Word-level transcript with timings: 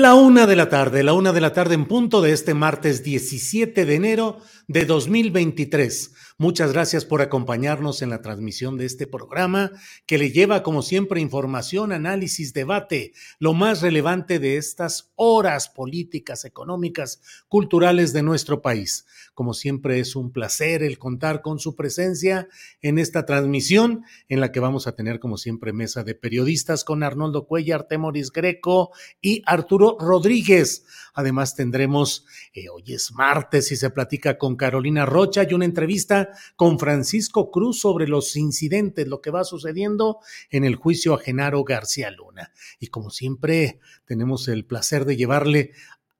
La 0.00 0.14
una 0.14 0.46
de 0.46 0.56
la 0.56 0.70
tarde, 0.70 1.02
la 1.02 1.12
una 1.12 1.30
de 1.34 1.42
la 1.42 1.52
tarde 1.52 1.74
en 1.74 1.84
punto 1.84 2.22
de 2.22 2.32
este 2.32 2.54
martes 2.54 3.04
17 3.04 3.84
de 3.84 3.94
enero 3.94 4.38
de 4.66 4.86
2023. 4.86 6.14
Muchas 6.40 6.72
gracias 6.72 7.04
por 7.04 7.20
acompañarnos 7.20 8.00
en 8.00 8.08
la 8.08 8.22
transmisión 8.22 8.78
de 8.78 8.86
este 8.86 9.06
programa 9.06 9.72
que 10.06 10.16
le 10.16 10.30
lleva, 10.30 10.62
como 10.62 10.80
siempre, 10.80 11.20
información, 11.20 11.92
análisis, 11.92 12.54
debate, 12.54 13.12
lo 13.38 13.52
más 13.52 13.82
relevante 13.82 14.38
de 14.38 14.56
estas 14.56 15.12
horas 15.16 15.68
políticas, 15.68 16.46
económicas, 16.46 17.20
culturales 17.48 18.14
de 18.14 18.22
nuestro 18.22 18.62
país. 18.62 19.04
Como 19.34 19.52
siempre, 19.52 20.00
es 20.00 20.16
un 20.16 20.32
placer 20.32 20.82
el 20.82 20.98
contar 20.98 21.42
con 21.42 21.58
su 21.58 21.76
presencia 21.76 22.48
en 22.80 22.98
esta 22.98 23.26
transmisión, 23.26 24.04
en 24.30 24.40
la 24.40 24.50
que 24.50 24.60
vamos 24.60 24.86
a 24.86 24.92
tener, 24.92 25.20
como 25.20 25.36
siempre, 25.36 25.74
mesa 25.74 26.04
de 26.04 26.14
periodistas 26.14 26.84
con 26.84 27.02
Arnoldo 27.02 27.46
Cuellar, 27.46 27.86
Temoris 27.86 28.32
Greco 28.32 28.92
y 29.20 29.42
Arturo 29.44 29.98
Rodríguez. 30.00 30.86
Además, 31.14 31.54
tendremos, 31.54 32.24
eh, 32.54 32.68
hoy 32.68 32.84
es 32.94 33.12
martes 33.12 33.72
y 33.72 33.76
se 33.76 33.90
platica 33.90 34.38
con 34.38 34.56
Carolina 34.56 35.06
Rocha 35.06 35.46
y 35.48 35.54
una 35.54 35.64
entrevista 35.64 36.30
con 36.56 36.78
Francisco 36.78 37.50
Cruz 37.50 37.80
sobre 37.80 38.08
los 38.08 38.36
incidentes, 38.36 39.08
lo 39.08 39.20
que 39.20 39.30
va 39.30 39.44
sucediendo 39.44 40.18
en 40.50 40.64
el 40.64 40.76
juicio 40.76 41.14
a 41.14 41.18
Genaro 41.18 41.64
García 41.64 42.10
Luna. 42.10 42.52
Y 42.78 42.88
como 42.88 43.10
siempre, 43.10 43.80
tenemos 44.04 44.48
el 44.48 44.64
placer 44.64 45.04
de 45.04 45.16
llevarle 45.16 45.72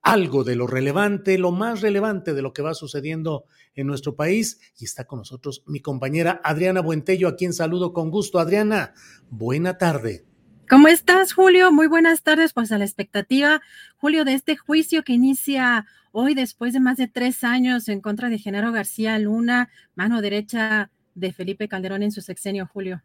algo 0.03 0.45
de 0.45 0.57
lo 0.57 0.67
relevante, 0.67 1.39
lo 1.39 1.53
más 1.53 1.81
relevante 1.81 2.33
de 2.33 2.43
lo 2.43 2.53
que 2.53 2.63
va 2.63 2.75
sucediendo 2.75 3.45
en 3.75 3.87
nuestro 3.87 4.17
país. 4.17 4.61
Y 4.79 4.85
está 4.85 5.05
con 5.05 5.21
nosotros 5.21 5.63
mi 5.67 5.81
compañera 5.81 6.41
Adriana 6.45 6.81
Buentello, 6.81 7.29
a 7.29 7.37
quien 7.37 7.53
saludo 7.53 7.93
con 7.93 8.11
gusto. 8.11 8.39
Adriana, 8.39 8.95
buena 9.29 9.79
tarde. 9.79 10.30
¿Cómo 10.71 10.87
estás, 10.87 11.33
Julio? 11.33 11.73
Muy 11.73 11.89
buenas 11.89 12.23
tardes. 12.23 12.53
Pues 12.53 12.71
a 12.71 12.79
la 12.79 12.85
expectativa, 12.85 13.61
Julio, 13.97 14.25
de 14.25 14.35
este 14.35 14.57
juicio 14.57 15.03
que 15.03 15.13
inicia 15.13 15.85
hoy 16.13 16.35
después 16.35 16.73
de 16.73 16.79
más 16.79 16.97
de 16.97 17.09
tres 17.09 17.43
años 17.43 17.89
en 17.89 18.01
contra 18.01 18.29
de 18.29 18.39
Genaro 18.39 18.71
García 18.71 19.19
Luna, 19.19 19.69
mano 19.97 20.21
derecha 20.21 20.89
de 21.17 21.33
Felipe 21.33 21.67
Calderón 21.67 22.05
en 22.05 22.13
su 22.13 22.21
sexenio, 22.21 22.69
Julio. 22.73 23.03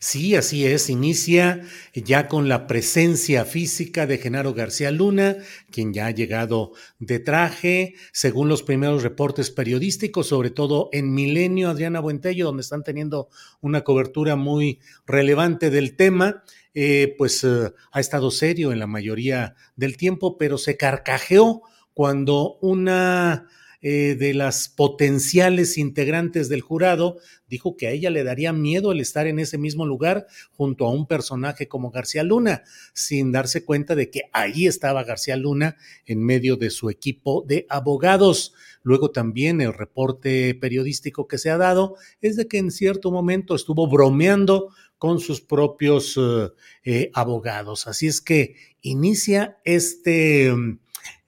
Sí, 0.00 0.34
así 0.34 0.66
es. 0.66 0.90
Inicia 0.90 1.62
ya 1.94 2.28
con 2.28 2.48
la 2.48 2.66
presencia 2.66 3.44
física 3.44 4.06
de 4.06 4.18
Genaro 4.18 4.52
García 4.52 4.90
Luna, 4.90 5.36
quien 5.70 5.94
ya 5.94 6.06
ha 6.06 6.10
llegado 6.10 6.72
de 6.98 7.20
traje, 7.20 7.94
según 8.12 8.48
los 8.48 8.62
primeros 8.62 9.02
reportes 9.02 9.50
periodísticos, 9.50 10.26
sobre 10.26 10.50
todo 10.50 10.90
en 10.92 11.14
Milenio, 11.14 11.70
Adriana 11.70 12.00
Buentello, 12.00 12.44
donde 12.44 12.60
están 12.60 12.84
teniendo 12.84 13.28
una 13.62 13.82
cobertura 13.82 14.36
muy 14.36 14.80
relevante 15.06 15.70
del 15.70 15.96
tema. 15.96 16.44
Eh, 16.74 17.14
pues 17.16 17.42
eh, 17.44 17.72
ha 17.92 18.00
estado 18.00 18.30
serio 18.30 18.72
en 18.72 18.80
la 18.80 18.86
mayoría 18.86 19.54
del 19.76 19.96
tiempo, 19.96 20.36
pero 20.36 20.58
se 20.58 20.76
carcajeó 20.76 21.62
cuando 21.94 22.58
una 22.60 23.48
eh, 23.86 24.16
de 24.18 24.32
las 24.32 24.70
potenciales 24.70 25.76
integrantes 25.76 26.48
del 26.48 26.62
jurado 26.62 27.18
dijo 27.46 27.76
que 27.76 27.86
a 27.86 27.90
ella 27.90 28.08
le 28.08 28.24
daría 28.24 28.50
miedo 28.50 28.92
el 28.92 29.00
estar 29.00 29.26
en 29.26 29.38
ese 29.38 29.58
mismo 29.58 29.84
lugar 29.84 30.26
junto 30.52 30.86
a 30.86 30.90
un 30.90 31.06
personaje 31.06 31.68
como 31.68 31.90
García 31.90 32.22
Luna, 32.22 32.62
sin 32.94 33.30
darse 33.30 33.62
cuenta 33.62 33.94
de 33.94 34.08
que 34.08 34.22
ahí 34.32 34.66
estaba 34.66 35.04
García 35.04 35.36
Luna 35.36 35.76
en 36.06 36.24
medio 36.24 36.56
de 36.56 36.70
su 36.70 36.88
equipo 36.88 37.44
de 37.46 37.66
abogados. 37.68 38.54
Luego 38.82 39.10
también 39.10 39.60
el 39.60 39.74
reporte 39.74 40.54
periodístico 40.54 41.28
que 41.28 41.36
se 41.36 41.50
ha 41.50 41.58
dado 41.58 41.96
es 42.22 42.36
de 42.36 42.48
que 42.48 42.56
en 42.56 42.70
cierto 42.70 43.10
momento 43.10 43.54
estuvo 43.54 43.86
bromeando 43.86 44.70
con 44.96 45.20
sus 45.20 45.42
propios 45.42 46.16
eh, 46.16 46.48
eh, 46.84 47.10
abogados. 47.12 47.86
Así 47.86 48.06
es 48.06 48.22
que 48.22 48.56
inicia 48.80 49.58
este 49.62 50.54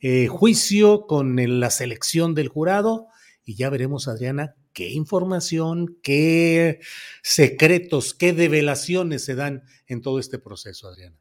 eh, 0.01 0.27
juicio 0.29 1.07
con 1.07 1.37
la 1.61 1.71
selección 1.71 2.35
del 2.35 2.49
jurado 2.49 3.09
y 3.45 3.55
ya 3.55 3.71
veremos, 3.71 4.09
Adriana, 4.09 4.55
qué 4.73 4.91
información, 4.91 5.97
qué 6.03 6.81
secretos, 7.23 8.15
qué 8.15 8.33
develaciones 8.33 9.25
se 9.25 9.35
dan 9.35 9.63
en 9.87 10.03
todo 10.03 10.19
este 10.19 10.39
proceso, 10.39 10.89
Adriana. 10.89 11.17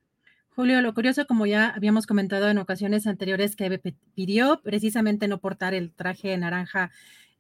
Julio, 0.49 0.81
lo 0.81 0.94
curioso, 0.94 1.25
como 1.27 1.45
ya 1.45 1.69
habíamos 1.69 2.07
comentado 2.07 2.49
en 2.49 2.57
ocasiones 2.57 3.07
anteriores, 3.07 3.55
que 3.55 3.81
pidió 4.13 4.61
precisamente 4.63 5.27
no 5.27 5.39
portar 5.39 5.73
el 5.73 5.91
traje 5.91 6.38
naranja, 6.38 6.91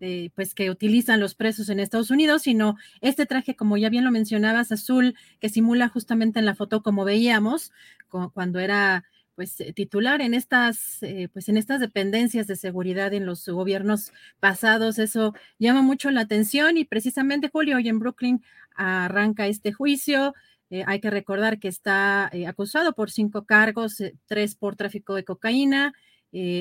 eh, 0.01 0.31
pues 0.35 0.53
que 0.53 0.69
utilizan 0.69 1.21
los 1.21 1.35
presos 1.35 1.69
en 1.69 1.79
Estados 1.79 2.11
Unidos, 2.11 2.41
sino 2.41 2.75
este 2.99 3.25
traje, 3.25 3.55
como 3.55 3.77
ya 3.77 3.87
bien 3.89 4.03
lo 4.03 4.11
mencionabas, 4.11 4.73
azul, 4.73 5.15
que 5.39 5.47
simula 5.47 5.87
justamente 5.87 6.39
en 6.39 6.45
la 6.45 6.55
foto 6.55 6.83
como 6.83 7.05
veíamos, 7.05 7.71
cu- 8.09 8.31
cuando 8.33 8.59
era 8.59 9.05
pues 9.35 9.59
eh, 9.59 9.73
titular 9.73 10.21
en 10.21 10.33
estas, 10.33 11.03
eh, 11.03 11.29
pues 11.31 11.49
en 11.49 11.57
estas 11.57 11.79
dependencias 11.79 12.47
de 12.47 12.55
seguridad 12.55 13.13
en 13.13 13.25
los 13.25 13.47
gobiernos 13.47 14.11
pasados. 14.39 14.97
Eso 14.99 15.33
llama 15.59 15.81
mucho 15.81 16.09
la 16.11 16.21
atención 16.21 16.77
y 16.77 16.85
precisamente 16.85 17.49
Julio, 17.49 17.77
hoy 17.77 17.89
en 17.89 17.99
Brooklyn 17.99 18.43
arranca 18.75 19.47
este 19.47 19.71
juicio. 19.73 20.33
Eh, 20.69 20.83
hay 20.87 20.99
que 20.99 21.09
recordar 21.09 21.59
que 21.59 21.67
está 21.67 22.31
acusado 22.47 22.93
por 22.93 23.11
cinco 23.11 23.45
cargos, 23.45 24.01
tres 24.25 24.55
por 24.55 24.75
tráfico 24.75 25.13
de 25.15 25.23
cocaína, 25.23 25.93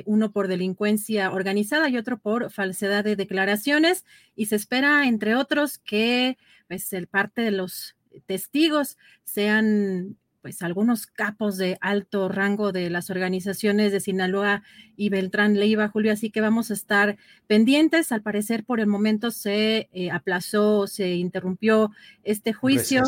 uno 0.04 0.30
por 0.30 0.46
delincuencia 0.46 1.32
organizada 1.32 1.88
y 1.88 1.96
otro 1.96 2.18
por 2.18 2.52
falsedad 2.52 3.02
de 3.02 3.16
declaraciones. 3.16 4.04
Y 4.36 4.46
se 4.46 4.54
espera, 4.54 5.08
entre 5.08 5.34
otros, 5.34 5.78
que 5.78 6.38
pues, 6.68 6.92
el 6.92 7.08
parte 7.08 7.42
de 7.42 7.50
los 7.50 7.96
testigos 8.26 8.98
sean 9.24 10.16
pues 10.44 10.60
algunos 10.60 11.06
capos 11.06 11.56
de 11.56 11.78
alto 11.80 12.28
rango 12.28 12.70
de 12.70 12.90
las 12.90 13.08
organizaciones 13.08 13.92
de 13.92 14.00
Sinaloa 14.00 14.62
y 14.94 15.08
Beltrán 15.08 15.58
Leiva, 15.58 15.88
Julio, 15.88 16.12
así 16.12 16.28
que 16.28 16.42
vamos 16.42 16.70
a 16.70 16.74
estar 16.74 17.16
pendientes. 17.46 18.12
Al 18.12 18.20
parecer, 18.20 18.62
por 18.62 18.78
el 18.78 18.86
momento 18.86 19.30
se 19.30 19.88
eh, 19.94 20.10
aplazó, 20.10 20.86
se 20.86 21.14
interrumpió 21.14 21.92
este 22.24 22.52
juicio. 22.52 23.04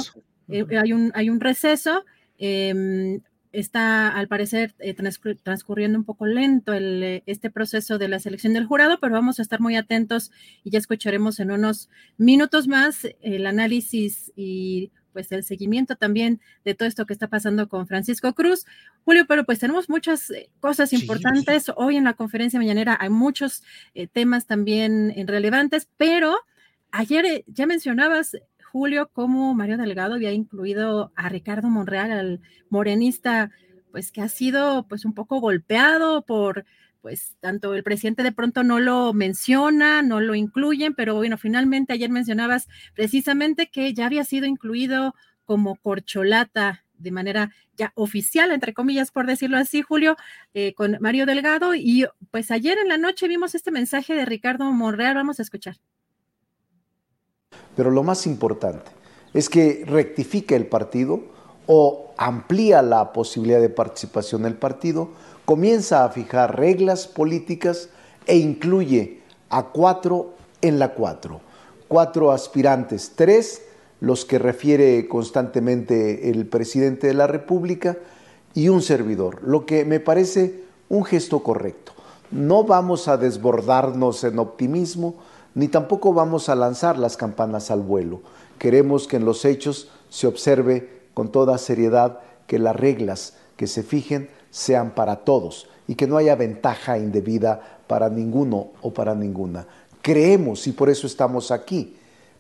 Eh, 0.49 0.65
hay, 0.83 0.95
un, 0.95 1.13
hay 1.15 1.29
un 1.29 1.41
receso. 1.41 2.07
eh, 2.39 3.21
está 3.53 4.09
al 4.09 4.29
parecer 4.29 4.75
eh, 4.79 4.95
transcurriendo 5.43 5.99
un 5.99 6.05
poco 6.05 6.27
lento 6.27 6.73
el, 6.73 7.23
este 7.27 7.51
proceso 7.51 7.99
de 7.99 8.09
la 8.09 8.19
selección 8.19 8.55
del 8.55 8.67
jurado, 8.67 8.99
pero 8.99 9.13
vamos 9.13 9.39
a 9.39 9.43
estar 9.43 9.61
muy 9.61 9.77
atentos 9.77 10.31
y 10.65 10.71
ya 10.71 10.79
escucharemos 10.79 11.39
en 11.41 11.51
unos 11.51 11.89
minutos 12.17 12.67
más 12.67 13.07
el 13.21 13.47
análisis 13.47 14.33
y 14.37 14.91
pues 15.17 15.33
el 15.33 15.45
seguimiento 15.45 15.97
también 15.97 16.43
de 16.63 16.75
todo 16.75 16.87
esto 16.87 17.07
que 17.07 17.15
está 17.15 17.27
pasando 17.27 17.71
con 17.71 17.87
Francisco 17.87 18.35
Cruz. 18.35 18.67
Julio, 19.07 19.25
pero 19.27 19.45
pues 19.45 19.59
tenemos 19.59 19.89
muchas 19.89 20.29
eh, 20.29 20.51
cosas 20.61 20.93
importantes. 20.93 21.73
Hoy 21.75 21.97
en 21.97 22.05
la 22.05 22.13
conferencia 22.13 22.61
mañanera 22.61 22.99
hay 23.01 23.09
muchos 23.09 23.63
temas 24.13 24.47
también 24.47 25.15
relevantes, 25.27 25.89
pero 25.97 26.37
ayer 26.91 27.45
ya 27.47 27.67
mencionabas 27.67 28.37
Julio, 28.71 29.09
cómo 29.11 29.55
Mario 29.55 29.79
Delgado 29.79 30.17
había 30.17 30.33
incluido 30.33 31.11
a 31.17 31.31
Ricardo 31.31 31.71
Monreal, 31.71 32.11
al 32.13 32.41
morenista, 32.69 33.51
pues 33.91 34.13
que 34.13 34.21
ha 34.21 34.29
sido 34.29 34.87
pues 34.87 35.07
un 35.07 35.15
poco 35.15 35.41
golpeado 35.41 36.27
por 36.27 36.67
pues 37.07 37.37
tanto 37.39 37.73
el 37.75 37.85
presidente 37.85 38.25
de 38.25 38.33
pronto 38.33 38.65
no 38.65 38.81
lo 38.81 39.13
menciona, 39.13 40.03
no 40.03 40.21
lo 40.21 40.35
incluyen, 40.35 40.93
pero 40.93 41.15
bueno, 41.15 41.39
finalmente 41.39 41.93
ayer 41.93 42.11
mencionabas 42.11 42.67
precisamente 42.97 43.71
que 43.71 43.95
ya 43.95 44.07
había 44.07 44.25
sido 44.25 44.45
incluido 44.45 45.15
como 45.45 45.77
corcholata 45.77 46.83
de 46.99 47.13
manera 47.13 47.53
ya 47.77 47.93
oficial, 47.95 48.51
entre 48.51 48.75
comillas, 48.75 49.13
por 49.13 49.29
decirlo 49.29 49.57
así, 49.57 49.83
Julio, 49.83 50.17
eh, 50.53 50.75
con 50.75 50.97
Mario 50.99 51.27
Delgado. 51.27 51.77
Y 51.77 52.07
pues 52.33 52.51
ayer 52.51 52.77
en 52.77 52.89
la 52.89 52.99
noche 52.99 53.29
vimos 53.29 53.55
este 53.55 53.71
mensaje 53.71 54.13
de 54.15 54.25
Ricardo 54.25 54.65
Monreal, 54.73 55.15
vamos 55.15 55.39
a 55.39 55.43
escuchar. 55.43 55.77
Pero 57.77 57.93
lo 57.93 58.03
más 58.03 58.27
importante 58.27 58.91
es 59.33 59.49
que 59.49 59.85
rectifica 59.87 60.57
el 60.57 60.67
partido 60.67 61.23
o 61.67 62.15
amplía 62.17 62.83
la 62.83 63.13
posibilidad 63.13 63.61
de 63.61 63.69
participación 63.69 64.43
del 64.43 64.55
partido, 64.55 65.13
comienza 65.47 66.05
a 66.05 66.11
fijar 66.11 66.59
reglas 66.59 67.07
políticas 67.07 67.89
e 68.27 68.37
incluye 68.37 69.23
a 69.49 69.69
cuatro 69.69 70.35
en 70.61 70.79
la 70.79 70.93
cuatro. 70.93 71.41
Cuatro 71.89 72.33
aspirantes, 72.33 73.13
tres 73.15 73.63
los 74.01 74.25
que 74.25 74.39
refiere 74.39 75.09
constantemente 75.09 76.31
el 76.31 76.47
presidente 76.47 77.07
de 77.07 77.15
la 77.15 77.29
República 77.29 77.97
y 78.55 78.69
un 78.69 78.83
servidor, 78.83 79.41
lo 79.43 79.65
que 79.65 79.85
me 79.85 80.01
parece 80.01 80.65
un 80.89 81.05
gesto 81.05 81.43
correcto. 81.43 81.93
No 82.33 82.65
vamos 82.65 83.07
a 83.07 83.17
desbordarnos 83.17 84.25
en 84.25 84.41
optimismo, 84.41 85.15
ni 85.55 85.69
tampoco 85.69 86.13
vamos 86.13 86.49
a 86.49 86.57
lanzar 86.57 86.99
las 86.99 87.17
campanas 87.17 87.71
al 87.71 87.83
vuelo. 87.83 88.21
Queremos 88.59 89.07
que 89.07 89.17
en 89.17 89.25
los 89.25 89.45
hechos 89.45 89.91
se 90.11 90.27
observe 90.27 90.91
con 91.15 91.31
toda 91.31 91.57
seriedad 91.57 92.19
que 92.49 92.59
las 92.59 92.75
reglas 92.75 93.35
que 93.57 93.69
se 93.69 93.83
fijen 93.83 94.29
sean 94.51 94.95
para 94.95 95.17
todos 95.17 95.69
y 95.89 95.95
que 95.95 96.07
no 96.07 96.17
haya 96.17 96.35
ventaja 96.35 96.99
indebida 96.99 97.81
para 97.87 98.09
ninguno 98.09 98.69
o 98.83 98.93
para 98.93 99.15
ninguna. 99.15 99.67
Creemos 100.03 100.67
y 100.67 100.73
por 100.73 100.89
eso 100.89 101.07
estamos 101.07 101.51
aquí. 101.51 101.97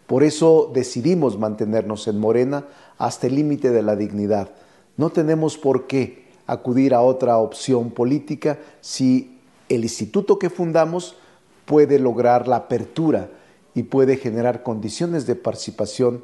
Por 0.06 0.22
eso 0.22 0.70
decidimos 0.72 1.38
mantenernos 1.38 2.06
en 2.06 2.18
Morena 2.18 2.64
hasta 2.98 3.26
el 3.26 3.34
límite 3.34 3.70
de 3.70 3.82
la 3.82 3.96
dignidad. 3.96 4.50
No 4.96 5.10
tenemos 5.10 5.58
por 5.58 5.86
qué 5.86 6.26
acudir 6.46 6.94
a 6.94 7.00
otra 7.00 7.38
opción 7.38 7.90
política 7.90 8.58
si 8.80 9.38
el 9.68 9.82
instituto 9.82 10.38
que 10.38 10.48
fundamos 10.48 11.16
puede 11.64 11.98
lograr 11.98 12.46
la 12.46 12.56
apertura 12.56 13.30
y 13.74 13.82
puede 13.82 14.16
generar 14.16 14.62
condiciones 14.62 15.26
de 15.26 15.34
participación 15.34 16.22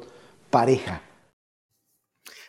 pareja. 0.49 1.01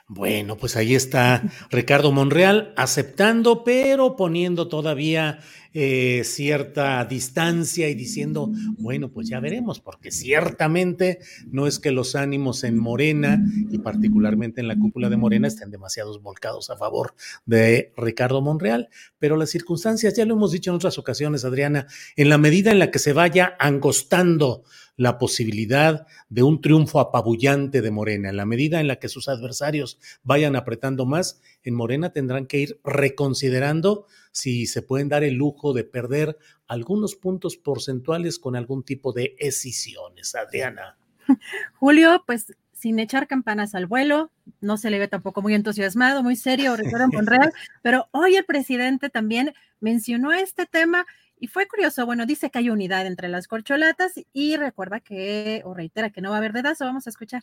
Bueno, 0.07 0.59
pues 0.59 0.77
ahí 0.77 0.95
está 0.95 1.43
Ricardo 1.71 2.13
Monreal 2.13 2.75
aceptando, 2.77 3.65
pero 3.65 4.17
poniendo 4.17 4.69
todavía 4.69 5.39
eh, 5.73 6.25
cierta 6.25 7.03
distancia 7.07 7.89
y 7.89 7.95
diciendo, 7.95 8.53
bueno, 8.77 9.11
pues 9.11 9.31
ya 9.31 9.41
veremos, 9.41 9.81
porque 9.81 10.11
ciertamente 10.11 11.21
no 11.51 11.67
es 11.67 11.79
que 11.79 11.91
los 11.91 12.17
ánimos 12.17 12.65
en 12.65 12.79
Morena 12.79 13.43
y 13.71 13.79
particularmente 13.79 14.61
en 14.61 14.69
la 14.69 14.79
cúpula 14.79 15.09
de 15.09 15.17
Morena 15.17 15.49
estén 15.49 15.71
demasiados 15.71 16.21
volcados 16.23 16.69
a 16.69 16.77
favor 16.77 17.15
de 17.47 17.95
Ricardo 17.97 18.43
Monreal, 18.43 18.91
pero 19.19 19.39
las 19.39 19.49
circunstancias, 19.49 20.15
ya 20.15 20.27
lo 20.27 20.35
hemos 20.35 20.53
dicho 20.53 20.71
en 20.71 20.77
otras 20.77 20.99
ocasiones, 20.99 21.47
Adriana, 21.47 21.87
en 22.15 22.29
la 22.29 22.37
medida 22.37 22.71
en 22.71 22.79
la 22.79 22.91
que 22.91 22.99
se 22.99 23.15
vaya 23.15 23.57
angostando 23.59 24.65
la 24.97 25.19
posibilidad 25.19 26.07
de 26.29 26.43
un 26.43 26.61
triunfo 26.61 27.01
apabullante 27.01 27.83
de 27.83 27.91
Morena. 27.91 28.31
En 28.31 28.37
la 28.37 28.47
medida 28.47 28.81
en 28.81 28.89
la 28.89 28.97
que 28.97 29.09
sus 29.09 29.29
adversarios 29.29 29.99
vayan 30.23 30.57
apretando 30.57 31.07
más, 31.07 31.41
en 31.63 31.75
Morena 31.75 32.13
tendrán 32.13 32.47
que 32.47 32.59
ir 32.59 32.81
reconsiderando 32.85 34.07
si 34.33 34.67
se 34.67 34.83
pueden 34.83 35.09
dar 35.09 35.25
el 35.25 35.35
lujo 35.35 35.73
de 35.73 35.85
perder 35.85 36.39
algunos 36.67 37.15
puntos 37.15 37.57
porcentuales 37.57 38.39
con 38.39 38.57
algún 38.57 38.85
tipo 38.85 39.13
de 39.13 39.37
escisiones. 39.39 40.35
Adriana. 40.35 40.97
Julio, 41.75 42.23
pues 42.27 42.55
sin 42.73 42.99
echar 42.99 43.27
campanas 43.27 43.75
al 43.75 43.87
vuelo, 43.87 44.31
no 44.61 44.77
se 44.77 44.91
le 44.91 44.99
ve 44.99 45.09
tampoco 45.09 45.41
muy 45.41 45.55
entusiasmado, 45.55 46.23
muy 46.23 46.37
serio, 46.37 46.77
Ricardo 46.77 47.09
Monreal, 47.09 47.51
pero 47.83 48.09
hoy 48.11 48.37
el 48.37 48.45
presidente 48.45 49.09
también 49.09 49.55
mencionó 49.81 50.33
este 50.33 50.67
tema 50.67 51.07
y 51.45 51.47
fue 51.47 51.69
curioso, 51.69 52.07
bueno, 52.07 52.25
dice 52.25 52.49
que 52.49 52.59
hay 52.59 52.71
unidad 52.71 53.07
entre 53.07 53.29
las 53.29 53.49
corcholatas 53.49 54.15
y 54.33 54.57
recuerda 54.57 55.01
que, 55.01 55.61
o 55.67 55.75
reitera 55.75 56.09
que 56.09 56.23
no 56.23 56.31
va 56.31 56.37
a 56.37 56.39
haber 56.39 56.55
dedazo, 56.55 56.87
vamos 56.87 57.07
a 57.07 57.11
escuchar. 57.11 57.43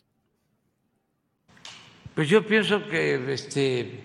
Pues 2.15 2.27
yo 2.27 2.43
pienso 2.43 2.83
que 2.87 3.31
este 3.31 4.03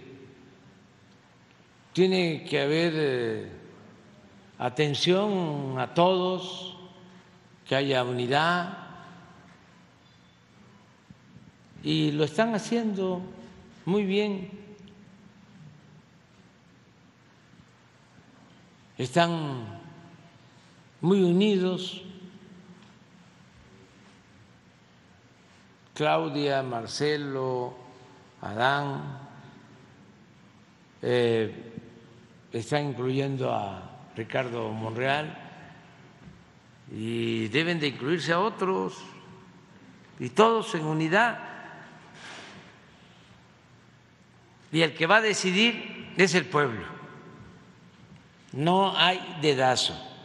tiene 1.95 2.45
que 2.45 2.61
haber 2.61 2.93
eh, 2.95 3.49
atención 4.59 5.79
a 5.79 5.95
todos, 5.95 6.77
que 7.67 7.75
haya 7.75 8.05
unidad, 8.05 8.77
y 11.83 12.13
lo 12.13 12.25
están 12.25 12.55
haciendo 12.55 13.23
muy 13.87 14.05
bien. 14.05 14.51
Están 18.99 19.86
muy 21.01 21.23
unidos. 21.23 22.03
Claudia, 25.95 26.63
Marcelo, 26.63 27.75
Adán, 28.43 29.19
eh, 31.03 31.73
está 32.53 32.81
incluyendo 32.81 33.53
a 33.53 33.91
Ricardo 34.15 34.71
Monreal 34.71 35.37
y 36.93 37.49
deben 37.49 37.81
de 37.81 37.89
incluirse 37.89 38.33
a 38.33 38.41
otros 38.41 38.95
y 40.19 40.31
todos 40.31 40.75
en 40.75 40.85
unidad. 40.85 41.39
Y 44.73 44.83
el 44.83 44.95
que 44.95 45.07
va 45.07 45.17
a 45.17 45.23
decidir 45.23 46.13
es 46.17 46.35
el 46.35 46.45
pueblo. 46.47 46.85
No 48.53 48.97
hay 48.97 49.39
dedazo. 49.41 50.16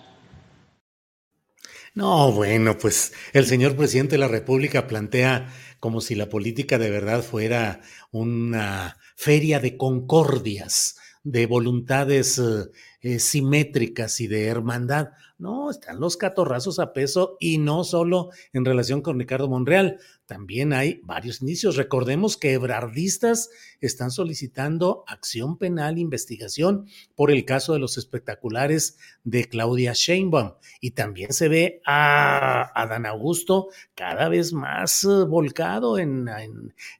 No, 1.93 2.31
bueno, 2.31 2.77
pues 2.77 3.11
el 3.33 3.45
señor 3.45 3.75
presidente 3.75 4.15
de 4.15 4.19
la 4.19 4.29
República 4.29 4.87
plantea 4.87 5.53
como 5.79 5.99
si 5.99 6.15
la 6.15 6.29
política 6.29 6.77
de 6.77 6.89
verdad 6.89 7.21
fuera 7.21 7.81
una 8.11 8.97
feria 9.17 9.59
de 9.59 9.75
concordias 9.75 10.95
de 11.23 11.45
voluntades 11.47 12.39
eh, 12.39 12.71
eh, 13.01 13.19
simétricas 13.19 14.21
y 14.21 14.27
de 14.27 14.45
hermandad. 14.45 15.09
No, 15.37 15.69
están 15.69 15.99
los 15.99 16.15
catorrazos 16.15 16.79
a 16.79 16.93
peso 16.93 17.35
y 17.39 17.57
no 17.57 17.83
solo 17.83 18.29
en 18.53 18.63
relación 18.63 19.01
con 19.01 19.19
Ricardo 19.19 19.49
Monreal, 19.49 19.99
también 20.31 20.71
hay 20.71 21.01
varios 21.03 21.41
indicios. 21.41 21.75
Recordemos 21.75 22.37
que 22.37 22.53
ebrardistas 22.53 23.49
están 23.81 24.11
solicitando 24.11 25.03
acción 25.05 25.57
penal, 25.57 25.97
investigación 25.97 26.85
por 27.15 27.31
el 27.31 27.43
caso 27.43 27.73
de 27.73 27.79
los 27.79 27.97
espectaculares 27.97 28.97
de 29.25 29.49
Claudia 29.49 29.91
Sheinbaum. 29.93 30.53
Y 30.79 30.91
también 30.91 31.33
se 31.33 31.49
ve 31.49 31.81
a 31.85 32.71
Adán 32.81 33.05
Augusto 33.05 33.67
cada 33.93 34.29
vez 34.29 34.53
más 34.53 35.03
eh, 35.03 35.25
volcado 35.27 35.99
en, 35.99 36.29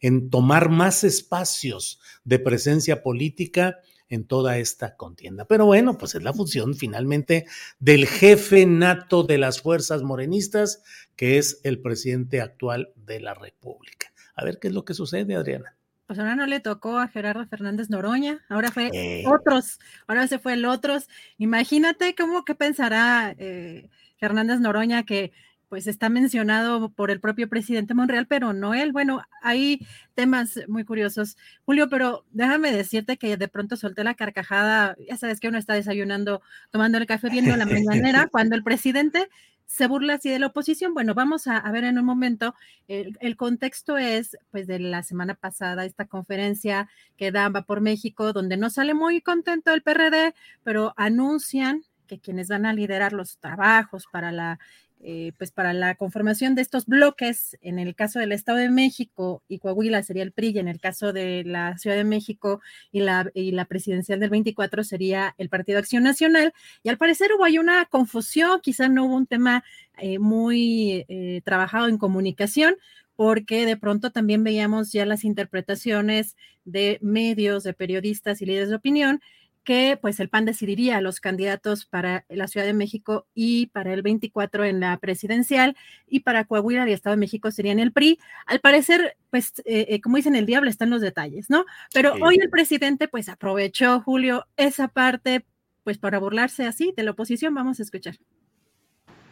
en 0.01 0.29
tomar 0.29 0.67
más 0.67 1.05
espacios 1.05 2.01
de 2.25 2.38
presencia 2.38 3.01
política 3.01 3.77
en 4.12 4.25
toda 4.25 4.58
esta 4.58 4.98
contienda. 4.98 5.46
Pero 5.46 5.65
bueno, 5.65 5.98
pues 5.98 6.13
es 6.15 6.22
la 6.22 6.34
función 6.34 6.75
finalmente 6.75 7.46
del 7.80 8.06
jefe 8.06 8.65
nato 8.65 9.24
de 9.24 9.38
las 9.38 9.62
fuerzas 9.62 10.03
morenistas, 10.03 10.84
que 11.15 11.38
es 11.38 11.62
el 11.63 11.82
presidente 11.82 12.41
actual 12.41 12.91
de 12.96 13.22
la 13.22 13.34
República. 13.34 14.13
A 14.36 14.44
ver 14.44 14.60
qué 14.60 14.68
es 14.68 14.74
lo 14.74 14.86
que 14.86 14.94
sucede, 14.94 15.36
Adriana. 15.36 15.77
Pues 16.08 16.20
ahora 16.20 16.36
no 16.36 16.46
le 16.46 16.60
tocó 16.60 17.00
a 17.00 17.08
Gerardo 17.08 17.48
Fernández 17.48 17.89
Noroña, 17.89 18.44
ahora 18.50 18.70
fue 18.70 18.89
eh. 18.91 19.24
otros, 19.25 19.80
ahora 20.08 20.27
se 20.27 20.39
fue 20.39 20.53
el 20.53 20.65
otros. 20.65 21.08
Imagínate 21.38 22.13
cómo 22.15 22.44
que 22.44 22.53
pensará 22.53 23.34
eh, 23.38 23.89
Fernández 24.18 24.60
Noroña 24.60 25.03
que 25.03 25.32
pues 25.72 25.88
está 25.88 26.10
mencionado 26.10 26.90
por 26.90 27.12
el 27.12 27.22
propio 27.22 27.48
presidente 27.48 27.94
Monreal, 27.94 28.28
pero 28.28 28.51
no 28.51 28.74
él. 28.74 28.92
Bueno, 28.92 29.22
hay 29.42 29.88
temas 30.16 30.60
muy 30.68 30.84
curiosos. 30.84 31.38
Julio, 31.63 31.88
pero 31.90 32.25
déjame 32.32 32.74
decirte 32.74 33.16
que 33.16 33.38
de 33.38 33.48
pronto 33.48 33.78
solté 33.78 34.04
la 34.04 34.16
carcajada, 34.16 34.98
ya 35.08 35.16
sabes 35.16 35.40
que 35.40 35.48
uno 35.48 35.58
está 35.58 35.74
desayunando, 35.74 36.42
tomando 36.72 36.98
el 36.98 37.06
café, 37.06 37.30
viendo 37.30 37.56
la 37.56 37.66
mañanera, 37.66 38.28
cuando 38.34 38.58
el 38.58 38.63
presidente 38.66 39.30
se 39.66 39.88
burla 39.88 40.16
así 40.16 40.30
de 40.30 40.40
la 40.40 40.48
oposición. 40.48 40.94
Bueno, 40.94 41.13
vamos 41.13 41.48
a, 41.48 41.62
ver 41.72 41.86
en 41.86 41.98
un 41.98 42.04
momento. 42.04 42.54
El, 42.90 43.38
contexto 43.38 43.98
es, 43.98 44.38
pues, 44.51 44.68
de 44.68 44.78
la 44.78 45.04
semana 45.04 45.36
pasada, 45.36 45.86
esta 45.86 46.04
conferencia 46.04 46.90
que 47.16 47.32
daba 47.32 47.62
por 47.62 47.80
México, 47.80 48.34
donde 48.34 48.58
no 48.58 48.70
sale 48.70 48.94
muy 48.94 49.22
contento 49.22 49.74
el 49.74 49.84
PRD, 49.84 50.34
pero 50.63 50.94
anuncian 50.98 51.86
que 52.08 52.20
quienes 52.20 52.50
van 52.50 52.66
a 52.66 52.74
liderar 52.74 53.13
los 53.13 53.38
trabajos 53.38 54.06
para 54.12 54.34
la 54.34 54.60
eh, 55.03 55.31
pues 55.38 55.51
para 55.51 55.74
la 55.74 55.96
conformación 55.96 56.53
de 56.53 56.62
estos 56.62 56.86
bloques, 56.86 57.58
en 57.62 57.79
el 57.79 57.96
caso 57.96 58.20
del 58.20 58.31
Estado 58.31 58.60
de 58.60 58.70
México 58.70 59.41
y 59.48 59.58
Coahuila 59.58 60.03
sería 60.03 60.22
el 60.22 60.31
PRI, 60.31 60.60
en 60.60 60.67
el 60.67 60.79
caso 60.79 61.12
de 61.12 61.43
la 61.43 61.77
Ciudad 61.79 61.96
de 61.96 62.03
México 62.03 62.62
y 62.91 63.01
la, 63.01 63.31
presidencial 63.67 64.20
del 64.20 64.29
24 64.29 64.84
sería 64.84 65.34
el 65.39 65.50
Partido 65.50 65.79
Acción 65.79 66.03
Nacional. 66.03 66.53
Y 66.84 66.89
al 66.89 66.98
parecer 66.98 67.31
hubo 67.34 67.46
ahí 67.46 67.58
una 67.58 67.86
confusión, 67.86 68.60
quizá 68.62 68.89
no 68.89 69.05
hubo 69.05 69.15
un 69.15 69.25
tema 69.25 69.63
eh, 69.98 70.20
muy 70.20 71.05
eh, 71.08 71.41
trabajado 71.43 71.88
en 71.88 71.98
comunicación, 71.98 72.75
porque 73.15 73.65
de 73.65 73.77
pronto 73.77 74.12
también 74.12 74.43
veíamos 74.43 74.91
ya 74.91 75.05
las 75.05 75.24
interpretaciones 75.24 76.36
de 76.63 77.00
medios, 77.01 77.63
de 77.63 77.74
periodistas 77.74 78.41
y 78.41 78.46
líderes 78.46 78.70
de 78.70 78.75
opinión 78.75 79.22
que 79.63 79.98
pues 80.01 80.20
el 80.20 80.30
PAN 80.30 80.46
decidiría 80.46 81.01
los 81.01 81.20
candidatos 81.20 81.86
para 81.86 82.25
la 82.30 82.48
Ciudad 82.48 82.65
de 82.65 82.74
México 82.74 83.27
y 83.34 83.68
para 83.68 83.94
el 83.94 84.01
24 84.01 84.65
en 84.65 84.80
la 84.80 84.98
presidencial 84.98 85.75
y 86.08 86.22
para 86.22 86.46
Coahuila 86.46 86.89
y 86.89 86.94
Estado 86.94 87.15
de 87.15 87.20
México 87.20 87.51
serían 87.51 87.80
el 87.80 87.91
PRI. 87.91 88.20
Al 88.48 88.60
parecer, 88.60 89.18
pues 89.30 89.60
eh, 89.65 89.88
eh, 89.89 90.01
como 90.01 90.18
dicen 90.18 90.36
el 90.36 90.46
diablo, 90.46 90.70
están 90.70 90.89
los 90.89 91.01
detalles, 91.01 91.50
¿no? 91.50 91.65
Pero 91.94 92.13
hoy 92.22 92.38
el 92.41 92.50
presidente 92.50 93.08
pues 93.08 93.30
aprovechó, 93.30 94.01
Julio, 94.01 94.48
esa 94.58 94.88
parte 94.88 95.46
pues 95.84 95.98
para 95.98 96.20
burlarse 96.20 96.65
así 96.65 96.94
de 96.96 97.03
la 97.03 97.12
oposición. 97.12 97.53
Vamos 97.53 97.80
a 97.80 97.84
escuchar. 97.84 98.15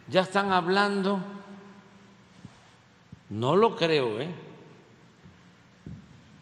Ya 0.08 0.22
están 0.22 0.50
hablando, 0.52 1.20
no 3.30 3.56
lo 3.56 3.76
creo, 3.76 4.20
¿eh? 4.20 4.28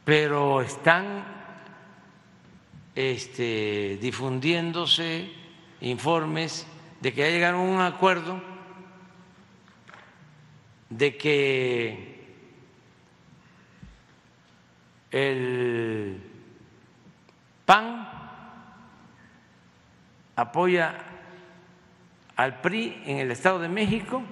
Pero 0.05 0.63
están 0.63 1.38
este, 2.99 3.97
difundiéndose 4.01 5.31
informes 5.83 6.67
de 7.01 7.15
que 7.15 7.21
ya 7.21 7.29
llegaron 7.29 7.61
a 7.61 7.71
un 7.71 7.81
acuerdo 7.81 8.43
de 10.91 11.17
que 11.17 12.27
el 15.13 16.21
PAN 17.65 18.09
apoya 20.35 20.99
al 22.35 22.61
PRI 22.61 23.01
en 23.07 23.19
el 23.19 23.31
Estado 23.31 23.61
de 23.61 23.69
México 23.69 24.25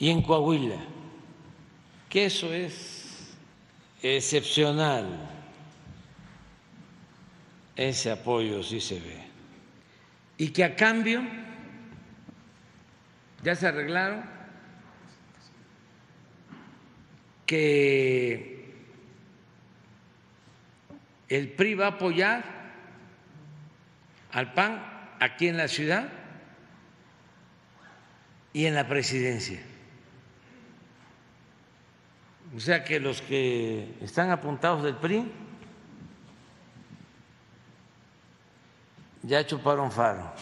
y 0.00 0.10
en 0.10 0.22
Coahuila, 0.22 0.80
que 2.08 2.24
eso 2.24 2.52
es 2.52 3.32
excepcional 4.02 5.33
ese 7.76 8.10
apoyo 8.10 8.62
sí 8.62 8.80
se 8.80 9.00
ve. 9.00 9.24
Y 10.36 10.48
que 10.48 10.64
a 10.64 10.76
cambio 10.76 11.22
ya 13.42 13.54
se 13.54 13.66
arreglaron 13.66 14.24
que 17.46 18.74
el 21.28 21.52
PRI 21.52 21.74
va 21.74 21.86
a 21.86 21.90
apoyar 21.90 22.44
al 24.32 24.52
PAN 24.54 24.82
aquí 25.20 25.48
en 25.48 25.56
la 25.56 25.68
ciudad 25.68 26.08
y 28.52 28.66
en 28.66 28.74
la 28.74 28.88
presidencia. 28.88 29.60
O 32.56 32.60
sea 32.60 32.84
que 32.84 33.00
los 33.00 33.20
que 33.20 33.94
están 34.00 34.30
apuntados 34.30 34.82
del 34.82 34.96
PRI 34.96 35.30
ya 39.26 39.46
chuparon 39.46 39.90
faro. 39.90 40.32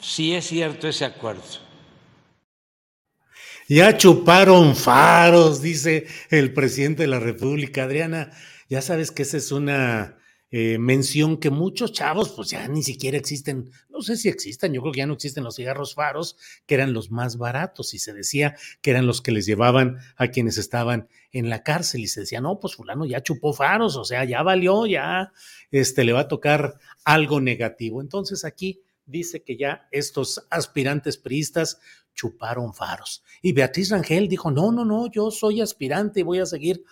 sí 0.00 0.34
es 0.34 0.46
cierto 0.46 0.88
ese 0.88 1.04
acuerdo. 1.04 1.42
Ya 3.68 3.96
chuparon 3.96 4.76
faros, 4.76 5.60
dice 5.60 6.06
el 6.30 6.52
presidente 6.52 7.02
de 7.02 7.08
la 7.08 7.18
República. 7.18 7.82
Adriana, 7.84 8.30
ya 8.68 8.80
sabes 8.80 9.10
que 9.10 9.22
esa 9.22 9.38
es 9.38 9.50
una 9.50 10.15
eh, 10.50 10.78
mención 10.78 11.38
que 11.38 11.50
muchos 11.50 11.92
chavos, 11.92 12.30
pues 12.30 12.50
ya 12.50 12.68
ni 12.68 12.82
siquiera 12.82 13.18
existen, 13.18 13.70
no 13.88 14.00
sé 14.00 14.16
si 14.16 14.28
existen, 14.28 14.72
yo 14.72 14.80
creo 14.80 14.92
que 14.92 14.98
ya 14.98 15.06
no 15.06 15.14
existen 15.14 15.42
los 15.42 15.56
cigarros 15.56 15.94
faros, 15.94 16.36
que 16.66 16.74
eran 16.74 16.92
los 16.92 17.10
más 17.10 17.36
baratos 17.36 17.94
y 17.94 17.98
se 17.98 18.12
decía 18.12 18.56
que 18.80 18.90
eran 18.90 19.06
los 19.06 19.20
que 19.20 19.32
les 19.32 19.44
llevaban 19.44 19.98
a 20.16 20.28
quienes 20.28 20.56
estaban 20.56 21.08
en 21.32 21.50
la 21.50 21.62
cárcel 21.64 22.02
y 22.02 22.06
se 22.06 22.20
decía, 22.20 22.40
no, 22.40 22.60
pues 22.60 22.76
fulano 22.76 23.06
ya 23.06 23.22
chupó 23.22 23.52
faros, 23.52 23.96
o 23.96 24.04
sea, 24.04 24.24
ya 24.24 24.42
valió, 24.42 24.86
ya 24.86 25.32
este, 25.70 26.04
le 26.04 26.12
va 26.12 26.20
a 26.20 26.28
tocar 26.28 26.78
algo 27.04 27.40
negativo. 27.40 28.00
Entonces 28.00 28.44
aquí 28.44 28.82
dice 29.04 29.42
que 29.42 29.56
ya 29.56 29.88
estos 29.90 30.46
aspirantes 30.50 31.16
priistas 31.16 31.78
chuparon 32.14 32.72
faros. 32.72 33.22
Y 33.42 33.52
Beatriz 33.52 33.90
Rangel 33.90 34.28
dijo, 34.28 34.50
no, 34.50 34.72
no, 34.72 34.84
no, 34.84 35.10
yo 35.10 35.30
soy 35.30 35.60
aspirante 35.60 36.20
y 36.20 36.22
voy 36.22 36.38
a 36.38 36.46
seguir 36.46 36.84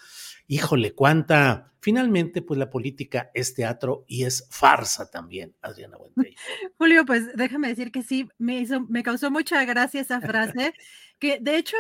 híjole, 0.47 0.95
cuánta. 0.95 1.71
Finalmente, 1.81 2.41
pues 2.41 2.59
la 2.59 2.71
política 2.71 3.31
es 3.35 3.53
teatro 3.53 4.07
y 4.09 4.25
es 4.25 4.49
farsa 4.51 5.11
también, 5.11 5.55
Adriana 5.61 5.99
Buentello. 5.99 6.35
Julio, 6.79 7.05
pues 7.05 7.37
déjame 7.37 7.69
decir 7.69 7.93
que 7.93 8.03
sí, 8.03 8.27
me, 8.39 8.59
hizo, 8.59 8.81
me 8.89 9.03
causó 9.03 9.31
mucha 9.31 9.63
gracia 9.67 10.01
esa 10.01 10.23
frase, 10.23 10.73
que 11.19 11.41
de 11.41 11.59
hecho 11.59 11.77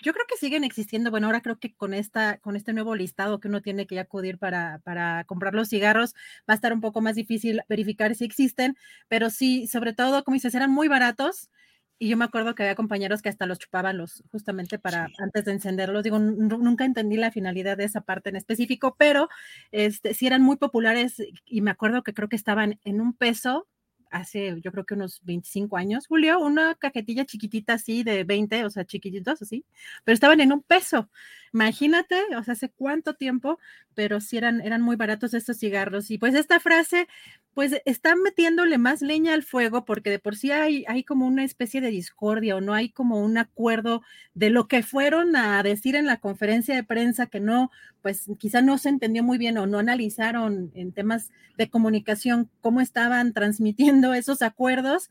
yo 0.00 0.12
creo 0.12 0.26
que 0.28 0.36
siguen 0.36 0.62
existiendo, 0.62 1.10
bueno, 1.10 1.26
ahora 1.26 1.40
creo 1.40 1.58
que 1.58 1.74
con, 1.74 1.92
esta, 1.92 2.38
con 2.38 2.54
este 2.54 2.72
nuevo 2.72 2.94
listado 2.94 3.40
que 3.40 3.48
uno 3.48 3.60
tiene 3.60 3.88
que 3.88 3.98
acudir 3.98 4.38
para, 4.38 4.78
para 4.84 5.24
comprar 5.24 5.54
los 5.54 5.70
cigarros, 5.70 6.14
va 6.48 6.52
a 6.52 6.54
estar 6.54 6.72
un 6.72 6.80
poco 6.80 7.00
más 7.00 7.16
difícil 7.16 7.62
verificar 7.68 8.14
si 8.14 8.24
existen, 8.24 8.76
pero 9.08 9.28
sí, 9.28 9.66
sobre 9.66 9.92
todo, 9.92 10.22
como 10.22 10.36
dices, 10.36 10.54
eran 10.54 10.70
muy 10.70 10.86
baratos 10.86 11.50
y 11.98 12.08
yo 12.08 12.16
me 12.16 12.24
acuerdo 12.24 12.54
que 12.54 12.62
había 12.62 12.74
compañeros 12.74 13.22
que 13.22 13.28
hasta 13.28 13.46
los 13.46 13.58
chupaban 13.58 13.98
los 13.98 14.22
justamente 14.30 14.78
para 14.78 15.08
antes 15.18 15.44
de 15.44 15.52
encenderlos. 15.52 16.04
Digo, 16.04 16.18
nunca 16.18 16.84
entendí 16.84 17.16
la 17.16 17.32
finalidad 17.32 17.76
de 17.76 17.84
esa 17.84 18.02
parte 18.02 18.30
en 18.30 18.36
específico, 18.36 18.94
pero 18.98 19.28
este 19.72 20.14
sí 20.14 20.26
eran 20.26 20.42
muy 20.42 20.56
populares 20.56 21.22
y 21.44 21.60
me 21.60 21.70
acuerdo 21.70 22.02
que 22.02 22.14
creo 22.14 22.28
que 22.28 22.36
estaban 22.36 22.78
en 22.84 23.00
un 23.00 23.14
peso 23.14 23.66
hace 24.10 24.60
yo 24.62 24.72
creo 24.72 24.84
que 24.84 24.94
unos 24.94 25.20
25 25.24 25.76
años, 25.76 26.06
Julio, 26.06 26.40
una 26.40 26.74
cajetilla 26.74 27.24
chiquitita 27.24 27.74
así 27.74 28.02
de 28.02 28.24
20, 28.24 28.64
o 28.64 28.70
sea, 28.70 28.84
chiquititos 28.84 29.42
así, 29.42 29.64
pero 30.04 30.14
estaban 30.14 30.40
en 30.40 30.52
un 30.52 30.62
peso. 30.62 31.10
Imagínate, 31.52 32.16
o 32.36 32.42
sea, 32.42 32.52
hace 32.52 32.70
cuánto 32.70 33.14
tiempo, 33.14 33.58
pero 33.94 34.20
sí 34.20 34.36
eran, 34.36 34.60
eran 34.60 34.82
muy 34.82 34.96
baratos 34.96 35.34
estos 35.34 35.58
cigarros. 35.58 36.10
Y 36.10 36.18
pues 36.18 36.34
esta 36.34 36.60
frase 36.60 37.08
pues 37.54 37.82
están 37.86 38.22
metiéndole 38.22 38.78
más 38.78 39.02
leña 39.02 39.34
al 39.34 39.42
fuego 39.42 39.84
porque 39.84 40.10
de 40.10 40.20
por 40.20 40.36
sí 40.36 40.52
hay, 40.52 40.84
hay 40.86 41.02
como 41.02 41.26
una 41.26 41.42
especie 41.42 41.80
de 41.80 41.88
discordia 41.88 42.54
o 42.54 42.60
no 42.60 42.72
hay 42.72 42.90
como 42.90 43.20
un 43.20 43.36
acuerdo 43.36 44.02
de 44.34 44.50
lo 44.50 44.68
que 44.68 44.84
fueron 44.84 45.34
a 45.34 45.60
decir 45.64 45.96
en 45.96 46.06
la 46.06 46.18
conferencia 46.18 46.76
de 46.76 46.84
prensa 46.84 47.26
que 47.26 47.40
no, 47.40 47.72
pues 48.00 48.26
quizá 48.38 48.62
no 48.62 48.78
se 48.78 48.90
entendió 48.90 49.24
muy 49.24 49.38
bien 49.38 49.58
o 49.58 49.66
no 49.66 49.78
analizaron 49.80 50.70
en 50.74 50.92
temas 50.92 51.30
de 51.56 51.68
comunicación 51.68 52.48
cómo 52.60 52.80
estaban 52.80 53.32
transmitiendo 53.32 54.14
esos 54.14 54.42
acuerdos 54.42 55.10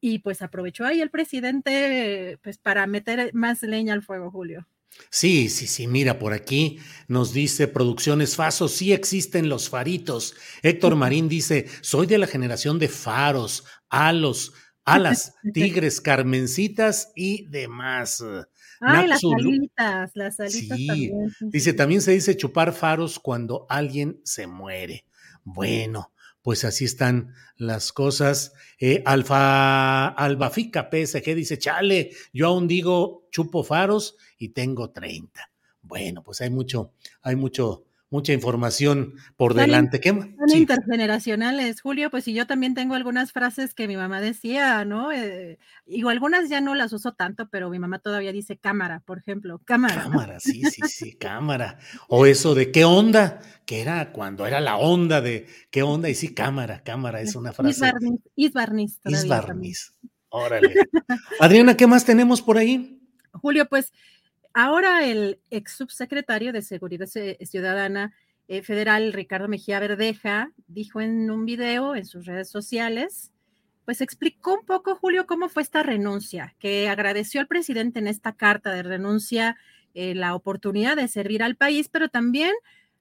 y 0.00 0.20
pues 0.20 0.42
aprovechó 0.42 0.86
ahí 0.86 1.00
el 1.00 1.10
presidente 1.10 2.38
pues 2.42 2.58
para 2.58 2.86
meter 2.86 3.34
más 3.34 3.62
leña 3.62 3.94
al 3.94 4.02
fuego, 4.02 4.30
Julio. 4.30 4.66
Sí, 5.10 5.48
sí, 5.48 5.66
sí, 5.66 5.86
mira, 5.86 6.18
por 6.18 6.32
aquí 6.32 6.78
nos 7.08 7.32
dice 7.32 7.66
Producciones 7.68 8.36
Fasos, 8.36 8.72
sí 8.72 8.92
existen 8.92 9.48
los 9.48 9.68
faritos. 9.68 10.34
Héctor 10.62 10.94
Marín 10.96 11.28
dice, 11.28 11.66
soy 11.80 12.06
de 12.06 12.18
la 12.18 12.26
generación 12.26 12.78
de 12.78 12.88
faros, 12.88 13.64
alos, 13.88 14.52
alas, 14.84 15.34
tigres, 15.54 16.00
carmencitas 16.00 17.12
y 17.16 17.46
demás. 17.48 18.22
Ay, 18.80 19.08
las 19.08 19.22
alitas, 19.24 20.10
las 20.14 20.40
alitas 20.40 20.78
también. 20.86 21.12
Dice, 21.40 21.72
también 21.72 22.02
se 22.02 22.12
dice 22.12 22.36
chupar 22.36 22.72
faros 22.72 23.18
cuando 23.18 23.66
alguien 23.68 24.20
se 24.24 24.46
muere. 24.46 25.04
Bueno, 25.42 26.12
pues 26.42 26.64
así 26.64 26.84
están 26.84 27.34
las 27.56 27.92
cosas. 27.92 28.52
Eh, 28.78 29.02
Alfa, 29.04 30.08
Albafica 30.08 30.88
PSG 30.90 31.34
dice, 31.34 31.58
chale, 31.58 32.10
yo 32.32 32.48
aún 32.48 32.66
digo 32.66 33.28
chupo 33.30 33.62
faros 33.62 34.16
y 34.38 34.50
tengo 34.50 34.90
30. 34.90 35.50
Bueno, 35.82 36.22
pues 36.22 36.40
hay 36.40 36.50
mucho, 36.50 36.94
hay 37.22 37.36
mucho 37.36 37.86
mucha 38.10 38.32
información 38.32 39.14
por 39.36 39.54
delante. 39.54 40.00
¿Qué 40.00 40.10
Son 40.10 40.56
intergeneracionales, 40.56 41.80
Julio, 41.80 42.10
pues 42.10 42.24
si 42.24 42.34
yo 42.34 42.46
también 42.46 42.74
tengo 42.74 42.94
algunas 42.94 43.32
frases 43.32 43.72
que 43.72 43.86
mi 43.86 43.96
mamá 43.96 44.20
decía, 44.20 44.84
¿no? 44.84 45.12
Eh, 45.12 45.58
y 45.86 46.06
algunas 46.06 46.48
ya 46.48 46.60
no 46.60 46.74
las 46.74 46.92
uso 46.92 47.12
tanto, 47.12 47.48
pero 47.48 47.70
mi 47.70 47.78
mamá 47.78 48.00
todavía 48.00 48.32
dice 48.32 48.58
cámara, 48.58 49.00
por 49.06 49.18
ejemplo, 49.18 49.60
cámara. 49.64 50.02
Cámara, 50.02 50.40
sí, 50.40 50.62
sí, 50.64 50.82
sí, 50.88 51.12
cámara. 51.18 51.78
O 52.08 52.26
eso 52.26 52.54
de 52.54 52.72
qué 52.72 52.84
onda, 52.84 53.40
que 53.64 53.80
era 53.80 54.12
cuando 54.12 54.46
era 54.46 54.60
la 54.60 54.76
onda 54.76 55.20
de 55.20 55.46
qué 55.70 55.82
onda, 55.82 56.08
y 56.08 56.14
sí, 56.14 56.34
cámara, 56.34 56.82
cámara, 56.82 57.20
es 57.20 57.36
una 57.36 57.52
frase. 57.52 57.70
Isbarnis. 57.70 58.20
Isbarnis. 58.34 59.00
Isbarnis. 59.04 59.92
Órale. 60.30 60.74
Adriana, 61.38 61.76
¿qué 61.76 61.86
más 61.86 62.04
tenemos 62.04 62.42
por 62.42 62.58
ahí? 62.58 63.00
Julio, 63.32 63.68
pues 63.68 63.92
Ahora 64.52 65.06
el 65.06 65.40
ex 65.50 65.72
subsecretario 65.72 66.52
de 66.52 66.62
Seguridad 66.62 67.06
Ciudadana 67.06 68.12
eh, 68.48 68.62
Federal, 68.62 69.12
Ricardo 69.12 69.46
Mejía 69.46 69.78
Verdeja, 69.78 70.50
dijo 70.66 71.00
en 71.00 71.30
un 71.30 71.46
video 71.46 71.94
en 71.94 72.04
sus 72.04 72.26
redes 72.26 72.50
sociales, 72.50 73.30
pues 73.84 74.00
explicó 74.00 74.54
un 74.54 74.66
poco, 74.66 74.96
Julio, 74.96 75.26
cómo 75.26 75.48
fue 75.48 75.62
esta 75.62 75.84
renuncia, 75.84 76.56
que 76.58 76.88
agradeció 76.88 77.40
al 77.40 77.46
presidente 77.46 78.00
en 78.00 78.08
esta 78.08 78.32
carta 78.32 78.72
de 78.72 78.82
renuncia 78.82 79.56
eh, 79.94 80.14
la 80.16 80.34
oportunidad 80.34 80.96
de 80.96 81.06
servir 81.06 81.44
al 81.44 81.56
país, 81.56 81.88
pero 81.88 82.08
también 82.08 82.52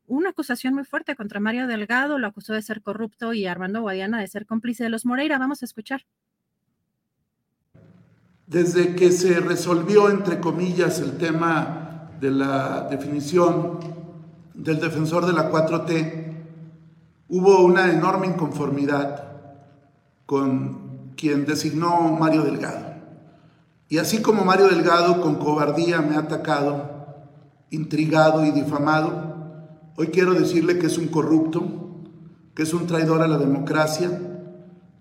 una 0.06 0.30
acusación 0.30 0.74
muy 0.74 0.84
fuerte 0.84 1.16
contra 1.16 1.40
Mario 1.40 1.68
Delgado, 1.68 2.20
lo 2.20 2.28
acusó 2.28 2.54
de 2.54 2.62
ser 2.62 2.82
corrupto 2.82 3.34
y 3.34 3.46
Armando 3.48 3.82
Guadiana 3.82 4.20
de 4.20 4.28
ser 4.28 4.46
cómplice 4.46 4.84
de 4.84 4.90
los 4.90 5.06
Moreira. 5.06 5.38
Vamos 5.38 5.62
a 5.62 5.66
escuchar 5.66 6.06
desde 8.50 8.96
que 8.96 9.12
se 9.12 9.40
resolvió, 9.40 10.10
entre 10.10 10.40
comillas, 10.40 11.00
el 11.00 11.18
tema 11.18 12.10
de 12.20 12.32
la 12.32 12.88
definición 12.90 13.78
del 14.56 14.80
defensor 14.80 15.28
de 15.28 15.34
la 15.34 15.52
4T, 15.52 16.34
hubo 17.30 17.64
una 17.64 17.92
enorme 17.92 18.26
inconformidad 18.26 19.24
con 20.26 21.12
quien 21.16 21.46
designó 21.46 22.18
Mario 22.20 22.42
Delgado. 22.42 22.88
Y 23.88 24.00
así 24.00 24.20
como 24.24 24.44
Mario 24.44 24.68
Delgado 24.68 25.22
con 25.22 25.36
cobardía 25.36 26.02
me 26.02 26.16
ha 26.16 26.22
atacado, 26.22 26.90
intrigado 27.70 28.44
y 28.46 28.52
difamado, 28.52 29.92
hoy 29.96 30.08
quiero 30.08 30.34
decirle 30.34 30.80
que 30.80 30.88
es 30.88 30.98
un 30.98 31.10
corrupto, 31.10 31.68
que 32.56 32.64
es 32.64 32.74
un 32.74 32.88
traidor 32.88 33.22
a 33.22 33.28
la 33.28 33.38
democracia, 33.38 34.10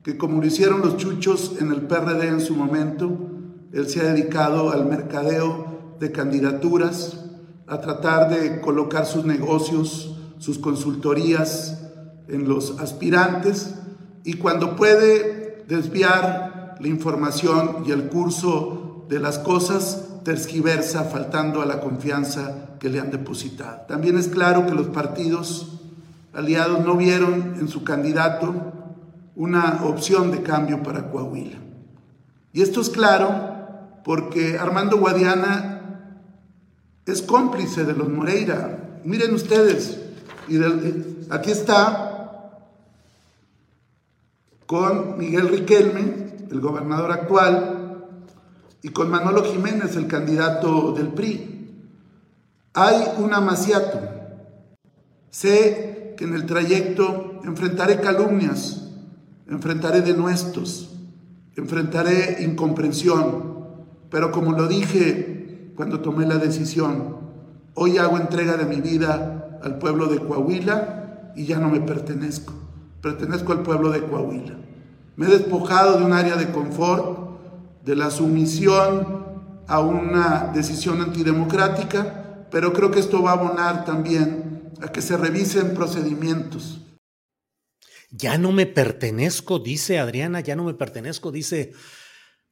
que 0.02 0.19
como 0.19 0.43
lo 0.43 0.47
hicieron 0.47 0.83
los 0.83 0.99
chuchos 0.99 1.57
en 1.61 1.73
el 1.73 1.83
PRD 1.83 2.28
en 2.28 2.40
su 2.43 2.55
momento, 2.55 3.27
él 3.73 3.89
se 3.89 4.01
ha 4.01 4.13
dedicado 4.13 4.71
al 4.71 4.87
mercadeo 4.87 5.97
de 6.01 6.13
candidaturas, 6.13 7.19
a 7.67 7.81
tratar 7.81 8.31
de 8.31 8.61
colocar 8.61 9.05
sus 9.05 9.25
negocios, 9.25 10.17
sus 10.39 10.59
consultorías 10.59 11.83
en 12.29 12.49
los 12.49 12.79
aspirantes 12.81 13.75
y 14.25 14.35
cuando 14.35 14.77
puede 14.77 15.65
desviar 15.69 16.77
la 16.81 16.89
información 16.89 17.85
y 17.87 17.91
el 17.91 18.09
curso 18.09 19.07
de 19.09 19.19
las 19.19 19.39
cosas, 19.39 20.05
tergiversa 20.25 21.05
faltando 21.05 21.63
a 21.63 21.67
la 21.67 21.81
confianza 21.81 22.77
que 22.79 22.89
le 22.89 23.01
han 23.01 23.11
depositado. 23.11 23.83
También 23.89 24.17
es 24.19 24.29
claro 24.29 24.67
que 24.67 24.75
los 24.75 24.89
partidos 24.89 25.81
aliados 26.33 26.85
no 26.85 26.97
vieron 26.97 27.57
en 27.59 27.69
su 27.69 27.85
candidato 27.85 28.55
una 29.35 29.85
opción 29.85 30.31
de 30.31 30.43
cambio 30.43 30.83
para 30.83 31.11
Coahuila. 31.11 31.59
Y 32.53 32.63
esto 32.63 32.81
es 32.81 32.91
claro 32.91 33.58
porque 34.09 34.57
Armando 34.59 34.97
Guadiana 34.97 35.83
es 37.05 37.21
cómplice 37.21 37.85
de 37.85 37.93
los 37.93 38.09
Moreira. 38.09 39.00
Miren 39.05 39.35
ustedes, 39.35 40.00
aquí 41.29 41.50
está 41.50 42.59
con 44.65 45.19
Miguel 45.19 45.49
Riquelme, 45.50 46.38
el 46.50 46.59
gobernador 46.59 47.12
actual, 47.12 48.07
y 48.81 48.88
con 48.88 49.11
Manolo 49.11 49.45
Jiménez, 49.45 49.95
el 49.97 50.07
candidato 50.07 50.93
del 50.93 51.09
PRI. 51.09 51.71
Hay 52.73 53.12
un 53.19 53.35
amaciato. 53.35 54.00
Sé 55.29 56.15
que 56.17 56.25
en 56.25 56.35
el 56.35 56.47
trayecto 56.47 57.43
enfrentaré 57.45 58.00
calumnias, 58.00 58.88
enfrentaré 59.47 60.00
denuestos, 60.00 60.97
enfrentaré 61.56 62.39
incomprensión, 62.41 63.48
pero 64.10 64.30
como 64.32 64.52
lo 64.52 64.66
dije 64.66 65.73
cuando 65.76 66.00
tomé 66.00 66.26
la 66.26 66.38
decisión, 66.38 67.16
hoy 67.75 67.99
hago 67.99 68.18
entrega 68.18 68.56
de 68.56 68.64
mi 68.64 68.80
vida 68.80 69.60
al 69.62 69.78
pueblo 69.78 70.06
de 70.06 70.18
Coahuila 70.18 71.32
y 71.36 71.47
ya 71.47 71.58
no 71.58 71.68
me 71.68 71.80
pertenezco. 71.80 72.52
Pertenezco 73.00 73.52
al 73.52 73.62
pueblo 73.62 73.90
de 73.90 74.02
Coahuila. 74.02 74.56
Me 75.16 75.26
he 75.26 75.30
despojado 75.30 75.99
de 75.99 76.04
un 76.04 76.12
área 76.12 76.36
de 76.36 76.50
confort, 76.50 77.28
de 77.84 77.97
la 77.97 78.10
sumisión 78.10 79.26
a 79.66 79.80
una 79.80 80.50
decisión 80.54 81.00
antidemocrática, 81.00 82.47
pero 82.50 82.73
creo 82.73 82.90
que 82.90 83.00
esto 83.00 83.23
va 83.23 83.30
a 83.30 83.34
abonar 83.34 83.84
también 83.84 84.73
a 84.82 84.88
que 84.88 85.02
se 85.02 85.16
revisen 85.16 85.75
procedimientos. 85.75 86.80
Ya 88.10 88.38
no 88.38 88.52
me 88.52 88.66
pertenezco, 88.66 89.58
dice 89.58 89.99
Adriana, 89.99 90.40
ya 90.40 90.56
no 90.56 90.64
me 90.64 90.75
pertenezco, 90.75 91.30
dice 91.30 91.73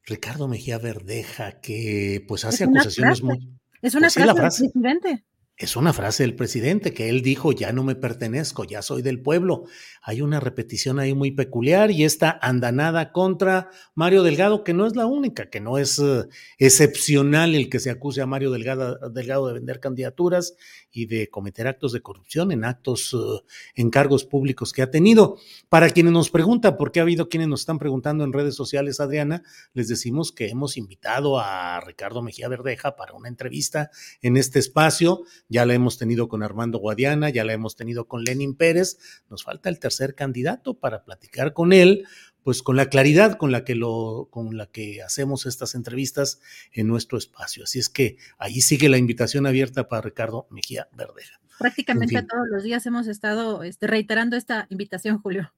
Ricardo 0.07 0.47
Mejía 0.47 0.77
Verdeja, 0.77 1.59
que 1.59 2.23
pues 2.27 2.45
hace 2.45 2.63
acusaciones 2.63 3.21
muy... 3.21 3.53
Es 3.81 3.93
una 3.93 4.07
pues 4.07 4.13
frase, 4.13 4.33
del 4.63 4.71
presidente. 4.71 5.25
Es 5.57 5.75
una 5.75 5.91
frase 5.91 6.23
del 6.23 6.35
presidente 6.35 6.93
que 6.93 7.09
él 7.09 7.21
dijo, 7.21 7.51
ya 7.51 7.73
no 7.73 7.83
me 7.83 7.95
pertenezco, 7.95 8.63
ya 8.63 8.81
soy 8.81 9.01
del 9.01 9.21
pueblo. 9.21 9.65
Hay 10.01 10.21
una 10.21 10.39
repetición 10.39 10.97
ahí 10.97 11.13
muy 11.13 11.31
peculiar 11.31 11.91
y 11.91 12.05
esta 12.05 12.39
andanada 12.41 13.11
contra 13.11 13.69
Mario 13.95 14.23
Delgado, 14.23 14.63
que 14.63 14.73
no 14.73 14.87
es 14.87 14.95
la 14.95 15.07
única, 15.07 15.49
que 15.49 15.59
no 15.59 15.77
es 15.77 15.99
eh, 15.99 16.23
excepcional 16.57 17.53
el 17.53 17.69
que 17.69 17.79
se 17.79 17.89
acuse 17.89 18.21
a 18.21 18.25
Mario 18.25 18.51
Delgado, 18.51 19.09
Delgado, 19.09 19.47
de 19.47 19.55
vender 19.55 19.81
candidaturas 19.81 20.55
y 20.97 21.05
de 21.05 21.29
cometer 21.29 21.67
actos 21.67 21.91
de 21.91 22.01
corrupción 22.01 22.51
en 22.51 22.65
actos, 22.65 23.13
uh, 23.13 23.43
en 23.75 23.89
cargos 23.91 24.25
públicos 24.25 24.73
que 24.73 24.81
ha 24.81 24.89
tenido. 24.89 25.37
Para 25.69 25.89
quienes 25.91 26.11
nos 26.11 26.31
preguntan, 26.31 26.75
porque 26.75 26.99
ha 26.99 27.03
habido 27.03 27.29
quienes 27.29 27.47
nos 27.47 27.59
están 27.59 27.77
preguntando 27.77 28.23
en 28.23 28.33
redes 28.33 28.55
sociales, 28.55 28.99
Adriana, 28.99 29.43
les 29.73 29.87
decimos 29.87 30.31
que 30.31 30.49
hemos 30.49 30.75
invitado 30.75 31.39
a 31.39 31.79
Ricardo 31.81 32.23
Mejía 32.23 32.47
Verdeja 32.47 32.95
para 32.95 33.13
una 33.13 33.27
entrevista 33.27 33.91
en 34.21 34.37
este 34.37 34.57
espacio. 34.57 35.21
Ya 35.47 35.65
la 35.67 35.75
hemos 35.75 35.99
tenido 35.99 36.27
con 36.27 36.41
Armando 36.41 36.79
Guadiana, 36.79 37.29
ya 37.29 37.43
la 37.45 37.53
hemos 37.53 37.75
tenido 37.75 38.07
con 38.07 38.23
Lenin 38.23 38.55
Pérez, 38.55 38.97
nos 39.29 39.43
falta 39.43 39.69
el 39.69 39.79
tercer 39.79 40.15
candidato 40.15 40.73
para 40.73 41.03
platicar 41.03 41.53
con 41.53 41.73
él, 41.73 42.07
pues 42.47 42.63
con 42.63 42.77
la 42.77 42.85
claridad 42.85 43.37
con 43.37 43.51
la 43.51 43.65
que 43.65 43.75
lo, 43.75 44.29
con 44.31 44.55
la 44.55 44.67
que 44.67 45.03
hacemos 45.03 45.45
estas 45.45 45.75
entrevistas 45.75 46.39
en 46.71 46.87
nuestro 46.87 47.17
espacio. 47.17 47.65
Así 47.65 47.77
es 47.77 47.89
que 47.89 48.15
ahí 48.37 48.61
sigue 48.61 48.87
la 48.87 48.97
invitación 48.97 49.45
abierta 49.45 49.89
para 49.89 50.03
Ricardo 50.03 50.47
Mejía 50.49 50.87
Verdeja. 50.95 51.41
Prácticamente 51.59 52.23
todos 52.23 52.47
los 52.49 52.63
días 52.63 52.85
hemos 52.85 53.07
estado 53.07 53.63
este, 53.63 53.87
reiterando 53.87 54.37
esta 54.37 54.65
invitación, 54.69 55.17
Julio. 55.21 55.51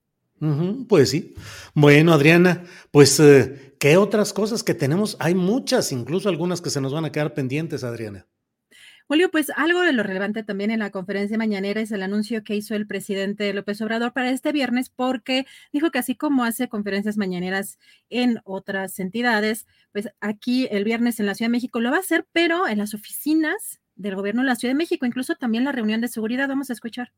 pues 0.87 1.11
sí. 1.11 1.35
Bueno, 1.75 2.11
Adriana, 2.11 2.63
pues, 2.89 3.19
eh, 3.19 3.75
¿qué 3.79 3.95
otras 3.97 4.33
cosas 4.33 4.63
que 4.63 4.73
tenemos? 4.73 5.15
Hay 5.19 5.35
muchas, 5.35 5.91
incluso 5.91 6.27
algunas 6.27 6.59
que 6.59 6.71
se 6.71 6.81
nos 6.81 6.91
van 6.91 7.05
a 7.05 7.11
quedar 7.11 7.35
pendientes, 7.35 7.83
Adriana. 7.83 8.25
Julio, 9.09 9.31
pues 9.31 9.51
algo 9.55 9.81
de 9.81 9.91
lo 9.91 10.03
relevante 10.03 10.43
también 10.43 10.69
en 10.69 10.77
la 10.77 10.91
conferencia 10.91 11.35
mañanera 11.35 11.81
es 11.81 11.91
el 11.91 12.03
anuncio 12.03 12.43
que 12.43 12.55
hizo 12.55 12.75
el 12.75 12.85
presidente 12.85 13.51
López 13.53 13.81
Obrador 13.81 14.13
para 14.13 14.29
este 14.29 14.51
viernes, 14.51 14.91
porque 14.91 15.47
dijo 15.73 15.89
que 15.89 15.97
así 15.97 16.13
como 16.13 16.43
hace 16.43 16.69
conferencias 16.69 17.17
mañaneras 17.17 17.79
en 18.11 18.39
otras 18.43 18.99
entidades, 18.99 19.65
pues 19.93 20.09
aquí 20.21 20.67
el 20.69 20.83
viernes 20.83 21.19
en 21.19 21.25
la 21.25 21.33
Ciudad 21.33 21.47
de 21.47 21.53
México 21.53 21.79
lo 21.79 21.89
va 21.89 21.97
a 21.97 22.01
hacer, 22.01 22.27
pero 22.33 22.67
en 22.67 22.77
las 22.77 22.93
oficinas 22.93 23.81
del 23.95 24.13
gobierno 24.13 24.43
de 24.43 24.49
la 24.49 24.55
Ciudad 24.55 24.75
de 24.75 24.77
México, 24.77 25.07
incluso 25.07 25.33
también 25.33 25.63
la 25.63 25.71
reunión 25.71 26.01
de 26.01 26.07
seguridad. 26.07 26.47
Vamos 26.47 26.69
a 26.69 26.73
escuchar. 26.73 27.11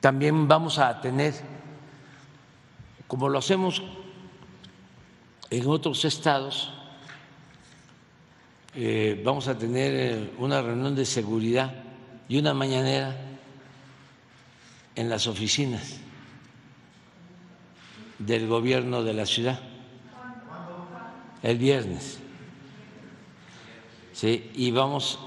También 0.00 0.48
vamos 0.48 0.78
a 0.78 1.00
tener, 1.00 1.32
como 3.06 3.26
lo 3.30 3.38
hacemos 3.38 3.82
en 5.48 5.66
otros 5.66 6.04
estados, 6.04 6.74
eh, 8.74 9.20
vamos 9.24 9.48
a 9.48 9.58
tener 9.58 9.92
eh, 9.94 10.30
una 10.38 10.62
reunión 10.62 10.94
de 10.94 11.04
seguridad 11.04 11.74
y 12.28 12.38
una 12.38 12.54
mañanera 12.54 13.16
en 14.94 15.08
las 15.08 15.26
oficinas 15.26 15.98
del 18.18 18.46
gobierno 18.46 19.02
de 19.02 19.14
la 19.14 19.26
ciudad 19.26 19.60
el 21.42 21.58
viernes. 21.58 22.20
Sí, 24.12 24.50
y 24.54 24.70
vamos 24.70 25.18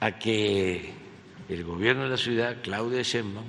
a 0.00 0.12
que 0.12 0.92
el 1.48 1.64
gobierno 1.64 2.04
de 2.04 2.10
la 2.10 2.16
ciudad, 2.16 2.56
Claudia 2.62 3.02
Sheinbaum, 3.02 3.46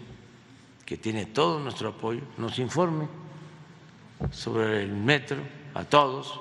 que 0.86 0.98
tiene 0.98 1.26
todo 1.26 1.60
nuestro 1.60 1.90
apoyo, 1.90 2.22
nos 2.38 2.58
informe 2.60 3.08
sobre 4.32 4.84
el 4.84 4.94
metro 4.94 5.38
a 5.74 5.84
todos 5.84 6.40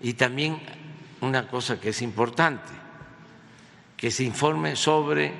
y 0.00 0.14
también 0.14 0.60
una 1.20 1.48
cosa 1.48 1.80
que 1.80 1.90
es 1.90 2.02
importante, 2.02 2.72
que 3.96 4.10
se 4.10 4.24
informe 4.24 4.76
sobre 4.76 5.32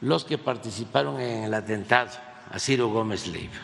los 0.00 0.24
que 0.24 0.38
participaron 0.38 1.20
en 1.20 1.44
el 1.44 1.54
atentado 1.54 2.10
a 2.50 2.58
Ciro 2.58 2.88
Gómez 2.88 3.26
Leiva. 3.28 3.60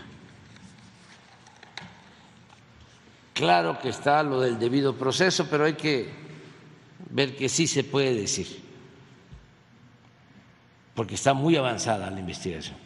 Claro 3.34 3.78
que 3.78 3.88
está 3.88 4.22
lo 4.22 4.40
del 4.40 4.58
debido 4.58 4.94
proceso, 4.94 5.46
pero 5.50 5.64
hay 5.64 5.74
que 5.74 6.10
ver 7.10 7.36
que 7.36 7.48
sí 7.48 7.66
se 7.66 7.84
puede 7.84 8.14
decir, 8.14 8.62
porque 10.94 11.14
está 11.14 11.34
muy 11.34 11.56
avanzada 11.56 12.10
la 12.10 12.20
investigación. 12.20 12.76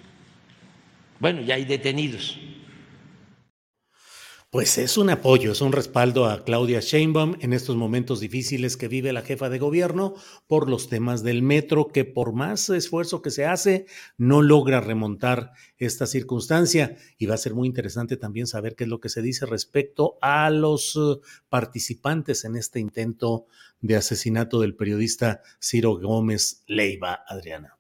Bueno, 1.19 1.43
ya 1.43 1.57
hay 1.57 1.65
detenidos 1.65 2.39
pues 4.55 4.79
es 4.79 4.97
un 4.99 5.11
apoyo, 5.11 5.51
es 5.51 5.61
un 5.62 5.73
respaldo 5.73 6.27
a 6.27 6.45
Claudia 6.45 6.79
Sheinbaum 6.79 7.35
en 7.40 7.53
estos 7.53 7.75
momentos 7.75 8.21
difíciles 8.21 8.77
que 8.77 8.87
vive 8.87 9.12
la 9.12 9.23
jefa 9.23 9.51
de 9.51 9.59
gobierno 9.59 10.14
por 10.47 10.71
los 10.71 10.88
temas 10.88 11.25
del 11.25 11.43
metro, 11.43 11.88
que 11.88 12.05
por 12.05 12.35
más 12.35 12.71
esfuerzo 12.71 13.21
que 13.21 13.33
se 13.33 13.47
hace, 13.47 13.87
no 14.17 14.43
logra 14.43 14.81
remontar 14.81 15.51
esta 15.77 16.07
circunstancia. 16.07 16.97
Y 17.19 17.27
va 17.27 17.35
a 17.35 17.38
ser 17.38 17.53
muy 17.53 17.67
interesante 17.67 18.17
también 18.17 18.47
saber 18.47 18.77
qué 18.77 18.85
es 18.85 18.90
lo 18.90 19.01
que 19.01 19.09
se 19.09 19.23
dice 19.23 19.45
respecto 19.45 20.19
a 20.23 20.49
los 20.51 20.95
eh, 20.95 21.21
participantes 21.49 22.45
en 22.45 22.55
este 22.55 22.79
intento 22.79 23.47
de 23.81 23.97
asesinato 23.97 24.61
del 24.61 24.77
periodista 24.77 25.43
Ciro 25.61 25.99
Gómez 25.99 26.62
Leiva, 26.69 27.25
Adriana. 27.27 27.77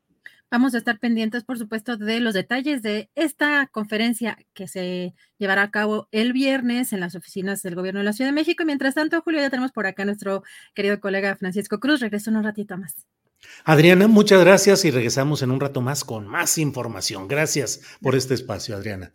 Vamos 0.54 0.72
a 0.76 0.78
estar 0.78 1.00
pendientes, 1.00 1.42
por 1.42 1.58
supuesto, 1.58 1.96
de 1.96 2.20
los 2.20 2.32
detalles 2.32 2.80
de 2.80 3.10
esta 3.16 3.66
conferencia 3.72 4.38
que 4.52 4.68
se 4.68 5.12
llevará 5.36 5.62
a 5.62 5.72
cabo 5.72 6.06
el 6.12 6.32
viernes 6.32 6.92
en 6.92 7.00
las 7.00 7.16
oficinas 7.16 7.60
del 7.62 7.74
Gobierno 7.74 7.98
de 7.98 8.04
la 8.04 8.12
Ciudad 8.12 8.28
de 8.28 8.34
México. 8.36 8.62
Y 8.62 8.66
mientras 8.66 8.94
tanto, 8.94 9.20
Julio, 9.20 9.40
ya 9.40 9.50
tenemos 9.50 9.72
por 9.72 9.88
acá 9.88 10.04
a 10.04 10.06
nuestro 10.06 10.44
querido 10.72 11.00
colega 11.00 11.34
Francisco 11.34 11.80
Cruz. 11.80 11.98
Regreso 11.98 12.30
en 12.30 12.36
un 12.36 12.44
ratito 12.44 12.78
más. 12.78 12.94
Adriana, 13.64 14.06
muchas 14.06 14.44
gracias 14.44 14.84
y 14.84 14.92
regresamos 14.92 15.42
en 15.42 15.50
un 15.50 15.58
rato 15.58 15.80
más 15.80 16.04
con 16.04 16.28
más 16.28 16.56
información. 16.56 17.26
Gracias 17.26 17.80
por 18.00 18.14
este 18.14 18.34
espacio, 18.34 18.76
Adriana. 18.76 19.12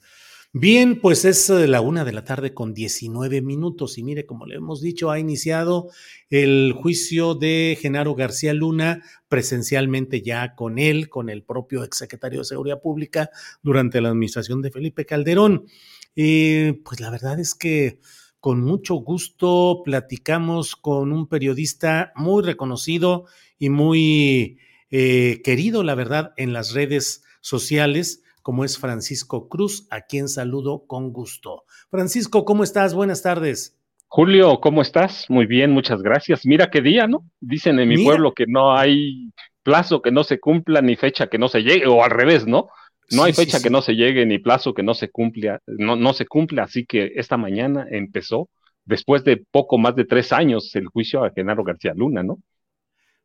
Bien, 0.52 1.00
pues 1.00 1.26
es 1.26 1.48
eh, 1.52 1.68
la 1.68 1.80
una 1.80 2.04
de 2.04 2.12
la 2.12 2.24
tarde 2.24 2.56
con 2.56 2.74
19 2.74 3.44
minutos 3.44 4.00
y 4.00 4.04
mire, 4.04 4.26
como 4.26 4.48
le 4.48 4.56
hemos 4.56 4.82
dicho, 4.82 5.12
ha 5.12 5.20
iniciado 5.20 5.92
el 6.32 6.74
juicio 6.74 7.36
de 7.36 7.78
Genaro 7.80 8.16
García 8.16 8.56
Luna 8.56 9.04
presencialmente 9.28 10.24
ya 10.24 10.56
con 10.56 10.80
él, 10.80 11.08
con 11.08 11.30
el 11.30 11.44
propio 11.44 11.84
exsecretario 11.84 12.40
de 12.40 12.46
Seguridad 12.46 12.82
Pública 12.82 13.30
durante 13.62 14.02
la 14.02 14.10
administración 14.10 14.64
de 14.64 14.72
Felipe 14.72 15.06
Calderón. 15.06 15.68
Y 16.16 16.72
pues 16.72 17.00
la 17.00 17.12
verdad 17.12 17.40
es 17.40 17.54
que 17.54 18.00
con 18.40 18.62
mucho 18.62 18.96
gusto 18.96 19.84
platicamos 19.86 20.76
con 20.76 21.12
un 21.12 21.28
periodista 21.28 22.12
muy 22.16 22.42
reconocido 22.42 23.26
y 23.60 23.70
muy 23.70 24.58
eh, 24.90 25.42
querido, 25.44 25.84
la 25.84 25.94
verdad, 25.94 26.34
en 26.38 26.54
las 26.54 26.74
redes 26.74 27.22
sociales 27.40 28.24
como 28.42 28.66
es 28.66 28.78
Francisco 28.78 29.50
Cruz, 29.50 29.88
a 29.90 30.02
quien 30.02 30.28
saludo 30.28 30.86
con 30.88 31.12
gusto. 31.12 31.64
Francisco, 31.90 32.46
¿cómo 32.46 32.64
estás? 32.64 32.94
Buenas 32.94 33.22
tardes. 33.22 33.78
Julio, 34.08 34.60
¿cómo 34.60 34.82
estás? 34.82 35.26
Muy 35.30 35.46
bien, 35.46 35.72
muchas 35.72 36.02
gracias. 36.02 36.46
Mira 36.46 36.72
qué 36.72 36.82
día, 36.82 37.08
¿no? 37.08 37.26
Dicen 37.40 37.80
en 37.80 37.90
mi 37.90 38.04
pueblo 38.04 38.34
que 38.34 38.46
no 38.48 38.76
hay 38.76 39.32
plazo 39.62 40.02
que 40.02 40.12
no 40.12 40.24
se 40.24 40.40
cumpla 40.40 40.82
ni 40.82 40.96
fecha 40.96 41.28
que 41.28 41.38
no 41.38 41.48
se 41.48 41.62
llegue, 41.62 41.86
o 41.86 42.04
al 42.04 42.10
revés, 42.10 42.48
¿no? 42.48 42.70
No 43.12 43.24
hay 43.24 43.34
fecha 43.34 43.62
que 43.62 43.70
no 43.70 43.82
se 43.82 43.94
llegue 43.94 44.26
ni 44.26 44.40
plazo 44.40 44.74
que 44.74 44.84
no 44.84 44.94
se 44.94 45.10
cumpla, 45.10 45.62
no, 45.66 45.96
no 45.96 46.14
se 46.14 46.26
cumple, 46.26 46.62
así 46.62 46.86
que 46.86 47.12
esta 47.16 47.38
mañana 47.38 47.88
empezó, 47.90 48.50
después 48.86 49.24
de 49.24 49.44
poco 49.52 49.78
más 49.78 49.96
de 49.96 50.06
tres 50.06 50.32
años, 50.32 50.76
el 50.76 50.88
juicio 50.88 51.24
a 51.24 51.32
Genaro 51.32 51.64
García 51.64 51.94
Luna, 51.96 52.24
¿no? 52.24 52.40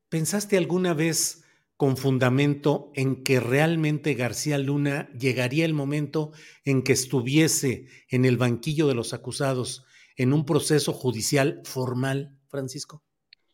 ¿Pensaste 0.09 0.57
alguna 0.57 0.95
vez 0.95 1.44
con 1.77 1.97
fundamento 1.97 2.93
en 2.95 3.25
que 3.25 3.41
realmente 3.41 4.15
García 4.15 4.59
Luna 4.59 5.09
llegaría 5.19 5.65
el 5.65 5.75
momento 5.75 6.33
en 6.65 6.83
que 6.83 6.93
estuviese 6.93 7.87
en 8.09 8.25
el 8.25 8.37
banquillo 8.37 8.87
de 8.87 8.95
los 8.95 9.13
acusados 9.13 9.85
en 10.17 10.33
un 10.33 10.45
proceso 10.45 10.93
judicial 10.93 11.61
formal, 11.65 12.37
Francisco? 12.49 13.03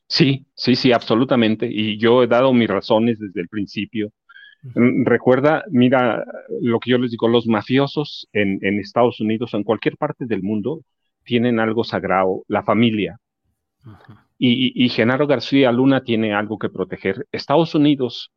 Sí, 0.07 0.47
sí, 0.55 0.75
sí, 0.75 0.93
absolutamente. 0.93 1.67
Y 1.71 1.97
yo 1.97 2.23
he 2.23 2.27
dado 2.27 2.53
mis 2.53 2.69
razones 2.69 3.19
desde 3.19 3.41
el 3.41 3.49
principio. 3.49 4.13
Mm, 4.63 5.05
recuerda, 5.05 5.65
mira, 5.71 6.25
lo 6.61 6.81
que 6.81 6.91
yo 6.91 6.99
les 6.99 7.13
digo, 7.13 7.29
los 7.29 7.47
mafiosos 7.47 8.29
en, 8.33 8.61
Estados 8.81 9.21
Unidos 9.21 9.55
o 9.55 9.57
en 9.57 9.65
cualquier 9.65 9.97
parte 9.97 10.27
del 10.27 10.43
mundo 10.43 10.83
tienen 11.25 11.61
algo 11.61 11.85
sagrado, 11.85 12.43
la 12.49 12.63
familia. 12.63 13.19
Y, 14.43 14.89
Genaro 14.89 15.27
García 15.27 15.71
Luna 15.71 16.03
tiene 16.03 16.33
algo 16.35 16.59
que 16.59 16.71
proteger. 16.71 17.27
Estados 17.31 17.75
Unidos, 17.75 18.33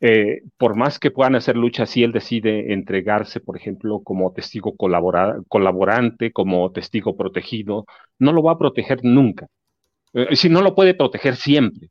eh, 0.00 0.42
por 0.58 0.76
más 0.76 0.98
que 0.98 1.10
puedan 1.10 1.36
hacer 1.36 1.56
lucha, 1.56 1.86
si 1.86 2.04
él 2.04 2.12
decide 2.12 2.74
entregarse, 2.74 3.40
por 3.40 3.56
ejemplo, 3.56 4.02
como 4.04 4.32
testigo 4.34 4.76
colaborante, 4.76 6.32
como 6.32 6.70
testigo 6.72 7.16
protegido, 7.16 7.86
no 8.18 8.32
lo 8.32 8.42
va 8.42 8.52
a 8.52 8.58
proteger 8.58 9.00
nunca. 9.04 9.48
Eh, 10.12 10.36
si 10.36 10.50
no 10.50 10.60
lo 10.60 10.74
puede 10.74 10.94
proteger 10.94 11.36
siempre. 11.36 11.88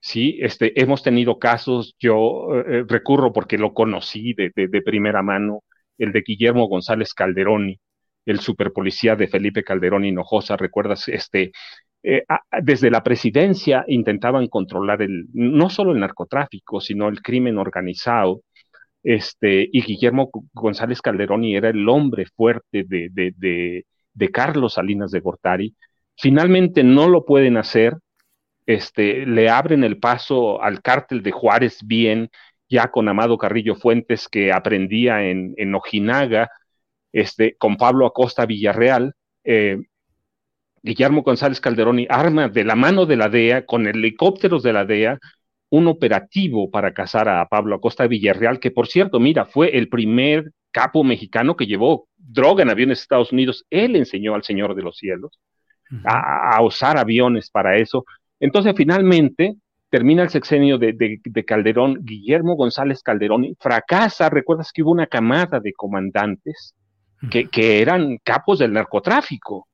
Sí, 0.00 0.38
este, 0.40 0.80
hemos 0.80 1.02
tenido 1.02 1.38
casos, 1.38 1.96
yo 1.98 2.48
eh, 2.54 2.84
recurro 2.88 3.32
porque 3.32 3.58
lo 3.58 3.74
conocí 3.74 4.34
de, 4.34 4.52
de, 4.54 4.82
primera 4.82 5.22
mano, 5.22 5.64
el 5.98 6.12
de 6.12 6.22
Guillermo 6.26 6.68
González 6.68 7.12
Calderoni, 7.14 7.78
el 8.24 8.40
superpolicía 8.40 9.16
de 9.16 9.28
Felipe 9.28 9.64
Calderón 9.64 10.04
Hinojosa, 10.04 10.56
recuerdas, 10.56 11.08
este, 11.08 11.52
eh, 12.08 12.24
desde 12.62 12.88
la 12.88 13.02
presidencia 13.02 13.84
intentaban 13.88 14.46
controlar 14.46 15.02
el, 15.02 15.26
no 15.32 15.68
solo 15.68 15.90
el 15.90 15.98
narcotráfico, 15.98 16.80
sino 16.80 17.08
el 17.08 17.20
crimen 17.20 17.58
organizado. 17.58 18.42
Este, 19.02 19.68
y 19.72 19.82
Guillermo 19.82 20.30
González 20.52 21.02
Calderoni 21.02 21.56
era 21.56 21.68
el 21.70 21.88
hombre 21.88 22.26
fuerte 22.26 22.84
de, 22.86 23.84
Carlos 24.32 24.74
Salinas 24.74 25.10
de 25.10 25.18
Gortari. 25.18 25.74
Finalmente 26.16 26.84
no 26.84 27.08
lo 27.08 27.24
pueden 27.24 27.56
hacer, 27.56 27.96
este, 28.66 29.26
le 29.26 29.50
abren 29.50 29.82
el 29.82 29.98
paso 29.98 30.62
al 30.62 30.82
cártel 30.82 31.24
de 31.24 31.32
Juárez 31.32 31.80
bien, 31.84 32.30
ya 32.68 32.92
con 32.92 33.08
Amado 33.08 33.36
Carrillo 33.36 33.74
Fuentes, 33.74 34.28
que 34.28 34.52
aprendía 34.52 35.24
en, 35.24 35.54
en 35.56 35.74
Ojinaga, 35.74 36.50
este, 37.12 37.56
con 37.56 37.76
Pablo 37.76 38.06
Acosta 38.06 38.46
Villarreal, 38.46 39.14
eh, 39.44 39.78
Guillermo 40.86 41.22
González 41.22 41.60
Calderoni 41.60 42.06
arma 42.08 42.48
de 42.48 42.62
la 42.62 42.76
mano 42.76 43.06
de 43.06 43.16
la 43.16 43.28
DEA, 43.28 43.66
con 43.66 43.88
helicópteros 43.88 44.62
de 44.62 44.72
la 44.72 44.84
DEA, 44.84 45.18
un 45.68 45.88
operativo 45.88 46.70
para 46.70 46.94
cazar 46.94 47.28
a 47.28 47.44
Pablo 47.48 47.74
Acosta 47.74 48.06
Villarreal, 48.06 48.60
que 48.60 48.70
por 48.70 48.86
cierto, 48.86 49.18
mira, 49.18 49.46
fue 49.46 49.76
el 49.76 49.88
primer 49.88 50.52
capo 50.70 51.02
mexicano 51.02 51.56
que 51.56 51.66
llevó 51.66 52.06
droga 52.16 52.62
en 52.62 52.70
aviones 52.70 53.00
a 53.00 53.02
Estados 53.02 53.32
Unidos. 53.32 53.66
Él 53.68 53.96
enseñó 53.96 54.36
al 54.36 54.44
Señor 54.44 54.76
de 54.76 54.82
los 54.82 54.96
Cielos 54.96 55.40
a, 56.04 56.62
usar 56.62 56.96
aviones 56.98 57.50
para 57.50 57.76
eso. 57.78 58.04
Entonces, 58.38 58.72
finalmente, 58.76 59.56
termina 59.90 60.22
el 60.22 60.30
sexenio 60.30 60.78
de, 60.78 61.44
Calderón, 61.44 61.98
Guillermo 62.04 62.54
González 62.54 63.02
Calderón 63.02 63.56
fracasa, 63.58 64.30
recuerdas 64.30 64.70
que 64.72 64.84
hubo 64.84 64.92
una 64.92 65.08
camada 65.08 65.58
de 65.58 65.72
comandantes 65.72 66.76
que, 67.28 67.48
que 67.48 67.82
eran 67.82 68.18
capos 68.22 68.60
del 68.60 68.72
narcotráfico 68.72 69.66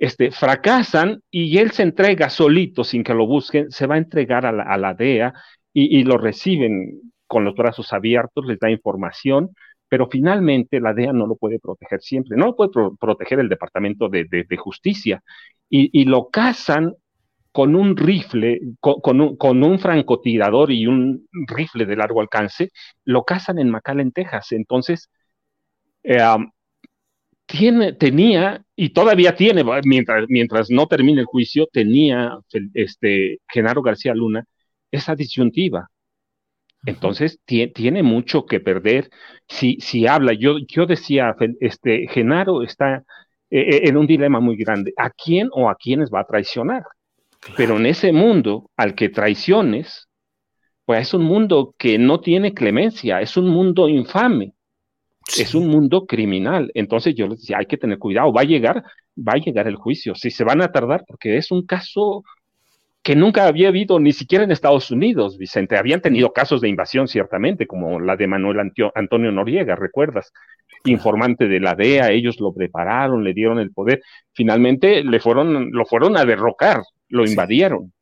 este, 0.00 0.30
fracasan 0.30 1.22
y 1.30 1.58
él 1.58 1.72
se 1.72 1.82
entrega 1.82 2.30
solito, 2.30 2.84
sin 2.84 3.04
que 3.04 3.12
lo 3.12 3.26
busquen, 3.26 3.70
se 3.70 3.86
va 3.86 3.96
a 3.96 3.98
entregar 3.98 4.46
a 4.46 4.78
la, 4.78 4.94
DEA 4.94 5.34
y, 5.74 6.02
lo 6.04 6.16
reciben 6.16 7.12
con 7.26 7.44
los 7.44 7.54
brazos 7.54 7.92
abiertos, 7.92 8.46
les 8.46 8.58
da 8.58 8.70
información, 8.70 9.50
pero 9.88 10.08
finalmente 10.10 10.80
la 10.80 10.94
DEA 10.94 11.12
no 11.12 11.26
lo 11.26 11.36
puede 11.36 11.58
proteger 11.58 12.00
siempre, 12.00 12.38
no 12.38 12.46
lo 12.46 12.56
puede 12.56 12.70
proteger 12.98 13.40
el 13.40 13.50
Departamento 13.50 14.08
de, 14.08 14.56
Justicia 14.56 15.22
y, 15.68 16.04
lo 16.06 16.30
cazan 16.30 16.94
con 17.52 17.76
un 17.76 17.94
rifle, 17.94 18.58
con, 18.80 19.20
un, 19.20 19.78
francotirador 19.78 20.72
y 20.72 20.86
un 20.86 21.28
rifle 21.46 21.84
de 21.84 21.96
largo 21.96 22.22
alcance, 22.22 22.70
lo 23.04 23.24
cazan 23.24 23.58
en 23.58 23.68
McAllen, 23.68 24.12
Texas. 24.12 24.52
Entonces, 24.52 25.10
eh, 26.04 26.22
tiene, 27.50 27.92
tenía 27.92 28.64
y 28.76 28.90
todavía 28.90 29.34
tiene, 29.34 29.64
mientras, 29.84 30.26
mientras 30.28 30.70
no 30.70 30.86
termine 30.86 31.20
el 31.20 31.26
juicio, 31.26 31.66
tenía 31.72 32.38
este, 32.74 33.40
Genaro 33.48 33.82
García 33.82 34.14
Luna 34.14 34.44
esa 34.90 35.14
disyuntiva. 35.14 35.88
Entonces 36.86 37.38
tiene 37.44 38.02
mucho 38.02 38.46
que 38.46 38.60
perder 38.60 39.10
si, 39.48 39.76
si 39.80 40.06
habla. 40.06 40.32
Yo, 40.32 40.56
yo 40.66 40.86
decía, 40.86 41.36
este, 41.60 42.06
Genaro 42.08 42.62
está 42.62 43.04
eh, 43.50 43.60
eh, 43.60 43.80
en 43.84 43.96
un 43.96 44.06
dilema 44.06 44.40
muy 44.40 44.56
grande. 44.56 44.92
¿A 44.96 45.10
quién 45.10 45.50
o 45.52 45.68
a 45.68 45.74
quiénes 45.74 46.10
va 46.10 46.20
a 46.20 46.26
traicionar? 46.26 46.82
Pero 47.56 47.76
en 47.76 47.86
ese 47.86 48.12
mundo 48.12 48.70
al 48.76 48.94
que 48.94 49.08
traiciones, 49.10 50.08
pues 50.86 51.08
es 51.08 51.14
un 51.14 51.24
mundo 51.24 51.74
que 51.78 51.98
no 51.98 52.20
tiene 52.20 52.54
clemencia, 52.54 53.20
es 53.20 53.36
un 53.36 53.48
mundo 53.48 53.88
infame. 53.88 54.54
Es 55.38 55.54
un 55.54 55.68
mundo 55.68 56.06
criminal. 56.06 56.70
Entonces 56.74 57.14
yo 57.14 57.28
les 57.28 57.40
decía, 57.40 57.58
hay 57.58 57.66
que 57.66 57.76
tener 57.76 57.98
cuidado, 57.98 58.32
va 58.32 58.42
a 58.42 58.44
llegar, 58.44 58.82
va 59.16 59.34
a 59.34 59.38
llegar 59.38 59.68
el 59.68 59.76
juicio. 59.76 60.14
Si 60.14 60.30
se 60.30 60.44
van 60.44 60.62
a 60.62 60.72
tardar, 60.72 61.04
porque 61.06 61.36
es 61.36 61.50
un 61.50 61.66
caso 61.66 62.24
que 63.02 63.16
nunca 63.16 63.46
había 63.46 63.68
habido 63.68 63.98
ni 63.98 64.12
siquiera 64.12 64.44
en 64.44 64.50
Estados 64.50 64.90
Unidos, 64.90 65.38
Vicente. 65.38 65.78
Habían 65.78 66.00
tenido 66.00 66.32
casos 66.32 66.60
de 66.60 66.68
invasión, 66.68 67.08
ciertamente, 67.08 67.66
como 67.66 67.98
la 67.98 68.16
de 68.16 68.26
Manuel 68.26 68.72
Antonio 68.94 69.32
Noriega, 69.32 69.74
¿recuerdas? 69.74 70.32
Informante 70.84 71.48
de 71.48 71.60
la 71.60 71.74
DEA, 71.74 72.10
ellos 72.10 72.40
lo 72.40 72.52
prepararon, 72.52 73.24
le 73.24 73.32
dieron 73.32 73.58
el 73.58 73.72
poder. 73.72 74.02
Finalmente 74.32 75.02
le 75.02 75.20
fueron, 75.20 75.70
lo 75.72 75.86
fueron 75.86 76.16
a 76.16 76.24
derrocar, 76.24 76.82
lo 77.08 77.24
invadieron. 77.24 77.92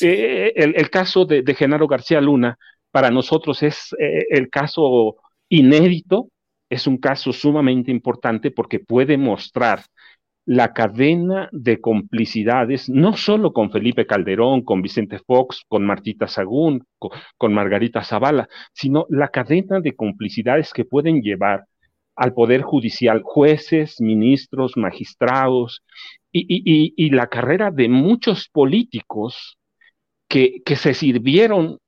Eh, 0.00 0.52
el, 0.56 0.90
caso 0.90 1.24
de, 1.24 1.42
Genaro 1.54 1.86
García 1.86 2.20
Luna, 2.20 2.58
para 2.90 3.10
nosotros 3.10 3.62
es 3.62 3.94
eh, 3.98 4.26
el 4.30 4.48
caso 4.50 5.16
inédito, 5.48 6.28
es 6.68 6.86
un 6.86 6.98
caso 6.98 7.32
sumamente 7.32 7.90
importante 7.90 8.50
porque 8.50 8.80
puede 8.80 9.16
mostrar 9.16 9.82
la 10.46 10.72
cadena 10.72 11.48
de 11.50 11.80
complicidades, 11.80 12.88
no 12.88 13.16
solo 13.16 13.52
con 13.52 13.72
Felipe 13.72 14.06
Calderón, 14.06 14.62
con 14.62 14.80
Vicente 14.80 15.18
Fox, 15.18 15.64
con 15.68 15.84
Martita 15.84 16.28
Sagún, 16.28 16.84
con, 17.36 17.52
Margarita 17.52 18.04
Zavala, 18.04 18.48
sino 18.72 19.06
la 19.10 19.28
cadena 19.28 19.80
de 19.80 19.96
complicidades 19.96 20.72
que 20.72 20.84
pueden 20.84 21.20
llevar 21.20 21.64
al 22.14 22.32
Poder 22.32 22.62
Judicial 22.62 23.22
jueces, 23.22 24.00
ministros, 24.00 24.76
magistrados 24.76 25.82
y, 26.32 27.10
la 27.10 27.26
carrera 27.26 27.70
de 27.72 27.88
muchos 27.88 28.48
políticos 28.48 29.58
que, 30.28 30.62
que 30.64 30.76
se 30.76 30.94
sirvieron 30.94 31.78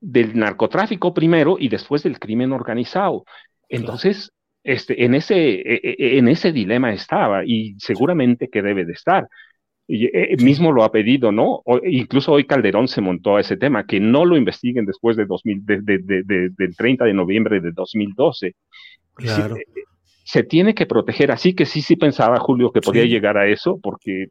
del 0.00 0.36
narcotráfico 0.36 1.14
primero 1.14 1.56
y 1.58 1.68
después 1.68 2.02
del 2.02 2.18
crimen 2.18 2.52
organizado. 2.52 3.24
Entonces, 3.72 4.32
este, 4.62 5.04
en, 5.04 5.14
ese, 5.14 5.36
e, 5.36 5.80
e, 5.82 6.18
en 6.18 6.28
ese 6.28 6.52
dilema 6.52 6.92
estaba 6.92 7.44
y 7.44 7.74
seguramente 7.78 8.48
que 8.48 8.62
debe 8.62 8.84
de 8.84 8.92
estar. 8.92 9.28
Y, 9.88 10.06
eh, 10.06 10.36
mismo 10.38 10.72
lo 10.72 10.84
ha 10.84 10.92
pedido, 10.92 11.32
¿no? 11.32 11.62
incluso 11.84 12.32
hoy 12.32 12.44
Calderón 12.44 12.86
se 12.86 13.00
montó 13.00 13.36
a 13.36 13.40
ese 13.40 13.56
tema, 13.56 13.84
que 13.84 13.98
no 13.98 14.24
lo 14.24 14.36
investiguen 14.36 14.86
después 14.86 15.16
de, 15.16 15.26
2000, 15.26 15.64
del 15.64 16.76
30 16.76 17.04
de 17.04 17.14
noviembre 17.14 17.60
de 17.60 17.72
2012. 17.72 18.54
Claro. 19.14 19.56
Se, 20.24 20.44
tiene 20.44 20.74
que 20.74 20.86
proteger, 20.86 21.32
así 21.32 21.54
que 21.54 21.66
sí, 21.66 21.82
sí 21.82 21.96
pensaba 21.96 22.38
Julio 22.38 22.70
que 22.72 22.80
podía 22.80 23.04
llegar 23.04 23.36
a 23.36 23.48
eso, 23.48 23.78
porque 23.82 24.28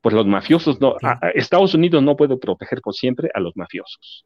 pues 0.00 0.14
los 0.14 0.26
mafiosos 0.26 0.80
no, 0.80 0.94
Estados 1.34 1.74
Unidos 1.74 2.02
no 2.02 2.16
puede 2.16 2.36
proteger 2.36 2.80
por 2.80 2.94
siempre 2.94 3.30
a 3.34 3.40
los 3.40 3.56
mafiosos. 3.56 4.24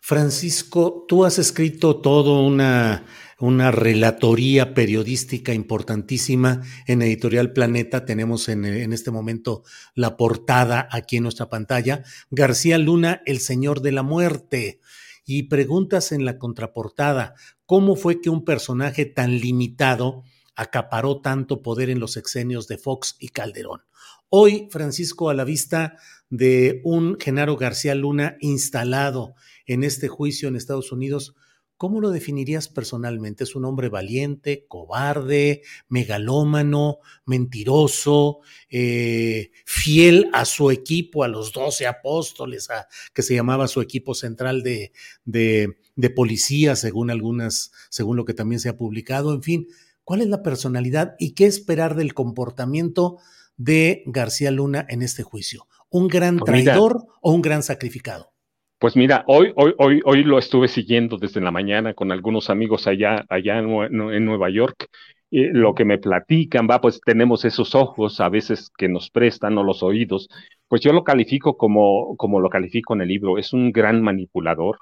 Francisco, 0.00 1.04
tú 1.08 1.24
has 1.24 1.38
escrito 1.38 1.96
todo 1.96 2.42
una, 2.46 3.04
una 3.38 3.70
relatoría 3.70 4.72
periodística 4.72 5.52
importantísima 5.52 6.62
en 6.86 7.02
Editorial 7.02 7.52
Planeta. 7.52 8.04
Tenemos 8.04 8.48
en, 8.48 8.64
este 8.92 9.10
momento 9.10 9.62
la 9.94 10.16
portada 10.16 10.88
aquí 10.90 11.18
en 11.18 11.24
nuestra 11.24 11.48
pantalla. 11.48 12.02
García 12.30 12.78
Luna, 12.78 13.22
el 13.26 13.40
Señor 13.40 13.82
de 13.82 13.92
la 13.92 14.02
Muerte. 14.02 14.80
Y 15.24 15.44
preguntas 15.44 16.12
en 16.12 16.24
la 16.24 16.38
contraportada, 16.38 17.34
¿cómo 17.66 17.96
fue 17.96 18.20
que 18.20 18.30
un 18.30 18.44
personaje 18.44 19.04
tan 19.04 19.38
limitado 19.38 20.22
acaparó 20.54 21.20
tanto 21.20 21.62
poder 21.62 21.90
en 21.90 22.00
los 22.00 22.16
exenios 22.16 22.68
de 22.68 22.78
Fox 22.78 23.16
y 23.18 23.28
Calderón? 23.28 23.82
Hoy, 24.28 24.68
Francisco, 24.70 25.28
a 25.28 25.34
la 25.34 25.44
vista 25.44 25.98
de 26.30 26.80
un 26.84 27.18
Genaro 27.20 27.56
García 27.56 27.94
Luna 27.94 28.36
instalado 28.40 29.34
en 29.66 29.84
este 29.84 30.08
juicio 30.08 30.48
en 30.48 30.56
Estados 30.56 30.90
Unidos, 30.90 31.34
¿cómo 31.76 32.00
lo 32.00 32.10
definirías 32.10 32.68
personalmente? 32.68 33.44
¿Es 33.44 33.54
un 33.54 33.64
hombre 33.64 33.88
valiente, 33.88 34.66
cobarde, 34.68 35.62
megalómano, 35.88 36.98
mentiroso, 37.24 38.40
eh, 38.70 39.50
fiel 39.64 40.30
a 40.32 40.44
su 40.44 40.70
equipo, 40.70 41.24
a 41.24 41.28
los 41.28 41.52
doce 41.52 41.86
apóstoles, 41.86 42.70
a, 42.70 42.88
que 43.12 43.22
se 43.22 43.34
llamaba 43.34 43.68
su 43.68 43.80
equipo 43.80 44.14
central 44.14 44.62
de, 44.62 44.92
de, 45.24 45.78
de 45.94 46.10
policía, 46.10 46.76
según 46.76 47.10
algunas, 47.10 47.72
según 47.90 48.16
lo 48.16 48.24
que 48.24 48.34
también 48.34 48.60
se 48.60 48.68
ha 48.68 48.76
publicado? 48.76 49.32
En 49.32 49.42
fin, 49.42 49.66
¿cuál 50.04 50.20
es 50.20 50.28
la 50.28 50.42
personalidad 50.42 51.14
y 51.18 51.32
qué 51.32 51.46
esperar 51.46 51.94
del 51.96 52.14
comportamiento 52.14 53.18
de 53.56 54.02
García 54.06 54.50
Luna 54.50 54.86
en 54.88 55.02
este 55.02 55.22
juicio? 55.22 55.68
¿Un 55.88 56.08
gran 56.08 56.38
pues 56.38 56.64
traidor 56.64 57.06
o 57.20 57.32
un 57.32 57.42
gran 57.42 57.62
sacrificado? 57.62 58.35
Pues 58.78 58.94
mira, 58.94 59.24
hoy, 59.26 59.52
hoy, 59.56 59.74
hoy, 59.78 60.00
hoy 60.04 60.22
lo 60.22 60.38
estuve 60.38 60.68
siguiendo 60.68 61.16
desde 61.16 61.40
la 61.40 61.50
mañana 61.50 61.94
con 61.94 62.12
algunos 62.12 62.50
amigos 62.50 62.86
allá, 62.86 63.24
allá 63.30 63.58
en, 63.58 64.24
Nueva 64.24 64.50
York. 64.50 64.88
Y 65.30 65.46
lo 65.46 65.74
que 65.74 65.84
me 65.86 65.98
platican, 65.98 66.68
va, 66.70 66.80
pues 66.80 67.00
tenemos 67.00 67.44
esos 67.46 67.74
ojos 67.74 68.20
a 68.20 68.28
veces 68.28 68.70
que 68.76 68.88
nos 68.88 69.10
prestan 69.10 69.56
o 69.58 69.64
los 69.64 69.82
oídos. 69.82 70.28
Pues 70.68 70.82
yo 70.82 70.92
lo 70.92 71.04
califico 71.04 71.56
como, 71.56 72.16
como 72.16 72.38
lo 72.38 72.50
califico 72.50 72.94
en 72.94 73.00
el 73.00 73.08
libro. 73.08 73.38
Es 73.38 73.52
un 73.54 73.72
gran 73.72 74.02
manipulador, 74.02 74.78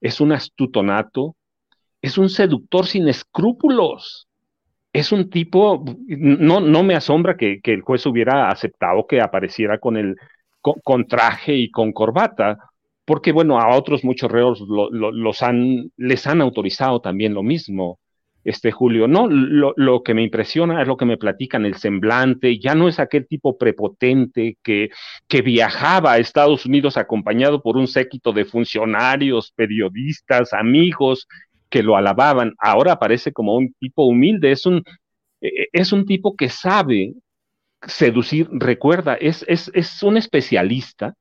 es 0.00 0.20
un 0.20 0.32
astutonato, 0.32 1.36
es 2.02 2.18
un 2.18 2.28
seductor 2.28 2.86
sin 2.86 3.08
escrúpulos. 3.08 4.28
Es 4.92 5.12
un 5.12 5.30
tipo, 5.30 5.84
no, 6.08 6.60
no 6.60 6.82
me 6.82 6.96
asombra 6.96 7.36
que, 7.36 7.60
que 7.62 7.72
el 7.72 7.82
juez 7.82 8.04
hubiera 8.06 8.50
aceptado 8.50 9.06
que 9.06 9.20
apareciera 9.20 9.78
con 9.78 9.96
el 9.96 10.16
con 10.60 11.06
traje 11.06 11.54
y 11.54 11.70
con 11.70 11.92
corbata, 11.92 12.58
porque 13.06 13.32
bueno, 13.32 13.58
a 13.58 13.74
otros 13.74 14.04
muchos 14.04 14.30
reos 14.30 14.62
los 14.68 15.42
han, 15.42 15.92
les 15.96 16.26
han 16.26 16.40
autorizado 16.42 17.00
también 17.00 17.34
lo 17.34 17.42
mismo, 17.44 18.00
este 18.42 18.72
Julio. 18.72 19.06
No, 19.08 19.28
lo, 19.28 20.02
que 20.02 20.12
me 20.12 20.22
impresiona 20.22 20.82
es 20.82 20.88
lo 20.88 20.96
que 20.96 21.04
me 21.04 21.16
platican, 21.16 21.64
el 21.64 21.76
semblante, 21.76 22.58
ya 22.58 22.74
no 22.74 22.88
es 22.88 22.98
aquel 22.98 23.26
tipo 23.28 23.56
prepotente 23.58 24.58
que, 24.62 24.90
que 25.28 25.42
viajaba 25.42 26.12
a 26.12 26.18
Estados 26.18 26.66
Unidos 26.66 26.96
acompañado 26.96 27.62
por 27.62 27.76
un 27.76 27.86
séquito 27.86 28.32
de 28.32 28.44
funcionarios, 28.44 29.52
periodistas, 29.52 30.52
amigos 30.52 31.28
que 31.70 31.84
lo 31.84 31.96
alababan. 31.96 32.54
Ahora 32.58 32.98
parece 32.98 33.32
como 33.32 33.56
un 33.56 33.72
tipo 33.78 34.04
humilde, 34.04 34.50
es 34.50 34.66
un, 34.66 34.82
e, 35.40 35.48
e, 35.48 35.68
es 35.72 35.92
un 35.92 36.06
tipo 36.06 36.34
que 36.36 36.48
sabe 36.48 37.14
seducir, 37.86 38.48
recuerda, 38.50 39.14
es, 39.14 39.44
es, 39.48 39.70
es 39.74 40.02
un 40.02 40.16
especialista 40.16 41.14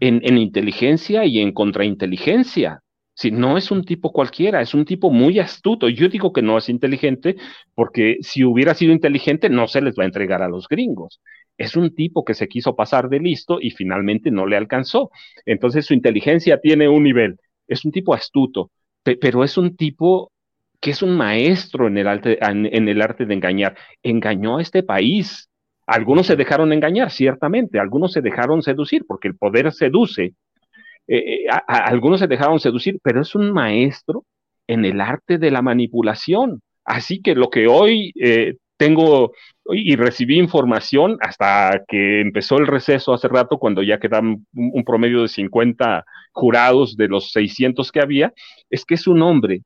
en, 0.00 0.38
inteligencia 0.38 1.24
y 1.24 1.40
en 1.40 1.52
contrainteligencia. 1.52 2.82
Si 3.14 3.30
no 3.32 3.58
es 3.58 3.70
un 3.72 3.84
tipo 3.84 4.12
cualquiera, 4.12 4.60
es 4.60 4.74
un 4.74 4.84
tipo 4.84 5.10
muy 5.10 5.40
astuto. 5.40 5.88
Yo 5.88 6.08
digo 6.08 6.32
que 6.32 6.42
no 6.42 6.56
es 6.56 6.68
inteligente 6.68 7.36
porque 7.74 8.18
si 8.20 8.44
hubiera 8.44 8.74
sido 8.74 8.92
inteligente 8.92 9.48
no 9.48 9.66
se 9.66 9.80
les 9.80 9.96
va 9.96 10.04
a 10.04 10.06
entregar 10.06 10.42
a 10.42 10.48
los 10.48 10.68
gringos. 10.68 11.20
Es 11.56 11.74
un 11.74 11.94
tipo 11.94 12.24
que 12.24 12.34
se 12.34 12.46
quiso 12.46 12.76
pasar 12.76 13.08
de 13.08 13.18
listo 13.18 13.58
y 13.60 13.70
finalmente 13.70 14.30
no 14.30 14.46
le 14.46 14.56
alcanzó. 14.56 15.10
Entonces 15.46 15.86
su 15.86 15.94
inteligencia 15.94 16.60
tiene 16.60 16.88
un 16.88 17.02
nivel. 17.02 17.40
Es 17.66 17.84
un 17.84 17.90
tipo 17.90 18.14
astuto, 18.14 18.70
pero 19.02 19.42
es 19.42 19.58
un 19.58 19.76
tipo 19.76 20.30
que 20.80 20.92
es 20.92 21.02
un 21.02 21.16
maestro 21.16 21.88
en 21.88 21.98
el, 21.98 22.06
arte, 22.06 22.38
en 22.40 22.88
el 22.88 23.02
arte 23.02 23.26
de 23.26 23.34
engañar. 23.34 23.76
Engañó 24.04 24.58
a 24.58 24.62
este 24.62 24.84
país 24.84 25.47
algunos 25.88 26.26
se 26.26 26.36
dejaron 26.36 26.70
engañar, 26.74 27.10
ciertamente, 27.10 27.78
algunos 27.78 28.12
se 28.12 28.20
dejaron 28.20 28.62
seducir, 28.62 29.06
porque 29.08 29.26
el 29.26 29.36
poder 29.36 29.72
seduce. 29.72 30.34
Eh, 31.06 31.46
eh, 31.46 31.46
algunos 31.66 32.20
se 32.20 32.26
dejaron 32.26 32.60
seducir, 32.60 32.98
pero 33.02 33.22
es 33.22 33.34
un 33.34 33.50
maestro 33.52 34.24
en 34.66 34.84
el 34.84 35.00
arte 35.00 35.38
de 35.38 35.50
la 35.50 35.62
manipulación. 35.62 36.60
Así 36.84 37.22
que 37.22 37.34
lo 37.34 37.48
que 37.48 37.68
hoy 37.68 38.12
eh, 38.20 38.56
tengo 38.76 39.32
y 39.70 39.96
recibí 39.96 40.38
información 40.38 41.16
hasta 41.22 41.82
que 41.88 42.20
empezó 42.20 42.58
el 42.58 42.66
receso 42.66 43.14
hace 43.14 43.28
rato, 43.28 43.56
cuando 43.58 43.82
ya 43.82 43.98
quedan 43.98 44.46
un, 44.52 44.84
promedio 44.84 45.22
de 45.22 45.28
50 45.28 46.04
jurados 46.32 46.98
de 46.98 47.08
los 47.08 47.32
600 47.32 47.90
que 47.90 48.00
había, 48.02 48.34
es 48.68 48.84
que 48.84 48.94
es 48.94 49.06
un 49.06 49.22
hombre 49.22 49.62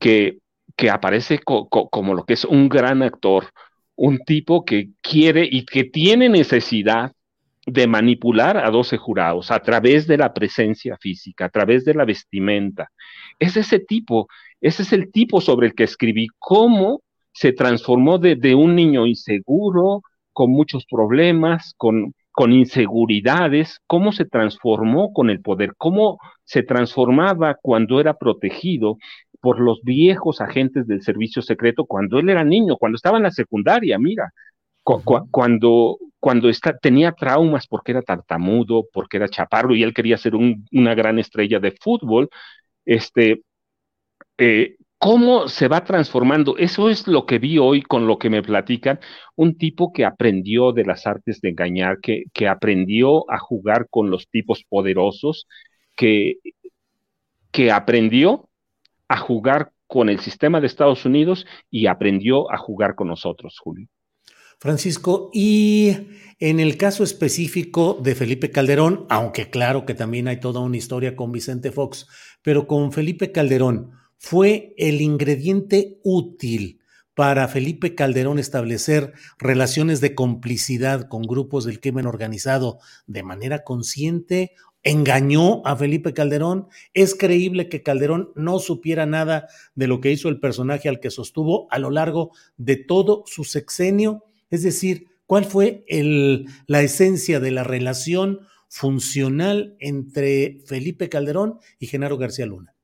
que, 0.00 0.38
que 0.74 0.90
aparece 0.90 1.38
como 1.38 2.14
lo 2.14 2.24
que 2.24 2.34
es 2.34 2.44
un 2.44 2.68
gran 2.68 3.02
actor, 3.04 3.46
un 4.02 4.18
tipo 4.18 4.64
que 4.64 4.88
quiere 5.00 5.48
y 5.48 5.64
que 5.64 5.84
tiene 5.84 6.28
necesidad 6.28 7.12
de 7.64 7.86
manipular 7.86 8.56
a 8.56 8.68
12 8.68 8.96
jurados 8.96 9.52
a 9.52 9.60
través 9.60 10.08
de 10.08 10.18
la 10.18 10.34
presencia 10.34 10.96
física, 11.00 11.44
a 11.44 11.50
través 11.50 11.84
de 11.84 11.94
la 11.94 12.04
vestimenta. 12.04 12.90
Es 13.38 13.56
ese 13.56 13.78
tipo, 13.78 14.26
ese 14.60 14.82
es 14.82 14.92
el 14.92 15.12
tipo 15.12 15.40
sobre 15.40 15.68
el 15.68 15.74
que 15.74 15.84
escribí, 15.84 16.26
cómo 16.40 17.02
se 17.32 17.52
transformó 17.52 18.18
de, 18.18 18.56
un 18.56 18.74
niño 18.74 19.06
inseguro, 19.06 20.02
con 20.32 20.50
muchos 20.50 20.84
problemas, 20.90 21.72
con, 21.76 22.12
con 22.32 22.52
inseguridades, 22.52 23.78
cómo 23.86 24.10
se 24.10 24.24
transformó 24.24 25.12
con 25.12 25.30
el 25.30 25.40
poder, 25.40 25.74
cómo 25.78 26.18
se 26.42 26.64
transformaba 26.64 27.56
cuando 27.62 28.00
era 28.00 28.14
protegido 28.14 28.96
por 29.42 29.60
los 29.60 29.82
viejos 29.82 30.40
agentes 30.40 30.86
del 30.86 31.02
servicio 31.02 31.42
secreto 31.42 31.84
cuando 31.84 32.20
él 32.20 32.30
era 32.30 32.44
niño, 32.44 32.76
cuando 32.76 32.96
estaba 32.96 33.18
en 33.18 33.24
la 33.24 33.32
secundaria, 33.32 33.98
mira, 33.98 34.32
cuando, 34.84 35.98
cuando 36.20 36.50
tenía 36.80 37.12
traumas 37.12 37.66
porque 37.66 37.92
era 37.92 38.02
tartamudo, 38.02 38.86
porque 38.92 39.16
era 39.18 39.28
chaparro 39.28 39.74
y 39.74 39.82
él 39.82 39.94
quería 39.94 40.16
ser 40.16 40.34
una 40.36 40.94
gran 40.94 41.18
estrella 41.18 41.58
de 41.60 41.72
fútbol, 41.72 42.28
este, 42.84 43.42
eh, 44.38 44.76
cómo 44.98 45.48
se 45.48 45.66
va 45.68 45.84
transformando. 45.84 46.56
Eso 46.56 46.88
es 46.88 47.08
lo 47.08 47.26
que 47.26 47.40
vi 47.40 47.58
hoy 47.58 47.82
con 47.82 48.06
lo 48.06 48.18
que 48.18 48.30
me 48.30 48.42
platican. 48.42 49.00
Un 49.36 49.58
tipo 49.58 49.92
que 49.92 50.04
aprendió 50.04 50.72
de 50.72 50.84
las 50.84 51.06
artes 51.08 51.40
de 51.40 51.50
engañar, 51.50 51.98
que, 52.00 52.24
que 52.32 52.46
aprendió 52.48 53.28
a 53.30 53.38
jugar 53.38 53.88
con 53.90 54.10
los 54.10 54.28
tipos 54.28 54.64
poderosos, 54.68 55.48
que, 55.96 56.36
que 57.50 57.72
aprendió 57.72 58.48
a 59.12 59.18
jugar 59.18 59.72
con 59.86 60.08
el 60.08 60.20
sistema 60.20 60.60
de 60.60 60.66
Estados 60.66 61.04
Unidos 61.04 61.46
y 61.70 61.86
aprendió 61.86 62.50
a 62.50 62.56
jugar 62.56 62.94
con 62.94 63.08
nosotros, 63.08 63.58
Julio. 63.62 63.88
Francisco, 64.58 65.28
y 65.34 65.96
en 66.38 66.60
el 66.60 66.76
caso 66.76 67.04
específico 67.04 67.98
de 68.02 68.14
Felipe 68.14 68.50
Calderón, 68.50 69.06
aunque 69.10 69.50
claro 69.50 69.84
que 69.84 69.94
también 69.94 70.28
hay 70.28 70.40
toda 70.40 70.60
una 70.60 70.76
historia 70.76 71.14
con 71.14 71.30
Vicente 71.30 71.72
Fox, 71.72 72.06
pero 72.42 72.66
con 72.66 72.92
Felipe 72.92 73.32
Calderón, 73.32 73.90
¿fue 74.16 74.72
el 74.78 75.00
ingrediente 75.00 75.98
útil 76.04 76.80
para 77.14 77.46
Felipe 77.48 77.94
Calderón 77.94 78.38
establecer 78.38 79.12
relaciones 79.38 80.00
de 80.00 80.14
complicidad 80.14 81.08
con 81.08 81.22
grupos 81.22 81.64
del 81.64 81.80
crimen 81.80 82.06
organizado 82.06 82.78
de 83.06 83.22
manera 83.22 83.64
consciente 83.64 84.52
engañó 84.82 85.64
a 85.64 85.76
Felipe 85.76 86.12
Calderón. 86.12 86.68
Es 86.94 87.14
creíble 87.14 87.68
que 87.68 87.82
Calderón 87.82 88.32
no 88.34 88.58
supiera 88.58 89.06
nada 89.06 89.48
de 89.74 89.86
lo 89.86 90.00
que 90.00 90.10
hizo 90.10 90.28
el 90.28 90.40
personaje 90.40 90.88
al 90.88 91.00
que 91.00 91.10
sostuvo 91.10 91.66
a 91.70 91.78
lo 91.78 91.90
largo 91.90 92.32
de 92.56 92.76
todo 92.76 93.24
su 93.26 93.44
sexenio. 93.44 94.24
Es 94.50 94.62
decir, 94.62 95.06
¿cuál 95.26 95.44
fue 95.44 95.84
la 96.66 96.82
esencia 96.82 97.40
de 97.40 97.50
la 97.50 97.64
relación 97.64 98.40
funcional 98.68 99.76
entre 99.78 100.58
Felipe 100.66 101.08
Calderón 101.08 101.58
y 101.78 101.86
Genaro 101.86 102.18
García 102.18 102.46
Luna? 102.46 102.74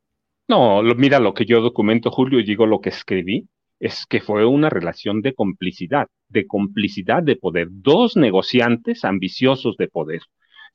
No, 0.49 0.83
mira 0.95 1.19
lo 1.19 1.35
que 1.35 1.45
yo 1.45 1.61
documento, 1.61 2.11
Julio, 2.11 2.41
y 2.41 2.45
digo 2.45 2.67
lo 2.67 2.81
que 2.81 2.89
escribí, 2.89 3.49
es 3.81 4.07
que 4.07 4.21
fue 4.21 4.47
una 4.47 4.71
relación 4.71 5.21
de 5.21 5.35
complicidad, 5.35 6.09
de 6.29 6.47
complicidad 6.47 7.23
de 7.23 7.37
poder, 7.37 7.69
dos 7.71 8.17
negociantes 8.17 9.05
ambiciosos 9.05 9.77
de 9.77 9.89
poder 9.89 10.23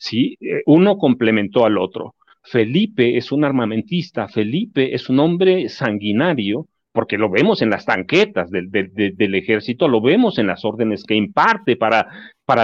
¿sí? 0.03 0.37
Eh, 0.41 0.61
uno 0.65 0.97
complementó 0.97 1.65
al 1.65 1.77
otro. 1.77 2.15
Felipe 2.43 3.17
es 3.17 3.31
un 3.31 3.45
armamentista, 3.45 4.27
Felipe 4.27 4.93
es 4.93 5.09
un 5.09 5.19
hombre 5.19 5.69
sanguinario, 5.69 6.67
porque 6.91 7.17
lo 7.17 7.29
vemos 7.29 7.61
en 7.61 7.69
las 7.69 7.85
tanquetas 7.85 8.51
del, 8.51 9.35
ejército, 9.35 9.87
lo 9.87 10.01
vemos 10.01 10.37
en 10.37 10.47
las 10.47 10.65
órdenes 10.65 11.05
que 11.05 11.15
imparte 11.15 11.77
para, 11.77 12.07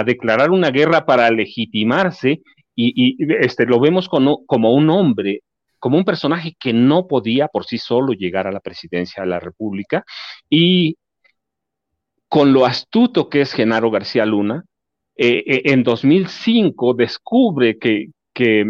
declarar 0.04 0.50
una 0.50 0.70
guerra, 0.70 1.06
para 1.06 1.30
legitimarse, 1.30 2.42
y, 2.76 3.16
este, 3.42 3.66
lo 3.66 3.80
vemos 3.80 4.08
como 4.08 4.44
un 4.46 4.90
hombre, 4.90 5.40
como 5.78 5.96
un 5.96 6.04
personaje 6.04 6.54
que 6.58 6.74
no 6.74 7.06
podía 7.06 7.48
por 7.48 7.64
sí 7.64 7.78
solo 7.78 8.12
llegar 8.12 8.46
a 8.46 8.52
la 8.52 8.60
presidencia 8.60 9.22
de 9.22 9.30
la 9.30 9.40
República, 9.40 10.04
y 10.50 10.96
con 12.28 12.52
lo 12.52 12.66
astuto 12.66 13.28
que 13.30 13.40
es 13.40 13.52
Genaro 13.52 13.90
García 13.90 14.26
Luna, 14.26 14.64
eh, 15.22 15.44
eh, 15.46 15.62
en 15.66 15.82
2005 15.82 16.94
descubre 16.94 17.78
que, 17.78 18.06
que, 18.32 18.64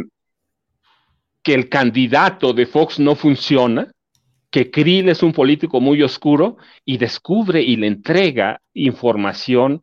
el 1.45 1.69
candidato 1.69 2.53
de 2.53 2.67
Fox 2.67 2.99
no 2.99 3.15
funciona, 3.15 3.93
que 4.51 4.69
Krill 4.69 5.09
es 5.11 5.23
un 5.23 5.33
político 5.33 5.81
muy 5.81 6.03
oscuro 6.03 6.57
y 6.85 6.99
descubre 6.99 7.63
y 7.63 7.77
le 7.77 7.87
entrega 7.87 8.61
información 8.75 9.81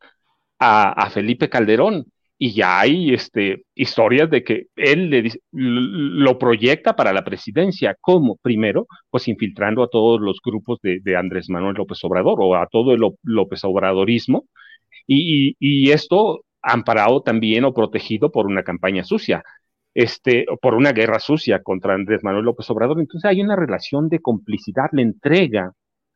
a, 0.60 1.10
Felipe 1.10 1.48
Calderón. 1.48 2.06
Y 2.38 2.52
ya 2.52 2.82
hay 2.82 3.14
este, 3.14 3.64
historias 3.74 4.30
de 4.30 4.44
que 4.44 4.68
él 4.76 5.10
le, 5.10 5.32
lo 5.52 6.38
proyecta 6.38 6.98
para 6.98 7.14
la 7.14 7.24
presidencia. 7.24 7.96
¿Cómo? 8.02 8.38
Primero, 8.42 8.88
pues 9.10 9.30
infiltrando 9.30 9.84
a 9.84 9.90
todos 9.90 10.20
los 10.20 10.40
grupos 10.44 10.80
de, 10.84 11.16
Andrés 11.16 11.50
Manuel 11.50 11.76
López 11.76 12.04
Obrador 12.04 12.40
o 12.42 12.56
a 12.56 12.68
todo 12.68 12.94
el 12.94 13.02
López 13.24 13.64
Obradorismo. 13.64 14.46
Y, 15.08 15.92
esto 15.92 16.42
amparado 16.62 17.22
también 17.22 17.66
o 17.66 17.74
protegido 17.74 18.32
por 18.32 18.48
una 18.48 18.64
campaña 18.64 19.04
sucia, 19.04 19.44
este, 19.94 20.46
por 20.62 20.76
una 20.76 20.92
guerra 20.92 21.20
sucia 21.20 21.64
contra 21.64 21.94
Andrés 21.94 22.24
Manuel 22.24 22.46
López 22.46 22.70
Obrador. 22.70 23.00
Entonces 23.00 23.30
hay 23.30 23.42
una 23.42 23.56
relación 23.56 24.10
de 24.10 24.20
complicidad, 24.20 24.90
le 24.92 25.02
entrega, 25.02 25.74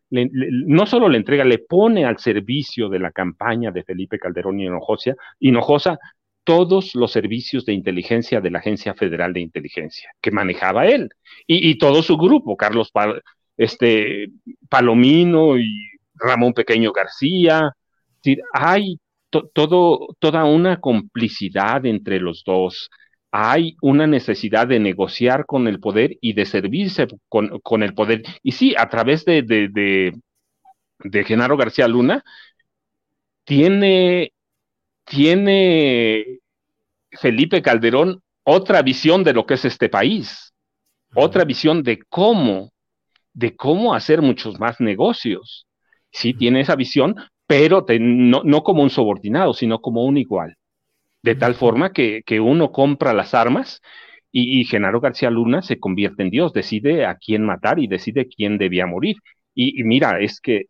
no 0.09 0.85
solo 0.85 1.07
le 1.09 1.17
entrega, 1.17 1.45
le 1.45 1.59
pone 1.59 2.05
al 2.05 2.19
servicio 2.19 2.89
de 2.89 2.99
la 2.99 3.11
campaña 3.11 3.71
de 3.71 3.83
Felipe 3.83 4.19
Calderón 4.19 4.59
y 4.59 4.65
Hinojosa, 4.65 5.15
Hinojosa 5.39 5.99
todos 6.43 6.95
los 6.95 7.11
servicios 7.11 7.65
de 7.65 7.73
inteligencia 7.73 8.41
de 8.41 8.51
la 8.51 8.59
Agencia 8.59 8.93
Federal 8.93 9.33
de 9.33 9.41
Inteligencia 9.41 10.09
que 10.21 10.31
manejaba 10.31 10.87
él 10.87 11.09
y, 11.47 11.77
todo 11.77 12.01
su 12.01 12.17
grupo, 12.17 12.57
Carlos 12.57 12.91
este, 13.57 14.27
Palomino 14.69 15.57
y 15.57 15.91
Ramón 16.15 16.53
Pequeño 16.53 16.91
García. 16.91 17.75
hay 18.53 18.99
todo, 19.31 20.15
toda 20.19 20.45
una 20.45 20.79
complicidad 20.79 21.85
entre 21.85 22.19
los 22.19 22.43
dos. 22.45 22.89
Hay 23.31 23.75
una 23.81 24.07
necesidad 24.07 24.67
de 24.67 24.79
negociar 24.79 25.45
con 25.45 25.67
el 25.67 25.79
poder 25.79 26.17
y 26.21 26.33
de 26.33 26.45
servirse 26.45 27.07
con, 27.29 27.83
el 27.83 27.93
poder. 27.93 28.23
Y 28.43 28.51
sí, 28.51 28.75
a 28.77 28.89
través 28.89 29.23
de, 29.25 29.41
de, 29.41 30.13
de, 30.99 31.23
Genaro 31.23 31.55
García 31.57 31.87
Luna, 31.87 32.23
tiene, 33.45 34.33
tiene 35.05 36.39
Felipe 37.11 37.61
Calderón 37.61 38.21
otra 38.43 38.81
visión 38.81 39.23
de 39.23 39.33
lo 39.33 39.45
que 39.45 39.53
es 39.55 39.65
este 39.65 39.87
país, 39.89 40.53
otra 41.15 41.45
visión 41.45 41.83
de 41.83 41.99
cómo, 42.09 42.71
de 43.33 43.55
cómo 43.55 43.93
hacer 43.93 44.21
muchos 44.21 44.59
más 44.59 44.79
negocios. 44.79 45.67
Sí, 46.11 46.33
tiene 46.33 46.61
esa 46.61 46.75
visión, 46.75 47.15
pero 47.51 47.85
no, 47.99 48.63
como 48.63 48.81
un 48.81 48.89
subordinado, 48.89 49.53
sino 49.53 49.81
como 49.81 50.05
un 50.05 50.15
igual. 50.15 50.55
De 51.21 51.35
tal 51.35 51.53
forma 51.55 51.91
que, 51.91 52.23
uno 52.39 52.71
compra 52.71 53.13
las 53.13 53.33
armas 53.33 53.81
y, 54.31 54.63
Genaro 54.63 55.01
García 55.01 55.29
Luna 55.29 55.61
se 55.61 55.77
convierte 55.77 56.23
en 56.23 56.29
Dios, 56.29 56.53
decide 56.53 57.05
a 57.05 57.15
quién 57.15 57.43
matar 57.43 57.79
y 57.79 57.87
decide 57.87 58.29
quién 58.29 58.57
debía 58.57 58.85
morir. 58.85 59.17
Y, 59.53 59.83
mira, 59.83 60.21
es 60.21 60.39
que 60.39 60.67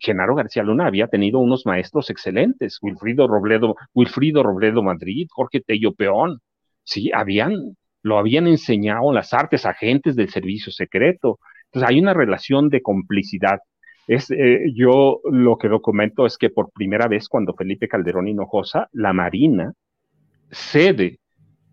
Genaro 0.00 0.34
García 0.34 0.62
Luna 0.62 0.86
había 0.86 1.06
tenido 1.08 1.38
unos 1.38 1.66
maestros 1.66 2.08
excelentes, 2.08 2.78
Wilfrido 2.80 3.28
Robledo, 3.28 3.76
Wilfrido 3.92 4.42
Robledo 4.42 4.82
Madrid, 4.82 5.26
Jorge 5.30 5.60
Tello 5.60 5.92
Peón, 5.92 6.40
sí, 6.82 7.10
habían, 7.12 7.76
lo 8.00 8.16
habían 8.16 8.46
enseñado 8.46 9.12
las 9.12 9.34
artes, 9.34 9.66
agentes 9.66 10.16
del 10.16 10.30
servicio 10.30 10.72
secreto. 10.72 11.38
Entonces 11.66 11.90
hay 11.90 12.00
una 12.00 12.14
relación 12.14 12.70
de 12.70 12.80
complicidad 12.80 13.58
es, 14.06 14.30
eh, 14.30 14.72
yo 14.74 15.20
lo 15.30 15.56
que 15.56 15.68
documento 15.68 16.26
es 16.26 16.36
que 16.36 16.50
por 16.50 16.70
primera 16.70 17.08
vez 17.08 17.28
cuando 17.28 17.54
Felipe 17.54 17.88
Calderón 17.88 18.28
Hinojosa, 18.28 18.88
la 18.92 19.12
Marina 19.12 19.72
cede 20.50 21.18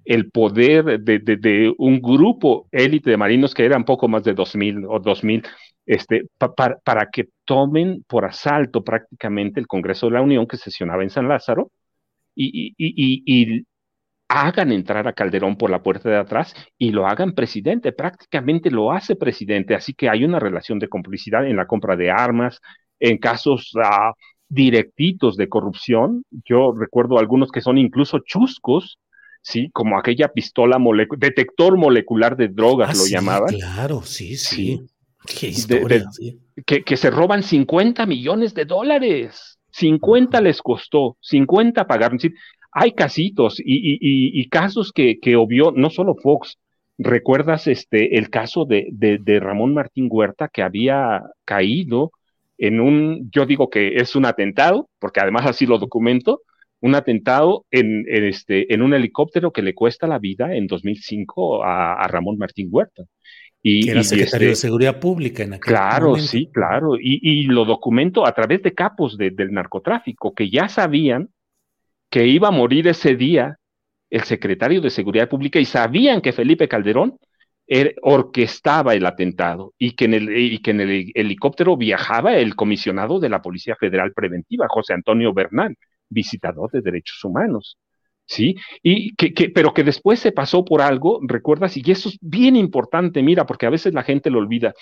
el 0.05 0.31
poder 0.31 0.99
de, 1.01 1.73
un 1.77 2.01
grupo 2.01 2.67
élite 2.71 3.11
de 3.11 3.17
marinos 3.17 3.53
que 3.53 3.65
eran 3.65 3.85
poco 3.85 4.07
más 4.07 4.23
de 4.23 4.35
2.000 4.35 4.85
o 4.89 4.99
2.000, 4.99 5.47
este, 5.85 6.23
para 6.37 7.09
que 7.11 7.29
tomen 7.45 8.03
por 8.07 8.25
asalto 8.25 8.83
prácticamente 8.83 9.59
el 9.59 9.67
Congreso 9.67 10.07
de 10.07 10.13
la 10.13 10.21
Unión 10.21 10.47
que 10.47 10.57
sesionaba 10.57 11.03
en 11.03 11.09
San 11.09 11.27
Lázaro 11.27 11.71
y 12.35 13.65
hagan 14.29 14.71
entrar 14.71 15.07
a 15.07 15.13
Calderón 15.13 15.57
por 15.57 15.71
la 15.71 15.81
puerta 15.81 16.07
de 16.07 16.17
atrás 16.17 16.53
y 16.77 16.91
lo 16.91 17.07
hagan 17.07 17.33
presidente, 17.33 17.91
prácticamente 17.91 18.69
lo 18.69 18.91
hace 18.91 19.15
presidente, 19.15 19.73
así 19.73 19.93
que 19.93 20.07
hay 20.07 20.23
una 20.23 20.39
relación 20.39 20.77
de 20.77 20.87
complicidad 20.87 21.45
en 21.47 21.57
la 21.57 21.65
compra 21.65 21.95
de 21.95 22.11
armas, 22.11 22.61
en 22.99 23.17
casos 23.17 23.73
uh, 23.75 24.13
directitos 24.47 25.35
de 25.35 25.49
corrupción, 25.49 26.23
yo 26.45 26.73
recuerdo 26.77 27.17
algunos 27.17 27.51
que 27.51 27.61
son 27.61 27.79
incluso 27.79 28.19
chuscos, 28.19 28.99
sí, 29.41 29.71
como 29.73 29.97
aquella 29.97 30.27
pistola 30.27 30.77
detector 31.17 31.75
molecular 31.75 32.37
de 32.37 32.49
drogas 32.49 32.91
ah, 32.91 32.93
lo 32.97 33.07
llamaban. 33.07 33.55
Claro, 33.55 34.03
sí, 34.03 34.37
sí. 34.37 34.81
Que, 36.65 36.83
que, 36.83 36.97
se 36.97 37.09
roban 37.09 37.43
50 37.43 38.05
millones 38.05 38.53
de 38.53 38.65
dólares. 38.65 39.59
50 39.71 40.41
les 40.41 40.61
costó, 40.61 41.17
50 41.21 41.85
pagaron 41.85 42.17
hay 42.71 42.91
casitos 42.93 43.61
y, 43.63 44.47
casos 44.49 44.91
que, 44.91 45.19
que, 45.19 45.35
obvió 45.35 45.71
no 45.71 45.89
solo 45.89 46.15
Fox. 46.15 46.57
¿Recuerdas 46.97 47.67
este, 47.67 48.17
el 48.17 48.29
caso 48.29 48.65
de, 48.65 48.87
de, 48.91 49.39
Ramón 49.39 49.73
Martín 49.73 50.07
Huerta 50.11 50.49
que 50.51 50.61
había 50.61 51.23
caído 51.45 52.11
en 52.57 52.81
un, 52.81 53.29
yo 53.31 53.45
digo 53.45 53.69
que 53.69 53.95
es 53.95 54.15
un 54.15 54.25
atentado, 54.25 54.89
porque 54.99 55.21
además 55.21 55.45
así 55.45 55.65
lo 55.65 55.79
documento, 55.79 56.41
un 56.81 56.95
atentado 56.95 57.65
en, 57.71 58.05
este, 58.07 58.73
en 58.73 58.81
un 58.81 58.93
helicóptero 58.93 59.51
que 59.51 59.61
le 59.61 59.73
cuesta 59.73 60.07
la 60.07 60.19
vida 60.19 60.53
en 60.53 60.67
2005 60.67 61.63
a, 61.63 62.05
Ramón 62.07 62.37
Martín 62.37 62.67
Huerta. 62.69 63.03
Y, 63.61 63.85
que 63.85 63.91
era 63.91 64.03
secretario 64.03 64.49
este 64.49 64.49
de 64.49 64.55
Seguridad 64.55 64.99
Pública 64.99 65.43
en 65.43 65.53
aquel 65.53 65.73
Claro, 65.73 66.15
sí, 66.17 66.49
claro. 66.53 66.95
Y, 66.95 67.19
y, 67.21 67.43
lo 67.43 67.65
documento 67.65 68.25
a 68.25 68.33
través 68.33 68.61
de 68.61 68.73
capos 68.73 69.17
del 69.17 69.51
narcotráfico 69.51 70.33
que 70.33 70.49
ya 70.49 70.69
sabían 70.69 71.29
que 72.09 72.25
iba 72.25 72.47
a 72.49 72.51
morir 72.51 72.87
ese 72.87 73.15
día 73.15 73.57
el 74.09 74.23
secretario 74.23 74.81
de 74.81 74.89
Seguridad 74.89 75.29
Pública 75.29 75.59
y 75.59 75.65
sabían 75.65 76.21
que 76.21 76.33
Felipe 76.33 76.67
Calderón 76.67 77.17
er, 77.67 77.95
orquestaba 78.01 78.95
el 78.95 79.05
atentado 79.05 79.73
y 79.77 79.91
que, 79.91 80.05
en 80.05 80.13
el, 80.15 80.37
y 80.37 80.59
que 80.59 80.71
en 80.71 80.81
el 80.81 81.11
helicóptero 81.13 81.77
viajaba 81.77 82.35
el 82.35 82.55
comisionado 82.55 83.19
de 83.19 83.29
la 83.29 83.41
Policía 83.41 83.75
Federal 83.75 84.13
Preventiva, 84.13 84.67
José 84.69 84.93
Antonio 84.93 85.33
Bernal, 85.33 85.75
visitador 86.09 86.71
de 86.71 86.81
derechos 86.81 87.23
humanos. 87.23 87.77
¿sí? 88.29 88.55
Y 88.83 89.15
que, 89.15 89.49
pero 89.49 89.73
que 89.73 89.83
después 89.83 90.19
se 90.19 90.31
pasó 90.31 90.63
por 90.63 90.81
algo, 90.81 91.19
recuerdas, 91.23 91.75
y 91.77 91.91
eso 91.91 92.09
es 92.09 92.17
bien 92.21 92.55
importante, 92.55 93.23
mira, 93.23 93.45
porque 93.45 93.65
a 93.65 93.71
veces 93.71 93.93
la 93.93 94.03
gente 94.03 94.29
lo 94.29 94.39
olvida. 94.39 94.73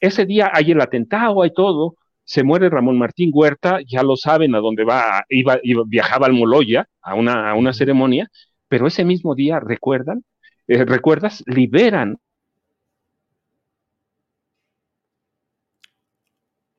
Ese 0.00 0.26
día 0.26 0.50
hay 0.52 0.72
el 0.72 0.80
atentado, 0.80 1.42
hay 1.42 1.52
todo, 1.52 1.96
se 2.24 2.42
muere 2.44 2.70
Ramón 2.70 2.98
Martín 2.98 3.30
Huerta, 3.32 3.80
ya 3.86 4.02
lo 4.02 4.16
saben 4.16 4.54
a 4.54 4.60
dónde 4.60 4.84
va, 4.84 5.24
iba, 5.28 5.58
viajaba 5.86 6.26
al 6.26 6.32
Moloya 6.32 6.86
a 7.00 7.14
una, 7.14 7.50
a 7.50 7.54
una 7.54 7.72
ceremonia, 7.72 8.28
pero 8.68 8.86
ese 8.86 9.04
mismo 9.04 9.34
día, 9.34 9.60
¿recuerdan? 9.60 10.24
Eh, 10.66 10.84
¿Recuerdas? 10.84 11.42
Liberan 11.46 12.18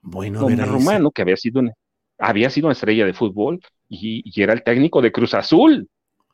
Bueno, 0.02 0.48
a 0.48 0.66
Romano, 0.66 1.12
que 1.12 1.22
había 1.22 1.38
sido, 1.38 1.62
una, 1.62 1.72
había 2.18 2.50
sido 2.50 2.68
una 2.68 2.74
estrella 2.74 3.06
de 3.06 3.14
fútbol 3.14 3.62
y, 3.88 4.22
y, 4.26 4.44
era 4.44 4.52
el 4.54 4.62
técnico 4.62 5.02
de 5.02 5.14
Cruz 5.14 5.34
Azul 5.34 5.88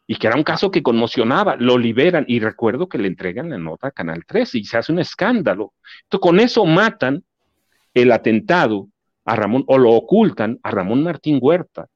y 0.07 0.16
que 0.16 0.26
era 0.26 0.36
un 0.36 0.43
caso 0.43 0.72
que 0.72 0.82
conmocionaba, 0.82 1.55
lo 1.55 1.78
liberan 1.78 2.26
y 2.28 2.39
recuerdo 2.39 2.89
que 2.89 2.97
le 2.97 3.07
entregan 3.07 3.51
la 3.51 3.60
nota 3.60 3.89
a 3.89 3.91
Canal 3.91 4.26
13 4.26 4.57
y 4.57 4.64
se 4.64 4.78
hace 4.78 4.91
un 4.91 4.97
escándalo. 4.97 5.74
Entonces, 6.03 6.22
con 6.22 6.39
eso 6.39 6.66
matan 6.66 7.24
el 7.93 8.12
atentado 8.12 8.89
a 9.30 9.36
Ramón 9.36 9.63
o 9.67 9.77
lo 9.77 9.91
ocultan 9.91 10.59
a 10.63 10.71
Ramón 10.71 11.03
Martín 11.03 11.38
Huerta. 11.41 11.88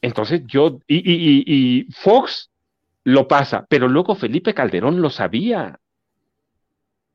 Entonces 0.00 0.42
yo, 0.46 0.78
y, 0.86 0.96
y, 0.96 1.44
y 1.46 1.92
Fox 1.92 2.50
lo 3.04 3.28
pasa, 3.28 3.66
pero 3.68 3.88
luego 3.88 4.14
Felipe 4.14 4.54
Calderón 4.54 5.02
lo 5.02 5.10
sabía, 5.10 5.78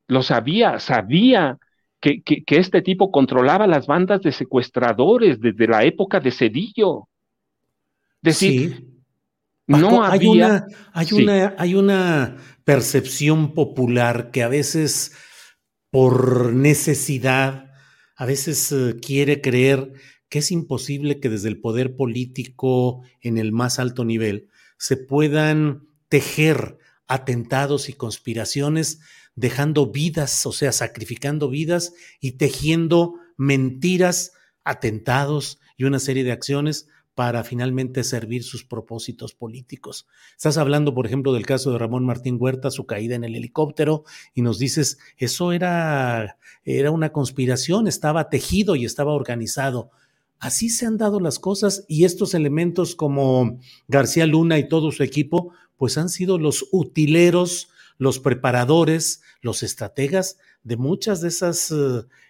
lo 0.08 0.22
sabía, 0.22 0.80
sabía 0.80 1.58
que, 2.00 2.22
que, 2.22 2.44
que, 2.44 2.58
este 2.58 2.82
tipo 2.82 3.12
controlaba 3.12 3.66
las 3.66 3.88
bandas 3.88 4.22
de 4.22 4.32
secuestradores 4.32 5.40
desde 5.40 5.68
la 5.68 5.84
época 5.84 6.20
de 6.20 6.32
Cedillo. 6.32 7.08
Decir, 8.22 8.86
no 9.66 10.04
hay 10.04 10.28
una, 10.28 10.66
hay, 10.94 11.08
una, 11.14 11.56
hay 11.58 11.76
una 11.76 12.38
percepción 12.64 13.54
popular 13.54 14.30
que 14.32 14.44
a 14.44 14.48
veces 14.48 15.16
por 15.90 16.54
necesidad, 16.54 17.63
a 18.16 18.26
veces 18.26 18.72
uh, 18.72 18.98
quiere 19.02 19.42
creer 19.42 19.94
que 20.30 20.40
es 20.40 20.52
imposible 20.52 21.20
que 21.20 21.30
desde 21.30 21.50
el 21.50 21.60
poder 21.60 21.96
político 21.96 23.04
en 23.22 23.38
el 23.38 23.52
más 23.52 23.80
alto 23.80 24.06
nivel 24.06 24.50
se 24.78 24.98
puedan 24.98 25.88
tejer 26.10 26.78
atentados 27.08 27.90
y 27.90 27.94
conspiraciones 27.94 29.00
dejando 29.36 29.92
vidas, 29.92 30.46
o 30.46 30.52
sea, 30.52 30.72
sacrificando 30.72 31.50
vidas 31.50 31.94
y 32.20 32.34
tejiendo 32.34 33.16
mentiras, 33.38 34.32
atentados 34.64 35.60
y 35.78 35.86
una 35.86 36.00
serie 36.00 36.24
de 36.24 36.32
acciones 36.32 36.88
para 37.16 37.44
finalmente 37.44 38.04
servir 38.04 38.44
sus 38.44 38.64
propósitos 38.64 39.34
políticos. 39.34 40.08
Estás 40.36 40.58
hablando, 40.58 40.94
por 40.94 41.06
ejemplo, 41.06 41.34
del 41.34 41.46
caso 41.46 41.72
de 41.72 41.78
Ramón 41.78 42.06
Martín 42.06 42.38
Huerta, 42.40 42.72
su 42.72 42.86
caída 42.86 43.16
en 43.16 43.24
el 43.24 43.36
helicóptero, 43.36 44.04
y 44.34 44.42
nos 44.42 44.58
dices, 44.58 44.98
eso 45.18 45.52
era, 45.52 46.38
era 46.66 46.92
una 46.92 47.12
conspiración, 47.12 47.88
estaba 47.88 48.30
tejido 48.30 48.76
y 48.76 48.86
estaba 48.86 49.14
organizado. 49.14 49.92
Así 50.40 50.70
se 50.70 50.86
han 50.86 50.98
dado 50.98 51.20
las 51.20 51.40
cosas 51.40 51.86
y 51.88 52.04
estos 52.04 52.34
elementos 52.34 52.96
como 52.96 53.60
García 53.88 54.26
Luna 54.26 54.58
y 54.58 54.68
todo 54.68 54.92
su 54.92 55.04
equipo, 55.04 55.54
pues 55.78 55.98
han 55.98 56.10
sido 56.10 56.38
los 56.38 56.68
utileros, 56.72 57.70
los 57.98 58.20
preparadores, 58.20 59.22
los 59.42 59.64
estrategas 59.64 60.38
de 60.64 60.78
muchas 60.78 61.22
de 61.22 61.28
esas 61.28 61.74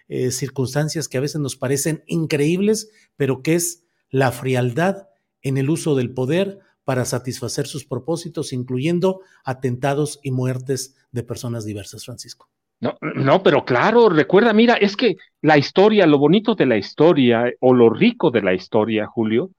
eh, 0.08 0.30
circunstancias 0.30 1.08
que 1.08 1.18
a 1.18 1.20
veces 1.22 1.40
nos 1.40 1.56
parecen 1.56 2.04
increíbles, 2.06 2.90
pero 3.16 3.42
que 3.42 3.54
es 3.54 3.83
la 4.14 4.30
frialdad 4.30 5.08
en 5.42 5.58
el 5.58 5.68
uso 5.68 5.96
del 5.96 6.14
poder 6.14 6.60
para 6.84 7.04
satisfacer 7.04 7.66
sus 7.66 7.84
propósitos, 7.84 8.52
incluyendo 8.52 9.22
atentados 9.44 10.20
y 10.22 10.30
muertes 10.30 10.94
de 11.10 11.24
personas 11.24 11.64
diversas, 11.64 12.04
Francisco. 12.04 12.48
No, 12.78 12.96
no, 13.00 13.42
pero 13.42 13.64
claro, 13.64 14.08
recuerda, 14.08 14.52
mira, 14.52 14.74
es 14.74 14.96
que 14.96 15.16
la 15.42 15.58
historia, 15.58 16.06
lo 16.06 16.18
bonito 16.18 16.54
de 16.54 16.64
la 16.64 16.76
historia 16.76 17.52
o 17.58 17.74
lo 17.74 17.90
rico 17.90 18.30
de 18.30 18.42
la 18.42 18.54
historia, 18.54 19.06
Julio, 19.06 19.50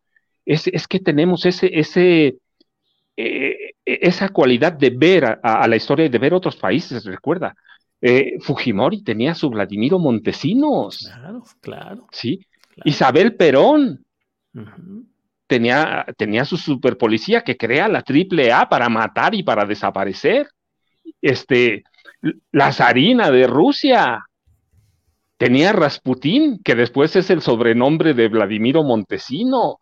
es, 0.45 0.67
es 0.67 0.87
que 0.87 1.01
tenemos 1.01 1.45
ese, 1.45 1.77
ese, 1.77 2.37
eh, 3.17 3.73
esa 3.83 4.29
cualidad 4.29 4.71
de 4.71 4.91
ver 4.91 5.25
a, 5.25 5.33
a, 5.41 5.67
la 5.67 5.75
historia 5.75 6.05
y 6.05 6.09
de 6.09 6.19
ver 6.19 6.33
otros 6.33 6.55
países, 6.55 7.03
recuerda. 7.03 7.53
Eh, 7.99 8.37
Fujimori 8.39 9.03
tenía 9.03 9.35
su 9.35 9.49
Vladimiro 9.49 9.99
Montesinos. 9.99 10.99
Claro, 10.99 11.43
claro. 11.59 12.07
Sí. 12.11 12.39
Claro. 12.73 12.89
Isabel 12.89 13.35
Perón 13.35 14.04
Tenía, 15.47 16.05
tenía 16.17 16.45
su 16.45 16.57
super 16.57 16.97
policía 16.97 17.41
que 17.41 17.57
crea 17.57 17.87
la 17.87 18.01
triple 18.01 18.51
A 18.51 18.67
para 18.67 18.89
matar 18.89 19.35
y 19.35 19.43
para 19.43 19.65
desaparecer. 19.65 20.47
Este, 21.21 21.83
la 22.51 22.71
zarina 22.71 23.29
de 23.31 23.47
Rusia. 23.47 24.25
Tenía 25.37 25.73
Rasputín, 25.73 26.61
que 26.63 26.75
después 26.75 27.15
es 27.15 27.29
el 27.29 27.41
sobrenombre 27.41 28.13
de 28.13 28.29
Vladimiro 28.29 28.83
Montesino. 28.83 29.77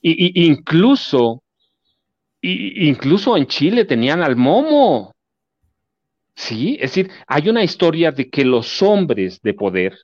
Y, 0.00 0.46
incluso, 0.46 1.42
incluso 2.42 3.36
en 3.36 3.46
Chile 3.46 3.84
tenían 3.84 4.22
al 4.22 4.36
Momo. 4.36 5.14
Sí, 6.34 6.74
es 6.80 6.94
decir, 6.94 7.10
hay 7.26 7.48
una 7.48 7.62
historia 7.62 8.10
de 8.10 8.28
que 8.30 8.44
los 8.44 8.82
hombres 8.82 9.40
de 9.42 9.54
poder, 9.54 9.96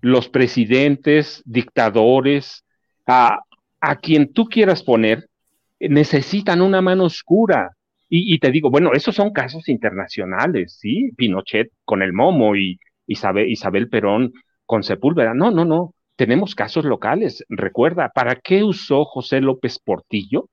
los 0.00 0.28
presidentes, 0.28 1.42
dictadores, 1.44 2.64
a, 3.10 3.40
a 3.80 3.96
quien 3.96 4.32
tú 4.32 4.46
quieras 4.46 4.82
poner, 4.82 5.28
necesitan 5.80 6.60
una 6.60 6.80
mano 6.80 7.04
oscura. 7.04 7.72
Y, 8.08 8.34
y, 8.34 8.38
te 8.38 8.50
digo, 8.50 8.70
bueno, 8.70 8.92
esos 8.92 9.14
son 9.14 9.32
casos 9.32 9.68
internacionales, 9.68 10.78
¿sí? 10.80 11.10
Pinochet 11.16 11.70
con 11.84 12.02
el 12.02 12.12
Momo 12.12 12.56
y 12.56 12.78
Isabel, 13.06 13.48
Isabel 13.48 13.88
Perón 13.88 14.32
con 14.66 14.82
Sepúlveda. 14.82 15.34
No, 15.34 15.50
no, 15.50 15.64
no. 15.64 15.94
Tenemos 16.16 16.54
casos 16.54 16.84
locales. 16.84 17.44
Recuerda, 17.48 18.10
¿para 18.14 18.36
qué 18.36 18.62
usó 18.62 19.04
José 19.04 19.40
López 19.40 19.78
Portillo 19.78 20.48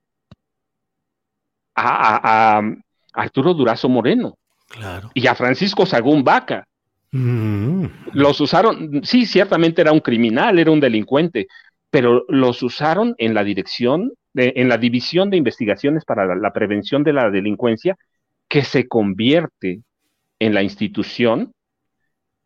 a, 1.76 2.16
a, 2.16 2.60
a 2.60 2.74
Arturo 3.14 3.53
Durazo 3.53 3.89
Moreno? 3.89 4.38
Claro. 4.70 5.12
Y 5.14 5.28
a 5.28 5.36
Francisco 5.36 5.86
Sagún 5.86 6.24
Vaca. 6.24 6.68
Mm. 7.12 7.86
Los 8.14 8.39
usaron, 8.41 9.01
sí, 9.03 9.26
ciertamente 9.26 9.82
era 9.82 9.91
un 9.91 10.01
criminal, 10.01 10.60
era 10.60 10.72
un 10.72 10.80
delincuente, 10.80 11.47
pero 11.90 12.26
los 12.28 12.64
usaron 12.64 13.16
en 13.18 13.34
la 13.34 13.44
dirección, 13.44 14.14
de, 14.34 14.54
en 14.56 14.70
la 14.70 14.78
división 14.78 15.30
de 15.30 15.38
investigaciones 15.38 16.06
para 16.06 16.26
la, 16.26 16.36
la, 16.36 16.54
prevención 16.54 17.04
de 17.04 17.14
la 17.14 17.30
delincuencia, 17.30 17.96
que 18.48 18.64
se 18.64 18.88
convierte 18.88 19.82
en 20.40 20.54
la 20.54 20.64
institución 20.64 21.54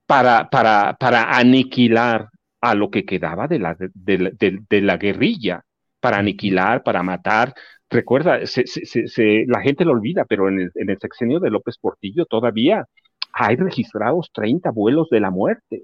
para, 0.05 0.49
para, 0.49 0.95
para 0.99 1.37
aniquilar 1.37 2.29
a 2.61 2.75
lo 2.75 2.89
que 2.91 3.05
quedaba 3.05 3.47
de 3.47 3.59
la, 3.59 3.75
de, 3.79 4.31
de, 4.37 4.59
de 4.69 4.81
la 4.81 4.97
guerrilla, 4.97 5.63
para 5.99 6.17
aniquilar, 6.17 6.83
para 6.83 7.03
matar. 7.03 7.53
Recuerda, 7.89 8.45
se, 8.45 8.65
se, 8.67 9.07
se, 9.07 9.45
la 9.47 9.61
gente 9.61 9.85
lo 9.85 9.91
olvida, 9.91 10.25
pero 10.25 10.49
en 10.49 10.59
el, 10.59 10.71
en 10.75 10.89
el 10.89 10.97
sexenio 10.99 11.39
de 11.39 11.49
López 11.49 11.77
Portillo 11.79 12.25
todavía 12.25 12.85
hay 13.33 13.55
registrados 13.55 14.29
30 14.33 14.71
vuelos 14.71 15.09
de 15.09 15.19
la 15.19 15.31
muerte. 15.31 15.83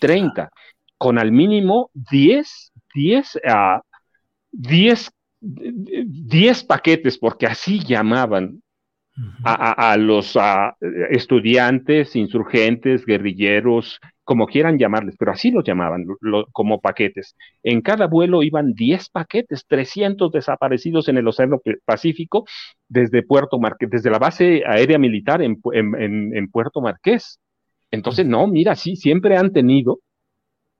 30 0.00 0.50
con 0.98 1.18
al 1.18 1.32
mínimo 1.32 1.90
10, 1.94 2.72
10, 2.98 3.36
uh, 3.44 3.80
10, 4.50 5.10
10 5.40 6.64
paquetes, 6.64 7.16
porque 7.18 7.46
así 7.46 7.78
llamaban 7.78 8.60
a, 9.44 9.52
a, 9.52 9.92
a 9.92 9.96
los 9.96 10.36
a 10.36 10.76
estudiantes, 11.10 12.16
insurgentes, 12.16 13.06
guerrilleros, 13.06 14.00
como 14.24 14.46
quieran 14.46 14.78
llamarles, 14.78 15.16
pero 15.18 15.32
así 15.32 15.50
los 15.50 15.64
llamaban 15.64 16.04
lo, 16.20 16.46
como 16.52 16.80
paquetes. 16.80 17.34
En 17.62 17.80
cada 17.80 18.06
vuelo 18.06 18.42
iban 18.42 18.74
10 18.74 19.08
paquetes, 19.10 19.64
300 19.66 20.32
desaparecidos 20.32 21.08
en 21.08 21.18
el 21.18 21.28
Océano 21.28 21.60
Pacífico 21.84 22.44
desde 22.88 23.22
Puerto 23.22 23.58
Marqués, 23.58 23.90
desde 23.90 24.10
la 24.10 24.18
base 24.18 24.62
aérea 24.66 24.98
militar 24.98 25.40
en, 25.40 25.60
en, 25.72 26.36
en 26.36 26.50
Puerto 26.50 26.80
Marqués. 26.80 27.40
Entonces, 27.90 28.26
no, 28.26 28.46
mira, 28.46 28.74
sí, 28.74 28.96
siempre 28.96 29.36
han 29.36 29.52
tenido 29.52 30.00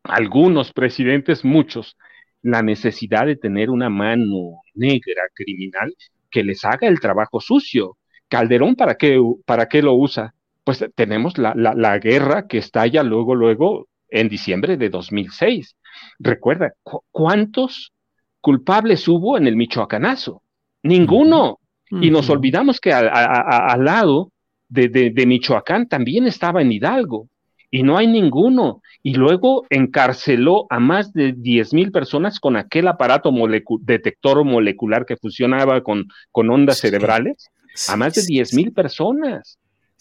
algunos 0.02 0.72
presidentes, 0.72 1.44
muchos, 1.44 1.96
la 2.42 2.62
necesidad 2.62 3.26
de 3.26 3.36
tener 3.36 3.70
una 3.70 3.90
mano 3.90 4.62
negra 4.74 5.22
criminal 5.34 5.94
que 6.30 6.44
les 6.44 6.64
haga 6.64 6.88
el 6.88 7.00
trabajo 7.00 7.40
sucio. 7.40 7.96
Calderón, 8.28 8.76
¿para 8.76 8.96
qué, 8.96 9.18
para 9.44 9.66
qué 9.66 9.82
lo 9.82 9.94
usa? 9.94 10.34
Pues 10.64 10.84
tenemos 10.94 11.38
la, 11.38 11.54
la, 11.56 11.74
la 11.74 11.98
guerra 11.98 12.46
que 12.46 12.58
estalla 12.58 13.02
luego, 13.02 13.34
luego, 13.34 13.88
en 14.10 14.28
diciembre 14.28 14.76
de 14.76 14.90
2006. 14.90 15.76
Recuerda, 16.18 16.72
¿cu 16.82 17.02
¿cuántos 17.10 17.92
culpables 18.40 19.06
hubo 19.08 19.36
en 19.38 19.46
el 19.46 19.56
Michoacanazo? 19.56 20.42
Ninguno. 20.82 21.58
Uh 21.90 21.96
-huh. 21.96 22.06
Y 22.06 22.10
nos 22.10 22.28
olvidamos 22.30 22.80
que 22.80 22.92
al, 22.92 23.08
a, 23.08 23.24
a, 23.24 23.72
al 23.72 23.84
lado 23.84 24.30
de, 24.68 24.88
de, 24.88 25.26
Michoacán 25.26 25.88
también 25.88 26.26
estaba 26.26 26.60
en 26.60 26.72
Hidalgo 26.72 27.28
y 27.70 27.82
no 27.82 27.98
hay 27.98 28.06
ninguno. 28.06 28.82
Y 29.02 29.14
luego 29.14 29.66
encarceló 29.70 30.66
a 30.70 30.80
más 30.80 31.12
de 31.12 31.32
10 31.32 31.74
mil 31.74 31.92
personas 31.92 32.40
con 32.40 32.56
aquel 32.56 32.88
aparato 32.88 33.32
detector 33.80 34.44
molecular 34.44 35.06
que 35.06 35.16
funcionaba 35.16 35.82
con, 35.82 36.06
con 36.32 36.50
ondas 36.50 36.78
cerebrales, 36.78 37.48
a 37.88 37.96
más 37.96 38.14
de 38.14 38.22
10 38.26 38.54
mil 38.54 38.72
personas. 38.72 39.58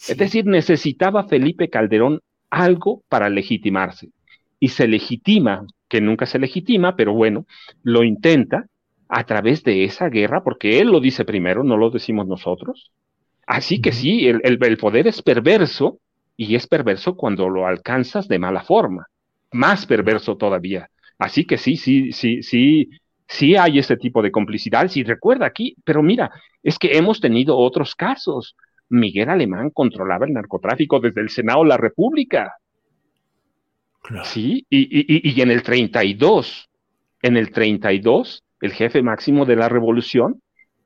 Es 0.08 0.18
decir, 0.18 0.46
necesitaba 0.46 1.28
Felipe 1.28 1.70
Calderón 1.70 2.22
algo 2.50 3.04
para 3.10 3.30
legitimarse. 3.30 4.10
Y 4.60 4.70
se 4.70 4.88
legitima, 4.88 5.66
que 5.88 6.02
nunca 6.02 6.26
se 6.26 6.40
legitima, 6.40 6.96
pero 6.96 7.14
bueno, 7.14 7.46
lo 7.84 8.04
intenta 8.04 8.68
a 9.10 9.24
través 9.26 9.64
de 9.64 9.84
esa 9.84 10.10
guerra, 10.10 10.44
porque 10.44 10.80
él 10.80 10.88
lo 10.88 11.00
dice 11.00 11.26
primero, 11.26 11.64
no 11.64 11.78
lo 11.78 11.90
decimos 11.90 12.28
nosotros. 12.28 12.92
Así 13.46 13.80
que 13.80 13.94
sí, 13.94 14.28
el, 14.28 14.42
el 14.44 14.78
poder 14.78 15.08
es 15.08 15.22
perverso, 15.22 16.00
y 16.38 16.56
es 16.56 16.68
perverso 16.68 17.18
cuando 17.18 17.50
lo 17.50 17.66
alcanzas 17.66 18.28
de 18.28 18.40
mala 18.40 18.64
forma, 18.64 19.08
más 19.52 19.86
perverso 19.88 20.38
todavía. 20.38 20.90
Así 21.18 21.46
que 21.46 21.58
sí, 21.58 21.76
sí, 21.76 22.12
sí, 22.12 22.44
sí, 22.44 22.92
sí 23.28 23.56
hay 23.56 23.80
ese 23.80 23.98
tipo 23.98 24.22
de 24.22 24.32
complicidad. 24.32 24.90
Y 24.94 25.04
recuerda 25.04 25.48
aquí, 25.48 25.76
pero 25.84 26.04
mira, 26.04 26.32
es 26.62 26.78
que 26.78 26.96
hemos 26.96 27.20
tenido 27.20 27.58
otros 27.58 27.96
casos. 27.96 28.56
Miguel 28.90 29.30
Alemán 29.30 29.72
controlaba 29.72 30.28
el 30.28 30.34
narcotráfico 30.34 31.00
desde 31.00 31.22
el 31.22 31.30
Senado 31.30 31.64
de 31.64 31.70
la 31.70 31.78
República. 31.78 32.54
Sí, 34.24 34.66
y, 34.70 34.80
y, 34.80 35.30
y 35.34 35.42
en 35.42 35.52
el 35.52 35.64
32, 35.64 36.70
en 37.24 37.36
el 37.36 37.52
32, 37.52 38.44
el 38.62 38.72
jefe 38.72 39.02
máximo 39.02 39.46
de 39.46 39.58
la 39.58 39.68
revolución 39.68 40.42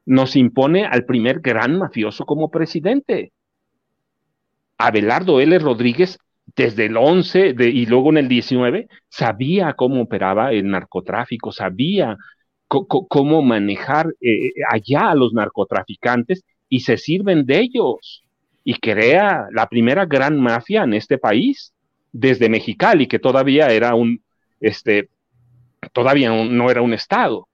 nos 0.05 0.35
impone 0.35 0.85
al 0.85 1.05
primer 1.05 1.41
gran 1.41 1.77
mafioso 1.77 2.25
como 2.25 2.49
presidente. 2.49 3.31
Abelardo 4.85 5.39
L. 5.39 5.57
Rodríguez, 5.59 6.17
desde 6.55 6.85
el 6.85 6.97
11 6.97 7.55
y 7.59 7.85
luego 7.85 8.09
en 8.09 8.17
el 8.17 8.27
19, 8.27 8.87
sabía 9.09 9.73
cómo 9.73 10.01
operaba 10.01 10.51
el 10.51 10.69
narcotráfico, 10.69 11.51
sabía 11.51 12.17
cómo 12.67 13.41
manejar 13.41 14.13
eh, 14.21 14.51
allá 14.69 15.11
a 15.11 15.15
los 15.15 15.33
narcotraficantes 15.33 16.43
y 16.69 16.81
se 16.81 16.97
sirven 16.97 17.45
de 17.45 17.59
ellos 17.59 18.23
y 18.63 18.75
crea 18.75 19.47
la 19.51 19.67
primera 19.67 20.05
gran 20.05 20.39
mafia 20.39 20.83
en 20.83 20.93
este 20.93 21.17
país 21.17 21.73
desde 22.13 22.49
Mexicali, 22.49 23.07
que 23.07 23.19
todavía 23.19 23.67
era 23.67 23.93
un, 23.95 24.21
este, 24.61 25.09
todavía 25.91 26.31
no 26.31 26.69
era 26.69 26.81
un 26.81 26.93
estado. 26.93 27.47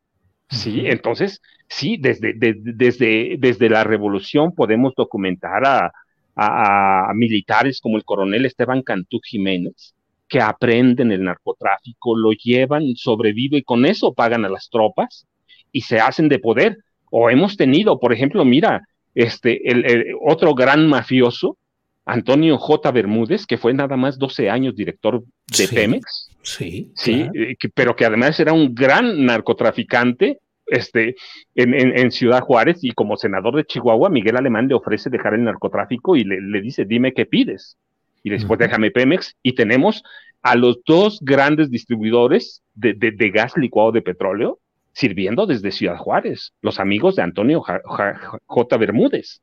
Sí, 0.49 0.83
entonces, 0.85 1.41
sí, 1.67 1.97
desde, 1.97 2.33
desde, 2.35 3.35
desde 3.37 3.69
la 3.69 3.83
revolución 3.83 4.53
podemos 4.53 4.93
documentar 4.95 5.65
a, 5.65 5.91
a, 6.37 7.11
militares 7.15 7.81
como 7.81 7.97
el 7.97 8.03
coronel 8.03 8.45
Esteban 8.45 8.83
Cantú 8.83 9.19
Jiménez, 9.23 9.95
que 10.27 10.39
aprenden 10.39 11.11
el 11.11 11.23
narcotráfico, 11.23 12.15
lo 12.15 12.31
llevan, 12.31 12.95
sobreviven 12.95 13.59
y 13.59 13.63
con 13.63 13.85
eso 13.85 14.13
pagan 14.13 14.45
a 14.45 14.49
las 14.49 14.69
tropas 14.69 15.25
y 15.71 15.81
se 15.81 15.99
hacen 15.99 16.29
de 16.29 16.39
poder. 16.39 16.77
O 17.09 17.29
hemos 17.29 17.55
tenido, 17.57 17.99
por 17.99 18.13
ejemplo, 18.13 18.43
mira, 18.45 18.87
este, 19.15 19.69
el, 19.69 20.05
otro 20.21 20.53
gran 20.53 20.87
mafioso, 20.87 21.57
Antonio 22.05 22.57
J. 22.57 22.91
Bermúdez, 22.91 23.45
que 23.45 23.57
fue 23.57 23.73
nada 23.73 23.97
más 23.97 24.17
12 24.19 24.49
años 24.49 24.75
director 24.75 25.23
de 25.57 25.67
Pemex. 25.67 26.29
Sí. 26.41 26.91
Sí, 26.95 27.25
eh, 27.33 27.55
pero 27.73 27.95
que 27.95 28.05
además 28.05 28.39
era 28.39 28.53
un 28.53 28.73
gran 28.73 29.25
narcotraficante 29.25 30.39
este, 30.67 31.15
en, 31.55 32.11
Ciudad 32.11 32.41
Juárez 32.41 32.83
y 32.83 32.91
como 32.91 33.17
senador 33.17 33.55
de 33.55 33.65
Chihuahua, 33.65 34.09
Miguel 34.09 34.37
Alemán 34.37 34.67
le 34.67 34.75
ofrece 34.75 35.09
dejar 35.09 35.33
el 35.33 35.43
narcotráfico 35.43 36.15
y 36.15 36.23
le, 36.23 36.61
dice, 36.61 36.85
dime 36.85 37.13
qué 37.13 37.25
pides. 37.25 37.77
Y 38.23 38.29
después 38.29 38.59
déjame 38.59 38.91
Pemex 38.91 39.35
y 39.41 39.53
tenemos 39.53 40.03
a 40.41 40.55
los 40.55 40.79
dos 40.85 41.19
grandes 41.21 41.69
distribuidores 41.69 42.61
de, 42.73 42.93
gas 43.33 43.55
licuado 43.55 43.91
de 43.91 44.01
petróleo 44.01 44.59
sirviendo 44.91 45.45
desde 45.45 45.71
Ciudad 45.71 45.97
Juárez, 45.97 46.53
los 46.61 46.79
amigos 46.79 47.15
de 47.15 47.21
Antonio 47.21 47.61
J. 47.61 48.77
Bermúdez. 48.77 49.41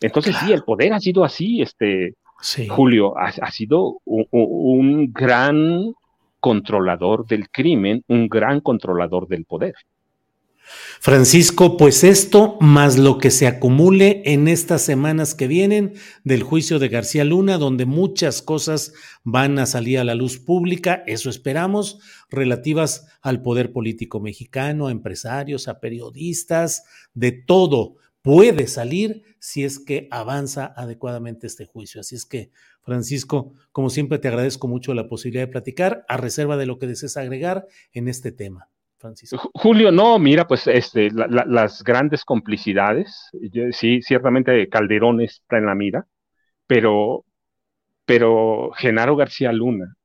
Entonces 0.00 0.36
sí, 0.36 0.52
el 0.52 0.64
poder 0.64 0.92
ha 0.92 1.00
sido 1.00 1.24
así, 1.24 1.62
este, 1.62 2.14
Julio, 2.68 3.16
ha, 3.16 3.50
sido 3.50 4.00
un 4.04 5.12
gran 5.12 5.94
controlador 6.40 7.26
del 7.26 7.48
crimen, 7.48 8.04
un 8.08 8.28
gran 8.28 8.60
controlador 8.60 9.28
del 9.28 9.44
poder. 9.44 9.74
Francisco, 11.00 11.76
pues 11.76 12.04
esto 12.04 12.56
más 12.60 12.98
lo 12.98 13.18
que 13.18 13.30
se 13.30 13.46
acumule 13.46 14.22
en 14.24 14.48
estas 14.48 14.82
semanas 14.82 15.34
que 15.34 15.46
vienen 15.46 15.94
del 16.24 16.42
juicio 16.42 16.78
de 16.78 16.88
García 16.88 17.24
Luna, 17.24 17.58
donde 17.58 17.86
muchas 17.86 18.42
cosas 18.42 18.92
van 19.22 19.58
a 19.58 19.66
salir 19.66 19.98
a 19.98 20.04
la 20.04 20.14
luz 20.14 20.38
pública, 20.38 21.02
eso 21.06 21.30
esperamos, 21.30 22.00
relativas 22.28 23.06
al 23.22 23.42
poder 23.42 23.72
político 23.72 24.20
mexicano, 24.20 24.88
a 24.88 24.92
empresarios, 24.92 25.68
a 25.68 25.80
periodistas, 25.80 26.84
de 27.14 27.32
todo 27.32 27.96
puede 28.26 28.66
salir 28.66 29.22
si 29.38 29.62
es 29.62 29.78
que 29.78 30.08
avanza 30.10 30.72
adecuadamente 30.76 31.46
este 31.46 31.64
juicio. 31.64 32.00
Así 32.00 32.16
es 32.16 32.26
que, 32.26 32.50
Francisco, 32.82 33.52
como 33.70 33.88
siempre 33.88 34.18
te 34.18 34.26
agradezco 34.26 34.66
mucho 34.66 34.94
la 34.94 35.06
posibilidad 35.06 35.44
de 35.44 35.52
platicar, 35.52 36.04
a 36.08 36.16
reserva 36.16 36.56
de 36.56 36.66
lo 36.66 36.80
que 36.80 36.88
desees 36.88 37.16
agregar 37.16 37.68
en 37.92 38.08
este 38.08 38.32
tema. 38.32 38.68
Julio, 39.54 39.92
no, 39.92 40.18
mira, 40.18 40.46
pues 40.46 40.66
este, 40.66 41.10
las 41.10 41.82
grandes 41.82 42.24
complicidades, 42.24 43.30
sí, 43.72 44.00
ciertamente 44.02 44.68
Calderón 44.68 45.20
está 45.20 45.58
en 45.58 45.66
la 45.66 45.74
mira, 45.74 46.06
pero, 46.66 47.24
pero 48.04 48.72
Genaro 48.76 49.16
García 49.16 49.52
Luna 49.52 49.96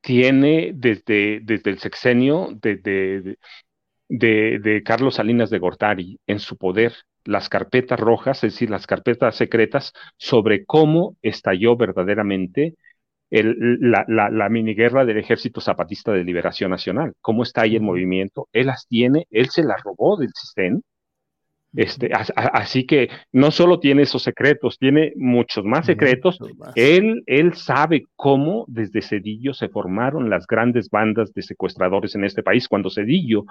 tiene 0.00 0.72
desde, 0.74 1.40
desde 1.42 1.70
el 1.70 1.78
sexenio 1.78 2.50
de, 2.60 3.36
de, 4.08 4.82
Carlos 4.84 5.14
Salinas 5.14 5.50
de 5.50 5.58
Gortari 5.58 6.20
en 6.26 6.40
su 6.40 6.56
poder 6.58 6.94
las 7.24 7.48
carpetas 7.48 7.98
rojas, 7.98 8.44
es 8.44 8.52
decir, 8.52 8.68
las 8.68 8.86
carpetas 8.86 9.34
secretas 9.34 9.94
sobre 10.18 10.66
cómo 10.66 11.16
estalló 11.22 11.74
verdaderamente 11.74 12.74
la, 13.42 14.04
la, 14.06 14.30
la 14.30 14.48
miniguerra 14.48 15.04
del 15.04 15.18
Ejército 15.18 15.60
Zapatista 15.60 16.12
de 16.12 16.24
Liberación 16.24 16.70
Nacional. 16.70 17.14
¿Cómo 17.20 17.42
está 17.42 17.62
ahí 17.62 17.76
el 17.76 17.82
movimiento? 17.82 18.48
Él 18.52 18.66
las 18.66 18.86
tiene, 18.86 19.26
él 19.30 19.48
se 19.50 19.64
las 19.64 19.82
robó 19.82 20.16
del 20.16 20.30
sistema. 20.34 20.80
Este, 21.76 22.10
así 22.12 22.86
que 22.86 23.08
no 23.32 23.50
solo 23.50 23.80
tiene 23.80 24.02
esos 24.02 24.22
secretos, 24.22 24.78
tiene 24.78 25.12
muchos 25.16 25.64
más 25.64 25.86
secretos. 25.86 26.38
Él, 26.76 27.24
él 27.26 27.54
sabe 27.54 28.04
cómo 28.14 28.64
desde 28.68 29.02
Cedillo 29.02 29.52
se 29.54 29.68
formaron 29.68 30.30
las 30.30 30.46
grandes 30.46 30.88
bandas 30.88 31.34
de 31.34 31.42
secuestradores 31.42 32.14
en 32.14 32.22
este 32.22 32.44
país. 32.44 32.68
Cuando 32.68 32.90
Cedillo 32.90 33.44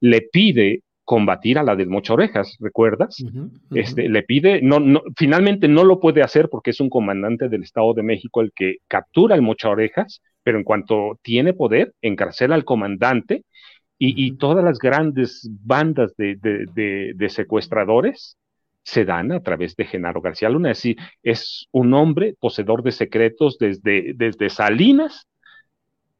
le 0.00 0.22
pide 0.22 0.82
combatir 1.08 1.58
a 1.58 1.62
la 1.62 1.74
del 1.74 1.88
Mocha 1.88 2.12
Orejas, 2.12 2.58
¿recuerdas? 2.60 3.24
Este, 3.70 4.10
le 4.10 4.22
pide, 4.24 4.60
no, 4.60 4.78
no, 4.78 5.00
finalmente 5.16 5.66
no 5.66 5.82
lo 5.82 6.00
puede 6.00 6.22
hacer 6.22 6.50
porque 6.50 6.68
es 6.68 6.80
un 6.80 6.90
comandante 6.90 7.48
del 7.48 7.62
Estado 7.62 7.94
de 7.94 8.02
México 8.02 8.42
el 8.42 8.52
que 8.54 8.76
captura 8.88 9.34
al 9.34 9.40
Mocha 9.40 9.70
Orejas, 9.70 10.20
pero 10.42 10.58
en 10.58 10.64
cuanto 10.64 11.18
tiene 11.22 11.54
poder, 11.54 11.94
encarcela 12.02 12.56
al 12.56 12.66
comandante 12.66 13.44
y, 13.98 14.36
todas 14.36 14.62
las 14.62 14.78
grandes 14.78 15.48
bandas 15.64 16.14
de, 16.18 16.36
de, 16.36 17.28
secuestradores 17.30 18.36
se 18.82 19.06
dan 19.06 19.32
a 19.32 19.40
través 19.40 19.76
de 19.76 19.86
Genaro 19.86 20.20
García 20.20 20.50
Luna. 20.50 20.72
Es 20.72 20.78
decir, 20.78 20.98
es 21.22 21.68
un 21.72 21.94
hombre 21.94 22.34
poseedor 22.38 22.82
de 22.82 22.92
secretos 22.92 23.56
desde, 23.58 24.12
desde 24.14 24.50
Salinas 24.50 25.26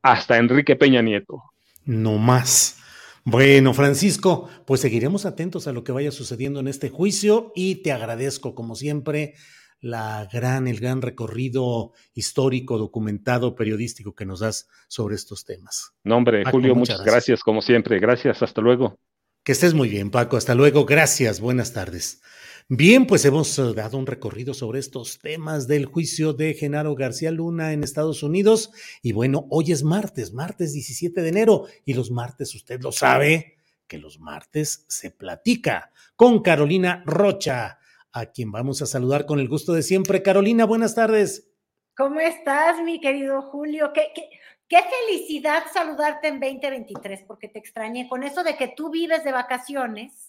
hasta 0.00 0.38
Enrique 0.38 0.76
Peña 0.76 1.02
Nieto. 1.02 1.42
No 1.84 2.16
más. 2.16 2.82
Bueno, 3.30 3.74
Francisco, 3.74 4.48
pues 4.64 4.80
seguiremos 4.80 5.26
atentos 5.26 5.66
a 5.66 5.72
lo 5.74 5.84
que 5.84 5.92
vaya 5.92 6.10
sucediendo 6.10 6.60
en 6.60 6.66
este 6.66 6.88
juicio 6.88 7.52
y 7.54 7.82
te 7.82 7.92
agradezco, 7.92 8.54
como 8.54 8.74
siempre, 8.74 9.34
la 9.82 10.26
gran, 10.32 10.66
el 10.66 10.80
gran 10.80 11.02
recorrido 11.02 11.92
histórico, 12.14 12.78
documentado, 12.78 13.54
periodístico 13.54 14.14
que 14.14 14.24
nos 14.24 14.40
das 14.40 14.66
sobre 14.88 15.16
estos 15.16 15.44
temas. 15.44 15.92
No, 16.04 16.16
hombre, 16.16 16.42
Julio, 16.50 16.74
muchas 16.74 17.04
gracias. 17.04 17.42
como 17.42 17.60
siempre. 17.60 18.00
Gracias, 18.00 18.42
hasta 18.42 18.62
luego. 18.62 18.98
Que 19.44 19.52
estés 19.52 19.74
muy 19.74 19.90
bien, 19.90 20.10
Paco. 20.10 20.38
Hasta 20.38 20.54
luego. 20.54 20.86
Gracias. 20.86 21.38
Buenas 21.38 21.74
tardes. 21.74 22.22
Bien, 22.70 23.06
pues 23.06 23.24
hemos 23.24 23.58
eh, 23.58 23.72
dado 23.74 23.96
un 23.96 24.06
recorrido 24.06 24.52
sobre 24.52 24.78
estos 24.78 25.20
temas 25.20 25.66
del 25.68 25.86
juicio 25.86 26.34
de 26.34 26.52
Genaro 26.52 26.94
García 26.94 27.30
Luna 27.30 27.72
en 27.72 27.82
Estados 27.82 28.22
Unidos. 28.22 28.72
Y 29.00 29.12
bueno, 29.12 29.46
hoy 29.48 29.72
es 29.72 29.84
martes, 29.84 30.34
martes 30.34 30.74
17 30.74 31.22
de 31.22 31.28
enero. 31.30 31.64
Y 31.86 31.94
los 31.94 32.10
martes, 32.10 32.54
usted 32.54 32.82
lo 32.82 32.92
sabe, 32.92 33.56
que 33.86 33.96
los 33.96 34.20
martes 34.20 34.84
se 34.86 35.10
platica 35.10 35.92
con 36.14 36.42
Carolina 36.42 37.02
Rocha, 37.06 37.78
a 38.12 38.26
quien 38.26 38.52
vamos 38.52 38.82
a 38.82 38.86
saludar 38.86 39.24
con 39.24 39.40
el 39.40 39.48
gusto 39.48 39.72
de 39.72 39.82
siempre. 39.82 40.22
Carolina, 40.22 40.66
buenas 40.66 40.94
tardes. 40.94 41.48
¿Cómo 41.96 42.20
estás, 42.20 42.82
mi 42.82 43.00
querido 43.00 43.40
Julio? 43.40 43.94
¿Qué, 43.94 44.78
felicidad 45.08 45.62
saludarte 45.72 46.28
en 46.28 46.38
2023, 46.38 47.22
porque 47.26 47.48
te 47.48 47.60
extrañé 47.60 48.10
con 48.10 48.24
eso 48.24 48.44
de 48.44 48.58
que 48.58 48.68
tú 48.68 48.90
vives 48.90 49.24
de 49.24 49.32
vacaciones 49.32 50.27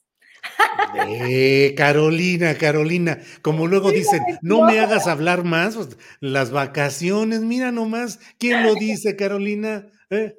Eh, 0.96 1.76
Carolina, 1.78 2.56
Carolina, 2.58 3.20
como 3.42 3.68
luego 3.68 3.92
dicen, 3.92 4.22
no 4.42 4.64
me 4.64 4.80
hagas 4.80 5.08
hablar 5.08 5.44
más, 5.44 5.76
pues, 5.76 5.98
las 6.20 6.52
vacaciones, 6.52 7.42
mira 7.42 7.72
nomás, 7.72 8.20
¿quién 8.38 8.64
lo 8.64 8.74
dice, 8.74 9.16
Carolina? 9.16 9.88
¿Eh? 10.10 10.36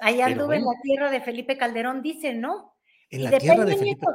Ahí 0.00 0.20
anduve 0.20 0.56
en 0.56 0.64
la 0.64 0.80
tierra 0.82 1.10
de 1.10 1.20
Felipe 1.20 1.56
Calderón, 1.56 2.02
dice, 2.02 2.34
¿no? 2.34 2.76
En 3.10 3.24
la 3.24 3.38
tierra 3.38 3.64
de 3.64 3.76
Felipe. 3.76 4.06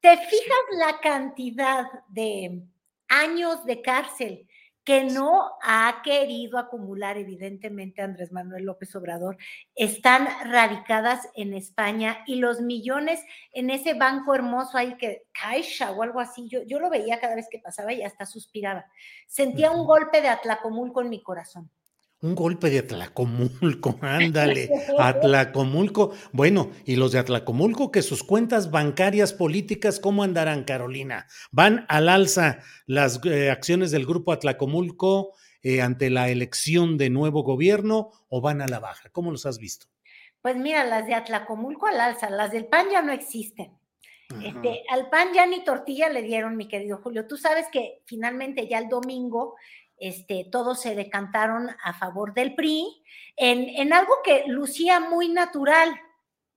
¿Te 0.00 0.16
fijas 0.16 0.64
la 0.78 1.00
cantidad 1.00 1.84
de 2.08 2.62
años 3.08 3.64
de 3.64 3.82
cárcel 3.82 4.46
que 4.86 5.02
no 5.02 5.50
ha 5.62 6.00
querido 6.04 6.58
acumular, 6.58 7.18
evidentemente, 7.18 8.02
Andrés 8.02 8.30
Manuel 8.30 8.64
López 8.64 8.94
Obrador, 8.94 9.36
están 9.74 10.28
radicadas 10.44 11.28
en 11.34 11.54
España 11.54 12.18
y 12.24 12.36
los 12.36 12.60
millones 12.60 13.20
en 13.52 13.70
ese 13.70 13.94
banco 13.94 14.32
hermoso 14.32 14.78
ahí 14.78 14.96
que 14.96 15.24
Caixa 15.32 15.90
o 15.90 16.04
algo 16.04 16.20
así, 16.20 16.48
yo, 16.48 16.62
yo 16.62 16.78
lo 16.78 16.88
veía 16.88 17.18
cada 17.18 17.34
vez 17.34 17.48
que 17.50 17.58
pasaba 17.58 17.92
y 17.92 18.04
hasta 18.04 18.26
suspiraba. 18.26 18.86
Sentía 19.26 19.72
un 19.72 19.84
golpe 19.84 20.22
de 20.22 20.28
Atlacomulco 20.28 21.00
en 21.00 21.10
mi 21.10 21.20
corazón. 21.20 21.68
Un 22.26 22.34
golpe 22.34 22.70
de 22.70 22.80
Atlacomulco, 22.80 23.98
ándale, 24.02 24.68
Atlacomulco. 24.98 26.12
Bueno, 26.32 26.72
y 26.84 26.96
los 26.96 27.12
de 27.12 27.20
Atlacomulco, 27.20 27.92
que 27.92 28.02
sus 28.02 28.24
cuentas 28.24 28.72
bancarias 28.72 29.32
políticas, 29.32 30.00
¿cómo 30.00 30.24
andarán, 30.24 30.64
Carolina? 30.64 31.28
¿Van 31.52 31.86
al 31.88 32.08
alza 32.08 32.58
las 32.86 33.20
eh, 33.24 33.52
acciones 33.52 33.92
del 33.92 34.06
grupo 34.06 34.32
Atlacomulco 34.32 35.34
eh, 35.62 35.82
ante 35.82 36.10
la 36.10 36.28
elección 36.28 36.98
de 36.98 37.10
nuevo 37.10 37.44
gobierno 37.44 38.10
o 38.28 38.40
van 38.40 38.60
a 38.60 38.66
la 38.66 38.80
baja? 38.80 39.08
¿Cómo 39.10 39.30
los 39.30 39.46
has 39.46 39.58
visto? 39.58 39.86
Pues 40.42 40.56
mira, 40.56 40.82
las 40.82 41.06
de 41.06 41.14
Atlacomulco 41.14 41.86
al 41.86 42.00
alza, 42.00 42.28
las 42.28 42.50
del 42.50 42.66
PAN 42.66 42.86
ya 42.90 43.02
no 43.02 43.12
existen. 43.12 43.78
Este, 44.42 44.82
al 44.90 45.08
PAN 45.10 45.28
ya 45.32 45.46
ni 45.46 45.62
tortilla 45.62 46.08
le 46.08 46.22
dieron, 46.22 46.56
mi 46.56 46.66
querido 46.66 46.98
Julio. 46.98 47.28
Tú 47.28 47.36
sabes 47.36 47.66
que 47.70 48.02
finalmente 48.04 48.66
ya 48.66 48.78
el 48.78 48.88
domingo 48.88 49.54
este, 49.98 50.48
todos 50.50 50.80
se 50.80 50.94
decantaron 50.94 51.70
a 51.82 51.94
favor 51.94 52.34
del 52.34 52.54
PRI 52.54 53.02
en, 53.36 53.92
algo 53.92 54.14
que 54.24 54.44
lucía 54.46 55.00
muy 55.00 55.28
natural, 55.28 55.94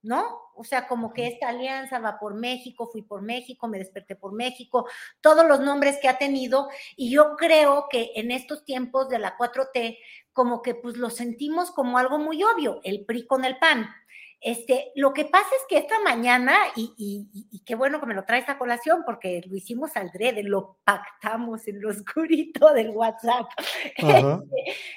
¿no? 0.02 0.40
O 0.56 0.64
sea, 0.64 0.88
como 0.88 1.14
que 1.14 1.28
esta 1.28 1.50
alianza 1.50 2.00
va 2.00 2.20
por 2.20 2.34
México, 2.34 2.90
fui 2.92 3.02
por 3.02 3.22
México, 3.22 3.68
me 3.68 3.78
desperté 3.78 4.16
por 4.16 4.34
México, 4.34 4.88
todos 5.22 5.46
los 5.46 5.62
nombres 5.62 5.98
que 6.02 6.10
ha 6.10 6.18
tenido. 6.18 6.70
Y 6.98 7.12
yo 7.12 7.38
creo 7.38 7.88
que 7.90 8.12
en 8.16 8.32
estos 8.32 8.66
tiempos 8.66 9.08
de 9.08 9.20
la 9.20 9.38
4T, 9.38 9.98
como 10.34 10.62
que 10.62 10.76
pues 10.76 10.98
lo 10.98 11.10
sentimos 11.10 11.72
como 11.72 11.98
algo 11.98 12.18
muy 12.18 12.44
obvio, 12.44 12.82
el 12.84 13.06
PRI 13.06 13.26
con 13.26 13.46
el 13.46 13.58
PAN. 13.58 13.90
Este, 14.42 14.94
lo 14.96 15.14
que 15.14 15.26
pasa 15.26 15.50
es 15.58 15.66
que 15.68 15.78
esta 15.78 16.00
mañana, 16.00 16.56
y, 16.76 17.62
qué 17.66 17.76
bueno 17.76 18.00
que 18.00 18.06
me 18.06 18.14
lo 18.14 18.24
traes 18.24 18.48
a 18.48 18.58
colación, 18.58 19.04
porque 19.06 19.42
lo 19.46 19.56
hicimos 19.56 19.96
al 19.98 20.12
drede, 20.12 20.44
lo 20.44 20.80
pactamos 20.86 21.68
en 21.68 21.82
lo 21.82 21.90
oscurito 21.90 22.74
del 22.74 22.92
WhatsApp. 22.92 23.48
Este, 23.84 24.24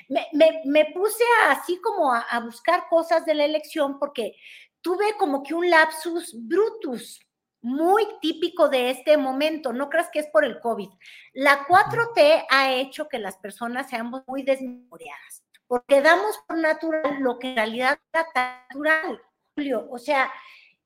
me, 0.64 0.84
puse 0.95 1.24
así 1.49 1.80
como 1.80 2.12
a, 2.14 2.40
buscar 2.45 2.84
cosas 2.88 3.26
de 3.26 3.34
la 3.34 3.45
elección, 3.45 3.99
porque 3.99 4.36
tuve 4.80 5.16
como 5.18 5.43
que 5.43 5.55
un 5.55 5.68
lapsus 5.68 6.34
brutus, 6.34 7.20
muy 7.62 8.07
típico 8.20 8.68
de 8.68 8.90
este 8.90 9.16
momento. 9.16 9.72
No 9.72 9.88
creas 9.88 10.11
que 10.11 10.20
es 10.20 10.26
por 10.26 10.45
el 10.45 10.61
COVID. 10.61 10.88
La 11.32 11.66
4T 11.66 12.47
ha 12.49 12.72
hecho 12.72 13.09
que 13.09 13.18
las 13.18 13.38
personas 13.38 13.88
seamos 13.88 14.22
muy 14.26 14.43
desmemoriadas, 14.43 15.45
porque 15.66 16.01
damos 16.01 16.38
por 16.47 16.59
natural 16.59 17.20
lo 17.20 17.38
que 17.38 17.51
en 17.51 17.57
realidad 17.57 17.99
es 18.12 18.24
natural. 18.34 19.20
Julio. 19.57 19.87
O 19.91 19.99
sea, 19.99 20.31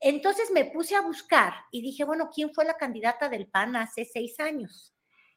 entonces 0.00 0.50
me 0.52 0.64
puse 0.66 0.94
a 0.94 1.00
buscar 1.00 1.54
y 1.70 1.82
dije, 1.82 2.04
bueno, 2.04 2.30
¿quién 2.34 2.52
fue 2.52 2.64
la 2.64 2.76
candidata 2.76 3.28
del 3.28 3.46
PAN 3.46 3.76
hace 3.76 4.04
seis 4.04 4.38
años? 4.40 4.94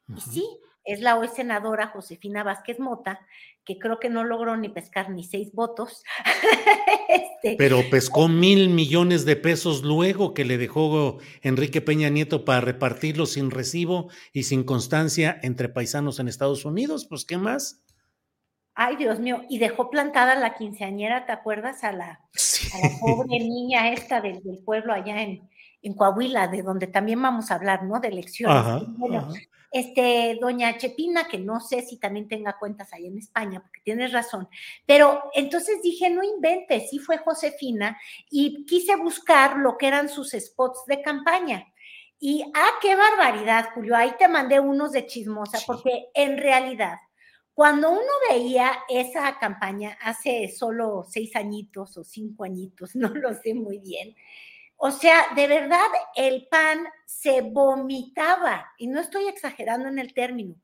Y 0.08 0.20
sí, 0.20 0.44
es 0.84 1.00
la 1.00 1.16
hoy 1.16 1.28
senadora 1.28 1.88
Josefina 1.88 2.42
Vázquez 2.42 2.80
Mota, 2.80 3.20
que 3.64 3.78
creo 3.78 4.00
que 4.00 4.08
no 4.08 4.24
logró 4.24 4.56
ni 4.56 4.68
pescar 4.68 5.10
ni 5.10 5.24
seis 5.24 5.52
votos. 5.52 6.02
Este 7.08 7.56
Pero 7.56 7.82
pescó 7.90 8.28
mil 8.28 8.68
millones 8.68 9.24
de 9.24 9.34
pesos 9.34 9.82
luego 9.82 10.32
que 10.32 10.44
le 10.44 10.58
dejó 10.58 11.18
Enrique 11.42 11.80
Peña 11.80 12.08
Nieto 12.08 12.44
para 12.44 12.60
repartirlo 12.60 13.26
sin 13.26 13.50
recibo 13.50 14.10
y 14.32 14.44
sin 14.44 14.62
constancia 14.62 15.38
entre 15.42 15.68
paisanos 15.68 16.20
en 16.20 16.28
Estados 16.28 16.64
Unidos. 16.64 17.06
Pues, 17.06 17.24
¿qué 17.24 17.36
más? 17.36 17.82
Ay, 18.74 18.96
Dios 18.96 19.18
mío, 19.18 19.42
y 19.48 19.58
dejó 19.58 19.90
plantada 19.90 20.34
la 20.36 20.54
quinceañera, 20.54 21.26
¿te 21.26 21.32
acuerdas? 21.32 21.84
A 21.84 21.92
la, 21.92 22.20
pobre 23.00 23.38
niña 23.38 23.92
esta 23.92 24.20
del, 24.20 24.40
pueblo 24.64 24.92
allá 24.92 25.22
en, 25.22 25.48
en, 25.82 25.94
Coahuila, 25.94 26.48
de 26.48 26.62
donde 26.62 26.86
también 26.86 27.20
vamos 27.20 27.50
a 27.50 27.56
hablar, 27.56 27.84
¿no? 27.84 28.00
De 28.00 28.08
elecciones. 28.08 28.84
bueno, 28.96 29.28
este, 29.72 30.36
doña 30.40 30.76
Chepina, 30.78 31.28
que 31.28 31.38
no 31.38 31.60
sé 31.60 31.82
si 31.82 31.96
también 31.98 32.26
tenga 32.26 32.58
cuentas 32.58 32.92
ahí 32.92 33.06
en 33.06 33.18
España, 33.18 33.60
porque 33.60 33.80
tienes 33.84 34.12
razón, 34.12 34.48
pero 34.84 35.30
entonces 35.34 35.80
dije, 35.82 36.10
no 36.10 36.24
inventes, 36.24 36.90
sí 36.90 36.98
fue 36.98 37.18
Josefina, 37.18 37.96
y 38.30 38.64
quise 38.66 38.96
buscar 38.96 39.58
lo 39.58 39.78
que 39.78 39.86
eran 39.86 40.08
sus 40.08 40.30
spots 40.30 40.84
de 40.86 41.02
campaña. 41.02 41.66
Y, 42.18 42.44
ah, 42.54 42.70
qué 42.82 42.96
barbaridad, 42.96 43.70
Julio, 43.74 43.96
ahí 43.96 44.12
te 44.18 44.28
mandé 44.28 44.60
unos 44.60 44.92
de 44.92 45.06
chismosa, 45.06 45.58
porque 45.66 46.08
en 46.14 46.36
realidad 46.36 46.98
cuando 47.54 47.90
uno 47.90 48.12
veía 48.30 48.72
esa 48.88 49.38
campaña 49.38 49.98
hace 50.00 50.48
solo 50.48 51.04
seis 51.08 51.34
añitos 51.36 51.96
o 51.96 52.04
cinco 52.04 52.44
añitos, 52.44 52.94
no 52.96 53.08
lo 53.08 53.34
sé 53.34 53.54
muy 53.54 53.78
bien, 53.78 54.14
o 54.76 54.90
sea, 54.90 55.26
de 55.36 55.46
verdad 55.46 55.86
el 56.14 56.48
pan 56.48 56.86
se 57.04 57.42
vomitaba, 57.42 58.72
y 58.78 58.86
no 58.86 59.00
estoy 59.00 59.28
exagerando 59.28 59.88
en 59.88 59.98
el 59.98 60.14
término, 60.14 60.54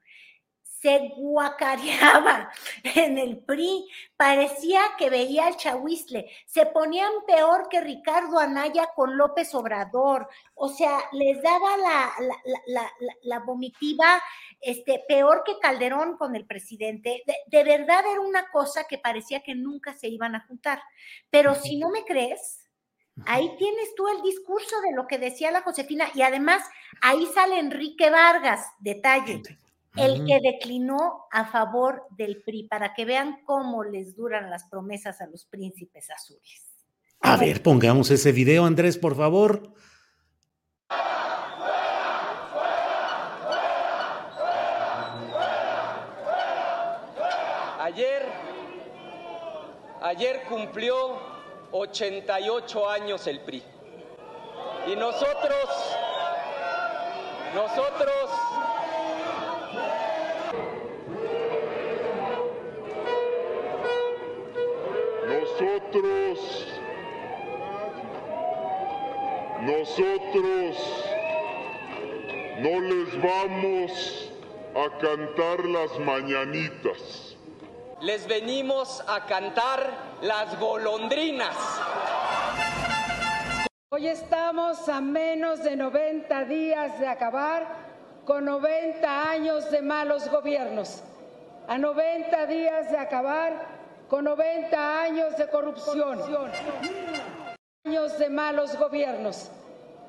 se 0.63 1.13
guacareaba 1.17 2.51
en 2.95 3.19
el 3.19 3.39
PRI, 3.39 3.89
parecía 4.17 4.81
que 4.97 5.11
veía 5.11 5.47
al 5.47 5.57
chahuizle, 5.57 6.31
se 6.47 6.67
ponían 6.67 7.13
peor 7.27 7.69
que 7.69 7.81
Ricardo 7.81 8.39
Anaya 8.39 8.89
con 8.95 9.17
López 9.17 9.55
Obrador, 9.55 10.29
o 10.55 10.69
sea, 10.69 10.99
les 11.13 11.43
daba 11.43 11.77
la, 11.77 12.91
la 13.23 13.39
vomitiva 13.41 14.23
este, 14.67 15.05
peor 15.07 15.45
que 15.47 15.59
Calderón 15.61 16.17
con 16.17 16.35
el 16.35 16.45
presidente. 16.45 17.23
De, 17.47 17.65
verdad 17.65 18.05
era 18.11 18.21
una 18.21 18.51
cosa 18.51 18.85
que 18.89 18.99
parecía 18.99 19.41
que 19.41 19.55
nunca 19.55 19.95
se 19.95 20.09
iban 20.09 20.35
a 20.35 20.45
juntar. 20.47 20.83
Pero 21.31 21.55
si 21.55 21.79
no 21.79 21.89
me 21.89 22.05
crees, 22.05 22.69
ahí 23.27 23.49
tienes 23.59 23.95
tú 23.95 24.09
el 24.09 24.23
discurso 24.23 24.81
de 24.81 24.93
lo 24.93 25.07
que 25.07 25.19
decía 25.19 25.53
la 25.53 25.63
Josefina 25.63 26.09
y 26.15 26.23
además 26.23 26.65
ahí 27.01 27.29
sale 27.33 27.61
Enrique 27.61 28.11
Vargas, 28.11 28.67
detalle. 28.81 29.43
El 29.95 30.27
que 30.27 30.41
declinó 30.43 31.27
a 31.31 31.47
favor 31.47 32.03
del 32.11 32.43
PRI, 32.43 32.65
para 32.65 32.93
que 32.93 33.07
vean 33.07 33.39
cómo 33.47 33.83
les 33.83 34.15
duran 34.15 34.51
las 34.51 34.65
promesas 34.65 35.23
a 35.23 35.27
los 35.27 35.47
príncipes 35.47 36.11
azules. 36.11 36.67
A 37.21 37.39
ver, 37.39 37.63
pongamos 37.63 38.11
ese 38.11 38.33
video, 38.33 38.67
Andrés, 38.67 38.99
por 38.99 39.17
favor. 39.17 39.73
Ayer 50.03 50.43
cumplió 50.49 51.19
88 51.73 52.91
años 52.91 53.27
el 53.27 53.41
PRI. 53.41 53.63
Y 54.87 54.97
nosotros, 54.97 55.97
nosotros, 57.55 58.31
nosotros, 65.27 66.67
nosotros 69.63 70.77
no 72.59 72.81
les 72.81 73.23
vamos 73.23 74.31
a 74.75 74.99
cantar 74.99 75.65
las 75.65 75.99
mañanitas 76.01 77.26
les 78.07 78.29
venimos 78.29 79.03
a 79.09 79.27
cantar 79.27 79.81
las 80.23 80.57
golondrinas. 80.61 81.57
Hoy 83.89 84.07
estamos 84.07 84.89
a 84.89 85.01
menos 85.01 85.65
de 85.65 85.75
90 85.75 86.45
días 86.45 87.01
de 87.01 87.09
acabar 87.09 87.67
con 88.25 88.45
90 88.45 89.29
años 89.29 89.69
de 89.73 89.83
malos 89.83 90.31
gobiernos, 90.31 91.03
a 91.67 91.79
90 91.79 92.47
días 92.47 92.93
de 92.93 92.97
acabar 92.97 93.67
con 94.09 94.25
90 94.25 95.03
años 95.03 95.37
de 95.37 95.49
corrupción, 95.49 96.21
años 97.85 98.19
de 98.19 98.31
malos 98.31 98.79
gobiernos, 98.79 99.51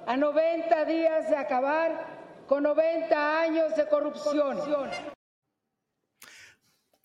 a 0.06 0.16
90 0.16 0.86
días 0.86 1.32
de 1.32 1.36
acabar 1.36 2.06
con 2.48 2.62
90 2.62 3.42
años 3.42 3.76
de 3.76 3.88
corrupción. 3.88 5.17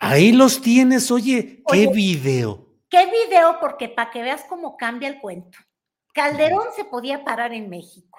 Ahí 0.05 0.33
los 0.33 0.61
tienes, 0.61 1.13
oye, 1.13 1.63
qué 1.71 1.87
video. 1.87 2.67
Qué 2.91 3.07
video, 3.07 3.59
porque 3.61 3.89
para 3.89 4.11
que 4.11 4.21
veas 4.21 4.43
cómo 4.49 4.77
cambia 4.77 5.09
el 5.09 5.21
cuento. 5.21 5.59
Calderón 6.13 6.67
se 6.75 6.85
podía 6.85 7.23
parar 7.23 7.55
en 7.55 7.71
México, 7.71 8.12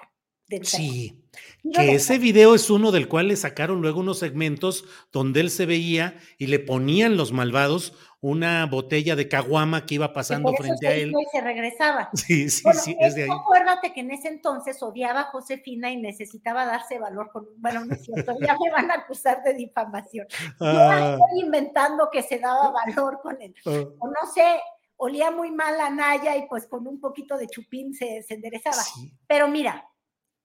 Sí, 0.62 1.24
que 1.72 1.94
ese 1.94 2.18
video 2.18 2.54
es 2.54 2.68
uno 2.68 2.92
del 2.92 3.08
cual 3.08 3.28
le 3.28 3.36
sacaron 3.36 3.80
luego 3.80 4.00
unos 4.00 4.18
segmentos 4.18 4.84
donde 5.10 5.40
él 5.40 5.50
se 5.50 5.64
veía 5.64 6.18
y 6.38 6.48
le 6.48 6.58
ponían 6.58 7.16
los 7.16 7.32
malvados 7.32 7.94
una 8.20 8.64
botella 8.64 9.16
de 9.16 9.28
caguama 9.28 9.84
que 9.84 9.96
iba 9.96 10.14
pasando 10.14 10.54
frente 10.54 10.86
a 10.86 10.94
él. 10.94 11.12
Y 11.12 11.24
se 11.30 11.40
regresaba. 11.42 12.08
Sí, 12.14 12.48
sí, 12.48 12.64
sí, 12.72 12.96
es 12.98 13.14
de 13.14 13.24
ahí. 13.24 13.28
Acuérdate 13.30 13.92
que 13.92 14.00
en 14.00 14.12
ese 14.12 14.28
entonces 14.28 14.82
odiaba 14.82 15.20
a 15.20 15.24
Josefina 15.24 15.90
y 15.90 15.96
necesitaba 15.96 16.64
darse 16.64 16.98
valor 16.98 17.30
con, 17.30 17.46
bueno, 17.58 17.84
no 17.84 17.94
es 17.94 18.02
cierto, 18.02 18.34
ya 18.40 18.56
me 18.62 18.70
van 18.70 18.90
a 18.90 18.94
acusar 18.94 19.42
de 19.42 19.52
difamación. 19.52 20.26
Yo 20.60 20.66
ah. 20.66 21.18
estoy 21.20 21.44
inventando 21.44 22.08
que 22.10 22.22
se 22.22 22.38
daba 22.38 22.70
valor 22.70 23.20
con 23.22 23.40
él. 23.42 23.54
Ah. 23.66 23.84
O 23.98 24.08
no 24.08 24.32
sé, 24.32 24.58
olía 24.96 25.30
muy 25.30 25.50
mal 25.50 25.78
a 25.78 25.90
Naya 25.90 26.34
y 26.36 26.46
pues 26.48 26.66
con 26.66 26.86
un 26.86 27.00
poquito 27.00 27.36
de 27.36 27.46
chupín 27.46 27.92
se, 27.92 28.22
se 28.22 28.34
enderezaba. 28.34 28.82
Pero 29.26 29.48
mira, 29.48 29.86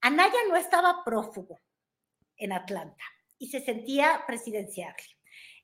Anaya 0.02 0.39
no 0.47 0.56
estaba 0.56 1.04
prófugo 1.04 1.60
en 2.38 2.54
Atlanta 2.54 3.04
y 3.38 3.50
se 3.50 3.62
sentía 3.62 4.24
presidenciable. 4.26 5.04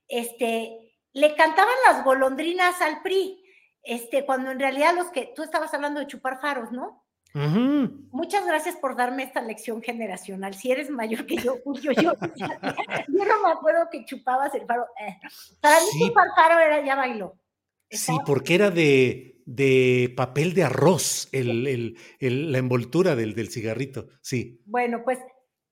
Este, 0.08 0.98
le 1.14 1.36
cantaban 1.36 1.76
las 1.88 2.04
golondrinas 2.04 2.82
al 2.82 3.02
PRI, 3.02 3.44
este, 3.84 4.26
cuando 4.26 4.52
en 4.52 4.60
realidad 4.60 4.96
los 4.96 5.08
que 5.08 5.32
tú 5.36 5.44
estabas 5.44 5.74
hablando 5.74 6.00
de 6.00 6.08
chupar 6.08 6.40
faros, 6.42 6.72
¿no? 6.72 7.06
Muchas 7.36 8.46
gracias 8.46 8.78
por 8.78 8.96
darme 8.96 9.24
esta 9.24 9.42
lección 9.42 9.82
generacional. 9.82 10.54
Si 10.54 10.72
eres 10.72 10.90
mayor 10.90 11.26
que 11.26 11.36
yo, 11.36 11.58
yo, 11.82 11.92
yo, 11.92 12.14
yo 12.34 13.26
no 13.26 13.44
me 13.44 13.52
acuerdo 13.52 13.90
que 13.92 14.06
chupabas 14.06 14.56
el 14.56 14.66
faro. 14.66 14.86
Eh, 14.98 15.20
para 15.60 15.78
mí 15.82 16.08
chupar 16.08 16.30
faro 16.34 16.60
era 16.60 16.86
ya 16.86 16.96
bailó. 16.96 17.38
Sí, 17.90 18.18
porque 18.26 18.56
era 18.56 18.72
de, 18.72 19.35
de 19.46 20.14
papel 20.18 20.54
de 20.54 20.64
arroz 20.64 21.30
el, 21.32 21.98
la 22.20 22.58
envoltura 22.58 23.16
del, 23.16 23.36
del 23.36 23.50
cigarrito, 23.50 24.08
sí. 24.22 24.62
Bueno, 24.66 25.04
pues 25.04 25.20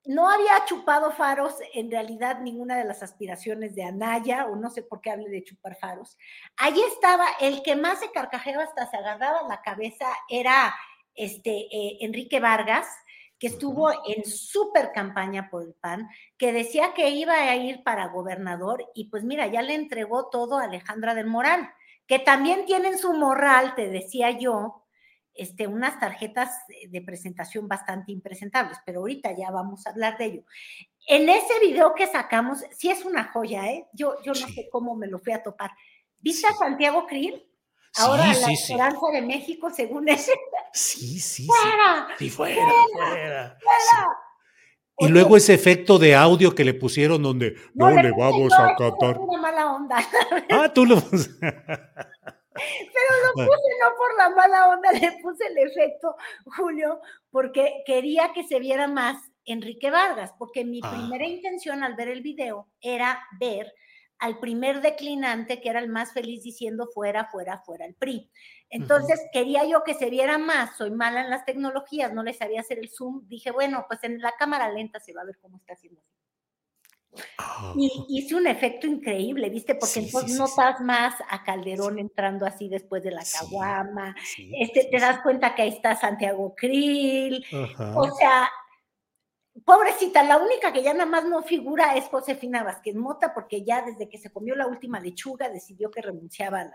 no 0.05 0.29
había 0.29 0.65
chupado 0.65 1.11
faros 1.11 1.55
en 1.73 1.89
realidad 1.89 2.39
ninguna 2.41 2.77
de 2.77 2.85
las 2.85 3.01
aspiraciones 3.03 3.73
de 3.73 3.83
Anaya, 3.83 4.47
o 4.47 4.55
no 4.55 4.69
sé 4.69 4.83
por 4.83 5.01
qué 5.01 5.11
hable 5.11 5.29
de 5.29 5.43
chupar 5.43 5.77
faros. 5.77 6.17
Allí 6.57 6.81
estaba, 6.93 7.25
el 7.39 7.63
que 7.63 7.75
más 7.75 7.99
se 7.99 8.11
carcajeaba 8.11 8.63
hasta 8.63 8.89
se 8.89 8.97
agarraba 8.97 9.47
la 9.47 9.61
cabeza 9.61 10.07
era 10.29 10.75
este, 11.15 11.67
eh, 11.71 11.97
Enrique 12.01 12.39
Vargas, 12.39 12.87
que 13.39 13.47
estuvo 13.47 13.91
en 14.07 14.25
súper 14.25 14.91
campaña 14.93 15.49
por 15.49 15.63
el 15.63 15.73
PAN, 15.73 16.09
que 16.37 16.53
decía 16.53 16.93
que 16.93 17.09
iba 17.09 17.33
a 17.33 17.55
ir 17.55 17.83
para 17.83 18.07
gobernador 18.07 18.85
y 18.93 19.09
pues 19.09 19.23
mira, 19.23 19.47
ya 19.47 19.61
le 19.61 19.75
entregó 19.75 20.29
todo 20.29 20.57
a 20.59 20.65
Alejandra 20.65 21.13
del 21.13 21.27
Moral 21.27 21.69
que 22.07 22.19
también 22.19 22.65
tienen 22.65 22.97
su 22.97 23.13
morral, 23.13 23.75
te 23.75 23.89
decía 23.89 24.31
yo, 24.31 24.85
este, 25.33 25.67
unas 25.67 25.99
tarjetas 25.99 26.51
de 26.87 27.01
presentación 27.01 27.67
bastante 27.67 28.11
impresentables, 28.11 28.77
pero 28.85 28.99
ahorita 28.99 29.35
ya 29.35 29.49
vamos 29.49 29.85
a 29.85 29.89
hablar 29.89 30.17
de 30.17 30.25
ello. 30.25 30.43
En 31.07 31.27
ese 31.27 31.59
video 31.59 31.95
que 31.95 32.07
sacamos, 32.07 32.63
sí 32.71 32.89
es 32.89 33.03
una 33.03 33.31
joya, 33.31 33.65
¿eh? 33.71 33.87
Yo, 33.93 34.21
yo 34.23 34.33
no 34.33 34.47
sé 34.47 34.69
cómo 34.71 34.95
me 34.95 35.07
lo 35.07 35.19
fui 35.19 35.33
a 35.33 35.41
topar. 35.41 35.71
¿Viste 36.19 36.47
a 36.47 36.53
Santiago 36.53 37.05
Krill? 37.07 37.45
Ahora 37.97 38.25
la 38.33 38.51
esperanza 38.51 39.07
de 39.11 39.21
México, 39.21 39.69
según 39.69 40.07
ese. 40.09 40.31
Sí, 40.71 41.19
sí, 41.19 41.45
¡Fuera! 41.45 42.07
sí. 42.17 42.29
fuera, 42.29 42.71
fuera. 42.93 43.57
Y 44.97 45.07
luego 45.07 45.35
ese 45.37 45.53
efecto 45.53 45.97
de 45.97 46.15
audio 46.15 46.53
que 46.53 46.63
le 46.63 46.73
pusieron 46.73 47.23
donde 47.23 47.55
no, 47.73 47.89
le, 47.89 48.11
vamos 48.11 48.53
a 48.53 48.75
catar. 48.75 49.17
Una 49.17 49.41
mala 49.41 49.73
onda. 49.73 49.97
Ah, 50.51 50.71
tú 50.73 50.85
lo. 50.85 51.01
Pero 52.55 53.11
lo 53.25 53.33
puse 53.33 53.69
no 53.81 53.89
por 53.97 54.15
la 54.17 54.29
mala 54.29 54.69
onda, 54.69 54.91
le 54.91 55.11
puse 55.23 55.47
el 55.47 55.57
efecto, 55.57 56.15
Julio, 56.57 57.01
porque 57.31 57.81
quería 57.85 58.31
que 58.33 58.43
se 58.43 58.59
viera 58.59 58.87
más 58.87 59.17
Enrique 59.45 59.89
Vargas, 59.89 60.33
porque 60.37 60.63
mi 60.63 60.79
ah. 60.83 60.91
primera 60.91 61.25
intención 61.25 61.83
al 61.83 61.95
ver 61.95 62.09
el 62.09 62.21
video 62.21 62.67
era 62.79 63.19
ver 63.39 63.73
al 64.19 64.39
primer 64.39 64.81
declinante, 64.81 65.59
que 65.59 65.69
era 65.69 65.79
el 65.79 65.89
más 65.89 66.13
feliz 66.13 66.43
diciendo 66.43 66.87
fuera, 66.93 67.25
fuera, 67.25 67.61
fuera 67.65 67.85
el 67.85 67.95
PRI. 67.95 68.29
Entonces 68.69 69.19
quería 69.31 69.65
yo 69.65 69.83
que 69.83 69.93
se 69.93 70.09
viera 70.09 70.37
más, 70.37 70.77
soy 70.77 70.91
mala 70.91 71.21
en 71.21 71.29
las 71.29 71.45
tecnologías, 71.45 72.13
no 72.13 72.23
le 72.23 72.33
sabía 72.33 72.61
hacer 72.61 72.79
el 72.79 72.89
zoom, 72.89 73.27
dije, 73.27 73.51
bueno, 73.51 73.85
pues 73.87 74.03
en 74.03 74.19
la 74.19 74.33
cámara 74.39 74.71
lenta 74.71 74.99
se 74.99 75.13
va 75.13 75.21
a 75.21 75.25
ver 75.25 75.37
cómo 75.39 75.57
está 75.57 75.73
haciendo 75.73 76.01
ah. 77.37 77.73
Y 77.77 78.05
hice 78.09 78.33
un 78.35 78.47
efecto 78.47 78.87
increíble, 78.87 79.49
¿viste? 79.49 79.75
Porque 79.75 79.99
entonces 79.99 80.37
notas 80.37 80.81
más 80.81 81.13
a 81.29 81.43
Calderón 81.43 81.99
entrando 81.99 82.45
así 82.45 82.67
después 82.67 83.03
de 83.03 83.11
la 83.11 83.23
caguama, 83.23 84.15
este, 84.59 84.85
te 84.85 84.99
das 84.99 85.21
cuenta 85.21 85.53
que 85.53 85.61
ahí 85.61 85.69
está 85.69 85.95
Santiago 85.95 86.55
Krill, 86.55 87.45
o 87.95 88.09
sea, 88.15 88.49
pobrecita, 89.65 90.23
la 90.23 90.37
única 90.37 90.73
que 90.73 90.83
ya 90.83 90.93
nada 90.93 91.05
más 91.05 91.25
no 91.25 91.43
figura 91.43 91.95
es 91.95 92.05
Josefina 92.05 92.63
Vázquez 92.63 92.95
Mota, 92.95 93.33
porque 93.33 93.63
ya 93.63 93.83
desde 93.83 94.09
que 94.09 94.17
se 94.17 94.31
comió 94.31 94.55
la 94.55 94.67
última 94.67 94.99
lechuga 94.99 95.49
decidió 95.49 95.91
que 95.91 96.01
renunciaba 96.01 96.61
a 96.61 96.65
la. 96.65 96.73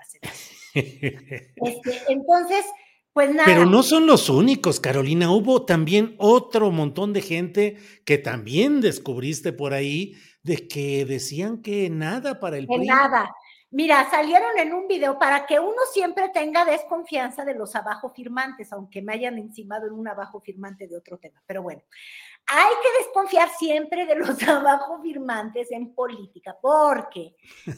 Este, 0.75 2.03
entonces, 2.09 2.65
pues 3.13 3.31
nada. 3.31 3.47
Pero 3.47 3.67
no 3.67 3.83
son 3.83 4.07
los 4.07 4.29
únicos, 4.29 4.79
Carolina. 4.81 5.33
Hubo 5.33 5.65
también 5.65 6.15
otro 6.19 6.71
montón 6.71 7.13
de 7.13 7.23
gente 7.23 7.77
que 8.05 8.19
también 8.19 8.81
descubriste 8.81 9.53
por 9.53 9.75
ahí 9.75 10.15
de 10.43 10.69
que 10.69 11.05
decían 11.05 11.63
que 11.63 11.91
nada 11.91 12.39
para 12.39 12.59
el 12.59 12.69
que 12.69 12.79
nada. 12.79 13.35
Mira, 13.71 14.09
salieron 14.09 14.59
en 14.59 14.73
un 14.73 14.89
video 14.89 15.19
para 15.19 15.45
que 15.45 15.61
uno 15.61 15.77
siempre 15.93 16.31
tenga 16.31 16.65
desconfianza 16.65 17.45
de 17.45 17.55
los 17.55 17.77
abajo 17.77 18.11
firmantes, 18.15 18.73
aunque 18.73 19.03
me 19.03 19.13
hayan 19.13 19.37
encimado 19.37 19.87
en 19.87 19.93
un 19.93 20.09
abajo 20.09 20.41
firmante 20.41 20.89
de 20.89 20.97
otro 20.97 21.19
tema. 21.19 21.43
Pero 21.47 21.63
bueno, 21.63 21.83
hay 22.49 22.73
que 22.83 23.05
desconfiar 23.05 23.51
siempre 23.59 24.07
de 24.07 24.15
los 24.17 24.43
abajo 24.49 25.01
firmantes 25.03 25.71
en 25.71 25.95
política, 25.95 26.57
porque 26.61 27.37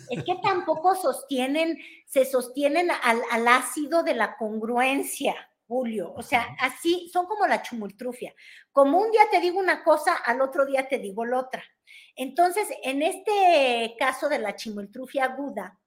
es 0.08 0.24
que 0.24 0.36
tampoco 0.42 0.94
sostienen, 0.94 1.78
se 2.06 2.24
sostienen 2.24 2.88
al, 2.90 3.48
ácido 3.48 4.02
de 4.02 4.14
la 4.14 4.36
congruencia. 4.36 5.34
Julio. 5.66 6.12
O 6.16 6.22
sea, 6.22 6.56
así 6.58 7.08
son 7.12 7.26
como 7.26 7.46
la 7.46 7.62
chumultrufia. 7.62 8.34
Como 8.72 8.98
un 8.98 9.12
día 9.12 9.20
te 9.30 9.38
digo 9.38 9.60
una 9.60 9.84
cosa, 9.84 10.16
al 10.16 10.40
otro 10.40 10.66
día 10.66 10.88
te 10.88 10.98
digo 10.98 11.24
la 11.24 11.38
otra. 11.38 11.62
Entonces, 12.16 12.66
en 12.82 13.02
este 13.02 13.94
caso 13.96 14.28
de 14.28 14.40
la 14.40 14.56
chimultrufia 14.56 15.26
aguda, 15.26 15.78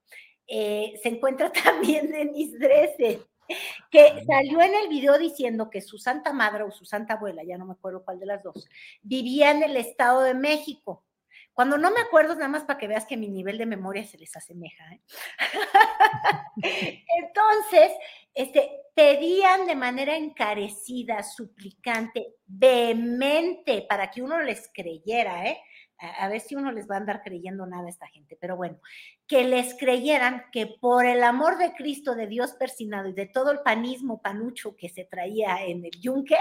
eh, 0.48 0.98
se 1.04 1.10
encuentra 1.10 1.52
también 1.64 2.10
Denise 2.10 2.58
Dresser 2.58 3.28
que 3.94 4.26
salió 4.26 4.60
en 4.60 4.74
el 4.74 4.90
video 4.90 5.20
diciendo 5.20 5.70
que 5.70 5.80
su 5.80 6.00
santa 6.00 6.34
madre 6.34 6.64
o 6.64 6.72
su 6.72 6.84
santa 6.84 7.14
abuela, 7.14 7.44
ya 7.44 7.60
no 7.60 7.68
me 7.68 7.74
acuerdo 7.74 8.04
cuál 8.04 8.20
de 8.20 8.26
las 8.26 8.42
dos, 8.42 8.68
vivía 9.04 9.52
en 9.52 9.62
el 9.62 9.78
Estado 9.78 10.24
de 10.24 10.34
México. 10.34 11.06
Cuando 11.54 11.78
no 11.78 11.92
me 11.92 12.02
acuerdo, 12.02 12.34
nada 12.34 12.48
más 12.48 12.64
para 12.64 12.80
que 12.80 12.88
veas 12.88 13.06
que 13.06 13.18
mi 13.18 13.30
nivel 13.30 13.60
de 13.60 13.68
memoria 13.68 14.04
se 14.04 14.18
les 14.18 14.36
asemeja. 14.36 14.84
¿eh? 14.94 15.02
Entonces, 17.20 17.92
este, 18.34 18.72
pedían 18.96 19.68
de 19.68 19.76
manera 19.76 20.18
encarecida, 20.18 21.22
suplicante, 21.22 22.34
vehemente, 22.48 23.86
para 23.88 24.10
que 24.10 24.24
uno 24.24 24.42
les 24.42 24.72
creyera, 24.74 25.46
¿eh? 25.46 25.62
A, 26.04 26.28
ver 26.28 26.42
si 26.42 26.56
uno 26.56 26.72
les 26.72 26.90
va 26.90 26.96
a 26.96 27.00
andar 27.00 27.22
creyendo 27.24 27.66
nada 27.66 27.88
a 27.88 27.90
esta 27.90 28.08
gente, 28.08 28.38
pero 28.40 28.56
bueno, 28.58 28.80
que 29.28 29.44
les 29.44 29.74
creyeran 29.76 30.44
que 30.52 30.68
por 30.68 31.06
el 31.06 31.24
amor 31.24 31.58
de 31.58 31.74
Cristo, 31.74 32.16
de 32.16 32.28
Dios 32.28 32.54
persinado 32.54 33.08
y 33.10 33.14
de 33.14 33.26
todo 33.26 33.52
el 33.52 33.60
panismo 33.60 34.22
panucho 34.22 34.76
que 34.76 34.90
se 34.90 35.06
traía 35.06 35.66
en 35.66 35.86
el 35.86 35.92
yunque, 36.00 36.38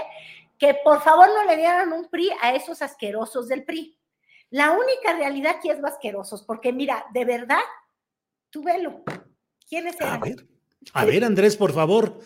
que 0.57 0.75
por 0.83 1.01
favor 1.01 1.27
no 1.27 1.45
le 1.45 1.57
dieran 1.57 1.93
un 1.93 2.09
PRI 2.09 2.29
a 2.41 2.53
esos 2.53 2.81
asquerosos 2.81 3.47
del 3.47 3.63
PRI. 3.63 3.97
La 4.49 4.71
única 4.71 5.17
realidad 5.17 5.55
que 5.61 5.71
es 5.71 5.83
asquerosos, 5.83 6.43
porque 6.43 6.71
mira, 6.71 7.05
de 7.13 7.25
verdad, 7.25 7.61
tú 8.49 8.63
velo. 8.63 9.03
¿Quiénes 9.67 9.99
eran? 9.99 10.13
A 10.13 10.17
ver, 10.19 10.47
a 10.93 11.05
ver, 11.05 11.23
Andrés, 11.23 11.57
por 11.57 11.73
favor. 11.73 12.19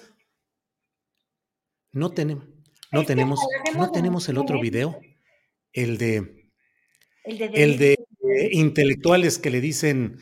No 1.93 2.11
tenemos, 2.11 2.45
no 2.91 3.05
tenemos, 3.05 3.39
no 3.75 3.91
tenemos 3.91 4.27
el 4.29 4.37
otro 4.37 4.59
video, 4.59 4.99
el 5.71 5.97
de 5.97 6.36
el 7.27 7.77
de, 7.77 7.97
intelectuales 8.51 9.39
que 9.39 9.49
le 9.49 9.61
dicen, 9.61 10.17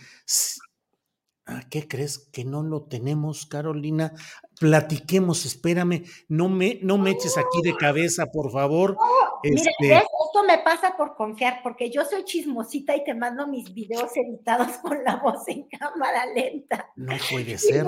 ah, 1.45 1.63
¿qué 1.69 1.87
crees 1.87 2.17
que 2.17 2.45
no 2.45 2.63
lo 2.63 2.83
tenemos, 2.83 3.45
Carolina? 3.45 4.13
Platiquemos, 4.59 5.45
espérame, 5.45 6.03
no 6.27 6.49
me, 6.49 6.79
no 6.81 6.97
me 6.97 7.11
eches 7.11 7.37
aquí 7.37 7.61
de 7.63 7.75
cabeza, 7.75 8.27
por 8.27 8.51
favor. 8.51 8.97
Mira, 9.43 9.71
este 9.71 9.93
esto 9.93 10.43
me 10.47 10.57
pasa 10.59 10.97
por 10.97 11.15
confiar, 11.15 11.61
porque 11.63 11.89
yo 11.89 12.03
soy 12.03 12.23
chismosita 12.23 12.95
y 12.95 13.03
te 13.03 13.13
mando 13.13 13.47
mis 13.47 13.73
videos 13.73 14.11
editados 14.15 14.67
con 14.81 15.03
la 15.03 15.17
voz 15.17 15.47
en 15.47 15.67
cámara 15.67 16.25
lenta. 16.33 16.91
No 16.95 17.15
puede 17.31 17.57
ser. 17.57 17.85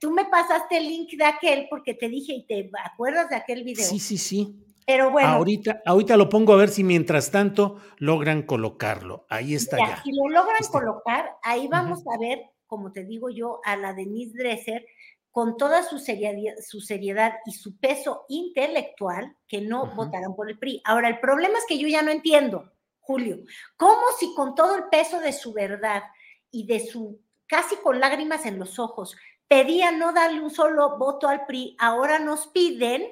tú 0.00 0.10
me 0.10 0.24
pasaste 0.24 0.78
el 0.78 0.88
link 0.88 1.10
de 1.16 1.24
aquel 1.24 1.66
porque 1.68 1.94
te 1.94 2.08
dije 2.08 2.32
y 2.32 2.46
te 2.46 2.70
acuerdas 2.84 3.28
de 3.28 3.36
aquel 3.36 3.62
video. 3.64 3.84
Sí, 3.84 3.98
sí, 3.98 4.18
sí. 4.18 4.65
Pero 4.86 5.10
bueno. 5.10 5.28
Ahorita, 5.28 5.82
ahorita 5.84 6.16
lo 6.16 6.28
pongo 6.28 6.52
a 6.52 6.56
ver 6.56 6.68
si 6.68 6.84
mientras 6.84 7.32
tanto 7.32 7.80
logran 7.98 8.42
colocarlo. 8.42 9.26
Ahí 9.28 9.54
está 9.54 9.78
ya. 9.78 10.02
Si 10.02 10.12
lo 10.12 10.28
logran 10.28 10.62
colocar, 10.70 11.36
ahí 11.42 11.66
vamos 11.66 12.04
a 12.06 12.18
ver, 12.18 12.40
como 12.66 12.92
te 12.92 13.04
digo 13.04 13.28
yo, 13.28 13.60
a 13.64 13.76
la 13.76 13.92
Denise 13.92 14.38
Dresser 14.38 14.86
con 15.36 15.58
toda 15.58 15.82
su 15.82 15.98
seriedad, 15.98 16.54
su 16.66 16.80
seriedad 16.80 17.34
y 17.44 17.52
su 17.52 17.76
peso 17.76 18.24
intelectual 18.30 19.36
que 19.46 19.60
no 19.60 19.94
votaran 19.94 20.34
por 20.34 20.48
el 20.48 20.58
PRI. 20.58 20.80
Ahora, 20.82 21.08
el 21.08 21.20
problema 21.20 21.58
es 21.58 21.66
que 21.68 21.78
yo 21.78 21.86
ya 21.88 22.00
no 22.00 22.10
entiendo, 22.10 22.72
Julio, 23.00 23.40
cómo 23.76 24.00
si 24.18 24.34
con 24.34 24.54
todo 24.54 24.76
el 24.76 24.84
peso 24.84 25.20
de 25.20 25.34
su 25.34 25.52
verdad 25.52 26.04
y 26.50 26.66
de 26.66 26.80
su 26.80 27.20
casi 27.46 27.76
con 27.76 28.00
lágrimas 28.00 28.46
en 28.46 28.58
los 28.58 28.78
ojos, 28.78 29.14
pedían 29.46 29.98
no 29.98 30.14
darle 30.14 30.40
un 30.40 30.50
solo 30.50 30.96
voto 30.96 31.28
al 31.28 31.44
PRI, 31.44 31.76
ahora 31.78 32.18
nos 32.18 32.46
piden 32.46 33.06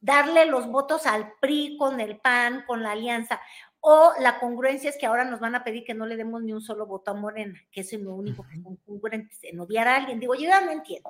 darle 0.00 0.46
los 0.46 0.66
votos 0.66 1.06
al 1.06 1.34
PRI 1.40 1.76
con 1.78 2.00
el 2.00 2.18
PAN, 2.18 2.64
con 2.66 2.82
la 2.82 2.92
alianza. 2.92 3.40
O 3.80 4.12
la 4.18 4.38
congruencia 4.38 4.90
es 4.90 4.98
que 4.98 5.06
ahora 5.06 5.24
nos 5.24 5.40
van 5.40 5.54
a 5.54 5.64
pedir 5.64 5.84
que 5.84 5.94
no 5.94 6.06
le 6.06 6.16
demos 6.16 6.42
ni 6.42 6.52
un 6.52 6.60
solo 6.60 6.86
voto 6.86 7.10
a 7.10 7.14
Morena, 7.14 7.58
que 7.70 7.80
es 7.80 7.92
lo 7.94 8.14
único 8.14 8.46
que 8.46 8.60
son 8.60 8.76
congruentes 8.76 9.38
en 9.42 9.60
odiar 9.60 9.88
a 9.88 9.96
alguien. 9.96 10.20
Digo, 10.20 10.34
yo 10.34 10.48
ya 10.48 10.60
no 10.60 10.70
entiendo, 10.70 11.08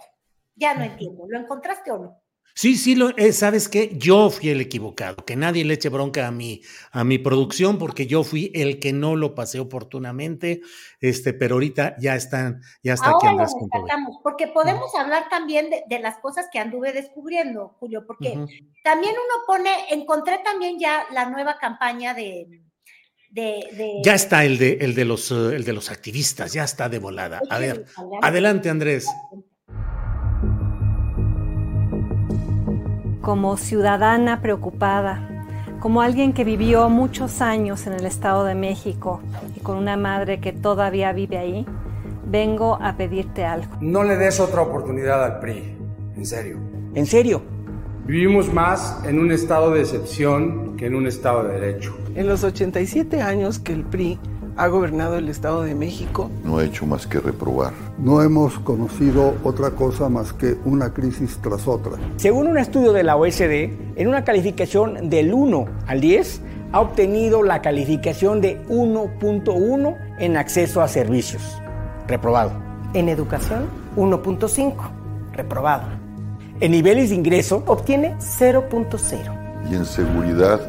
ya 0.54 0.74
no 0.74 0.84
entiendo. 0.84 1.24
¿Lo 1.28 1.38
encontraste 1.38 1.90
o 1.90 1.98
no? 1.98 2.22
Sí, 2.54 2.76
sí, 2.76 2.94
lo, 2.94 3.16
eh, 3.16 3.32
sabes 3.32 3.68
qué, 3.68 3.92
yo 3.96 4.30
fui 4.30 4.50
el 4.50 4.60
equivocado, 4.60 5.24
que 5.24 5.36
nadie 5.36 5.64
le 5.64 5.74
eche 5.74 5.88
bronca 5.88 6.26
a 6.26 6.30
mi, 6.30 6.62
a 6.92 7.04
mi 7.04 7.18
producción, 7.18 7.78
porque 7.78 8.06
yo 8.06 8.24
fui 8.24 8.50
el 8.54 8.80
que 8.80 8.92
no 8.92 9.16
lo 9.16 9.34
pasé 9.34 9.60
oportunamente, 9.60 10.60
este, 11.00 11.32
pero 11.32 11.54
ahorita 11.54 11.96
ya 11.98 12.16
están, 12.16 12.60
ya 12.82 12.94
está 12.94 13.10
aquí 13.10 13.26
Andrés 13.26 13.54
Porque 14.22 14.48
podemos 14.48 14.94
hablar 14.94 15.28
también 15.28 15.70
de, 15.70 15.98
las 16.00 16.18
cosas 16.18 16.46
que 16.52 16.58
anduve 16.58 16.92
descubriendo, 16.92 17.76
Julio, 17.78 18.04
porque 18.06 18.30
también 18.82 19.14
uno 19.14 19.44
pone, 19.46 19.70
encontré 19.90 20.38
también 20.44 20.78
ya 20.78 21.04
la 21.12 21.30
nueva 21.30 21.58
campaña 21.58 22.14
de, 22.14 22.62
de, 23.30 24.00
ya 24.04 24.14
está 24.14 24.44
el 24.44 24.58
de, 24.58 24.78
el 24.80 24.94
de 24.94 25.04
los 25.04 25.30
eh, 25.30 25.54
el 25.54 25.64
de 25.64 25.72
los 25.72 25.90
activistas, 25.90 26.52
ya 26.52 26.64
está 26.64 26.88
de 26.88 26.98
volada. 26.98 27.40
A 27.48 27.58
ver, 27.58 27.84
adelante 28.22 28.68
Andrés. 28.68 29.06
Como 33.20 33.56
ciudadana 33.56 34.40
preocupada, 34.40 35.44
como 35.80 36.02
alguien 36.02 36.32
que 36.32 36.44
vivió 36.44 36.88
muchos 36.88 37.40
años 37.40 37.86
en 37.86 37.94
el 37.94 38.06
Estado 38.06 38.44
de 38.44 38.54
México 38.54 39.20
y 39.56 39.60
con 39.60 39.76
una 39.76 39.96
madre 39.96 40.40
que 40.40 40.52
todavía 40.52 41.12
vive 41.12 41.38
ahí, 41.38 41.66
vengo 42.26 42.78
a 42.80 42.96
pedirte 42.96 43.44
algo. 43.44 43.76
No 43.80 44.04
le 44.04 44.16
des 44.16 44.40
otra 44.40 44.62
oportunidad 44.62 45.24
al 45.24 45.40
PRI, 45.40 45.76
en 46.16 46.26
serio. 46.26 46.58
¿En 46.94 47.06
serio? 47.06 47.42
Vivimos 48.06 48.52
más 48.52 49.02
en 49.04 49.18
un 49.18 49.30
estado 49.30 49.70
de 49.70 49.80
excepción 49.80 50.76
que 50.76 50.86
en 50.86 50.94
un 50.94 51.06
estado 51.06 51.44
de 51.44 51.60
derecho. 51.60 51.96
En 52.14 52.26
los 52.26 52.42
87 52.42 53.20
años 53.20 53.58
que 53.58 53.72
el 53.72 53.84
PRI 53.84 54.18
ha 54.56 54.68
gobernado 54.68 55.16
el 55.16 55.28
Estado 55.28 55.62
de 55.62 55.74
México. 55.74 56.30
No 56.44 56.58
ha 56.58 56.64
hecho 56.64 56.86
más 56.86 57.06
que 57.06 57.20
reprobar. 57.20 57.72
No 57.98 58.22
hemos 58.22 58.58
conocido 58.60 59.34
otra 59.44 59.70
cosa 59.70 60.08
más 60.08 60.32
que 60.32 60.56
una 60.64 60.92
crisis 60.92 61.38
tras 61.42 61.66
otra. 61.66 61.92
Según 62.16 62.46
un 62.46 62.58
estudio 62.58 62.92
de 62.92 63.02
la 63.02 63.16
OSD, 63.16 63.70
en 63.96 64.08
una 64.08 64.24
calificación 64.24 65.10
del 65.10 65.32
1 65.32 65.66
al 65.86 66.00
10, 66.00 66.42
ha 66.72 66.80
obtenido 66.80 67.42
la 67.42 67.62
calificación 67.62 68.40
de 68.40 68.62
1.1 68.68 69.96
en 70.18 70.36
acceso 70.36 70.80
a 70.80 70.88
servicios. 70.88 71.42
Reprobado. 72.06 72.52
En 72.94 73.08
educación, 73.08 73.66
1.5. 73.96 74.74
Reprobado. 75.32 75.84
En 76.60 76.72
niveles 76.72 77.10
de 77.10 77.16
ingreso, 77.16 77.62
obtiene 77.66 78.16
0.0. 78.18 79.70
Y 79.70 79.74
en 79.74 79.84
seguridad, 79.84 80.60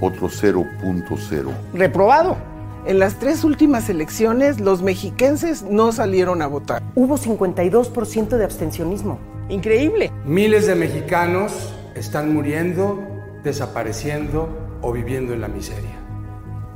otro 0.00 0.28
0.0. 0.28 1.50
Reprobado. 1.72 2.53
En 2.86 2.98
las 2.98 3.14
tres 3.18 3.44
últimas 3.44 3.88
elecciones, 3.88 4.60
los 4.60 4.82
mexiquenses 4.82 5.62
no 5.62 5.90
salieron 5.90 6.42
a 6.42 6.46
votar. 6.46 6.82
Hubo 6.94 7.16
52% 7.16 8.36
de 8.36 8.44
abstencionismo. 8.44 9.18
Increíble. 9.48 10.12
Miles 10.26 10.66
de 10.66 10.74
mexicanos 10.74 11.74
están 11.94 12.34
muriendo, 12.34 13.02
desapareciendo 13.42 14.50
o 14.82 14.92
viviendo 14.92 15.32
en 15.32 15.40
la 15.40 15.48
miseria. 15.48 15.98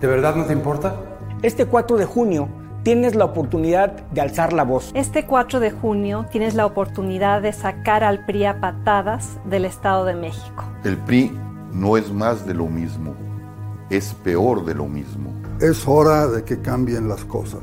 ¿De 0.00 0.06
verdad 0.06 0.34
no 0.34 0.46
te 0.46 0.54
importa? 0.54 0.96
Este 1.42 1.66
4 1.66 1.98
de 1.98 2.06
junio 2.06 2.48
tienes 2.84 3.14
la 3.14 3.26
oportunidad 3.26 3.92
de 4.08 4.22
alzar 4.22 4.54
la 4.54 4.62
voz. 4.62 4.92
Este 4.94 5.26
4 5.26 5.60
de 5.60 5.72
junio 5.72 6.24
tienes 6.30 6.54
la 6.54 6.64
oportunidad 6.64 7.42
de 7.42 7.52
sacar 7.52 8.02
al 8.02 8.24
PRI 8.24 8.46
a 8.46 8.60
patadas 8.60 9.36
del 9.44 9.66
Estado 9.66 10.06
de 10.06 10.14
México. 10.14 10.64
El 10.84 10.96
PRI 10.96 11.38
no 11.70 11.98
es 11.98 12.10
más 12.10 12.46
de 12.46 12.54
lo 12.54 12.66
mismo, 12.66 13.14
es 13.90 14.14
peor 14.14 14.64
de 14.64 14.74
lo 14.74 14.86
mismo. 14.86 15.37
Es 15.60 15.88
hora 15.88 16.28
de 16.28 16.44
que 16.44 16.60
cambien 16.60 17.08
las 17.08 17.24
cosas. 17.24 17.62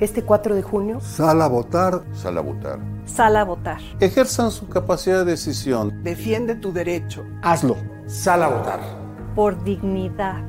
Este 0.00 0.22
4 0.22 0.54
de 0.54 0.62
junio. 0.62 1.00
Sal 1.00 1.40
a 1.40 1.48
votar. 1.48 2.02
Sal 2.12 2.36
a 2.36 2.42
votar. 2.42 2.78
Sal 3.06 3.36
a 3.36 3.44
votar. 3.44 3.78
Ejerzan 4.00 4.50
su 4.50 4.68
capacidad 4.68 5.24
de 5.24 5.30
decisión. 5.30 6.02
Defiende 6.02 6.56
tu 6.56 6.74
derecho. 6.74 7.24
Hazlo. 7.40 7.76
Sal 8.06 8.42
a 8.42 8.48
votar. 8.48 8.80
Por 9.34 9.64
dignidad, 9.64 10.44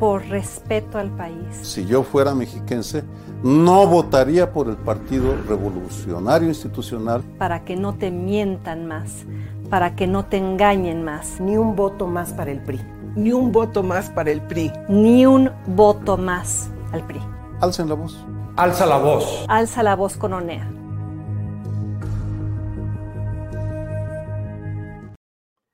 por 0.00 0.24
respeto 0.24 0.96
al 0.96 1.10
país. 1.10 1.54
Si 1.60 1.84
yo 1.84 2.02
fuera 2.02 2.34
mexiquense, 2.34 3.04
no 3.42 3.86
votaría 3.86 4.54
por 4.54 4.68
el 4.68 4.76
Partido 4.78 5.36
Revolucionario 5.46 6.48
Institucional. 6.48 7.22
Para 7.36 7.62
que 7.62 7.76
no 7.76 7.94
te 7.94 8.10
mientan 8.10 8.86
más, 8.86 9.26
para 9.68 9.94
que 9.94 10.06
no 10.06 10.24
te 10.24 10.38
engañen 10.38 11.04
más. 11.04 11.40
Ni 11.42 11.58
un 11.58 11.76
voto 11.76 12.06
más 12.06 12.32
para 12.32 12.52
el 12.52 12.60
PRI. 12.60 12.80
Ni 13.16 13.32
un 13.32 13.50
voto 13.50 13.82
más 13.82 14.10
para 14.10 14.30
el 14.30 14.42
PRI. 14.42 14.70
Ni 14.90 15.24
un 15.24 15.50
voto 15.68 16.18
más 16.18 16.70
al 16.92 17.04
PRI. 17.06 17.18
Alcen 17.62 17.88
la 17.88 17.94
voz. 17.94 18.14
Alza 18.56 18.84
la 18.84 18.98
voz. 18.98 19.46
Alza 19.48 19.82
la 19.82 19.96
voz 19.96 20.18
con 20.18 20.34
ONEA. 20.34 20.70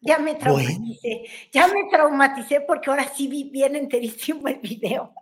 Ya 0.05 0.18
me 0.18 0.34
traumaticé, 0.34 1.24
ya 1.53 1.66
me 1.68 1.88
traumaticé 1.90 2.61
porque 2.61 2.90
ahora 2.90 3.09
sí 3.09 3.26
vi 3.28 3.51
bien 3.51 3.74
enterísimo 3.76 4.47
el 4.47 4.59
video. 4.59 5.12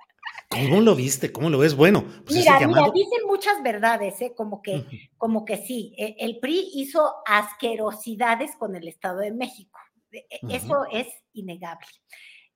¿Cómo 0.50 0.80
lo 0.80 0.94
viste? 0.94 1.32
¿Cómo 1.32 1.48
lo 1.48 1.58
ves? 1.58 1.76
Bueno, 1.76 2.04
pues 2.24 2.38
mira, 2.38 2.58
mira, 2.66 2.90
dicen 2.92 3.26
muchas 3.26 3.62
verdades, 3.62 4.20
¿eh? 4.20 4.34
como 4.36 4.60
que, 4.60 4.84
como 5.16 5.44
que 5.44 5.58
sí. 5.58 5.94
E, 5.96 6.16
el 6.18 6.38
PRI 6.40 6.70
hizo 6.74 7.14
asquerosidades 7.24 8.56
con 8.56 8.74
el 8.74 8.88
Estado 8.88 9.20
de 9.20 9.32
México. 9.32 9.69
E, 10.12 10.26
eso 10.48 10.86
es 10.90 11.08
innegable. 11.32 11.86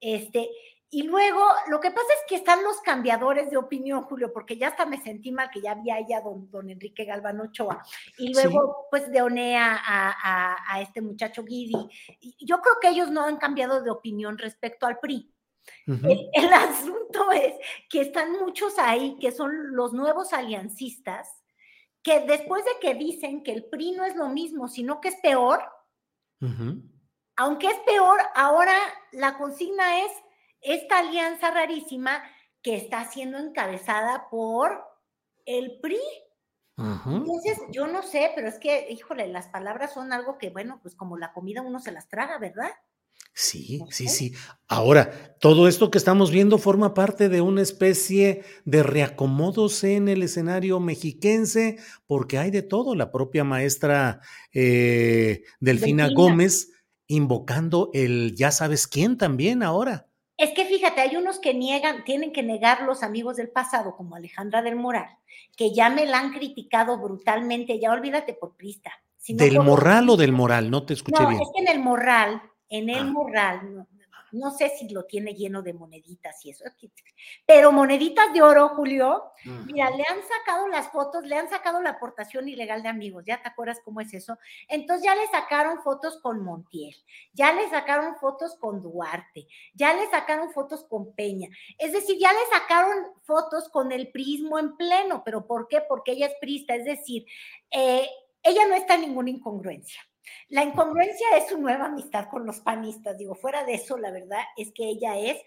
Este, 0.00 0.50
y 0.94 1.02
luego, 1.02 1.40
lo 1.68 1.80
que 1.80 1.90
pasa 1.90 2.06
es 2.06 2.20
que 2.28 2.36
están 2.36 2.62
los 2.62 2.80
cambiadores 2.80 3.50
de 3.50 3.56
opinión, 3.56 4.02
Julio, 4.02 4.32
porque 4.32 4.56
ya 4.56 4.68
hasta 4.68 4.86
me 4.86 5.02
sentí 5.02 5.32
mal 5.32 5.50
que 5.50 5.60
ya 5.60 5.72
había 5.72 5.96
ya 6.06 6.20
don, 6.20 6.48
don 6.52 6.70
Enrique 6.70 7.04
Galván 7.04 7.40
Ochoa. 7.40 7.82
Y 8.16 8.32
luego, 8.32 8.86
pues, 8.92 9.10
de 9.10 9.20
Onea 9.20 9.76
a, 9.84 10.80
este 10.80 11.00
muchacho 11.00 11.42
Guidi. 11.42 11.74
yo 12.38 12.60
creo 12.60 12.74
que 12.80 12.90
ellos 12.90 13.10
no 13.10 13.24
han 13.24 13.38
cambiado 13.38 13.82
de 13.82 13.90
opinión 13.90 14.38
respecto 14.38 14.86
al 14.86 15.00
PRI. 15.00 15.34
el, 15.86 16.30
el, 16.32 16.52
asunto 16.52 17.32
es 17.32 17.54
que 17.90 18.02
están 18.02 18.30
muchos 18.30 18.78
ahí 18.78 19.16
que 19.20 19.32
son 19.32 19.74
los 19.74 19.92
nuevos 19.94 20.32
aliancistas, 20.32 21.28
que 22.04 22.20
después 22.20 22.64
de 22.64 22.72
que 22.80 22.94
dicen 22.94 23.42
que 23.42 23.52
el 23.52 23.64
PRI 23.64 23.92
no 23.92 24.04
es 24.04 24.14
lo 24.14 24.28
mismo, 24.28 24.68
sino 24.68 25.00
que 25.00 25.08
es 25.08 25.16
peor, 25.16 25.60
aunque 27.36 27.66
es 27.66 27.78
peor, 27.86 28.18
ahora 28.34 28.76
la 29.12 29.36
consigna 29.38 30.04
es 30.04 30.12
esta 30.60 30.98
alianza 30.98 31.50
rarísima 31.50 32.22
que 32.62 32.76
está 32.76 33.04
siendo 33.10 33.38
encabezada 33.38 34.28
por 34.30 34.82
el 35.44 35.78
PRI. 35.80 36.00
Entonces, 36.76 37.58
yo 37.70 37.86
no 37.86 38.02
sé, 38.02 38.32
pero 38.34 38.48
es 38.48 38.58
que, 38.58 38.90
híjole, 38.90 39.28
las 39.28 39.46
palabras 39.46 39.94
son 39.94 40.12
algo 40.12 40.38
que, 40.38 40.50
bueno, 40.50 40.80
pues 40.82 40.96
como 40.96 41.16
la 41.16 41.32
comida 41.32 41.62
uno 41.62 41.78
se 41.78 41.92
las 41.92 42.08
traga, 42.08 42.38
¿verdad? 42.38 42.70
Sí, 43.32 43.80
sí, 43.90 44.08
sí. 44.08 44.32
Ahora, 44.68 45.36
todo 45.40 45.68
esto 45.68 45.90
que 45.90 45.98
estamos 45.98 46.30
viendo 46.30 46.58
forma 46.58 46.94
parte 46.94 47.28
de 47.28 47.40
una 47.40 47.62
especie 47.62 48.44
de 48.64 48.82
reacomodos 48.82 49.84
en 49.84 50.08
el 50.08 50.22
escenario 50.22 50.80
mexiquense, 50.80 51.78
porque 52.06 52.38
hay 52.38 52.50
de 52.50 52.62
todo. 52.62 52.94
La 52.94 53.12
propia 53.12 53.44
maestra 53.44 54.20
eh, 54.52 55.42
Delfina, 55.60 56.08
Gómez 56.14 56.70
invocando 57.06 57.90
el 57.92 58.34
ya 58.34 58.50
sabes 58.50 58.86
quién 58.86 59.18
también 59.18 59.62
ahora. 59.62 60.06
Es 60.36 60.50
que 60.50 60.64
fíjate, 60.64 61.00
hay 61.00 61.16
unos 61.16 61.38
que 61.38 61.54
niegan, 61.54 62.04
tienen 62.04 62.32
que 62.32 62.42
negar 62.42 62.82
los 62.82 63.02
amigos 63.02 63.36
del 63.36 63.50
pasado, 63.50 63.96
como 63.96 64.16
Alejandra 64.16 64.62
del 64.62 64.74
Moral, 64.74 65.08
que 65.56 65.72
ya 65.72 65.90
me 65.90 66.06
la 66.06 66.18
han 66.18 66.32
criticado 66.32 66.98
brutalmente, 66.98 67.78
ya 67.78 67.92
olvídate 67.92 68.34
por 68.34 68.56
Prista. 68.56 68.90
¿Del 69.28 69.60
Moral 69.60 70.10
o 70.10 70.16
del 70.16 70.32
Moral? 70.32 70.70
No 70.70 70.84
te 70.84 70.92
escuché 70.94 71.24
bien. 71.26 71.40
Es 71.40 71.48
que 71.54 71.62
en 71.62 71.68
el 71.68 71.82
Moral, 71.82 72.42
en 72.68 72.90
el 72.90 72.98
ah. 72.98 73.04
Moral, 73.04 73.86
no 74.34 74.50
sé 74.50 74.70
si 74.70 74.88
lo 74.88 75.04
tiene 75.04 75.34
lleno 75.34 75.62
de 75.62 75.72
moneditas 75.72 76.44
y 76.44 76.50
eso. 76.50 76.64
Pero 77.46 77.72
moneditas 77.72 78.32
de 78.32 78.42
oro, 78.42 78.70
Julio. 78.70 79.32
Mira, 79.66 79.90
le 79.90 80.02
han 80.02 80.20
sacado 80.22 80.68
las 80.68 80.88
fotos, 80.90 81.24
le 81.24 81.36
han 81.36 81.48
sacado 81.48 81.80
la 81.80 81.90
aportación 81.90 82.48
ilegal 82.48 82.82
de 82.82 82.88
amigos. 82.88 83.24
¿Ya 83.26 83.40
te 83.40 83.48
acuerdas 83.48 83.80
cómo 83.84 84.00
es 84.00 84.12
eso? 84.12 84.36
Entonces 84.68 85.04
ya 85.04 85.14
le 85.14 85.26
sacaron 85.28 85.82
fotos 85.82 86.20
con 86.20 86.42
Montiel, 86.42 86.94
ya 87.32 87.52
le 87.52 87.68
sacaron 87.70 88.16
fotos 88.16 88.56
con 88.58 88.82
Duarte, 88.82 89.46
ya 89.74 89.94
le 89.94 90.08
sacaron 90.10 90.52
fotos 90.52 90.84
con 90.84 91.14
Peña. 91.14 91.48
Es 91.78 91.92
decir, 91.92 92.18
ya 92.18 92.32
le 92.32 92.58
sacaron 92.58 93.12
fotos 93.22 93.68
con 93.68 93.92
el 93.92 94.10
prismo 94.10 94.58
en 94.58 94.76
pleno. 94.76 95.22
¿Pero 95.24 95.46
por 95.46 95.68
qué? 95.68 95.80
Porque 95.88 96.12
ella 96.12 96.26
es 96.26 96.34
prista. 96.40 96.74
Es 96.74 96.84
decir, 96.84 97.24
eh, 97.70 98.08
ella 98.42 98.66
no 98.66 98.74
está 98.74 98.94
en 98.94 99.02
ninguna 99.02 99.30
incongruencia. 99.30 100.00
La 100.48 100.62
incongruencia 100.62 101.36
es 101.36 101.48
su 101.48 101.58
nueva 101.58 101.86
amistad 101.86 102.28
con 102.30 102.46
los 102.46 102.60
panistas. 102.60 103.16
Digo, 103.18 103.34
fuera 103.34 103.64
de 103.64 103.74
eso, 103.74 103.98
la 103.98 104.10
verdad 104.10 104.42
es 104.56 104.72
que 104.72 104.88
ella 104.88 105.18
es 105.18 105.38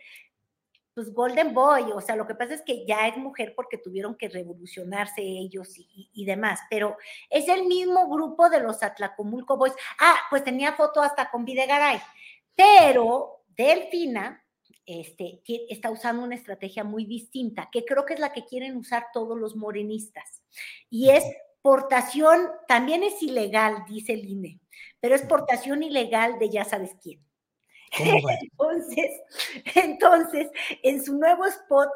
pues 0.98 1.14
Golden 1.14 1.54
Boy, 1.54 1.92
o 1.94 2.02
sea, 2.02 2.16
lo 2.16 2.26
que 2.26 2.34
pasa 2.34 2.56
es 2.56 2.64
que 2.64 2.84
ya 2.84 3.08
es 3.08 3.16
mujer 3.18 3.54
porque 3.56 3.78
tuvieron 3.78 4.16
que 4.16 4.30
revolucionarse 4.30 5.22
ellos 5.22 5.76
y, 5.78 6.26
demás, 6.26 6.60
pero 6.72 6.98
es 7.30 7.48
el 7.50 7.68
mismo 7.68 8.10
grupo 8.10 8.50
de 8.50 8.62
los 8.62 8.82
Atlacomulco 8.82 9.58
Boys. 9.58 9.76
Ah, 10.00 10.16
pues 10.32 10.44
tenía 10.44 10.74
foto 10.74 11.04
hasta 11.04 11.30
con 11.30 11.46
Videgaray, 11.46 12.02
pero 12.56 13.44
Delfina 13.56 14.44
este, 14.88 15.44
está 15.70 15.92
usando 15.92 16.24
una 16.24 16.34
estrategia 16.34 16.84
muy 16.84 17.06
distinta, 17.06 17.70
que 17.72 17.86
creo 17.86 18.04
que 18.04 18.16
es 18.16 18.20
la 18.20 18.34
que 18.34 18.46
quieren 18.46 18.76
usar 18.76 19.06
todos 19.14 19.38
los 19.38 19.56
morenistas, 19.56 20.42
y 20.90 21.12
es 21.12 21.24
portación, 21.68 22.50
también 22.66 23.04
es 23.04 23.22
ilegal, 23.22 23.84
dice 23.90 24.14
el 24.14 24.26
INE, 24.26 24.58
pero 25.02 25.16
es 25.16 25.22
portación 25.24 25.84
ilegal 25.84 26.40
de 26.40 26.50
ya 26.50 26.64
sabes 26.64 26.96
quién. 27.04 27.20
Entonces, 27.92 29.12
entonces, 29.76 30.48
en 30.82 31.04
su 31.04 31.18
nuevo 31.18 31.46
spot, 31.46 31.90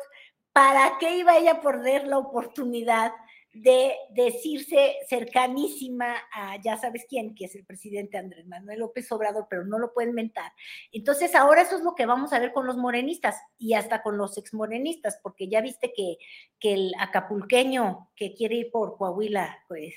¿para 0.52 0.98
qué 1.00 1.16
iba 1.16 1.38
ella 1.38 1.54
a 1.54 1.62
perder 1.62 2.06
la 2.06 2.18
oportunidad 2.18 3.14
de 3.54 3.94
decirse 4.12 4.96
cercanísima 5.10 6.16
a 6.34 6.62
ya 6.62 6.78
sabes 6.78 7.06
quién, 7.08 7.36
que 7.36 7.46
es 7.46 7.56
el 7.56 7.66
presidente 7.66 8.18
Andrés 8.18 8.48
Manuel 8.48 8.80
López 8.80 9.12
Obrador, 9.12 9.48
pero 9.50 9.66
no 9.66 9.78
lo 9.78 9.94
pueden 9.94 10.14
mentar. 10.14 10.52
Entonces, 10.92 11.36
ahora 11.36 11.62
eso 11.62 11.76
es 11.76 11.84
lo 11.84 11.96
que 11.96 12.06
vamos 12.06 12.32
a 12.32 12.40
ver 12.40 12.54
con 12.54 12.66
los 12.66 12.78
morenistas 12.78 13.36
y 13.58 13.74
hasta 13.74 14.02
con 14.02 14.18
los 14.18 14.38
exmorenistas, 14.38 15.20
porque 15.22 15.50
ya 15.50 15.62
viste 15.62 15.92
que, 15.96 16.18
que 16.60 16.74
el 16.74 16.94
acapulqueño 17.00 18.10
que 18.16 18.34
quiere 18.34 18.56
ir 18.56 18.72
por 18.72 18.98
Coahuila, 18.98 19.60
pues, 19.68 19.96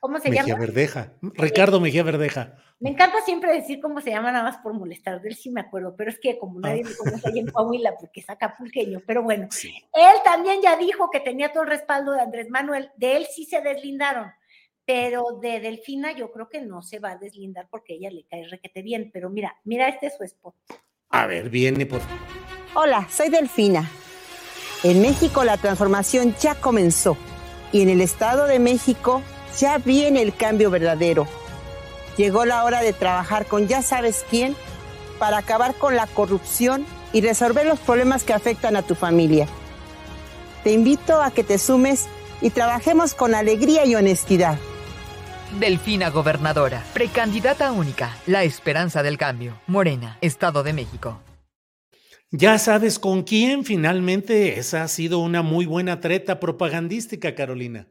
¿cómo 0.00 0.18
se 0.18 0.30
Mejía 0.30 0.56
Verdeja, 0.56 1.12
Ricardo 1.20 1.80
Mejía 1.80 2.02
Verdeja. 2.02 2.56
Me 2.80 2.90
encanta 2.90 3.20
siempre 3.22 3.52
decir 3.52 3.80
cómo 3.80 4.00
se 4.00 4.10
llama 4.10 4.30
nada 4.30 4.44
más 4.44 4.58
por 4.58 4.72
molestar, 4.72 5.20
de 5.20 5.30
él 5.30 5.36
sí 5.36 5.50
me 5.50 5.60
acuerdo, 5.60 5.96
pero 5.96 6.10
es 6.10 6.18
que 6.20 6.38
como 6.38 6.60
nadie 6.60 6.84
me 6.84 6.94
conoce 6.94 7.28
ahí 7.28 7.40
en 7.40 7.46
Coahuila 7.52 7.96
porque 7.98 8.20
es 8.20 8.30
acapulqueño, 8.30 9.00
pero 9.06 9.22
bueno, 9.22 9.48
él 9.62 10.16
también 10.24 10.62
ya 10.62 10.76
dijo 10.76 11.10
que 11.10 11.20
tenía 11.20 11.52
todo 11.52 11.64
el 11.64 11.70
respaldo 11.70 12.12
de 12.12 12.20
Andrés 12.20 12.48
Manuel, 12.50 12.90
de 12.96 13.16
él 13.16 13.26
sí 13.34 13.44
se 13.44 13.60
deslindaron, 13.60 14.30
pero 14.84 15.38
de 15.42 15.60
Delfina 15.60 16.12
yo 16.12 16.30
creo 16.30 16.48
que 16.48 16.60
no 16.60 16.82
se 16.82 17.00
va 17.00 17.12
a 17.12 17.16
deslindar 17.16 17.66
porque 17.68 17.94
ella 17.94 18.10
le 18.10 18.24
cae 18.24 18.46
requete 18.46 18.82
bien, 18.82 19.10
pero 19.12 19.28
mira, 19.28 19.56
mira 19.64 19.88
este 19.88 20.06
es 20.06 20.16
su 20.16 20.22
spot. 20.22 20.54
A 21.10 21.26
ver, 21.26 21.50
viene 21.50 21.84
por... 21.84 22.00
Hola, 22.74 23.08
soy 23.10 23.28
Delfina. 23.28 23.90
En 24.84 25.02
México 25.02 25.42
la 25.42 25.56
transformación 25.56 26.36
ya 26.40 26.54
comenzó 26.54 27.16
y 27.72 27.82
en 27.82 27.88
el 27.88 28.00
Estado 28.00 28.46
de 28.46 28.60
México 28.60 29.22
ya 29.58 29.78
viene 29.78 30.22
el 30.22 30.34
cambio 30.34 30.70
verdadero 30.70 31.26
Llegó 32.18 32.44
la 32.44 32.64
hora 32.64 32.82
de 32.82 32.92
trabajar 32.92 33.46
con 33.46 33.68
ya 33.68 33.80
sabes 33.80 34.26
quién 34.28 34.56
para 35.20 35.38
acabar 35.38 35.76
con 35.76 35.94
la 35.94 36.08
corrupción 36.08 36.84
y 37.12 37.20
resolver 37.20 37.64
los 37.64 37.78
problemas 37.78 38.24
que 38.24 38.32
afectan 38.32 38.74
a 38.74 38.82
tu 38.82 38.96
familia. 38.96 39.46
Te 40.64 40.72
invito 40.72 41.22
a 41.22 41.30
que 41.30 41.44
te 41.44 41.58
sumes 41.58 42.08
y 42.40 42.50
trabajemos 42.50 43.14
con 43.14 43.36
alegría 43.36 43.86
y 43.86 43.94
honestidad. 43.94 44.58
Delfina 45.60 46.10
Gobernadora, 46.10 46.82
precandidata 46.92 47.70
única, 47.70 48.16
la 48.26 48.42
esperanza 48.42 49.04
del 49.04 49.16
cambio. 49.16 49.60
Morena, 49.68 50.18
Estado 50.20 50.64
de 50.64 50.72
México. 50.72 51.20
Ya 52.32 52.58
sabes 52.58 52.98
con 52.98 53.22
quién 53.22 53.64
finalmente 53.64 54.58
esa 54.58 54.82
ha 54.82 54.88
sido 54.88 55.20
una 55.20 55.42
muy 55.42 55.66
buena 55.66 56.00
treta 56.00 56.40
propagandística, 56.40 57.36
Carolina. 57.36 57.86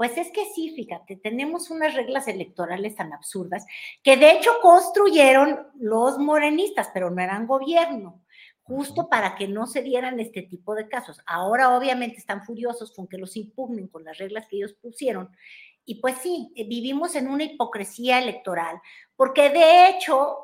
Pues 0.00 0.16
es 0.16 0.32
que 0.32 0.46
sí, 0.54 0.72
fíjate, 0.74 1.16
tenemos 1.16 1.68
unas 1.68 1.92
reglas 1.92 2.26
electorales 2.26 2.96
tan 2.96 3.12
absurdas 3.12 3.66
que 4.02 4.16
de 4.16 4.30
hecho 4.30 4.50
construyeron 4.62 5.58
los 5.78 6.16
morenistas, 6.16 6.88
pero 6.94 7.10
no 7.10 7.20
eran 7.20 7.46
gobierno, 7.46 8.24
justo 8.62 9.10
para 9.10 9.34
que 9.34 9.46
no 9.46 9.66
se 9.66 9.82
dieran 9.82 10.18
este 10.18 10.40
tipo 10.40 10.74
de 10.74 10.88
casos. 10.88 11.20
Ahora 11.26 11.76
obviamente 11.76 12.16
están 12.16 12.46
furiosos 12.46 12.92
con 12.92 13.08
que 13.08 13.18
los 13.18 13.36
impugnen 13.36 13.88
con 13.88 14.02
las 14.02 14.16
reglas 14.16 14.46
que 14.48 14.56
ellos 14.56 14.72
pusieron. 14.72 15.36
Y 15.84 15.96
pues 15.96 16.16
sí, 16.22 16.50
vivimos 16.56 17.14
en 17.14 17.28
una 17.28 17.44
hipocresía 17.44 18.20
electoral, 18.20 18.80
porque 19.16 19.50
de 19.50 19.90
hecho, 19.90 20.38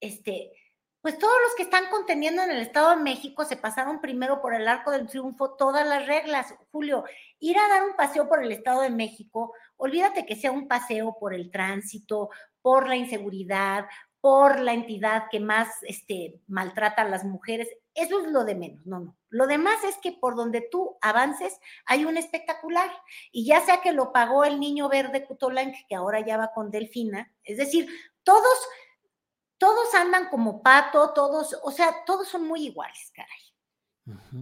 este, 0.00 0.50
pues 1.04 1.18
todos 1.18 1.34
los 1.44 1.54
que 1.54 1.64
están 1.64 1.90
conteniendo 1.90 2.40
en 2.40 2.50
el 2.50 2.62
Estado 2.62 2.96
de 2.96 3.02
México 3.02 3.44
se 3.44 3.58
pasaron 3.58 4.00
primero 4.00 4.40
por 4.40 4.54
el 4.54 4.66
arco 4.66 4.90
del 4.90 5.06
triunfo 5.06 5.50
todas 5.50 5.86
las 5.86 6.06
reglas. 6.06 6.54
Julio, 6.72 7.04
ir 7.40 7.58
a 7.58 7.68
dar 7.68 7.82
un 7.84 7.94
paseo 7.94 8.26
por 8.26 8.42
el 8.42 8.50
Estado 8.50 8.80
de 8.80 8.88
México, 8.88 9.52
olvídate 9.76 10.24
que 10.24 10.34
sea 10.34 10.50
un 10.50 10.66
paseo 10.66 11.18
por 11.20 11.34
el 11.34 11.50
tránsito, 11.50 12.30
por 12.62 12.88
la 12.88 12.96
inseguridad, 12.96 13.84
por 14.22 14.58
la 14.60 14.72
entidad 14.72 15.24
que 15.30 15.40
más 15.40 15.68
este, 15.82 16.40
maltrata 16.46 17.02
a 17.02 17.08
las 17.10 17.22
mujeres. 17.22 17.68
Eso 17.92 18.24
es 18.24 18.32
lo 18.32 18.44
de 18.44 18.54
menos, 18.54 18.86
no, 18.86 19.00
no. 19.00 19.16
Lo 19.28 19.46
demás 19.46 19.84
es 19.84 19.98
que 19.98 20.12
por 20.12 20.36
donde 20.36 20.62
tú 20.62 20.96
avances 21.02 21.60
hay 21.84 22.06
un 22.06 22.16
espectacular. 22.16 22.90
Y 23.30 23.44
ya 23.44 23.60
sea 23.60 23.82
que 23.82 23.92
lo 23.92 24.10
pagó 24.10 24.44
el 24.44 24.58
niño 24.58 24.88
verde 24.88 25.26
Cutolanc, 25.26 25.74
que 25.86 25.96
ahora 25.96 26.20
ya 26.20 26.38
va 26.38 26.54
con 26.54 26.70
Delfina, 26.70 27.30
es 27.42 27.58
decir, 27.58 27.90
todos 28.22 28.68
todos 29.64 29.94
andan 29.94 30.28
como 30.28 30.62
pato, 30.62 31.14
todos, 31.14 31.56
o 31.62 31.70
sea, 31.70 32.04
todos 32.04 32.28
son 32.28 32.46
muy 32.46 32.66
iguales, 32.66 33.10
caray. 33.14 33.38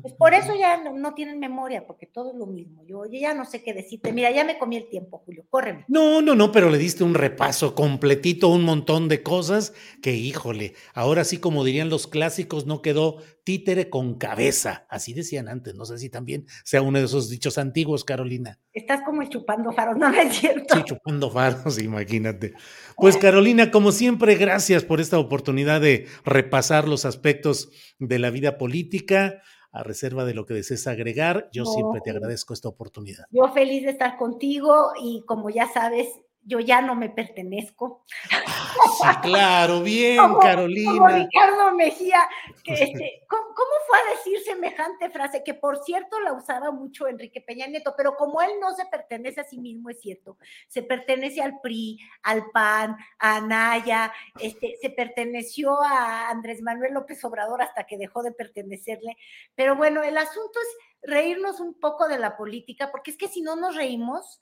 Pues 0.01 0.15
por 0.15 0.35
eso 0.35 0.53
ya 0.57 0.83
no, 0.83 1.15
tienen 1.15 1.39
memoria, 1.39 1.87
porque 1.87 2.07
todo 2.07 2.33
es 2.33 2.37
lo 2.37 2.47
mismo. 2.47 2.83
Yo, 2.85 3.05
ya 3.07 3.33
no 3.33 3.45
sé 3.45 3.63
qué 3.63 3.73
decirte. 3.73 4.13
Mira, 4.13 4.33
ya 4.33 4.43
me 4.43 4.59
comí 4.59 4.77
el 4.77 4.89
tiempo, 4.89 5.23
Julio. 5.25 5.45
Córreme. 5.49 5.85
No, 5.87 6.21
no, 6.21 6.35
no, 6.35 6.51
pero 6.51 6.71
le 6.71 6.79
diste 6.79 7.05
un 7.05 7.15
repaso 7.15 7.77
completito, 7.77 8.49
un 8.49 8.65
montón 8.65 9.09
de 9.09 9.23
cosas 9.23 9.73
que, 10.03 10.15
híjole, 10.15 10.75
ahora 10.93 11.23
sí, 11.23 11.39
como 11.39 11.63
dirían 11.63 11.91
los 11.91 12.09
clásicos, 12.09 12.67
no 12.67 12.83
quedó 12.83 13.19
títere 13.45 13.91
con 13.91 14.15
cabeza. 14.17 14.87
Así 14.89 15.15
decían 15.15 15.49
antes. 15.49 15.75
No 15.75 15.85
sé 15.85 15.99
si 15.99 16.11
también 16.11 16.47
sea 16.65 16.83
uno 16.83 16.99
de 16.99 17.05
esos 17.05 17.29
dichos 17.29 17.59
antiguos, 17.59 18.05
Carolina. 18.05 18.59
Estás 18.73 19.03
como 19.03 19.23
chupando 19.25 19.73
faros, 19.73 19.97
¿no 19.99 20.09
es 20.13 20.37
cierto? 20.37 20.75
Sí, 20.75 20.83
chupando 20.85 21.31
faros, 21.31 21.79
imagínate. 21.83 22.55
Pues 22.97 23.17
Carolina, 23.17 23.71
como 23.71 23.93
siempre, 23.93 24.35
gracias 24.37 24.85
por 24.85 25.01
esta 25.01 25.19
oportunidad 25.19 25.81
de 25.81 26.07
repasar 26.25 26.89
los 26.89 27.05
aspectos 27.05 27.71
de 27.99 28.19
la 28.19 28.31
vida 28.31 28.59
política 28.59 29.43
a 29.73 29.83
reserva 29.83 30.25
de 30.25 30.35
lo 30.35 30.45
que 30.45 30.55
desees 30.55 30.87
agregar. 30.87 31.49
Yo 31.53 31.65
siempre 31.65 32.01
te 32.05 32.11
agradezco 32.11 32.53
esta 32.53 32.69
oportunidad. 32.69 33.25
Yo 33.31 33.51
feliz 33.53 33.85
de 33.85 33.91
estar 33.91 34.17
contigo 34.19 34.93
y 35.03 35.23
como 35.27 35.49
ya 35.49 35.67
sabes, 35.73 36.09
yo 36.45 36.61
ya 36.61 36.81
no 36.81 36.95
me 36.95 37.09
pertenezco. 37.09 38.05
Sí, 38.09 39.09
claro, 39.23 39.83
bien, 39.83 40.19
Carolina. 40.41 40.93
Como 40.93 41.09
Ricardo 41.09 41.75
Mejía, 41.75 42.29
que 42.65 42.73
este, 42.73 43.25
¿cómo, 43.29 43.43
fue 43.87 43.99
a 43.99 44.17
decir 44.17 44.39
semejante 44.41 45.11
frase? 45.11 45.43
Que 45.45 45.55
por 45.55 45.83
cierto 45.85 46.21
la 46.21 46.33
usaba 46.33 46.71
mucho 46.71 47.07
Enrique 47.07 47.41
Peña 47.41 47.67
Nieto, 47.67 47.95
pero 47.97 48.17
como 48.17 48.43
él 48.43 48.51
no 48.61 48.75
se 48.75 48.87
pertenece 48.87 49.41
a 49.41 49.45
sí 49.45 49.59
mismo, 49.59 49.91
es 49.91 50.01
cierto, 50.01 50.37
se 50.69 50.83
pertenece 50.83 51.43
al 51.43 51.61
PRI, 51.61 52.01
al 52.23 52.51
PAN, 52.51 52.97
a 53.19 53.37
Anaya, 53.37 54.13
este, 54.41 54.77
se 54.81 54.91
perteneció 54.91 55.81
a 55.83 56.31
Andrés 56.31 56.61
Manuel 56.63 56.95
López 56.95 57.25
Obrador 57.25 57.63
hasta 57.63 57.85
que 57.85 57.99
dejó 57.99 58.23
de 58.23 58.33
pertenecerle. 58.33 59.17
Pero 59.55 59.77
bueno, 59.77 60.03
el 60.03 60.19
asunto 60.19 60.59
es 60.61 61.11
reírnos 61.11 61.61
un 61.61 61.79
poco 61.79 62.09
de 62.09 62.19
la 62.19 62.37
política, 62.37 62.91
porque 62.91 63.11
es 63.11 63.17
que 63.17 63.29
si 63.29 63.43
no 63.43 63.57
nos 63.57 63.77
reímos, 63.77 64.41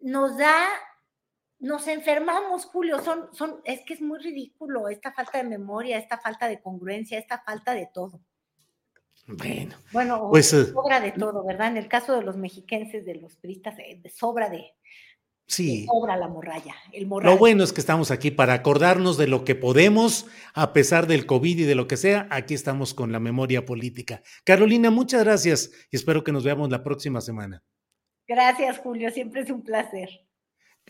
nos 0.00 0.38
da 0.38 0.66
nos 1.60 1.86
enfermamos, 1.86 2.64
Julio, 2.64 3.02
son, 3.02 3.28
son, 3.32 3.60
es 3.64 3.82
que 3.82 3.94
es 3.94 4.00
muy 4.00 4.18
ridículo 4.18 4.88
esta 4.88 5.12
falta 5.12 5.38
de 5.38 5.44
memoria, 5.44 5.98
esta 5.98 6.18
falta 6.18 6.48
de 6.48 6.60
congruencia, 6.60 7.18
esta 7.18 7.42
falta 7.42 7.74
de 7.74 7.88
todo. 7.92 8.20
Bueno, 9.26 9.76
bueno 9.92 10.28
pues, 10.30 10.52
eh, 10.54 10.64
sobra 10.66 11.00
de 11.00 11.12
todo, 11.12 11.44
¿verdad? 11.44 11.68
En 11.68 11.76
el 11.76 11.86
caso 11.86 12.16
de 12.16 12.22
los 12.22 12.36
mexiquenses, 12.36 13.04
de 13.04 13.16
los 13.16 13.36
turistas, 13.38 13.78
eh, 13.78 14.00
sobra 14.12 14.48
de, 14.48 14.72
Sí. 15.46 15.84
sobra 15.86 16.16
la 16.16 16.28
morralla, 16.28 16.74
el 16.92 17.08
Lo 17.08 17.36
bueno 17.36 17.64
es 17.64 17.72
que 17.72 17.80
estamos 17.80 18.10
aquí 18.10 18.30
para 18.30 18.54
acordarnos 18.54 19.18
de 19.18 19.26
lo 19.26 19.44
que 19.44 19.56
podemos, 19.56 20.26
a 20.54 20.72
pesar 20.72 21.08
del 21.08 21.26
COVID 21.26 21.58
y 21.58 21.64
de 21.64 21.74
lo 21.74 21.88
que 21.88 21.96
sea, 21.96 22.28
aquí 22.30 22.54
estamos 22.54 22.94
con 22.94 23.10
la 23.10 23.18
memoria 23.18 23.66
política. 23.66 24.22
Carolina, 24.44 24.90
muchas 24.90 25.24
gracias 25.24 25.72
y 25.90 25.96
espero 25.96 26.22
que 26.22 26.32
nos 26.32 26.44
veamos 26.44 26.70
la 26.70 26.84
próxima 26.84 27.20
semana. 27.20 27.64
Gracias, 28.28 28.78
Julio, 28.78 29.10
siempre 29.10 29.42
es 29.42 29.50
un 29.50 29.62
placer. 29.62 30.08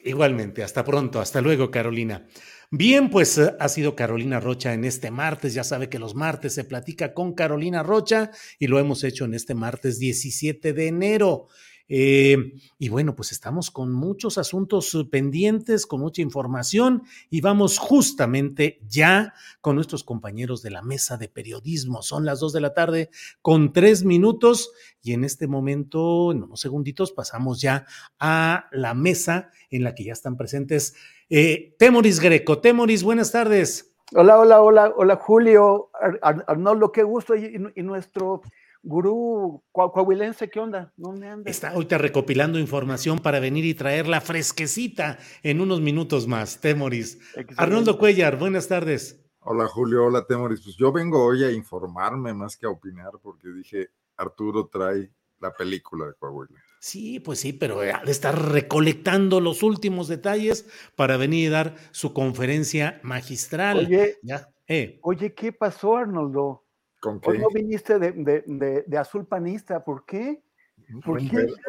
Igualmente, 0.05 0.62
hasta 0.62 0.84
pronto, 0.84 1.20
hasta 1.20 1.40
luego 1.40 1.70
Carolina. 1.70 2.26
Bien, 2.70 3.11
pues 3.11 3.36
eh, 3.36 3.55
ha 3.59 3.68
sido 3.68 3.96
Carolina 3.96 4.40
Rocha 4.40 4.72
en 4.72 4.84
este 4.84 5.11
martes, 5.11 5.55
ya 5.55 5.64
sabe 5.64 5.88
que 5.88 5.98
los 5.98 6.14
martes 6.14 6.55
se 6.55 6.64
platica 6.64 7.12
con 7.14 7.34
Carolina 7.34 7.82
Rocha 7.82 8.30
y 8.59 8.68
lo 8.68 8.78
hemos 8.78 9.05
hecho 9.05 9.24
en 9.24 9.34
este 9.34 9.55
martes 9.55 9.98
17 9.98 10.72
de 10.72 10.86
enero. 10.86 11.48
Eh, 11.93 12.55
y 12.78 12.88
bueno, 12.88 13.16
pues 13.16 13.32
estamos 13.32 13.72
con 13.72 13.93
muchos 13.93 14.38
asuntos 14.38 14.97
pendientes, 15.11 15.86
con 15.86 16.01
mucha 16.01 16.22
información 16.22 17.03
y 17.30 17.41
vamos 17.41 17.78
justamente 17.78 18.78
ya 18.86 19.34
con 19.61 19.74
nuestros 19.74 20.05
compañeros 20.05 20.62
de 20.62 20.70
la 20.70 20.82
mesa 20.82 21.16
de 21.16 21.28
periodismo. 21.28 22.03
Son 22.03 22.24
las 22.24 22.38
dos 22.38 22.53
de 22.53 22.61
la 22.61 22.74
tarde 22.74 23.11
con 23.43 23.72
tres 23.72 24.05
minutos 24.05 24.70
y 25.03 25.14
en 25.14 25.24
este 25.24 25.49
momento, 25.49 26.30
en 26.30 26.45
unos 26.45 26.61
segunditos, 26.61 27.11
pasamos 27.11 27.61
ya 27.61 27.86
a 28.20 28.68
la 28.70 28.95
mesa 28.95 29.51
en 29.68 29.82
la 29.82 29.97
que 29.97 30.05
ya 30.05 30.12
están 30.12 30.36
presentes 30.36 30.95
eh, 31.28 31.74
Temoris 31.76 32.20
Greco. 32.20 32.61
Temoris, 32.61 33.03
buenas 33.03 33.32
tardes. 33.32 33.93
Hola, 34.14 34.38
hola, 34.38 34.62
hola, 34.62 34.93
hola 34.97 35.16
Julio, 35.16 35.91
Arnoldo, 36.22 36.93
qué 36.93 37.03
gusto 37.03 37.34
y 37.36 37.82
nuestro 37.82 38.43
gurú 38.83 39.62
coahuilense, 39.72 40.49
¿qué 40.51 40.61
onda? 40.61 40.93
¿Dónde 40.97 41.28
anda? 41.28 41.51
Está 41.51 41.70
ahorita 41.70 41.99
recopilando 41.99 42.59
información 42.59 43.18
para 43.18 43.41
venir 43.41 43.64
y 43.64 43.74
traerla 43.74 44.20
fresquecita 44.20 45.18
en 45.43 45.61
unos 45.61 45.81
minutos 45.81 46.26
más, 46.26 46.61
Temoris. 46.61 47.18
Arnoldo 47.57 47.99
Cuellar, 47.99 48.39
buenas 48.39 48.68
tardes. 48.68 49.24
Hola 49.41 49.66
Julio, 49.66 50.05
hola 50.05 50.26
Temoris. 50.26 50.61
Pues 50.62 50.76
yo 50.76 50.93
vengo 50.93 51.24
hoy 51.24 51.45
a 51.45 51.51
informarme 51.51 52.35
más 52.35 52.57
que 52.57 52.66
a 52.66 52.70
opinar 52.70 53.12
porque 53.22 53.49
dije, 53.49 53.89
Arturo 54.16 54.68
trae 54.68 55.11
la 55.41 55.53
película 55.55 56.07
de 56.07 56.14
Coahuila. 56.14 56.61
Sí, 56.81 57.20
pues 57.20 57.41
sí, 57.41 57.53
pero 57.53 57.81
ha 57.81 58.05
de 58.05 58.11
estar 58.11 58.53
recolectando 58.53 59.41
los 59.41 59.62
últimos 59.62 60.09
detalles 60.09 60.66
para 60.97 61.16
venir 61.16 61.47
y 61.47 61.51
dar 61.51 61.76
su 61.91 62.12
conferencia 62.12 63.01
magistral. 63.03 63.78
Oye, 63.78 64.18
eh. 64.66 64.99
oye 65.03 65.35
¿qué 65.35 65.53
pasó, 65.53 65.97
Arnoldo? 65.97 66.64
¿Con 67.01 67.20
qué? 67.20 67.38
no 67.38 67.48
viniste 67.48 67.98
de, 67.98 68.98
azul 68.98 69.26
panista? 69.26 69.82
¿Por 69.82 70.05
qué? 70.05 70.42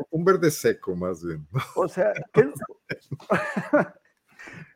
un, 0.10 0.26
Verde, 0.26 0.52
seco, 0.52 0.96
más 0.96 1.24
bien. 1.24 1.48
O 1.76 1.88
sea, 1.88 2.14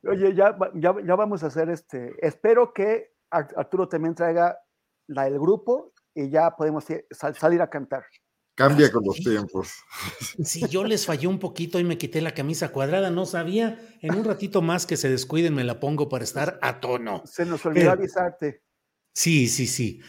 Oye, 0.03 0.35
ya, 0.35 0.55
ya, 0.75 1.15
vamos 1.15 1.43
a 1.43 1.47
hacer 1.47 1.69
este. 1.69 2.15
Espero 2.25 2.73
que 2.73 3.13
Arturo 3.29 3.89
también 3.89 4.13
traiga 4.15 4.57
la 5.07 5.23
del 5.25 5.39
grupo 5.39 5.93
y 6.13 6.29
ya 6.29 6.55
podemos 6.55 6.85
salir 7.33 7.61
a 7.61 7.69
cantar. 7.69 8.05
Cambia 8.53 8.91
con 8.91 9.03
los 9.03 9.17
tiempos. 9.17 9.73
Si 10.45 10.67
yo 10.67 10.83
les 10.83 11.05
fallé 11.05 11.27
un 11.27 11.39
poquito 11.39 11.79
y 11.79 11.83
me 11.83 11.97
quité 11.97 12.21
la 12.21 12.33
camisa 12.33 12.71
cuadrada, 12.71 13.09
no 13.09 13.25
sabía. 13.25 13.79
En 14.01 14.15
un 14.15 14.23
ratito 14.23 14.61
más 14.61 14.85
que 14.85 14.95
se 14.95 15.09
descuiden, 15.09 15.55
me 15.55 15.63
la 15.63 15.79
pongo 15.79 16.07
para 16.07 16.23
estar 16.23 16.59
a 16.61 16.79
tono. 16.79 17.23
Se 17.25 17.45
nos 17.45 17.65
olvidó 17.65 17.91
avisarte. 17.91 18.63
Sí, 19.13 19.47
sí, 19.47 19.65
sí 19.65 20.01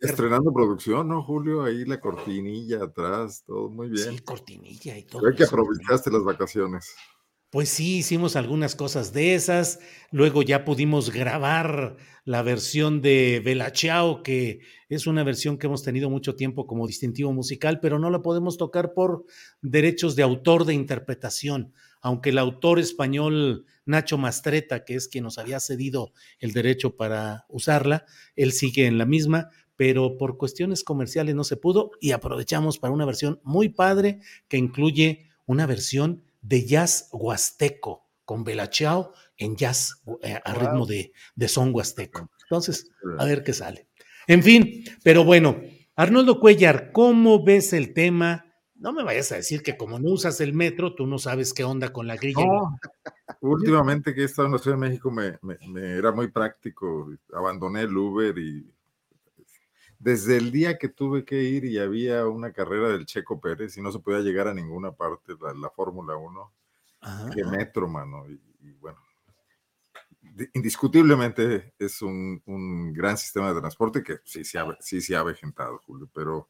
estrenando 0.00 0.52
producción, 0.52 1.08
¿no, 1.08 1.22
Julio? 1.22 1.62
Ahí 1.62 1.84
la 1.84 2.00
cortinilla 2.00 2.84
atrás, 2.84 3.44
todo 3.46 3.68
muy 3.68 3.88
bien. 3.88 4.16
Sí, 4.16 4.18
cortinilla 4.20 4.96
y 4.98 5.04
todo. 5.04 5.26
Hay 5.26 5.34
que 5.34 5.44
aprovechaste 5.44 6.10
las 6.10 6.24
vacaciones. 6.24 6.94
Pues 7.50 7.68
sí, 7.68 7.98
hicimos 7.98 8.36
algunas 8.36 8.74
cosas 8.74 9.12
de 9.12 9.34
esas. 9.34 9.78
Luego 10.10 10.42
ya 10.42 10.64
pudimos 10.64 11.10
grabar 11.10 11.96
la 12.24 12.42
versión 12.42 13.02
de 13.02 13.42
Bella 13.44 13.72
Ciao, 13.72 14.22
que 14.22 14.60
es 14.88 15.06
una 15.06 15.22
versión 15.22 15.58
que 15.58 15.66
hemos 15.66 15.82
tenido 15.82 16.08
mucho 16.08 16.34
tiempo 16.34 16.66
como 16.66 16.86
distintivo 16.86 17.30
musical, 17.34 17.78
pero 17.80 17.98
no 17.98 18.08
la 18.08 18.22
podemos 18.22 18.56
tocar 18.56 18.94
por 18.94 19.26
derechos 19.60 20.16
de 20.16 20.22
autor 20.22 20.64
de 20.64 20.72
interpretación 20.72 21.74
aunque 22.02 22.30
el 22.30 22.38
autor 22.38 22.78
español 22.78 23.64
Nacho 23.86 24.18
Mastreta, 24.18 24.84
que 24.84 24.96
es 24.96 25.08
quien 25.08 25.24
nos 25.24 25.38
había 25.38 25.60
cedido 25.60 26.12
el 26.40 26.52
derecho 26.52 26.96
para 26.96 27.46
usarla, 27.48 28.04
él 28.36 28.52
sigue 28.52 28.86
en 28.86 28.98
la 28.98 29.06
misma, 29.06 29.48
pero 29.76 30.18
por 30.18 30.36
cuestiones 30.36 30.84
comerciales 30.84 31.34
no 31.34 31.44
se 31.44 31.56
pudo 31.56 31.92
y 32.00 32.10
aprovechamos 32.10 32.78
para 32.78 32.92
una 32.92 33.06
versión 33.06 33.40
muy 33.42 33.70
padre 33.70 34.20
que 34.48 34.58
incluye 34.58 35.30
una 35.46 35.66
versión 35.66 36.22
de 36.42 36.66
jazz 36.66 37.08
huasteco 37.12 38.08
con 38.24 38.44
Belachao 38.44 39.12
en 39.36 39.56
jazz 39.56 40.02
eh, 40.22 40.38
a 40.44 40.54
ritmo 40.54 40.86
de, 40.86 41.12
de 41.34 41.48
son 41.48 41.74
huasteco. 41.74 42.30
Entonces, 42.44 42.90
a 43.18 43.24
ver 43.24 43.42
qué 43.42 43.52
sale. 43.52 43.88
En 44.26 44.42
fin, 44.42 44.84
pero 45.02 45.24
bueno, 45.24 45.60
Arnoldo 45.96 46.38
Cuellar, 46.40 46.92
¿cómo 46.92 47.44
ves 47.44 47.72
el 47.72 47.92
tema? 47.92 48.51
No 48.82 48.92
me 48.92 49.04
vayas 49.04 49.30
a 49.30 49.36
decir 49.36 49.62
que 49.62 49.76
como 49.76 50.00
no 50.00 50.10
usas 50.10 50.40
el 50.40 50.54
metro, 50.54 50.92
tú 50.96 51.06
no 51.06 51.16
sabes 51.16 51.54
qué 51.54 51.62
onda 51.62 51.92
con 51.92 52.08
la 52.08 52.16
grilla. 52.16 52.42
Últimamente 53.40 54.12
que 54.12 54.22
he 54.22 54.24
estado 54.24 54.46
en 54.46 54.52
la 54.54 54.58
Ciudad 54.58 54.76
de 54.76 54.88
México 54.88 55.08
me, 55.12 55.38
era 55.96 56.10
muy 56.10 56.26
práctico. 56.32 57.12
Abandoné 57.32 57.82
el 57.82 57.96
Uber 57.96 58.36
y 58.36 58.68
desde 60.00 60.36
el 60.36 60.50
día 60.50 60.78
que 60.78 60.88
tuve 60.88 61.24
que 61.24 61.44
ir 61.44 61.64
y 61.64 61.78
había 61.78 62.26
una 62.26 62.52
carrera 62.52 62.88
del 62.88 63.06
Checo 63.06 63.40
Pérez 63.40 63.76
y 63.76 63.82
no 63.82 63.92
se 63.92 64.00
podía 64.00 64.18
llegar 64.18 64.48
a 64.48 64.54
ninguna 64.54 64.90
parte, 64.90 65.34
la, 65.40 65.54
la 65.54 65.70
Fórmula 65.70 66.16
1, 66.16 66.52
que 67.32 67.44
metro, 67.44 67.86
mano. 67.86 68.26
Y, 68.28 68.72
bueno, 68.80 68.98
indiscutiblemente 70.54 71.72
es 71.78 72.02
un, 72.02 72.92
gran 72.92 73.16
sistema 73.16 73.54
de 73.54 73.60
transporte 73.60 74.02
que 74.02 74.18
sí, 74.24 74.44
sí, 74.44 74.58
sí 74.80 75.00
se 75.00 75.14
ha 75.14 75.22
vejentado, 75.22 75.80
Julio, 75.86 76.10
pero 76.12 76.48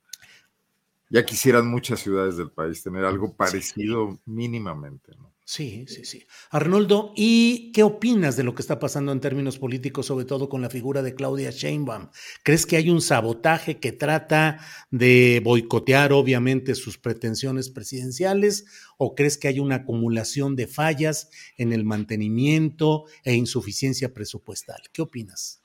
ya 1.12 1.26
quisieran 1.26 1.66
muchas 1.66 2.00
ciudades 2.00 2.38
del 2.38 2.50
país 2.50 2.82
tener 2.82 3.04
algo 3.04 3.36
parecido 3.36 4.18
mínimamente. 4.24 5.12
¿no? 5.18 5.30
Sí, 5.44 5.84
sí, 5.86 6.06
sí. 6.06 6.24
Arnoldo, 6.50 7.12
¿y 7.14 7.70
qué 7.72 7.82
opinas 7.82 8.36
de 8.38 8.44
lo 8.44 8.54
que 8.54 8.62
está 8.62 8.78
pasando 8.78 9.12
en 9.12 9.20
términos 9.20 9.58
políticos, 9.58 10.06
sobre 10.06 10.24
todo 10.24 10.48
con 10.48 10.62
la 10.62 10.70
figura 10.70 11.02
de 11.02 11.14
Claudia 11.14 11.50
Sheinbaum? 11.50 12.08
¿Crees 12.42 12.64
que 12.64 12.76
hay 12.76 12.88
un 12.88 13.02
sabotaje 13.02 13.78
que 13.78 13.92
trata 13.92 14.60
de 14.90 15.42
boicotear, 15.44 16.14
obviamente, 16.14 16.74
sus 16.74 16.96
pretensiones 16.96 17.68
presidenciales? 17.68 18.64
¿O 18.96 19.14
crees 19.14 19.36
que 19.36 19.48
hay 19.48 19.60
una 19.60 19.76
acumulación 19.76 20.56
de 20.56 20.66
fallas 20.66 21.28
en 21.58 21.74
el 21.74 21.84
mantenimiento 21.84 23.04
e 23.22 23.34
insuficiencia 23.34 24.14
presupuestal? 24.14 24.80
¿Qué 24.94 25.02
opinas? 25.02 25.61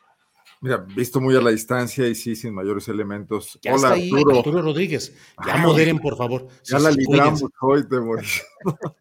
Mira, 0.62 0.78
visto 0.78 1.22
muy 1.22 1.36
a 1.36 1.42
la 1.42 1.52
distancia 1.52 2.08
y 2.08 2.16
sí, 2.16 2.36
sin 2.36 2.54
mayores 2.54 2.88
elementos. 2.88 3.60
Ya 3.62 3.74
Hola, 3.74 3.96
está 3.96 4.16
Arturo. 4.18 4.38
Arturo 4.38 4.62
Rodríguez. 4.62 5.16
Ya 5.46 5.58
moderen, 5.58 6.00
por 6.00 6.18
favor. 6.18 6.48
ya 6.64 6.80
la 6.80 6.92
libramos 6.92 7.44
hoy, 7.62 7.88
te 7.88 7.98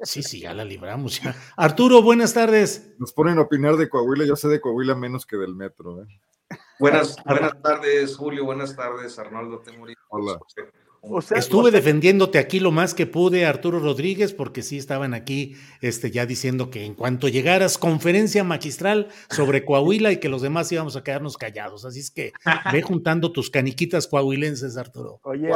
Sí, 0.02 0.22
sí, 0.22 0.40
ya 0.40 0.52
la 0.52 0.64
libramos. 0.64 1.20
Ya. 1.20 1.34
Arturo, 1.56 2.02
buenas 2.02 2.34
tardes. 2.34 2.94
Nos 2.98 3.12
ponen 3.12 3.38
a 3.38 3.42
opinar 3.42 3.76
de 3.76 3.88
Coahuila. 3.88 4.26
Yo 4.26 4.36
sé 4.36 4.48
de 4.48 4.60
Coahuila 4.60 4.94
menos 4.94 5.24
que 5.24 5.36
del 5.36 5.54
metro. 5.54 6.02
¿eh? 6.02 6.06
Buenas, 6.78 7.16
buenas 7.24 7.60
tardes, 7.62 8.16
Julio. 8.16 8.44
Buenas 8.44 8.76
tardes, 8.76 9.18
Arnoldo 9.18 9.60
Temurí. 9.60 9.94
Hola. 10.08 10.38
Estuve 11.34 11.70
defendiéndote 11.70 12.38
aquí 12.38 12.60
lo 12.60 12.70
más 12.70 12.94
que 12.94 13.06
pude, 13.06 13.46
Arturo 13.46 13.78
Rodríguez, 13.78 14.32
porque 14.32 14.62
sí 14.62 14.78
estaban 14.78 15.14
aquí 15.14 15.56
este, 15.80 16.10
ya 16.10 16.26
diciendo 16.26 16.70
que 16.70 16.84
en 16.84 16.94
cuanto 16.94 17.28
llegaras, 17.28 17.78
conferencia 17.78 18.44
magistral 18.44 19.08
sobre 19.30 19.64
Coahuila 19.64 20.12
y 20.12 20.18
que 20.18 20.28
los 20.28 20.42
demás 20.42 20.70
íbamos 20.72 20.96
a 20.96 21.04
quedarnos 21.04 21.36
callados. 21.36 21.84
Así 21.84 22.00
es 22.00 22.10
que 22.10 22.32
ve 22.72 22.82
juntando 22.82 23.32
tus 23.32 23.50
caniquitas 23.50 24.06
coahuilenses, 24.06 24.76
Arturo. 24.76 25.20
Oye, 25.22 25.48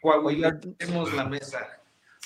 Coahuila, 0.00 0.58
tenemos 0.78 1.14
la 1.14 1.24
mesa. 1.24 1.58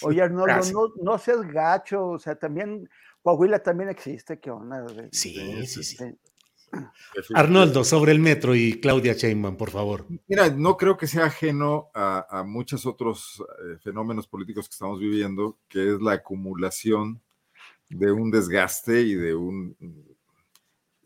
Oye, 0.02 0.22
Arnoldo, 0.22 0.60
no, 0.72 0.92
no, 1.02 1.18
seas 1.18 1.40
gacho, 1.42 2.08
o 2.08 2.18
sea, 2.18 2.34
también 2.34 2.88
Coahuila 3.22 3.58
también 3.58 3.90
existe, 3.90 4.38
¿qué 4.38 4.50
onda? 4.50 4.86
Sí, 5.10 5.66
sí, 5.66 5.82
sí. 5.82 5.96
Arnoldo, 7.34 7.84
sobre 7.84 8.12
el 8.12 8.18
metro 8.18 8.54
y 8.54 8.80
Claudia 8.80 9.14
Sheinbaum, 9.14 9.56
por 9.56 9.70
favor. 9.70 10.06
Mira, 10.28 10.50
no 10.50 10.76
creo 10.76 10.96
que 10.96 11.06
sea 11.06 11.26
ajeno 11.26 11.88
a, 11.94 12.44
muchos 12.46 12.86
otros 12.86 13.42
eh, 13.64 13.78
fenómenos 13.82 14.26
políticos 14.26 14.68
que 14.68 14.72
estamos 14.72 15.00
viviendo, 15.00 15.56
que 15.68 15.94
es 15.94 16.00
la 16.00 16.12
acumulación 16.12 17.20
de 17.88 18.10
un 18.12 18.30
desgaste 18.30 19.00
y 19.02 19.14
de 19.14 19.34
un 19.34 19.76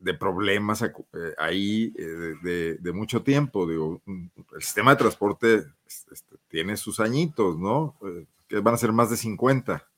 de 0.01 0.15
problemas 0.15 0.83
eh, 0.83 0.91
ahí 1.37 1.93
eh, 1.99 2.79
de, 2.81 2.93
mucho 2.93 3.23
tiempo. 3.23 3.67
Digo, 3.67 4.01
el 4.07 4.63
sistema 4.63 4.93
de 4.93 4.97
transporte 4.97 5.65
este, 5.87 6.37
tiene 6.49 6.77
sus 6.77 7.01
añitos, 7.01 7.59
¿no? 7.59 7.97
que 8.49 8.61
van 8.61 8.75
a 8.75 8.79
ser 8.79 8.93
más 8.93 9.11
de 9.11 9.17
50 9.17 9.90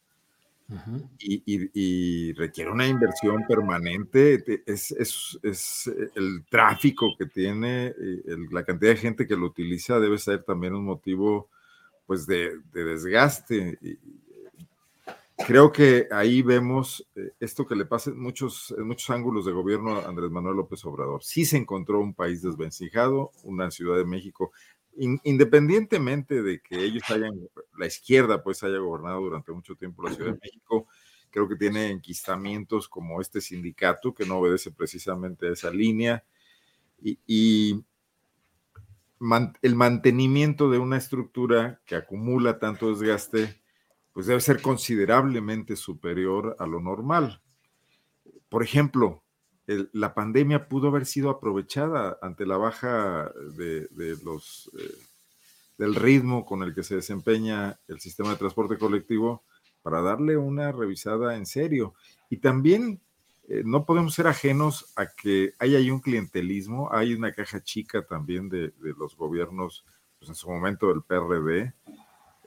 y, 1.18 2.32
requiere 2.32 2.70
una 2.70 2.86
inversión 2.86 3.44
permanente. 3.46 4.62
Es, 4.66 4.92
eh, 4.92 6.10
el 6.14 6.44
tráfico 6.48 7.14
que 7.18 7.26
tiene, 7.26 7.86
eh, 7.86 8.36
la 8.50 8.64
cantidad 8.64 8.92
de 8.92 8.96
gente 8.96 9.26
que 9.26 9.36
lo 9.36 9.46
utiliza 9.46 10.00
debe 10.00 10.18
ser 10.18 10.42
también 10.42 10.74
un 10.74 10.84
motivo 10.84 11.48
pues 12.06 12.26
de, 12.26 12.58
desgaste. 12.72 13.78
creo 15.46 15.72
que 15.72 16.08
ahí 16.10 16.42
vemos 16.42 17.06
eh, 17.16 17.32
esto 17.40 17.66
que 17.66 17.74
le 17.74 17.84
pasa 17.84 18.10
en 18.10 18.20
muchos, 18.20 18.74
en 18.76 18.86
muchos 18.86 19.08
ángulos 19.10 19.46
de 19.46 19.52
gobierno 19.52 19.96
a 19.96 20.08
Andrés 20.08 20.30
Manuel 20.30 20.56
López 20.56 20.84
Obrador. 20.84 21.22
Sí 21.22 21.44
se 21.44 21.56
encontró 21.56 22.00
un 22.00 22.14
país 22.14 22.42
desvencijado, 22.42 23.30
una 23.44 23.70
Ciudad 23.70 23.96
de 23.96 24.04
México 24.04 24.52
independientemente 24.96 26.42
de 26.42 26.60
que 26.60 26.84
ellos 26.84 27.02
hayan, 27.10 27.32
la 27.78 27.86
izquierda 27.86 28.42
pues 28.42 28.62
haya 28.62 28.78
gobernado 28.78 29.20
durante 29.20 29.52
mucho 29.52 29.74
tiempo 29.74 30.02
la 30.02 30.14
Ciudad 30.14 30.32
de 30.32 30.40
México, 30.42 30.86
creo 31.30 31.48
que 31.48 31.56
tiene 31.56 31.90
enquistamientos 31.90 32.88
como 32.88 33.20
este 33.20 33.40
sindicato 33.40 34.14
que 34.14 34.26
no 34.26 34.38
obedece 34.38 34.70
precisamente 34.70 35.48
a 35.48 35.52
esa 35.52 35.70
línea. 35.70 36.24
Y, 37.00 37.84
el 39.62 39.76
mantenimiento 39.76 40.68
de 40.68 40.78
una 40.78 40.96
estructura 40.96 41.80
que 41.86 41.94
acumula 41.94 42.58
tanto 42.58 42.90
desgaste, 42.90 43.62
pues 44.12 44.26
debe 44.26 44.40
ser 44.40 44.60
considerablemente 44.60 45.76
superior 45.76 46.56
a 46.58 46.66
lo 46.66 46.80
normal. 46.80 47.40
Por 48.48 48.64
ejemplo, 48.64 49.21
la 49.66 50.14
pandemia 50.14 50.68
pudo 50.68 50.88
haber 50.88 51.06
sido 51.06 51.30
aprovechada 51.30 52.18
ante 52.20 52.46
la 52.46 52.56
baja 52.56 53.30
de, 53.56 53.88
los, 54.24 54.70
eh, 54.78 54.94
del 55.78 55.94
ritmo 55.94 56.44
con 56.44 56.62
el 56.62 56.74
que 56.74 56.82
se 56.82 56.96
desempeña 56.96 57.78
el 57.88 58.00
sistema 58.00 58.30
de 58.30 58.36
transporte 58.36 58.76
colectivo 58.76 59.44
para 59.82 60.02
darle 60.02 60.36
una 60.36 60.72
revisada 60.72 61.36
en 61.36 61.46
serio. 61.46 61.94
Y 62.28 62.38
también 62.38 63.00
eh, 63.48 63.62
no 63.64 63.84
podemos 63.84 64.14
ser 64.14 64.26
ajenos 64.26 64.92
a 64.96 65.06
que 65.06 65.54
hay 65.58 65.76
ahí 65.76 65.90
un 65.90 66.00
clientelismo, 66.00 66.88
hay 66.92 67.14
una 67.14 67.32
caja 67.32 67.62
chica 67.62 68.04
también 68.04 68.48
de, 68.48 68.72
los 68.98 69.16
gobiernos, 69.16 69.84
pues 70.18 70.28
en 70.28 70.34
su 70.34 70.50
momento 70.50 70.88
del 70.88 71.02
PRD, 71.02 71.72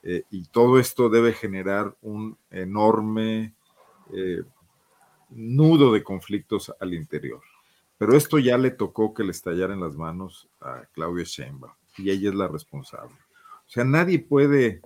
eh, 0.04 0.24
y 0.30 0.44
todo 0.46 0.80
esto 0.80 1.10
debe 1.10 1.34
generar 1.34 1.96
un 2.02 2.38
enorme 2.52 3.54
nudo 5.36 5.92
de 5.92 6.04
conflictos 6.04 6.74
al 6.80 6.94
interior. 6.94 7.42
Pero 7.98 8.16
esto 8.16 8.40
ya 8.40 8.58
le 8.58 8.72
tocó 8.72 9.14
que 9.14 9.24
le 9.24 9.32
estallara 9.32 9.74
en 9.74 9.82
las 9.82 9.96
manos 9.96 10.50
a 10.62 10.84
Claudia 10.94 11.24
Sheinbaum, 11.26 11.74
y 11.98 12.10
ella 12.10 12.30
es 12.30 12.36
la 12.36 12.48
responsable. 12.48 13.16
O 13.68 13.70
sea, 13.70 13.84
nadie 13.84 14.20
puede 14.20 14.82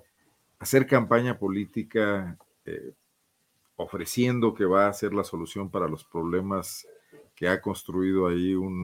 hacer 0.60 0.88
campaña 0.88 1.38
política 1.38 2.38
ofreciendo 3.76 4.54
que 4.54 4.66
va 4.66 4.88
a 4.88 4.94
ser 4.94 5.14
la 5.14 5.24
solución 5.24 5.70
para 5.70 5.88
los 5.88 6.04
problemas 6.04 6.88
que 7.36 7.48
ha 7.48 7.62
construido 7.62 8.28
ahí 8.28 8.54
un 8.54 8.84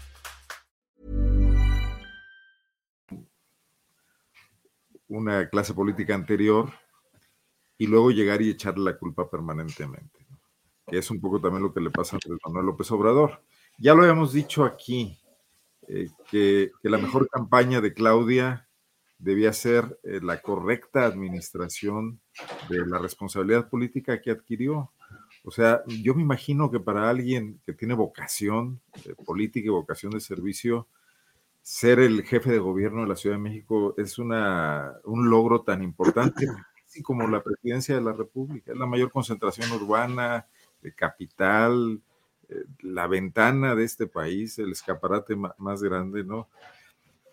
Una 5.11 5.49
clase 5.49 5.73
política 5.73 6.15
anterior 6.15 6.71
y 7.77 7.85
luego 7.85 8.11
llegar 8.11 8.41
y 8.41 8.49
echarle 8.49 8.85
la 8.85 8.97
culpa 8.97 9.29
permanentemente. 9.29 10.25
Que 10.87 10.99
es 10.99 11.11
un 11.11 11.19
poco 11.19 11.41
también 11.41 11.63
lo 11.63 11.73
que 11.73 11.81
le 11.81 11.89
pasa 11.89 12.15
a 12.15 12.19
Manuel 12.47 12.67
López 12.67 12.89
Obrador. 12.91 13.43
Ya 13.77 13.93
lo 13.93 14.03
habíamos 14.03 14.31
dicho 14.31 14.63
aquí, 14.63 15.19
eh, 15.89 16.07
que, 16.29 16.71
la 16.83 16.97
mejor 16.97 17.27
campaña 17.27 17.81
de 17.81 17.93
Claudia 17.93 18.69
debía 19.17 19.51
ser 19.51 19.99
eh, 20.03 20.21
la 20.23 20.41
correcta 20.41 21.05
administración 21.05 22.21
de 22.69 22.85
la 22.87 22.97
responsabilidad 22.97 23.69
política 23.69 24.21
que 24.21 24.31
adquirió. 24.31 24.93
O 25.43 25.51
sea, 25.51 25.83
yo 25.87 26.15
me 26.15 26.21
imagino 26.21 26.71
que 26.71 26.79
para 26.79 27.09
alguien 27.09 27.59
que 27.65 27.73
tiene 27.73 27.95
vocación 27.95 28.79
eh, 29.03 29.13
política 29.25 29.67
y 29.67 29.71
vocación 29.71 30.13
de 30.13 30.21
servicio, 30.21 30.87
ser 31.61 31.99
el 31.99 32.23
jefe 32.23 32.51
de 32.51 32.59
gobierno 32.59 33.01
de 33.01 33.07
la 33.07 33.15
Ciudad 33.15 33.35
de 33.35 33.41
México 33.41 33.93
es 33.97 34.17
una, 34.17 34.93
un 35.05 35.29
logro 35.29 35.61
tan 35.61 35.83
importante 35.83 36.47
como 37.03 37.27
la 37.27 37.43
presidencia 37.43 37.95
de 37.95 38.01
la 38.01 38.13
República. 38.13 38.71
Es 38.71 38.77
la 38.77 38.85
mayor 38.85 39.11
concentración 39.11 39.71
urbana, 39.71 40.47
de 40.81 40.93
capital, 40.93 42.01
eh, 42.49 42.63
la 42.79 43.07
ventana 43.07 43.75
de 43.75 43.83
este 43.83 44.07
país, 44.07 44.57
el 44.59 44.71
escaparate 44.71 45.35
más 45.35 45.83
grande, 45.83 46.23
¿no? 46.23 46.49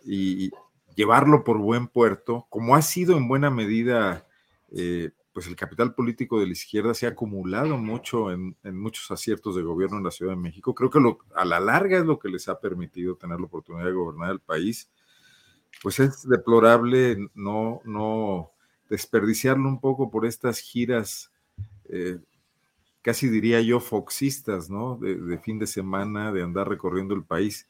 Y, 0.05 0.51
llevarlo 0.95 1.45
por 1.45 1.59
buen 1.59 1.87
puerto, 1.87 2.49
como 2.51 2.75
ha 2.75 2.83
sido 2.83 3.17
en 3.17 3.29
buena 3.29 3.51
medida, 3.51 4.27
eh, 4.73 5.13
pues 5.39 5.47
el 5.47 5.55
capital 5.55 5.95
político 5.95 6.41
de 6.41 6.47
la 6.47 6.53
izquierda 6.53 6.95
se 6.95 7.07
ha 7.07 7.11
acumulado 7.11 7.77
mucho 7.79 8.33
en, 8.33 8.57
muchos 8.65 9.09
aciertos 9.13 9.55
de 9.55 9.63
gobierno 9.63 9.99
en 9.99 10.03
la 10.03 10.11
Ciudad 10.11 10.33
de 10.33 10.41
México. 10.41 10.75
Creo 10.75 10.91
que 10.91 10.99
lo, 10.99 11.21
a 11.33 11.45
la 11.45 11.61
larga 11.61 11.99
es 11.99 12.05
lo 12.05 12.19
que 12.19 12.29
les 12.29 12.49
ha 12.49 12.59
permitido 12.59 13.15
tener 13.15 13.39
la 13.39 13.47
oportunidad 13.47 13.85
de 13.85 13.93
gobernar 13.93 14.33
el 14.33 14.41
país. 14.41 14.91
Pues 15.81 16.01
es 16.01 16.29
deplorable 16.29 17.29
no, 17.37 17.81
no 17.85 18.51
desperdiciarlo 18.91 19.69
un 19.69 19.81
poco 19.81 20.11
por 20.11 20.27
estas 20.27 20.59
giras, 20.59 21.31
eh, 21.89 22.19
casi 23.01 23.29
diría 23.29 23.61
yo, 23.61 23.79
foxistas, 23.79 24.69
¿no? 24.69 24.97
de 24.97 25.39
fin 25.39 25.61
de 25.61 25.69
semana, 25.69 26.33
de 26.33 26.43
andar 26.43 26.69
recorriendo 26.69 27.15
el 27.15 27.23
país 27.23 27.69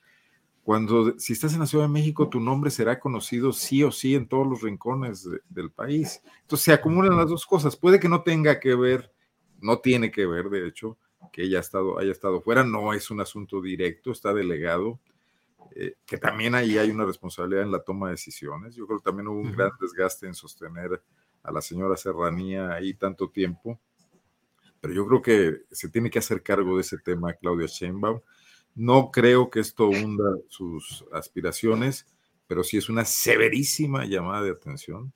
cuando 0.69 1.19
si 1.19 1.33
estás 1.33 1.55
en 1.55 1.61
la 1.61 1.67
Ciudad 1.67 1.87
de 1.87 1.93
México, 1.95 2.29
tu 2.29 2.41
nombre 2.41 2.71
será 2.71 3.01
conocido 3.01 3.55
sí 3.55 3.83
o 3.83 3.91
sí 3.91 4.15
en 4.15 4.29
todos 4.29 4.47
los 4.47 4.61
rincones 4.61 5.27
del 5.49 5.71
país. 5.71 6.21
Entonces 6.43 6.67
se 6.67 6.73
acumulan 6.75 7.17
las 7.17 7.31
dos 7.31 7.47
cosas. 7.47 7.75
Puede 7.75 7.99
que 7.99 8.11
no 8.11 8.23
tenga 8.23 8.61
que 8.61 8.75
ver, 8.75 9.11
no 9.63 9.79
tiene 9.79 10.11
que 10.11 10.27
ver, 10.27 10.51
de 10.51 10.69
hecho, 10.69 10.99
que 11.33 11.45
ella 11.45 11.57
ha 11.57 11.61
estado, 11.63 11.99
haya 11.99 12.13
estado 12.13 12.43
fuera, 12.43 12.65
no 12.65 12.93
es 12.93 13.11
un 13.11 13.23
asunto 13.23 13.63
directo, 13.63 14.13
está 14.13 14.35
delegado, 14.35 15.01
eh, 15.75 15.95
que 16.05 16.19
también 16.19 16.55
ahí 16.55 16.77
hay 16.77 16.91
una 16.91 17.07
responsabilidad 17.07 17.63
en 17.63 17.73
la 17.73 17.83
toma 17.83 18.09
de 18.09 18.17
decisiones. 18.17 18.75
Yo 18.75 18.87
creo 18.87 18.99
que 18.99 19.05
también 19.05 19.29
hubo 19.29 19.41
un 19.41 19.53
gran 19.53 19.71
desgaste 19.81 20.27
en 20.27 20.35
sostener 20.35 21.03
a 21.45 21.51
la 21.51 21.63
señora 21.63 21.97
Serranía 21.97 22.75
ahí 22.75 22.93
tanto 22.93 23.31
tiempo, 23.31 23.81
pero 24.83 24.93
yo 24.93 25.07
creo 25.07 25.23
que 25.23 25.63
se 25.71 25.89
tiene 25.89 26.11
que 26.11 26.19
hacer 26.19 26.43
cargo 26.43 26.77
de 26.77 26.83
ese 26.83 26.99
tema 26.99 27.33
Claudia 27.33 27.69
Sheinbaum 27.69 28.21
no 28.79 29.11
creo 29.11 29.51
que 29.51 29.59
esto 29.59 29.89
hunda 29.89 30.37
sus 30.47 31.05
aspiraciones, 31.13 32.07
pero 32.47 32.63
sí 32.63 32.77
es 32.77 32.89
una 32.89 33.05
severísima 33.05 34.07
llamada 34.07 34.45
de 34.45 34.53
atención. 34.53 35.13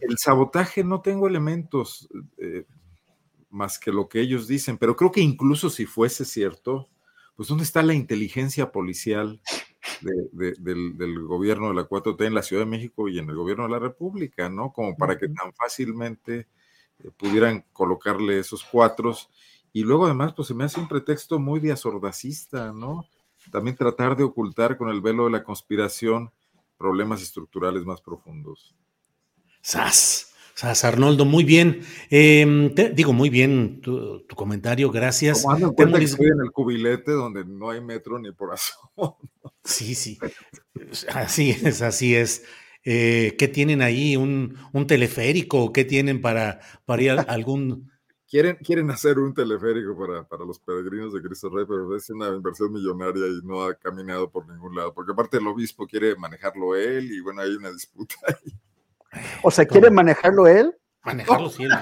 El 0.00 0.18
sabotaje 0.18 0.84
no 0.84 1.00
tengo 1.00 1.26
elementos 1.26 2.08
eh, 2.36 2.66
más 3.48 3.78
que 3.78 3.90
lo 3.90 4.08
que 4.08 4.20
ellos 4.20 4.46
dicen, 4.46 4.76
pero 4.76 4.94
creo 4.94 5.10
que 5.10 5.22
incluso 5.22 5.70
si 5.70 5.86
fuese 5.86 6.24
cierto, 6.26 6.88
pues 7.34 7.48
¿dónde 7.48 7.64
está 7.64 7.82
la 7.82 7.94
inteligencia 7.94 8.70
policial 8.70 9.40
del, 10.02 11.26
gobierno 11.26 11.68
de 11.68 11.74
la 11.74 11.88
4T 11.88 12.26
en 12.26 12.34
la 12.34 12.42
Ciudad 12.42 12.62
de 12.62 12.70
México 12.70 13.08
y 13.08 13.18
en 13.18 13.30
el 13.30 13.36
gobierno 13.36 13.64
de 13.64 13.70
la 13.70 13.78
República, 13.78 14.50
¿no? 14.50 14.70
Como 14.70 14.96
para 14.96 15.16
que 15.16 15.28
tan 15.28 15.54
fácilmente 15.54 16.48
eh, 16.98 17.10
pudieran 17.16 17.64
colocarle 17.72 18.38
esos 18.38 18.64
cuatros 18.64 19.30
y 19.72 19.82
luego 19.82 20.06
además, 20.06 20.32
pues 20.34 20.48
se 20.48 20.54
me 20.54 20.64
hace 20.64 20.80
un 20.80 20.88
pretexto 20.88 21.38
muy 21.38 21.60
diasordacista, 21.60 22.72
¿no? 22.72 23.06
También 23.50 23.76
tratar 23.76 24.16
de 24.16 24.24
ocultar 24.24 24.76
con 24.76 24.90
el 24.90 25.00
velo 25.00 25.24
de 25.24 25.30
la 25.30 25.44
conspiración 25.44 26.30
problemas 26.76 27.22
estructurales 27.22 27.84
más 27.84 28.00
profundos. 28.00 28.74
¡Sas! 29.62 30.32
¡Sas, 30.54 30.84
Arnoldo! 30.84 31.24
Muy 31.24 31.44
bien. 31.44 31.82
Em, 32.10 32.74
te, 32.74 32.90
digo, 32.90 33.12
muy 33.12 33.30
bien 33.30 33.80
tu, 33.80 34.26
comentario, 34.34 34.90
gracias. 34.90 35.42
Tomando 35.42 35.68
en 35.68 35.74
cuenta 35.74 35.98
que 35.98 36.04
estoy 36.04 36.26
en 36.26 36.40
el 36.42 36.50
cubilete 36.50 37.12
donde 37.12 37.44
no 37.44 37.70
hay 37.70 37.80
metro 37.80 38.18
ni 38.18 38.32
por 38.32 38.52
asomo. 38.52 39.18
Sí, 39.64 39.94
sí. 39.94 40.18
Así 41.14 41.50
es, 41.50 41.82
así 41.82 42.14
es. 42.14 42.44
Eh, 42.84 43.36
¿Qué 43.38 43.46
tienen 43.46 43.82
ahí? 43.82 44.16
¿Un, 44.16 44.56
un 44.72 44.86
teleférico? 44.86 45.72
¿Qué 45.72 45.84
tienen 45.84 46.20
para, 46.20 46.60
para 46.86 47.02
ir 47.02 47.10
a 47.10 47.20
algún 47.22 47.90
quieren, 48.30 48.56
quieren 48.56 48.90
hacer 48.90 49.18
un 49.18 49.34
teleférico 49.34 49.98
para, 49.98 50.26
para 50.26 50.44
los 50.44 50.60
peregrinos 50.60 51.12
de 51.12 51.20
Cristo 51.20 51.50
Rey, 51.50 51.66
pero 51.68 51.94
es 51.96 52.08
una 52.10 52.28
inversión 52.28 52.72
millonaria 52.72 53.26
y 53.26 53.44
no 53.44 53.64
ha 53.64 53.74
caminado 53.74 54.30
por 54.30 54.48
ningún 54.48 54.76
lado, 54.76 54.94
porque 54.94 55.12
aparte 55.12 55.38
el 55.38 55.46
obispo 55.48 55.86
quiere 55.86 56.14
manejarlo 56.14 56.76
él 56.76 57.10
y 57.12 57.20
bueno, 57.20 57.42
hay 57.42 57.50
una 57.50 57.72
disputa 57.72 58.14
ahí. 58.28 58.52
O 59.42 59.50
sea, 59.50 59.66
¿quiere 59.66 59.90
manejarlo 59.90 60.46
él? 60.46 60.74
Manejarlo, 61.02 61.50
sí, 61.50 61.64
el, 61.64 61.72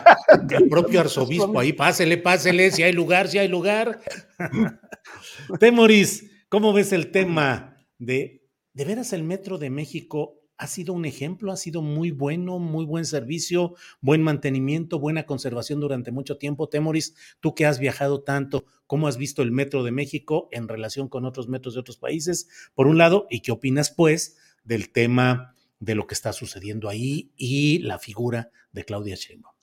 el 0.54 0.68
propio 0.68 1.00
arzobispo 1.00 1.58
ahí, 1.60 1.72
pásele, 1.72 2.16
pásele, 2.16 2.70
si 2.70 2.82
hay 2.84 2.92
lugar, 2.92 3.28
si 3.28 3.38
hay 3.38 3.48
lugar. 3.48 4.00
Temoris, 5.60 6.46
¿cómo 6.48 6.72
ves 6.72 6.92
el 6.92 7.10
tema 7.10 7.76
de, 7.98 8.48
de 8.72 8.84
veras 8.84 9.12
el 9.12 9.24
Metro 9.24 9.58
de 9.58 9.70
México 9.70 10.37
ha 10.58 10.66
sido 10.66 10.92
un 10.92 11.04
ejemplo, 11.04 11.52
ha 11.52 11.56
sido 11.56 11.82
muy 11.82 12.10
bueno, 12.10 12.58
muy 12.58 12.84
buen 12.84 13.04
servicio, 13.04 13.76
buen 14.00 14.22
mantenimiento, 14.22 14.98
buena 14.98 15.24
conservación 15.24 15.78
durante 15.78 16.10
mucho 16.10 16.36
tiempo. 16.36 16.68
Temoris, 16.68 17.14
tú 17.38 17.54
que 17.54 17.64
has 17.64 17.78
viajado 17.78 18.24
tanto, 18.24 18.64
¿cómo 18.88 19.06
has 19.06 19.16
visto 19.16 19.42
el 19.42 19.52
Metro 19.52 19.84
de 19.84 19.92
México 19.92 20.48
en 20.50 20.66
relación 20.66 21.08
con 21.08 21.24
otros 21.24 21.48
metros 21.48 21.74
de 21.74 21.80
otros 21.80 21.96
países? 21.96 22.48
Por 22.74 22.88
un 22.88 22.98
lado, 22.98 23.28
¿y 23.30 23.40
qué 23.40 23.52
opinas 23.52 23.92
pues 23.92 24.36
del 24.64 24.90
tema 24.90 25.54
de 25.78 25.94
lo 25.94 26.08
que 26.08 26.14
está 26.14 26.32
sucediendo 26.32 26.88
ahí 26.88 27.30
y 27.36 27.78
la 27.78 28.00
figura 28.00 28.50
de 28.72 28.84
Claudia 28.84 29.14
Sheinbaum? 29.14 29.54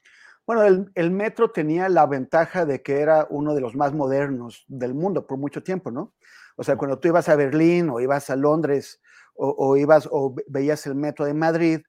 Bueno, 0.47 0.63
el, 0.63 0.91
el, 0.95 1.11
metro 1.11 1.51
tenía 1.51 1.89
la 1.89 2.05
ventaja 2.05 2.65
de 2.65 2.81
que 2.81 2.99
era 2.99 3.27
uno 3.29 3.53
de 3.53 3.61
los 3.61 3.75
más 3.75 3.93
modernos 3.93 4.63
del 4.69 4.93
mundo 4.93 5.27
por 5.27 5.39
mucho 5.39 5.61
tiempo, 5.61 5.91
¿no? 5.91 6.13
O 6.55 6.63
sea, 6.63 6.77
cuando 6.77 6.99
tú 6.99 7.09
ibas 7.09 7.27
a 7.27 7.35
Berlín 7.35 7.89
o 7.89 7.99
ibas 7.99 8.29
a 8.29 8.35
Londres 8.35 9.01
o, 9.35 9.77
ibas 9.77 10.07
o 10.11 10.35
veías 10.47 10.85
el 10.87 10.95
metro 10.95 11.25
de 11.25 11.33
Madrid, 11.33 11.81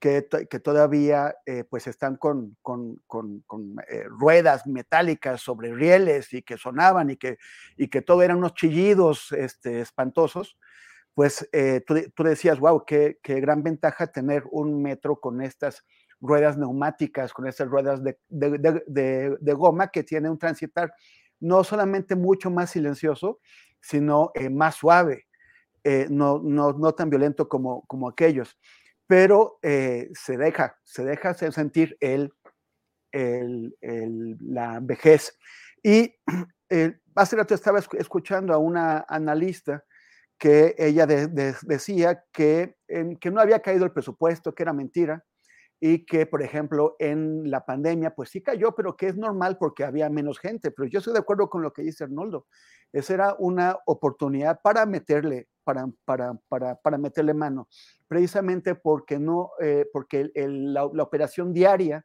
que, 0.00 0.28
que 0.48 0.60
todavía 0.60 1.34
eh, 1.44 1.64
pues 1.68 1.86
están 1.86 2.16
con, 2.16 2.56
con, 2.62 3.02
con, 3.06 3.40
con 3.46 3.76
eh, 3.88 4.04
ruedas 4.04 4.66
metálicas 4.66 5.40
sobre 5.40 5.74
rieles 5.74 6.32
y 6.32 6.42
que 6.42 6.56
sonaban 6.56 7.10
y 7.10 7.16
que, 7.16 7.38
y 7.76 7.88
que 7.88 8.02
todo 8.02 8.22
eran 8.22 8.38
unos 8.38 8.54
chillidos 8.54 9.32
este, 9.32 9.80
espantosos, 9.80 10.56
pues 11.14 11.48
eh, 11.52 11.82
tú, 11.84 11.96
tú, 12.14 12.22
decías, 12.22 12.60
wow, 12.60 12.84
qué, 12.86 13.18
qué, 13.22 13.40
gran 13.40 13.64
ventaja 13.64 14.06
tener 14.06 14.44
un 14.52 14.80
metro 14.80 15.18
con 15.18 15.42
estas 15.42 15.84
ruedas 16.20 16.56
neumáticas, 16.56 17.32
con 17.32 17.48
estas 17.48 17.68
ruedas 17.68 18.02
de, 18.04 18.18
de, 18.28 19.36
de, 19.38 19.52
goma 19.54 19.88
que 19.88 20.04
tiene 20.04 20.30
un 20.30 20.38
transitar 20.38 20.92
no 21.40 21.64
solamente 21.64 22.14
mucho 22.14 22.50
más 22.50 22.70
silencioso, 22.70 23.40
sino 23.80 24.32
más 24.50 24.76
suave, 24.76 25.27
eh, 25.90 26.06
no, 26.10 26.38
no, 26.38 26.74
no, 26.74 26.92
tan 26.92 27.08
violento 27.08 27.48
como, 27.48 27.86
como 27.86 28.10
aquellos. 28.10 28.58
Pero 29.06 29.58
eh, 29.62 30.10
se 30.12 30.36
deja, 30.36 30.76
se 30.84 31.02
deja 31.02 31.32
sentir 31.32 31.96
el, 32.00 32.30
el, 33.10 33.74
la 34.38 34.80
vejez. 34.82 35.38
Y 35.82 36.14
hace 37.14 37.36
rato 37.36 37.54
estaba 37.54 37.78
escuchando 37.78 38.52
a 38.52 38.58
una 38.58 39.06
analista 39.08 39.82
que 40.38 40.74
ella 40.76 41.06
de, 41.06 41.26
de, 41.28 41.54
decía 41.62 42.22
que, 42.34 42.76
que 43.18 43.30
no 43.30 43.40
había 43.40 43.60
caído 43.60 43.86
el 43.86 43.92
presupuesto, 43.92 44.54
que 44.54 44.64
era 44.64 44.74
mentira, 44.74 45.24
y 45.80 46.04
que, 46.04 46.26
por 46.26 46.42
ejemplo, 46.42 46.96
en 46.98 47.50
la 47.50 47.64
pandemia, 47.64 48.14
pues 48.14 48.30
sí 48.30 48.42
cayó, 48.42 48.74
pero 48.74 48.96
que 48.96 49.06
es 49.06 49.16
normal 49.16 49.58
porque 49.58 49.84
había 49.84 50.10
menos 50.10 50.38
gente. 50.38 50.70
Pero 50.72 50.88
yo 50.88 50.98
estoy 50.98 51.12
de 51.12 51.20
acuerdo 51.20 51.48
con 51.48 51.62
lo 51.62 51.72
que 51.72 51.82
dice 51.82 52.04
Arnoldo. 52.04 52.46
Esa 52.92 53.14
era 53.14 53.36
una 53.38 53.76
oportunidad 53.86 54.60
para 54.60 54.86
meterle, 54.86 55.48
para, 55.62 55.86
para, 56.04 56.34
para, 56.48 56.74
para 56.76 56.98
meterle 56.98 57.32
mano, 57.32 57.68
precisamente 58.08 58.74
porque, 58.74 59.18
no, 59.18 59.50
eh, 59.60 59.86
porque 59.92 60.30
la, 60.34 60.84
operación 60.84 61.52
diaria 61.52 62.04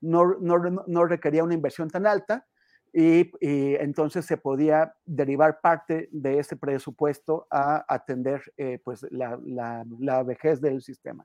no, 0.00 0.36
no, 0.40 0.58
no, 0.58 1.04
requería 1.04 1.44
una 1.44 1.54
inversión 1.54 1.88
tan 1.90 2.06
alta 2.06 2.46
y, 2.92 3.30
y, 3.40 3.76
entonces 3.76 4.26
se 4.26 4.36
podía 4.36 4.94
derivar 5.04 5.60
parte 5.60 6.08
de 6.10 6.38
ese 6.38 6.56
presupuesto 6.56 7.46
a 7.50 7.84
atender 7.86 8.42
eh, 8.56 8.80
pues 8.82 9.06
la, 9.10 9.38
la, 9.44 9.84
la 10.00 10.24
vejez 10.24 10.60
del 10.60 10.82
sistema. 10.82 11.24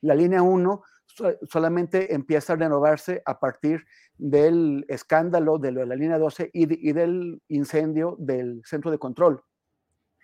La 0.00 0.14
línea 0.14 0.42
1 0.42 0.82
solamente 1.48 2.14
empieza 2.14 2.54
a 2.54 2.56
renovarse 2.56 3.22
a 3.24 3.38
partir 3.38 3.84
del 4.16 4.84
escándalo 4.88 5.58
de 5.58 5.72
la 5.72 5.94
línea 5.94 6.18
12 6.18 6.50
y, 6.52 6.88
y 6.88 6.92
del 6.92 7.42
incendio 7.48 8.16
del 8.18 8.62
centro 8.64 8.90
de 8.90 8.98
control. 8.98 9.42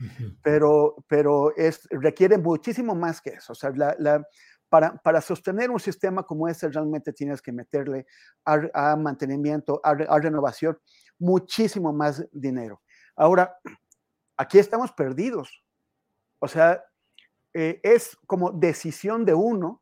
Uh 0.00 0.04
-huh. 0.04 0.38
Pero, 0.42 1.04
pero 1.06 1.54
es, 1.56 1.86
requiere 1.90 2.38
muchísimo 2.38 2.94
más 2.94 3.20
que 3.20 3.30
eso. 3.30 3.52
O 3.52 3.54
sea, 3.54 3.70
la, 3.70 3.94
la, 3.98 4.26
para, 4.68 4.96
para, 4.96 5.20
sostener 5.20 5.70
un 5.70 5.80
sistema 5.80 6.22
como 6.22 6.48
este, 6.48 6.68
realmente 6.68 7.12
tienes 7.12 7.42
que 7.42 7.52
meterle 7.52 8.06
a, 8.44 8.60
a 8.72 8.96
mantenimiento, 8.96 9.80
a, 9.84 9.90
a, 9.90 10.18
renovación, 10.18 10.78
muchísimo 11.18 11.92
más 11.92 12.26
dinero. 12.32 12.80
Ahora, 13.16 13.56
aquí 14.36 14.58
estamos 14.58 14.92
perdidos. 14.92 15.62
O 16.38 16.48
sea, 16.48 16.82
eh, 17.52 17.80
es 17.82 18.16
como 18.26 18.52
decisión 18.52 19.24
de 19.24 19.34
uno 19.34 19.79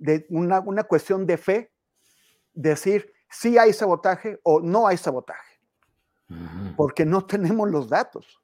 de 0.00 0.26
una, 0.30 0.60
una 0.60 0.84
cuestión 0.84 1.26
de 1.26 1.36
fe, 1.36 1.72
decir 2.52 3.12
si 3.28 3.58
hay 3.58 3.72
sabotaje 3.72 4.40
o 4.42 4.60
no 4.60 4.88
hay 4.88 4.96
sabotaje, 4.96 5.60
uh 6.30 6.34
-huh. 6.34 6.76
porque 6.76 7.04
no 7.04 7.24
tenemos 7.26 7.70
los 7.70 7.88
datos, 7.88 8.42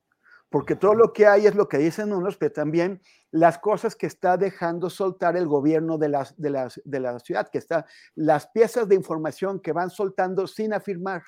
porque 0.51 0.77
todo 0.77 0.95
lo 0.95 1.13
que 1.13 1.27
hay 1.27 1.47
es 1.47 1.55
lo 1.55 1.67
que 1.67 1.79
dicen 1.79 2.13
unos, 2.13 2.37
pero 2.37 2.53
también 2.53 3.01
las 3.33 3.59
cosas 3.59 3.97
que 3.97 4.07
está 4.07 4.37
dejando 4.37 4.91
soltar 4.91 5.37
el 5.37 5.49
gobierno 5.49 5.99
de 5.99 6.09
la, 6.11 6.29
de 6.37 6.51
la, 6.51 6.69
de 6.85 7.01
la 7.01 7.19
ciudad, 7.19 7.49
que 7.49 7.59
está, 7.59 7.87
las 8.15 8.47
piezas 8.49 8.87
de 8.89 8.95
información 8.95 9.59
que 9.59 9.73
van 9.73 9.91
soltando 9.91 10.47
sin 10.47 10.73
afirmar, 10.73 11.25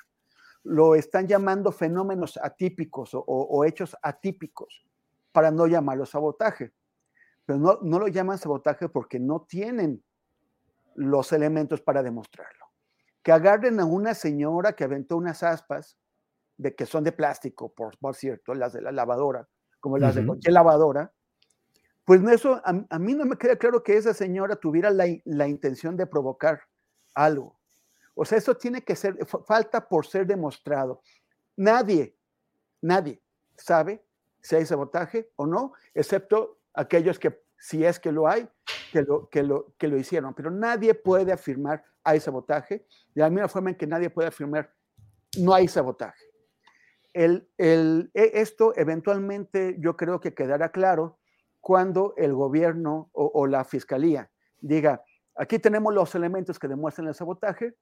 lo 0.63 0.95
están 0.95 1.27
llamando 1.27 1.71
fenómenos 1.71 2.39
atípicos 2.41 3.11
o 3.13 3.65
hechos 3.65 3.95
atípicos, 4.01 4.85
para 5.31 5.51
no 5.51 5.67
llamarlo 5.67 6.05
sabotaje. 6.05 6.73
Pero 7.45 7.59
no, 7.59 7.79
no 7.81 7.99
lo 7.99 8.07
llaman 8.07 8.37
sabotaje 8.37 8.89
porque 8.89 9.19
no 9.19 9.41
tienen 9.41 10.03
los 10.99 11.31
elementos 11.31 11.81
para 11.81 12.03
demostrarlo. 12.03 12.65
Que 13.23 13.31
agarren 13.31 13.79
a 13.79 13.85
una 13.85 14.13
señora 14.13 14.73
que 14.73 14.83
aventó 14.83 15.15
unas 15.15 15.43
aspas 15.43 15.97
de 16.57 16.75
que 16.75 16.85
son 16.85 17.05
de 17.05 17.13
plástico, 17.13 17.73
por, 17.73 17.97
por 17.97 18.15
cierto, 18.15 18.53
las 18.53 18.73
de 18.73 18.81
la 18.81 18.91
lavadora, 18.91 19.47
como 19.79 19.97
las 19.97 20.13
uh 20.15 20.19
-huh. 20.19 20.21
de 20.21 20.27
cualquier 20.27 20.53
lavadora, 20.53 21.13
pues 22.03 22.21
eso 22.23 22.61
a, 22.65 22.85
a, 22.89 22.99
mí 22.99 23.13
no 23.13 23.25
me 23.25 23.37
queda 23.37 23.55
claro 23.55 23.81
que 23.81 23.95
esa 23.95 24.13
señora 24.13 24.55
tuviera 24.55 24.89
la, 24.89 25.05
la, 25.25 25.47
intención 25.47 25.95
de 25.95 26.07
provocar 26.07 26.61
algo. 27.13 27.59
O 28.15 28.25
sea, 28.25 28.37
eso 28.37 28.55
tiene 28.55 28.83
que 28.83 28.95
ser, 28.95 29.15
falta 29.45 29.87
por 29.87 30.05
ser 30.05 30.25
demostrado. 30.25 31.01
Nadie, 31.55 32.17
nadie 32.81 33.21
sabe 33.55 34.03
si 34.41 34.55
hay 34.55 34.65
sabotaje 34.65 35.31
o 35.35 35.45
no, 35.45 35.73
excepto 35.93 36.59
aquellos 36.73 37.19
que, 37.19 37.41
si 37.57 37.85
es 37.85 37.99
que 37.99 38.11
lo 38.11 38.27
hay, 38.27 38.49
que 38.91 39.01
lo, 39.03 39.29
que 39.29 39.43
lo, 39.43 39.73
que 39.77 39.87
lo 39.87 39.97
hicieron. 39.97 40.33
Pero 40.33 40.51
nadie 40.51 40.93
puede 40.93 41.31
afirmar 41.31 41.83
hay 42.03 42.19
sabotaje, 42.19 42.85
de 43.13 43.21
la 43.21 43.29
misma 43.29 43.47
forma 43.47 43.69
en 43.69 43.75
que 43.75 43.85
nadie 43.85 44.09
puede 44.09 44.29
afirmar 44.29 44.73
no 45.37 45.53
hay 45.53 45.67
sabotaje. 45.67 46.25
El, 47.13 47.47
el, 47.57 48.09
e, 48.13 48.31
esto 48.35 48.73
eventualmente 48.75 49.75
yo 49.79 49.95
creo 49.95 50.19
que 50.19 50.33
quedará 50.33 50.71
claro 50.71 51.19
cuando 51.59 52.13
el 52.17 52.33
gobierno 52.33 53.09
o, 53.11 53.31
o, 53.33 53.47
la 53.47 53.63
fiscalía 53.63 54.31
diga, 54.59 55.03
aquí 55.35 55.59
tenemos 55.59 55.93
los 55.93 56.15
elementos 56.15 56.57
que 56.57 56.67
demuestran 56.67 57.07
el 57.07 57.15
sabotaje, 57.15 57.75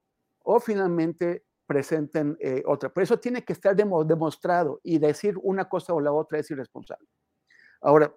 o 0.43 0.59
finalmente 0.59 1.45
presenten 1.65 2.37
eh, 2.39 2.63
otra. 2.65 2.89
Pero 2.89 3.03
eso 3.03 3.19
tiene 3.19 3.43
que 3.43 3.53
estar 3.53 3.75
demo, 3.75 4.03
demostrado 4.05 4.79
y 4.81 4.97
decir 4.97 5.35
una 5.43 5.67
cosa 5.67 5.93
o 5.93 5.99
la 5.99 6.13
otra 6.13 6.39
es 6.39 6.49
irresponsable. 6.49 7.07
Ahora, 7.81 8.13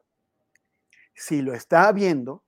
si 1.12 1.42
lo 1.42 1.52
está 1.52 1.90
viendo, 1.92 2.44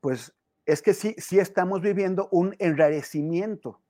pues 0.00 0.32
es 0.66 0.82
que 0.82 0.94
sí, 0.94 1.14
sí 1.18 1.38
estamos 1.38 1.80
viviendo 1.80 2.28
un 2.30 2.54
enrarecimiento 2.58 3.80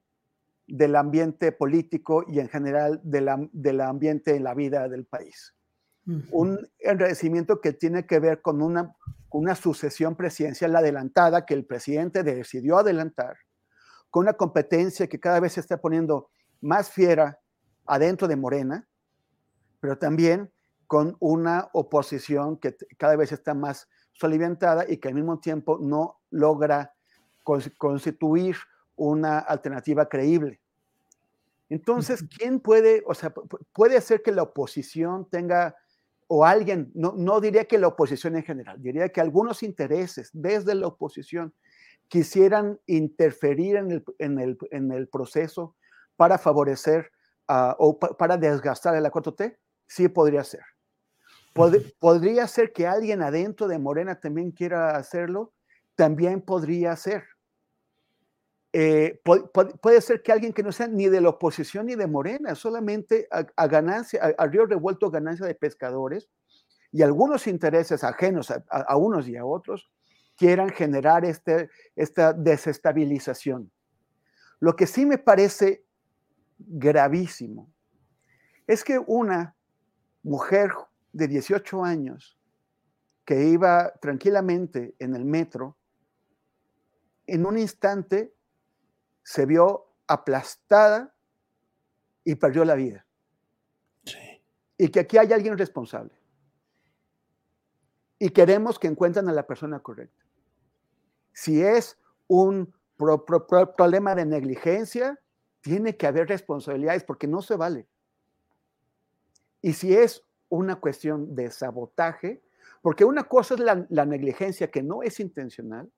del 0.66 0.96
ambiente 0.96 1.50
político 1.50 2.24
y 2.28 2.40
en 2.40 2.48
general 2.48 3.00
de 3.02 3.20
la, 3.20 3.48
del 3.52 3.80
ambiente 3.80 4.36
en 4.36 4.44
la 4.44 4.54
vida 4.54 4.88
del 4.88 5.06
país. 5.06 5.54
Uh 6.06 6.12
-huh. 6.12 6.28
Un 6.30 6.70
enrarecimiento 6.78 7.60
que 7.60 7.72
tiene 7.72 8.06
que 8.06 8.20
ver 8.20 8.42
con 8.42 8.62
una, 8.62 8.94
una 9.30 9.54
sucesión 9.54 10.14
presidencial 10.14 10.76
adelantada 10.76 11.46
que 11.46 11.54
el 11.54 11.64
presidente 11.64 12.22
decidió 12.22 12.78
adelantar, 12.78 13.36
con 14.10 14.22
una 14.22 14.34
competencia 14.34 15.06
que 15.06 15.20
cada 15.20 15.40
vez 15.40 15.54
se 15.54 15.60
está 15.60 15.80
poniendo 15.80 16.30
más 16.60 16.90
fiera 16.90 17.40
adentro 17.86 18.28
de 18.28 18.36
Morena, 18.36 18.88
pero 19.80 19.98
también 19.98 20.50
con 20.86 21.16
una 21.20 21.68
oposición 21.72 22.56
que 22.56 22.76
cada 22.96 23.16
vez 23.16 23.32
está 23.32 23.54
más 23.54 23.88
soliviantada 24.18 24.84
y 24.88 24.98
que 24.98 25.08
al 25.08 25.14
mismo 25.14 25.38
tiempo 25.38 25.78
no 25.80 26.20
logra 26.30 26.92
constituir 27.78 28.56
una 28.96 29.38
alternativa 29.38 30.08
creíble. 30.08 30.60
Entonces, 31.70 32.24
¿quién 32.36 32.60
puede, 32.60 33.02
o 33.06 33.14
sea, 33.14 33.32
puede 33.72 33.96
hacer 33.96 34.22
que 34.22 34.32
la 34.32 34.42
oposición 34.42 35.28
tenga 35.30 35.76
o 36.26 36.44
alguien, 36.44 36.90
no, 36.94 37.14
no 37.16 37.40
diría 37.40 37.64
que 37.64 37.78
la 37.78 37.88
oposición 37.88 38.36
en 38.36 38.42
general, 38.42 38.82
diría 38.82 39.08
que 39.08 39.20
algunos 39.20 39.62
intereses 39.62 40.30
desde 40.34 40.74
la 40.74 40.86
oposición 40.86 41.54
quisieran 42.08 42.78
interferir 42.86 43.76
en 43.76 43.90
el, 43.92 44.04
en 44.18 44.38
el, 44.38 44.58
en 44.70 44.92
el 44.92 45.08
proceso 45.08 45.74
para 46.16 46.36
favorecer 46.38 47.10
uh, 47.48 47.72
o 47.78 47.98
pa 47.98 48.16
para 48.16 48.36
desgastar 48.36 48.94
el 48.94 49.04
4T, 49.04 49.56
sí 49.86 50.08
podría 50.08 50.44
ser. 50.44 50.62
Pod 51.58 51.74
podría 51.98 52.46
ser 52.46 52.72
que 52.72 52.86
alguien 52.86 53.20
adentro 53.20 53.66
de 53.66 53.80
Morena 53.80 54.20
también 54.20 54.52
quiera 54.52 54.96
hacerlo, 54.96 55.52
también 55.96 56.40
podría 56.40 56.94
ser. 56.94 57.24
Eh, 58.72 59.20
puede 59.80 60.00
ser 60.00 60.22
que 60.22 60.30
alguien 60.30 60.52
que 60.52 60.62
no 60.62 60.70
sea 60.70 60.86
ni 60.86 61.08
de 61.08 61.20
la 61.20 61.30
oposición 61.30 61.86
ni 61.86 61.96
de 61.96 62.06
Morena, 62.06 62.54
solamente 62.54 63.26
a, 63.32 63.44
a 63.56 63.66
ganancia, 63.66 64.20
a, 64.22 64.40
a, 64.40 64.46
río 64.46 64.66
revuelto 64.66 65.10
ganancia 65.10 65.46
de 65.46 65.56
pescadores 65.56 66.28
y 66.92 67.02
algunos 67.02 67.48
intereses 67.48 68.04
ajenos 68.04 68.52
a, 68.52 68.62
a, 68.68 68.96
unos 68.96 69.26
y 69.26 69.36
a 69.36 69.44
otros 69.44 69.90
quieran 70.36 70.70
generar 70.70 71.24
este, 71.24 71.70
esta 71.96 72.32
desestabilización. 72.32 73.72
Lo 74.60 74.76
que 74.76 74.86
sí 74.86 75.06
me 75.06 75.18
parece 75.18 75.84
gravísimo 76.56 77.68
es 78.68 78.84
que 78.84 79.00
una 79.00 79.56
mujer 80.22 80.70
de 81.18 81.26
18 81.26 81.84
años 81.84 82.38
que 83.24 83.44
iba 83.44 83.92
tranquilamente 84.00 84.94
en 85.00 85.14
el 85.16 85.24
metro, 85.24 85.76
en 87.26 87.44
un 87.44 87.58
instante 87.58 88.32
se 89.22 89.44
vio 89.44 89.92
aplastada 90.06 91.14
y 92.24 92.36
perdió 92.36 92.64
la 92.64 92.76
vida. 92.76 93.04
Sí. 94.04 94.42
Y 94.78 94.88
que 94.88 95.00
aquí 95.00 95.18
hay 95.18 95.32
alguien 95.32 95.58
responsable. 95.58 96.14
Y 98.20 98.30
queremos 98.30 98.78
que 98.78 98.86
encuentren 98.86 99.28
a 99.28 99.32
la 99.32 99.46
persona 99.46 99.80
correcta. 99.80 100.24
Si 101.32 101.60
es 101.60 101.98
un 102.28 102.72
pro, 102.96 103.24
pro, 103.24 103.46
pro, 103.46 103.74
problema 103.74 104.14
de 104.14 104.24
negligencia, 104.24 105.20
tiene 105.60 105.96
que 105.96 106.06
haber 106.06 106.28
responsabilidades 106.28 107.02
porque 107.02 107.26
no 107.26 107.42
se 107.42 107.56
vale. 107.56 107.88
Y 109.60 109.72
si 109.72 109.94
es 109.94 110.27
una 110.48 110.76
cuestión 110.76 111.34
de 111.34 111.50
sabotaje, 111.50 112.42
porque 112.82 113.04
una 113.04 113.24
cosa 113.24 113.54
es 113.54 113.60
la, 113.60 113.86
la 113.88 114.04
negligencia 114.04 114.70
que 114.70 114.82
no 114.82 115.02
es 115.02 115.20
intencional 115.20 115.90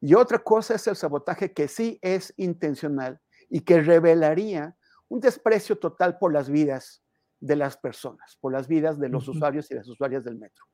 y 0.00 0.14
otra 0.14 0.38
cosa 0.38 0.74
es 0.74 0.86
el 0.86 0.96
sabotaje 0.96 1.52
que 1.52 1.68
sí 1.68 1.98
es 2.00 2.32
intencional 2.36 3.20
y 3.50 3.60
que 3.60 3.80
revelaría 3.82 4.76
un 5.08 5.20
desprecio 5.20 5.76
total 5.76 6.18
por 6.18 6.32
las 6.32 6.48
vidas 6.48 7.02
de 7.40 7.56
las 7.56 7.76
personas, 7.76 8.36
por 8.40 8.52
las 8.52 8.68
vidas 8.68 8.98
de 8.98 9.08
los 9.08 9.28
uh 9.28 9.32
-huh. 9.32 9.36
usuarios 9.36 9.70
y 9.70 9.74
las 9.74 9.88
usuarias 9.88 10.24
del 10.24 10.38
metro. 10.38 10.64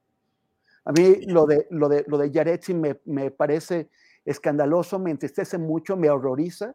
A 0.85 0.93
mí 0.93 1.23
lo 1.27 1.47
de, 1.47 1.67
lo 1.71 1.89
de, 1.89 2.05
lo 2.07 2.19
de 2.19 2.31
Yaretsi 2.31 2.75
me, 2.75 3.01
me 3.05 3.31
parece 3.31 3.89
escandaloso, 4.25 4.99
me 4.99 5.11
entristece 5.11 5.59
mucho, 5.59 5.97
me 5.97 6.11
horroriza. 6.11 6.75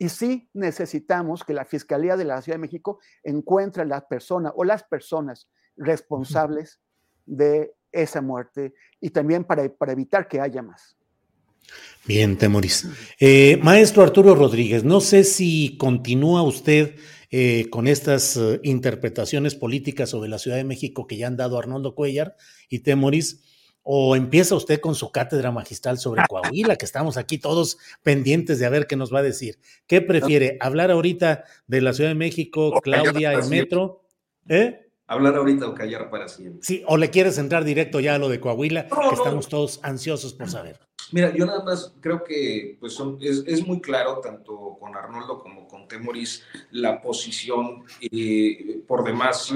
Y 0.00 0.08
sí 0.08 0.48
necesitamos 0.54 1.44
que 1.44 1.52
la 1.52 1.66
Fiscalía 1.66 2.16
de 2.16 2.24
la 2.24 2.40
Ciudad 2.40 2.56
de 2.56 2.62
México 2.62 3.00
encuentre 3.22 3.82
a 3.82 3.84
la 3.84 4.08
persona 4.08 4.50
o 4.56 4.64
las 4.64 4.82
personas 4.82 5.50
responsables 5.76 6.80
de 7.26 7.74
esa 7.92 8.22
muerte 8.22 8.72
y 8.98 9.10
también 9.10 9.44
para, 9.44 9.68
para 9.68 9.92
evitar 9.92 10.26
que 10.26 10.40
haya 10.40 10.62
más. 10.62 10.96
Bien, 12.06 12.38
Temoris. 12.38 12.88
Eh, 13.18 13.60
maestro 13.62 14.02
Arturo 14.02 14.34
Rodríguez, 14.34 14.84
no 14.84 15.02
sé 15.02 15.22
si 15.22 15.76
continúa 15.76 16.42
usted 16.44 16.96
eh, 17.30 17.66
con 17.68 17.86
estas 17.86 18.38
uh, 18.38 18.58
interpretaciones 18.62 19.54
políticas 19.54 20.08
sobre 20.08 20.30
la 20.30 20.38
Ciudad 20.38 20.56
de 20.56 20.64
México 20.64 21.06
que 21.06 21.18
ya 21.18 21.26
han 21.26 21.36
dado 21.36 21.58
Arnoldo 21.58 21.94
Cuellar 21.94 22.36
y 22.70 22.78
Temoris, 22.78 23.42
o 23.82 24.16
empieza 24.16 24.54
usted 24.54 24.80
con 24.80 24.94
su 24.94 25.10
cátedra 25.10 25.50
magistral 25.50 25.98
sobre 25.98 26.22
Coahuila, 26.28 26.76
que 26.76 26.84
estamos 26.84 27.16
aquí 27.16 27.38
todos 27.38 27.78
pendientes 28.02 28.58
de 28.58 28.66
a 28.66 28.70
ver 28.70 28.86
qué 28.86 28.96
nos 28.96 29.12
va 29.12 29.20
a 29.20 29.22
decir. 29.22 29.58
¿Qué 29.86 30.00
prefiere? 30.00 30.58
¿Hablar 30.60 30.90
ahorita 30.90 31.44
de 31.66 31.80
la 31.80 31.92
Ciudad 31.92 32.10
de 32.10 32.14
México, 32.14 32.80
Claudia, 32.82 33.32
el 33.32 33.48
metro? 33.48 34.04
¿Eh? 34.48 34.90
Hablar 35.06 35.34
ahorita 35.34 35.66
o 35.66 35.74
callar 35.74 36.08
para 36.10 36.28
siempre. 36.28 36.60
Sí, 36.62 36.84
o 36.86 36.96
le 36.96 37.10
quieres 37.10 37.36
entrar 37.38 37.64
directo 37.64 37.98
ya 38.00 38.14
a 38.14 38.18
lo 38.18 38.28
de 38.28 38.38
Coahuila, 38.38 38.86
no, 38.90 39.08
que 39.08 39.14
estamos 39.16 39.48
todos 39.48 39.80
ansiosos 39.82 40.34
por 40.34 40.48
saber. 40.48 40.78
Mira, 41.12 41.34
yo 41.34 41.44
nada 41.44 41.64
más 41.64 41.92
creo 42.00 42.22
que 42.22 42.76
pues 42.78 42.98
es, 43.20 43.42
es, 43.46 43.66
muy 43.66 43.80
claro, 43.80 44.20
tanto 44.20 44.76
con 44.78 44.94
Arnoldo 44.94 45.40
como 45.40 45.66
con 45.66 45.88
Temoris, 45.88 46.44
la 46.70 47.02
posición 47.02 47.84
eh, 48.00 48.80
por 48.86 49.04
demás 49.04 49.52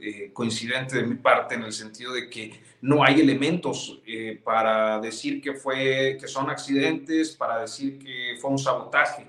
eh, 0.00 0.30
coincidente 0.32 0.96
de 0.96 1.06
mi 1.06 1.16
parte 1.16 1.54
en 1.54 1.64
el 1.64 1.72
sentido 1.72 2.12
de 2.12 2.30
que 2.30 2.60
no 2.80 3.04
hay 3.04 3.20
elementos 3.20 4.00
eh, 4.06 4.40
para 4.42 4.98
decir 5.00 5.40
que, 5.40 5.54
fue, 5.54 6.16
que 6.20 6.28
son 6.28 6.48
accidentes, 6.48 7.36
para 7.36 7.62
decir 7.62 7.98
que 7.98 8.36
fue 8.40 8.50
un 8.50 8.58
sabotaje. 8.58 9.26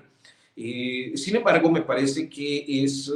sin 0.54 1.36
embargo, 1.36 1.70
me 1.70 1.82
parece 1.82 2.28
que 2.28 2.64
es 2.84 3.12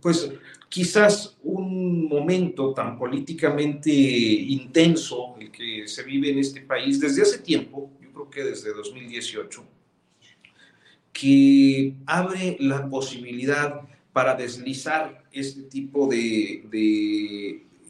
pues 0.00 0.30
quizás 0.68 1.36
un 1.42 2.08
momento 2.08 2.74
tan 2.74 2.98
políticamente 2.98 3.90
intenso 3.90 5.36
el 5.40 5.50
que 5.50 5.88
se 5.88 6.02
vive 6.02 6.30
en 6.30 6.38
este 6.38 6.60
país 6.60 7.00
desde 7.00 7.22
hace 7.22 7.38
tiempo, 7.38 7.90
yo 8.00 8.12
creo 8.12 8.30
que 8.30 8.44
desde 8.44 8.72
2018, 8.72 9.64
que 11.12 11.94
abre 12.06 12.56
la 12.60 12.88
posibilidad 12.88 13.80
para 14.12 14.34
deslizar 14.34 15.24
este 15.32 15.62
tipo 15.62 16.06
de, 16.06 16.64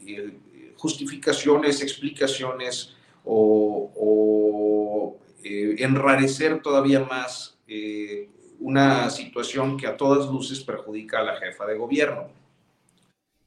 eh, 0.05 0.37
justificaciones, 0.75 1.81
explicaciones 1.81 2.95
o, 3.25 3.91
o 3.95 5.19
eh, 5.43 5.75
enrarecer 5.79 6.61
todavía 6.61 7.01
más 7.01 7.57
eh, 7.67 8.29
una 8.59 9.09
situación 9.09 9.77
que 9.77 9.87
a 9.87 9.95
todas 9.95 10.29
luces 10.29 10.61
perjudica 10.61 11.19
a 11.19 11.23
la 11.23 11.35
jefa 11.37 11.65
de 11.65 11.77
gobierno. 11.77 12.29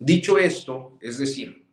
Dicho 0.04 0.36
esto, 0.36 0.98
es 1.00 1.18
decir, 1.18 1.64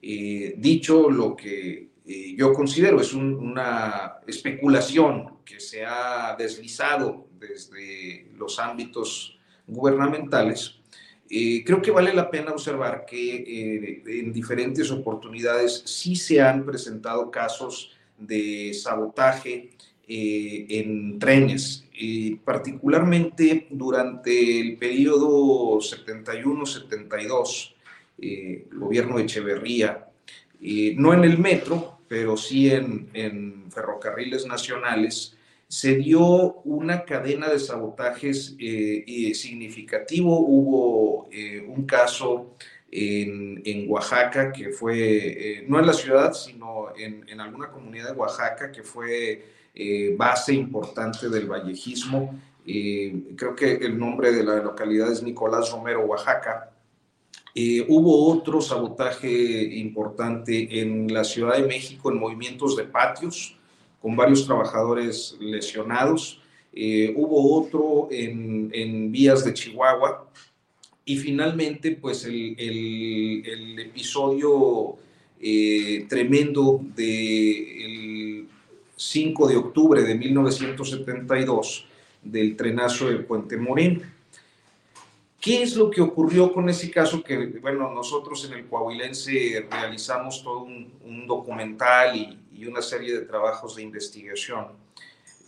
eh, 0.00 0.54
dicho 0.56 1.10
lo 1.10 1.36
que 1.36 1.90
eh, 2.06 2.34
yo 2.34 2.54
considero 2.54 2.98
es 2.98 3.12
un, 3.12 3.34
una 3.34 4.20
especulación 4.26 5.40
que 5.44 5.60
se 5.60 5.84
ha 5.84 6.34
deslizado 6.38 7.28
desde 7.38 8.30
los 8.38 8.58
ámbitos 8.58 9.38
gubernamentales, 9.66 10.80
eh, 11.28 11.62
creo 11.62 11.82
que 11.82 11.90
vale 11.90 12.14
la 12.14 12.30
pena 12.30 12.52
observar 12.52 13.04
que 13.06 14.02
en 14.06 14.32
diferentes 14.32 14.90
oportunidades 14.90 15.82
sí 15.84 16.16
se 16.16 16.40
han 16.40 16.64
presentado 16.64 17.30
casos 17.30 17.92
de 18.16 18.72
sabotaje 18.72 19.72
en 20.08 21.18
trenes, 21.18 21.84
particularmente 22.44 23.66
durante 23.70 24.60
el 24.60 24.78
periodo 24.78 25.78
71-72, 25.80 27.73
eh, 28.20 28.66
gobierno 28.72 29.16
de 29.16 29.24
Echeverría, 29.24 30.08
eh, 30.60 30.94
no 30.96 31.12
en 31.12 31.24
el 31.24 31.38
metro, 31.38 31.98
pero 32.08 32.36
sí 32.36 32.70
en, 32.70 33.64
ferrocarriles 33.70 34.46
nacionales, 34.46 35.36
se 35.66 35.96
dio 35.96 36.60
una 36.62 37.04
cadena 37.04 37.48
de 37.48 37.58
sabotajes 37.58 38.54
significativo. 39.34 40.38
Hubo 40.38 41.28
un 41.66 41.84
caso 41.84 42.54
en, 42.92 43.60
en, 43.64 43.90
Oaxaca 43.90 44.52
que 44.52 44.68
fue, 44.68 45.64
no 45.66 45.80
en 45.80 45.86
la 45.86 45.92
ciudad, 45.92 46.32
sino 46.34 46.94
en, 46.96 47.28
en 47.28 47.40
alguna 47.40 47.70
comunidad 47.70 48.12
de 48.12 48.16
Oaxaca 48.16 48.70
que 48.70 48.84
fue 48.84 49.42
eh, 49.76 50.14
base 50.16 50.54
importante 50.54 51.28
del 51.28 51.48
vallejismo. 51.48 52.40
Eh, 52.64 53.34
creo 53.36 53.56
que 53.56 53.72
el 53.72 53.98
nombre 53.98 54.30
de 54.30 54.44
la 54.44 54.56
localidad 54.62 55.10
es 55.10 55.22
Nicolás 55.22 55.72
Romero, 55.72 56.02
Oaxaca. 56.02 56.70
Eh, 57.56 57.86
hubo 57.88 58.32
otro 58.32 58.60
sabotaje 58.60 59.28
importante 59.76 60.80
en 60.80 61.12
la 61.12 61.22
Ciudad 61.22 61.56
de 61.56 61.68
México 61.68 62.10
en 62.10 62.18
movimientos 62.18 62.76
de 62.76 62.82
patios, 62.82 63.56
con 64.02 64.16
varios 64.16 64.44
trabajadores 64.44 65.36
lesionados. 65.38 66.40
Eh, 66.72 67.14
hubo 67.16 67.54
otro 67.56 68.08
en, 68.10 68.70
en, 68.72 69.12
vías 69.12 69.44
de 69.44 69.54
Chihuahua. 69.54 70.28
Y 71.04 71.16
finalmente, 71.16 71.92
pues 71.92 72.24
el, 72.24 72.56
el, 72.58 73.78
episodio 73.78 74.96
tremendo 76.08 76.80
del 76.96 78.48
5 78.96 79.48
de 79.48 79.56
octubre 79.56 80.02
de 80.02 80.14
1972 80.14 81.86
del 82.22 82.56
trenazo 82.56 83.10
de 83.10 83.16
Puente 83.18 83.56
Moreno. 83.58 84.00
¿Qué 85.44 85.62
es 85.62 85.76
lo 85.76 85.90
que 85.90 86.00
ocurrió 86.00 86.50
con 86.54 86.70
ese 86.70 86.90
caso? 86.90 87.22
Que, 87.22 87.36
bueno, 87.60 87.92
nosotros 87.92 88.46
en 88.46 88.54
el 88.54 88.66
Coahuilense 88.66 89.68
realizamos 89.70 90.42
todo 90.42 90.60
un, 90.60 91.26
documental 91.26 92.16
y, 92.16 92.38
y, 92.54 92.64
una 92.64 92.80
serie 92.80 93.12
de 93.12 93.26
trabajos 93.26 93.76
de 93.76 93.82
investigación. 93.82 94.68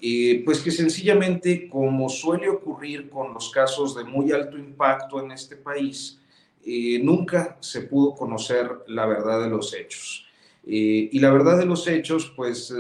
Eh, 0.03 0.43
pues 0.45 0.61
que 0.61 0.71
sencillamente, 0.71 1.71
como 1.71 2.11
suele 2.11 2.51
ocurrir 2.51 3.09
con 3.09 3.33
los 3.33 3.49
casos 3.49 3.97
de 3.97 4.05
muy 4.05 4.33
alto 4.33 4.59
impacto 4.59 5.19
en 5.23 5.31
este 5.31 5.57
país, 5.57 6.21
eh, 6.67 6.99
nunca 7.03 7.57
se 7.61 7.81
pudo 7.81 8.15
conocer 8.15 8.71
la 8.89 9.07
verdad 9.07 9.45
de 9.45 9.49
los 9.49 9.73
hechos. 9.73 10.26
Eh, 10.69 11.11
y 11.13 11.19
la 11.21 11.31
verdad 11.31 11.59
de 11.59 11.65
los 11.65 11.87
hechos, 11.87 12.33
pues, 12.35 12.75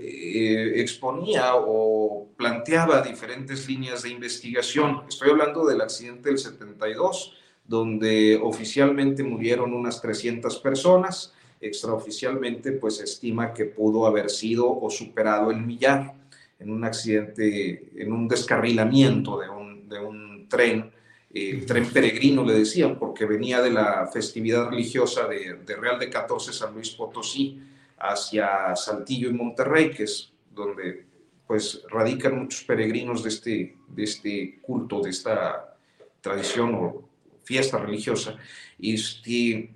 exponía 0.00 1.56
o 1.56 2.28
planteaba 2.36 3.02
diferentes 3.02 3.68
líneas 3.68 4.02
de 4.02 4.08
investigación. 4.08 5.02
Estoy 5.08 5.30
hablando 5.30 5.66
del 5.66 5.82
accidente 5.82 6.30
del 6.30 6.38
72, 6.38 7.34
donde 7.66 8.40
oficialmente 8.42 9.22
murieron 9.22 9.74
unas 9.74 10.00
300 10.00 10.56
personas, 10.60 11.34
extraoficialmente, 11.60 12.72
pues, 12.72 12.96
se 12.96 13.04
estima 13.04 13.52
que 13.52 13.66
pudo 13.66 14.06
haber 14.06 14.30
sido 14.30 14.80
o 14.80 14.88
superado 14.88 15.50
el 15.50 15.60
millar 15.60 16.14
en 16.58 16.70
un 16.70 16.84
accidente, 16.84 17.90
en 17.94 18.12
un 18.12 18.26
descarrilamiento 18.26 19.38
de 19.38 19.50
un, 19.50 19.88
de 19.88 20.00
un 20.00 20.48
tren, 20.48 20.90
el 21.30 21.66
tren 21.66 21.90
peregrino 21.90 22.44
le 22.44 22.54
decían, 22.54 22.98
porque 22.98 23.26
venía 23.26 23.60
de 23.60 23.70
la 23.70 24.08
festividad 24.12 24.70
religiosa 24.70 25.26
de, 25.26 25.58
de, 25.64 25.76
Real 25.76 25.98
de 25.98 26.08
14 26.08 26.52
San 26.52 26.74
Luis 26.74 26.90
Potosí 26.90 27.60
hacia 27.98 28.74
Saltillo 28.74 29.28
y 29.28 29.34
Monterrey, 29.34 29.90
que 29.90 30.04
es 30.04 30.32
donde 30.50 31.06
pues 31.46 31.82
radican 31.90 32.38
muchos 32.38 32.62
peregrinos 32.64 33.22
de 33.22 33.28
este, 33.30 33.76
de 33.88 34.04
este 34.04 34.58
culto, 34.60 35.00
de 35.00 35.10
esta 35.10 35.76
tradición 36.20 36.74
o 36.74 37.08
fiesta 37.42 37.78
religiosa. 37.78 38.36
Este, 38.78 39.72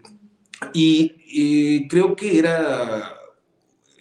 y, 0.74 1.14
y 1.26 1.88
creo 1.88 2.14
que 2.14 2.38
era 2.38 3.14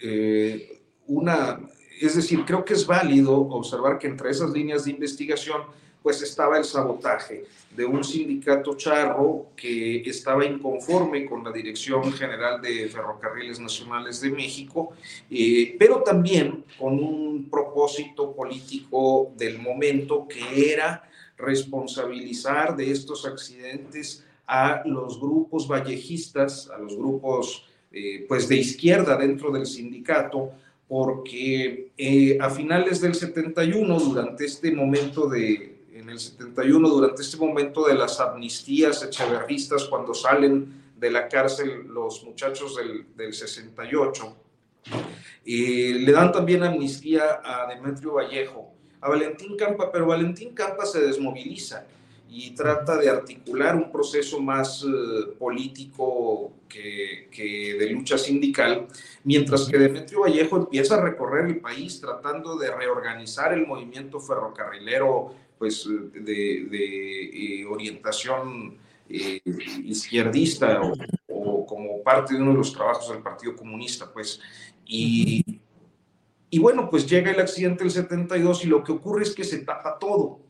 eh, 0.02 0.82
una, 1.06 1.60
es 2.00 2.16
decir, 2.16 2.44
creo 2.44 2.64
que 2.64 2.74
es 2.74 2.86
válido 2.86 3.34
observar 3.34 3.98
que 3.98 4.06
entre 4.06 4.30
esas 4.30 4.50
líneas 4.50 4.84
de 4.84 4.90
investigación 4.90 5.62
pues 6.02 6.22
estaba 6.22 6.58
el 6.58 6.64
sabotaje 6.64 7.44
de 7.74 7.84
un 7.84 8.04
sindicato 8.04 8.76
charro 8.76 9.46
que 9.56 10.02
estaba 10.02 10.44
inconforme 10.44 11.24
con 11.24 11.42
la 11.42 11.52
Dirección 11.52 12.12
General 12.12 12.60
de 12.60 12.88
Ferrocarriles 12.88 13.60
Nacionales 13.60 14.20
de 14.20 14.30
México, 14.30 14.92
eh, 15.30 15.76
pero 15.78 16.02
también 16.02 16.64
con 16.78 16.94
un 16.94 17.48
propósito 17.50 18.32
político 18.32 19.32
del 19.36 19.58
momento 19.58 20.26
que 20.28 20.72
era 20.72 21.08
responsabilizar 21.38 22.76
de 22.76 22.90
estos 22.90 23.26
accidentes 23.26 24.24
a 24.46 24.82
los 24.84 25.18
grupos 25.18 25.66
vallejistas, 25.66 26.68
a 26.68 26.78
los 26.78 26.96
grupos 26.96 27.64
eh, 27.90 28.26
pues 28.28 28.48
de 28.48 28.56
izquierda 28.56 29.16
dentro 29.16 29.50
del 29.50 29.66
sindicato, 29.66 30.50
porque 30.88 31.90
eh, 31.96 32.36
a 32.38 32.50
finales 32.50 33.00
del 33.00 33.14
71, 33.14 33.98
durante 33.98 34.44
este 34.44 34.72
momento 34.72 35.26
de, 35.26 35.71
en 36.02 36.10
el 36.10 36.18
71, 36.18 36.88
durante 36.88 37.22
este 37.22 37.36
momento 37.36 37.86
de 37.86 37.94
las 37.94 38.18
amnistías 38.20 39.02
echeverristas, 39.02 39.84
cuando 39.84 40.12
salen 40.14 40.82
de 40.96 41.10
la 41.10 41.28
cárcel 41.28 41.86
los 41.88 42.24
muchachos 42.24 42.76
del, 42.76 43.06
del 43.16 43.32
68, 43.32 44.36
eh, 45.44 45.94
le 45.98 46.12
dan 46.12 46.32
también 46.32 46.62
amnistía 46.62 47.40
a 47.44 47.66
Demetrio 47.68 48.14
Vallejo, 48.14 48.72
a 49.00 49.08
Valentín 49.08 49.56
Campa, 49.56 49.90
pero 49.90 50.06
Valentín 50.06 50.54
Campa 50.54 50.86
se 50.86 51.00
desmoviliza 51.00 51.86
y 52.28 52.52
trata 52.52 52.96
de 52.96 53.10
articular 53.10 53.76
un 53.76 53.92
proceso 53.92 54.40
más 54.40 54.82
uh, 54.84 55.34
político 55.38 56.52
que, 56.66 57.28
que, 57.30 57.74
de 57.74 57.90
lucha 57.90 58.16
sindical, 58.16 58.86
mientras 59.24 59.66
que 59.68 59.76
Demetrio 59.76 60.22
Vallejo 60.22 60.56
empieza 60.56 60.94
a 60.94 61.02
recorrer 61.02 61.46
el 61.46 61.60
país 61.60 62.00
tratando 62.00 62.56
de 62.56 62.74
reorganizar 62.74 63.52
el 63.52 63.66
movimiento 63.66 64.18
ferrocarrilero 64.18 65.34
pues, 65.62 65.86
de, 65.86 66.66
de 66.68 67.60
eh, 67.60 67.66
orientación 67.66 68.78
eh, 69.08 69.40
izquierdista 69.84 70.80
o, 70.82 70.92
o, 71.28 71.64
como 71.64 72.02
parte 72.02 72.34
de 72.34 72.42
uno 72.42 72.50
de 72.50 72.56
los 72.56 72.72
trabajos 72.72 73.10
del 73.10 73.22
Partido 73.22 73.54
Comunista. 73.54 74.12
Pues, 74.12 74.40
y, 74.84 75.60
y 76.50 76.58
bueno, 76.58 76.90
pues 76.90 77.06
llega 77.06 77.30
el 77.30 77.38
accidente 77.38 77.84
del 77.84 77.92
72 77.92 78.64
y 78.64 78.66
lo 78.66 78.82
que 78.82 78.90
ocurre 78.90 79.22
es 79.22 79.32
que 79.32 79.44
se 79.44 79.58
tapa 79.58 80.00
todo 80.00 80.40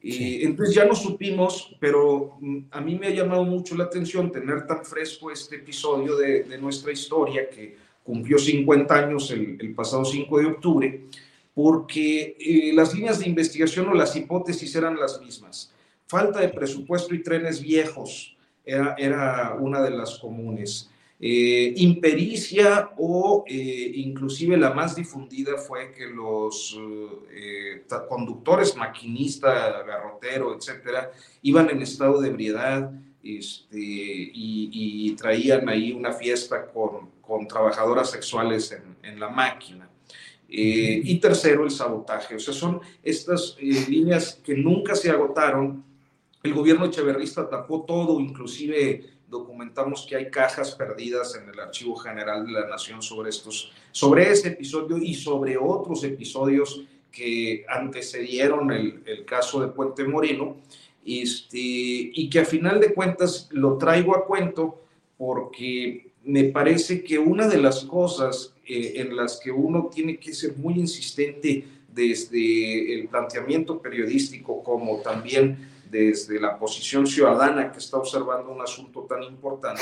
Sí. 0.00 0.40
entonces 0.42 0.74
ya 0.76 0.84
no 0.84 0.94
supimos, 0.94 1.74
pero 1.80 2.36
mm, 2.38 2.58
a 2.70 2.80
mí 2.80 2.96
me 2.96 3.08
ha 3.08 3.10
llamado 3.10 3.44
mucho 3.44 3.74
la 3.74 3.84
atención 3.84 4.30
tener 4.30 4.66
tan 4.66 4.84
fresco 4.84 5.30
este 5.30 5.56
episodio 5.56 6.14
de, 6.16 6.44
de 6.44 6.58
nuestra 6.58 6.92
historia 6.92 7.48
que 7.50 7.76
cumplió 8.04 8.38
50 8.38 8.94
años 8.94 9.30
el, 9.32 9.56
el 9.58 9.74
pasado 9.74 10.04
5 10.04 10.38
de 10.38 10.46
octubre, 10.46 11.00
porque 11.58 12.36
eh, 12.38 12.70
las 12.72 12.94
líneas 12.94 13.18
de 13.18 13.26
investigación 13.26 13.88
o 13.88 13.92
las 13.92 14.14
hipótesis 14.14 14.76
eran 14.76 14.96
las 14.96 15.20
mismas. 15.20 15.72
Falta 16.06 16.38
de 16.38 16.50
presupuesto 16.50 17.16
y 17.16 17.20
trenes 17.20 17.60
viejos 17.60 18.36
era, 18.64 18.94
era 18.96 19.56
una 19.58 19.82
de 19.82 19.90
las 19.90 20.20
comunes. 20.20 20.88
Eh, 21.18 21.74
impericia 21.78 22.90
o 22.96 23.42
eh, 23.48 23.90
inclusive 23.92 24.56
la 24.56 24.72
más 24.72 24.94
difundida 24.94 25.56
fue 25.56 25.90
que 25.90 26.06
los 26.06 26.78
eh, 27.32 27.82
conductores, 28.08 28.76
maquinista, 28.76 29.82
garrotero, 29.82 30.54
etcétera, 30.54 31.10
iban 31.42 31.70
en 31.70 31.82
estado 31.82 32.20
de 32.20 32.28
ebriedad 32.28 32.92
este, 33.20 33.76
y, 33.76 35.12
traían 35.18 35.68
ahí 35.68 35.90
una 35.90 36.12
fiesta 36.12 36.66
con, 36.66 37.10
con 37.20 37.48
trabajadoras 37.48 38.12
sexuales 38.12 38.70
en, 38.70 38.96
en 39.02 39.18
la 39.18 39.28
máquina. 39.28 39.88
Eh, 40.48 41.02
y 41.04 41.18
tercero, 41.18 41.64
el 41.64 41.70
sabotaje. 41.70 42.36
O 42.36 42.40
sea, 42.40 42.54
son 42.54 42.80
estas 43.02 43.56
líneas 43.60 44.40
que 44.42 44.54
nunca 44.54 44.94
se 44.94 45.10
agotaron. 45.10 45.84
El 46.42 46.54
gobierno 46.54 46.86
echeverrista 46.86 47.48
tapó 47.48 47.84
todo, 47.84 48.18
inclusive 48.20 49.04
documentamos 49.28 50.06
que 50.08 50.16
hay 50.16 50.30
cajas 50.30 50.74
perdidas 50.74 51.36
en 51.36 51.50
el 51.50 51.60
Archivo 51.60 51.96
General 51.96 52.46
de 52.46 52.52
la 52.52 52.66
Nación 52.66 53.02
sobre 53.02 53.28
estos, 53.28 53.70
sobre 53.92 54.30
este 54.30 54.48
episodio 54.48 54.96
y 54.96 55.14
sobre 55.14 55.58
otros 55.58 56.02
episodios 56.04 56.82
que 57.12 57.66
antecedieron 57.68 58.70
el, 58.72 59.02
el 59.04 59.24
caso 59.26 59.60
de 59.60 59.68
Puente 59.68 60.04
Moreno, 60.04 60.56
este, 61.04 61.58
y 61.58 62.28
que 62.30 62.40
a 62.40 62.44
final 62.44 62.80
de 62.80 62.94
cuentas 62.94 63.48
lo 63.50 63.76
traigo 63.76 64.16
a 64.16 64.24
cuento 64.24 64.82
porque 65.16 66.07
me 66.28 66.44
parece 66.44 67.02
que 67.02 67.18
una 67.18 67.48
de 67.48 67.56
las 67.56 67.84
cosas 67.84 68.54
eh, 68.66 68.92
en 68.96 69.16
las 69.16 69.40
que 69.42 69.50
uno 69.50 69.88
tiene 69.92 70.18
que 70.18 70.34
ser 70.34 70.56
muy 70.58 70.74
insistente 70.74 71.64
desde 71.88 72.94
el 72.94 73.08
planteamiento 73.08 73.80
periodístico 73.80 74.62
como 74.62 75.00
también 75.00 75.70
desde 75.90 76.38
la 76.38 76.58
posición 76.58 77.06
ciudadana 77.06 77.72
que 77.72 77.78
está 77.78 77.96
observando 77.96 78.52
un 78.52 78.60
asunto 78.60 79.06
tan 79.08 79.22
importante, 79.22 79.80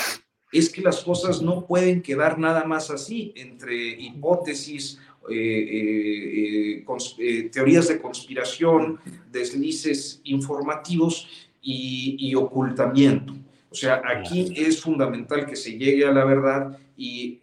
es 0.53 0.71
que 0.71 0.83
las 0.83 1.03
cosas 1.03 1.43
no 1.43 1.67
pueden 1.67 2.01
quedar 2.01 2.39
nada 2.39 2.63
más 2.63 2.91
así, 2.93 3.33
entre 3.35 4.01
hipótesis, 4.01 5.01
eh, 5.29 6.85
eh, 7.19 7.51
teorías 7.53 7.89
de 7.89 8.01
conspiración, 8.01 9.01
deslices 9.33 10.21
informativos 10.23 11.51
y, 11.61 12.33
ocultamiento. 12.37 13.35
O 13.77 13.79
sea, 13.79 14.01
aquí 14.07 14.55
es 14.57 14.81
fundamental 14.81 15.45
que 15.45 15.55
se 15.55 15.77
llegue 15.77 16.07
a 16.07 16.13
la 16.13 16.25
verdad 16.25 16.79
y 16.97 17.43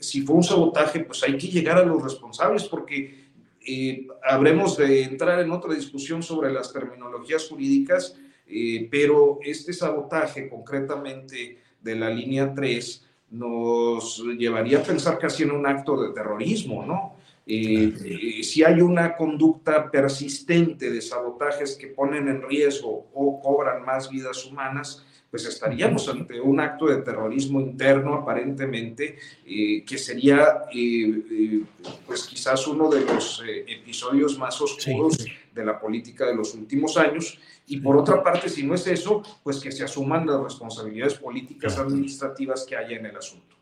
si 0.00 0.22
fue 0.22 0.36
un 0.36 0.42
sabotaje, 0.42 1.00
pues 1.00 1.22
hay 1.22 1.36
que 1.36 1.48
llegar 1.48 1.76
a 1.76 1.84
los 1.84 2.02
responsables 2.02 2.64
porque 2.64 3.28
eh, 3.66 4.06
habremos 4.24 4.76
de 4.76 5.02
entrar 5.02 5.40
en 5.40 5.50
otra 5.50 5.74
discusión 5.74 6.22
sobre 6.22 6.50
las 6.50 6.72
terminologías 6.72 7.46
jurídicas, 7.48 8.16
eh, 8.46 8.88
pero 8.90 9.38
este 9.42 9.72
sabotaje 9.72 10.48
concretamente 10.48 11.58
de 11.80 11.94
la 11.94 12.08
línea 12.08 12.54
3 12.54 13.06
nos 13.32 14.24
llevaría 14.38 14.78
a 14.78 14.82
pensar 14.82 15.18
casi 15.18 15.42
en 15.42 15.52
un 15.52 15.66
acto 15.66 16.02
de 16.02 16.12
terrorismo, 16.14 16.84
¿no? 16.84 17.16
Eh, 17.46 18.42
si 18.42 18.62
hay 18.62 18.80
una 18.80 19.16
conducta 19.16 19.90
persistente 19.90 20.90
de 20.90 21.00
sabotajes 21.00 21.76
que 21.76 21.88
ponen 21.88 22.28
en 22.28 22.42
riesgo 22.42 23.08
o 23.12 23.40
cobran 23.40 23.84
más 23.84 24.08
vidas 24.08 24.44
humanas, 24.46 25.04
pues 25.30 25.46
estaríamos 25.46 26.08
ante 26.08 26.40
un 26.40 26.58
acto 26.58 26.86
de 26.86 27.02
terrorismo 27.02 27.60
interno 27.60 28.14
aparentemente, 28.14 29.16
eh, 29.46 29.84
que 29.86 29.96
sería 29.96 30.64
eh, 30.74 31.22
eh, 31.30 31.62
pues 32.04 32.24
quizás 32.24 32.66
uno 32.66 32.90
de 32.90 33.02
los 33.02 33.42
episodios 33.46 34.36
más 34.38 34.60
oscuros 34.60 35.14
sí, 35.14 35.30
de 35.54 35.64
la 35.64 35.78
política 35.78 36.26
de 36.26 36.34
los 36.34 36.54
últimos 36.54 36.96
años. 36.96 37.38
Y 37.68 37.76
por 37.78 37.96
otra 37.96 38.22
parte, 38.24 38.48
si 38.48 38.64
no 38.64 38.74
es 38.74 38.86
eso, 38.88 39.22
pues 39.44 39.60
que 39.60 39.70
se 39.70 39.84
asuman 39.84 40.26
las 40.26 40.42
responsabilidades 40.42 41.14
políticas 41.14 41.78
administrativas 41.78 42.66
que 42.68 42.76
haya 42.76 42.96
en 42.96 43.06
el 43.06 43.16
asunto. 43.16 43.54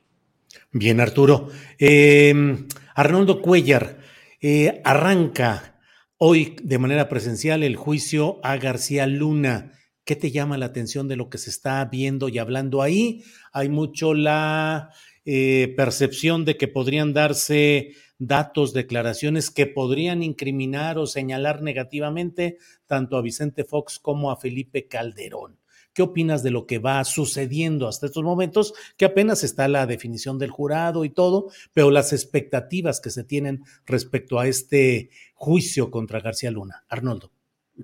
Bien, 0.72 0.98
Arturo. 1.00 1.48
Eh, 1.78 2.66
Arnoldo 2.94 3.42
Cuellar, 3.42 3.98
arranca 4.84 5.78
hoy 6.16 6.56
de 6.62 6.78
manera 6.78 7.10
presencial 7.10 7.62
el 7.62 7.76
juicio 7.76 8.40
a 8.42 8.56
García 8.56 9.06
Luna. 9.06 9.77
¿Qué 10.08 10.16
te 10.16 10.30
llama 10.30 10.56
la 10.56 10.64
atención 10.64 11.06
de 11.06 11.16
lo 11.16 11.28
que 11.28 11.36
se 11.36 11.50
está 11.50 11.84
viendo 11.84 12.30
y 12.30 12.38
hablando 12.38 12.80
ahí? 12.80 13.24
Hay 13.52 13.68
mucho 13.68 14.14
la 14.14 14.88
eh, 15.26 15.74
percepción 15.76 16.46
de 16.46 16.56
que 16.56 16.66
podrían 16.66 17.12
darse 17.12 17.92
datos, 18.18 18.72
declaraciones 18.72 19.50
que 19.50 19.66
podrían 19.66 20.22
incriminar 20.22 20.96
o 20.96 21.06
señalar 21.06 21.60
negativamente 21.60 22.56
tanto 22.86 23.18
a 23.18 23.20
Vicente 23.20 23.64
Fox 23.64 23.98
como 23.98 24.30
a 24.30 24.38
Felipe 24.38 24.88
Calderón. 24.88 25.58
¿Qué 25.92 26.00
opinas 26.00 26.42
de 26.42 26.52
lo 26.52 26.66
que 26.66 26.78
va 26.78 27.04
sucediendo 27.04 27.86
hasta 27.86 28.06
estos 28.06 28.24
momentos? 28.24 28.72
Que 28.96 29.04
apenas 29.04 29.44
está 29.44 29.68
la 29.68 29.84
definición 29.84 30.38
del 30.38 30.50
jurado 30.50 31.04
y 31.04 31.10
todo, 31.10 31.50
pero 31.74 31.90
las 31.90 32.14
expectativas 32.14 33.00
que 33.00 33.10
se 33.10 33.24
tienen 33.24 33.62
respecto 33.84 34.38
a 34.38 34.48
este 34.48 35.10
juicio 35.34 35.90
contra 35.90 36.20
García 36.20 36.50
Luna. 36.50 36.86
Arnoldo. 36.88 37.30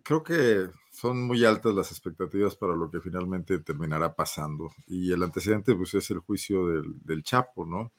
Creo 0.02 0.22
que 0.22 0.70
son 1.04 1.26
muy 1.26 1.44
altas 1.44 1.74
las 1.74 1.90
expectativas 1.90 2.56
para 2.56 2.74
lo 2.74 2.90
que 2.90 2.98
finalmente 2.98 3.58
terminará 3.58 4.14
pasando. 4.14 4.70
Y 4.86 5.12
el 5.12 5.22
antecedente 5.22 5.74
pues, 5.74 5.92
es 5.92 6.10
el 6.10 6.20
juicio 6.20 6.66
del, 6.66 6.94
del 7.04 7.22
Chapo, 7.22 7.66
¿no? 7.66 7.92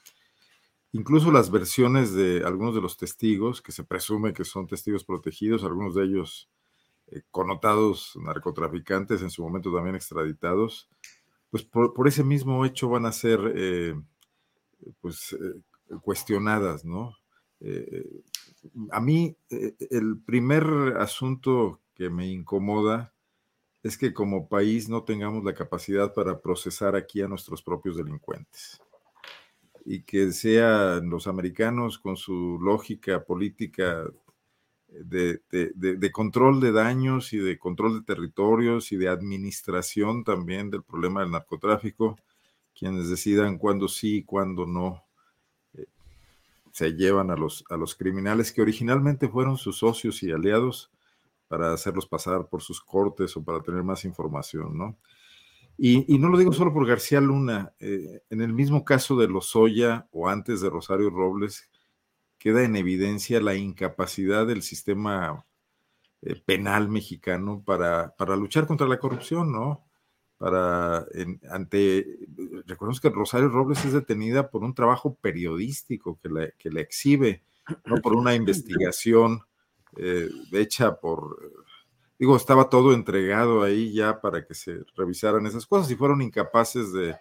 Incluso 0.91 1.31
las 1.31 1.51
versiones 1.51 2.15
de 2.15 2.41
algunos 2.43 2.73
de 2.73 2.81
los 2.81 2.97
testigos, 2.97 3.61
que 3.61 3.71
se 3.71 3.83
presume 3.83 4.33
que 4.33 4.43
son 4.43 4.65
testigos 4.65 5.03
protegidos, 5.03 5.63
algunos 5.63 5.93
de 5.93 6.03
ellos 6.03 6.49
eh, 7.05 7.21
connotados 7.29 8.17
narcotraficantes, 8.19 9.21
en 9.21 9.29
su 9.29 9.43
momento 9.43 9.71
también 9.71 9.95
extraditados, 9.95 10.89
pues 11.51 11.63
por, 11.63 12.07
ese 12.07 12.23
mismo 12.23 12.65
hecho 12.65 12.89
van 12.89 13.05
a 13.05 13.11
ser 13.11 13.53
eh, 13.55 13.93
pues, 14.99 15.33
eh, 15.33 15.99
cuestionadas, 16.01 16.83
¿no? 16.83 17.15
a 18.91 18.99
mí 18.99 19.35
el 19.49 20.19
primer 20.23 20.65
asunto 20.99 21.79
que 21.95 22.09
me 22.09 22.27
incomoda 22.27 23.13
es 23.81 23.97
que 23.97 24.13
como 24.13 24.49
país 24.49 24.89
no 24.89 25.03
tengamos 25.03 25.43
la 25.43 25.53
capacidad 25.53 26.13
para 26.13 26.41
procesar 26.41 26.95
aquí 26.95 27.21
a 27.21 27.27
nuestros 27.27 27.61
propios 27.61 27.97
delincuentes. 27.97 28.81
Y 29.85 30.01
que 30.01 30.31
sean 30.31 31.07
los 31.09 31.27
americanos 31.27 31.99
con 31.99 32.17
su 32.17 32.57
lógica 32.59 33.23
política 33.23 34.03
de, 34.87 35.41
de, 35.51 36.11
control 36.11 36.59
de 36.61 36.71
daños 36.71 37.31
y 37.33 37.37
de 37.37 37.59
control 37.59 37.99
de 37.99 38.05
territorios 38.05 38.91
y 38.91 38.97
de 38.97 39.07
administración 39.07 40.23
también 40.23 40.71
del 40.71 40.83
problema 40.83 41.21
del 41.21 41.31
narcotráfico, 41.31 42.17
quienes 42.77 43.09
decidan 43.09 43.59
cuándo 43.59 43.87
sí 43.87 44.17
y 44.17 44.23
cuándo 44.23 44.65
no 44.65 45.03
eh, 45.73 45.85
se 46.71 46.93
llevan 46.93 47.29
a 47.29 47.35
los, 47.35 47.63
a 47.69 47.77
los 47.77 47.93
criminales 47.93 48.51
que 48.51 48.63
originalmente 48.63 49.27
fueron 49.27 49.57
sus 49.57 49.77
socios 49.77 50.23
y 50.23 50.31
aliados 50.31 50.91
para 51.55 51.71
hacerlos 51.71 52.05
pasar 52.05 52.49
por 52.49 52.61
sus 52.61 52.81
cortes 52.81 53.37
o 53.37 53.41
para 53.41 53.61
tener 53.61 53.81
más 53.81 54.03
información, 54.03 54.77
¿no? 54.77 54.97
Y, 55.77 56.17
no 56.17 56.27
lo 56.27 56.37
digo 56.37 56.51
solo 56.51 56.73
por 56.73 56.85
García 56.85 57.21
Luna, 57.21 57.71
eh, 57.79 58.23
en 58.29 58.41
el 58.41 58.51
mismo 58.51 58.83
caso 58.83 59.15
de 59.15 59.29
Lozoya 59.29 60.05
o 60.11 60.27
antes 60.27 60.59
de 60.59 60.69
Rosario 60.69 61.09
Robles, 61.09 61.69
queda 62.37 62.65
en 62.65 62.75
evidencia 62.75 63.39
la 63.39 63.55
incapacidad 63.55 64.45
del 64.45 64.63
sistema 64.63 65.45
eh, 66.21 66.41
penal 66.45 66.89
mexicano 66.89 67.63
para, 67.65 68.13
para, 68.17 68.35
luchar 68.35 68.67
contra 68.67 68.87
la 68.87 68.99
corrupción, 68.99 69.53
¿no? 69.53 69.85
Para, 70.37 71.05
ante, 71.51 72.19
recordemos 72.65 72.99
que 72.99 73.09
Rosario 73.11 73.47
Robles 73.47 73.85
es 73.85 73.93
detenida 73.93 74.49
por 74.49 74.61
un 74.65 74.73
trabajo 74.73 75.15
periodístico 75.15 76.19
que 76.21 76.27
la, 76.27 76.51
que 76.57 76.67
exhibe, 76.81 77.43
no 77.85 78.01
por 78.01 78.13
una 78.13 78.35
investigación 78.35 79.39
eh, 79.97 80.29
hecha 80.51 80.99
por 80.99 81.37
digo, 82.17 82.35
estaba 82.35 82.69
todo 82.69 82.93
entregado 82.93 83.63
ahí 83.63 83.93
ya 83.93 84.21
para 84.21 84.45
que 84.45 84.53
se 84.53 84.79
revisaran 84.95 85.45
esas 85.45 85.65
cosas 85.65 85.91
y 85.91 85.95
fueron 85.95 86.21
incapaces 86.21 86.91
de, 86.93 87.15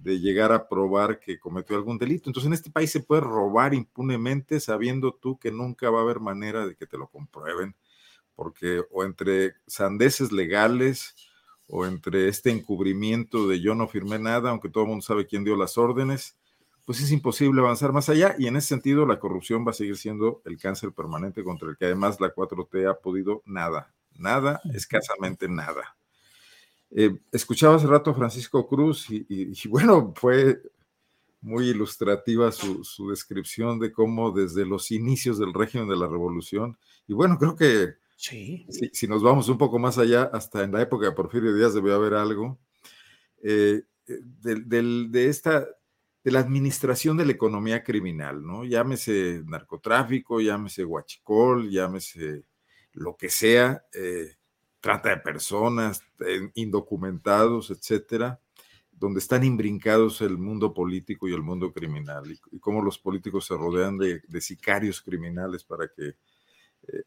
llegar 0.00 0.52
a 0.52 0.68
probar 0.68 1.18
que 1.18 1.38
cometió 1.38 1.76
algún 1.76 1.98
delito. 1.98 2.30
Entonces 2.30 2.46
en 2.46 2.52
este 2.52 2.70
país 2.70 2.90
se 2.90 3.00
puede 3.00 3.20
robar 3.20 3.74
impunemente 3.74 4.60
sabiendo 4.60 5.12
tú 5.12 5.38
que 5.38 5.50
nunca 5.50 5.90
va 5.90 5.98
a 5.98 6.02
haber 6.02 6.20
manera 6.20 6.66
de 6.66 6.76
que 6.76 6.86
te 6.86 6.96
lo 6.96 7.08
comprueben, 7.08 7.74
porque 8.34 8.82
o 8.90 9.04
entre 9.04 9.54
sandeces 9.66 10.30
legales 10.32 11.14
o 11.66 11.84
entre 11.84 12.28
este 12.28 12.50
encubrimiento 12.50 13.48
de 13.48 13.60
yo 13.60 13.74
no 13.74 13.88
firmé 13.88 14.18
nada, 14.18 14.50
aunque 14.50 14.70
todo 14.70 14.84
el 14.84 14.90
mundo 14.90 15.02
sabe 15.02 15.26
quién 15.26 15.44
dio 15.44 15.56
las 15.56 15.76
órdenes, 15.76 16.38
pues 16.88 17.02
es 17.02 17.12
imposible 17.12 17.60
avanzar 17.60 17.92
más 17.92 18.08
allá 18.08 18.34
y 18.38 18.46
en 18.46 18.56
ese 18.56 18.68
sentido 18.68 19.04
la 19.04 19.20
corrupción 19.20 19.62
va 19.66 19.72
a 19.72 19.74
seguir 19.74 19.98
siendo 19.98 20.40
el 20.46 20.56
cáncer 20.56 20.90
permanente 20.92 21.44
contra 21.44 21.68
el 21.68 21.76
que 21.76 21.84
además 21.84 22.18
la 22.18 22.34
4T 22.34 22.90
ha 22.90 22.98
podido 22.98 23.42
nada, 23.44 23.92
nada, 24.16 24.62
escasamente 24.72 25.50
nada. 25.50 25.98
Eh, 26.90 27.14
escuchaba 27.30 27.76
hace 27.76 27.86
rato 27.86 28.10
a 28.10 28.14
Francisco 28.14 28.66
Cruz 28.66 29.04
y, 29.10 29.68
bueno, 29.68 30.14
fue 30.16 30.62
muy 31.42 31.68
ilustrativa 31.68 32.50
su, 32.52 32.82
descripción 33.10 33.78
de 33.78 33.92
cómo 33.92 34.30
desde 34.30 34.64
los 34.64 34.90
inicios 34.90 35.38
del 35.38 35.52
régimen 35.52 35.90
de 35.90 35.96
la 35.96 36.08
revolución, 36.08 36.78
y 37.06 37.12
bueno, 37.12 37.36
creo 37.36 37.54
que 37.54 37.96
sí. 38.16 38.66
si, 38.94 39.06
nos 39.06 39.22
vamos 39.22 39.50
un 39.50 39.58
poco 39.58 39.78
más 39.78 39.98
allá, 39.98 40.30
hasta 40.32 40.64
en 40.64 40.72
la 40.72 40.80
época 40.80 41.04
de 41.04 41.12
Porfirio 41.12 41.54
Díaz 41.54 41.74
debió 41.74 41.96
haber 41.96 42.14
algo, 42.14 42.58
eh, 43.42 43.82
de 44.06 45.28
esta, 45.28 45.66
de 46.24 46.32
la 46.32 46.40
administración 46.40 47.16
de 47.16 47.26
la 47.26 47.32
economía 47.32 47.82
criminal, 47.84 48.44
¿no? 48.44 48.64
Llámese 48.64 49.42
narcotráfico, 49.46 50.40
llámese 50.40 50.84
huachicol, 50.84 51.70
llámese 51.70 52.44
lo 52.92 53.16
que 53.16 53.30
sea, 53.30 53.84
eh, 53.92 54.36
trata 54.80 55.10
de 55.10 55.18
personas, 55.18 56.02
eh, 56.20 56.50
indocumentados, 56.54 57.70
etcétera, 57.70 58.40
donde 58.90 59.20
están 59.20 59.44
imbrincados 59.44 60.20
el 60.20 60.38
mundo 60.38 60.74
político 60.74 61.28
y 61.28 61.34
el 61.34 61.42
mundo 61.42 61.72
criminal, 61.72 62.24
y, 62.30 62.58
cómo 62.58 62.82
los 62.82 62.98
políticos 62.98 63.46
se 63.46 63.56
rodean 63.56 63.96
de, 63.96 64.20
sicarios 64.40 65.00
criminales 65.00 65.64
para 65.64 65.88
que, 65.88 66.08
eh, 66.08 67.02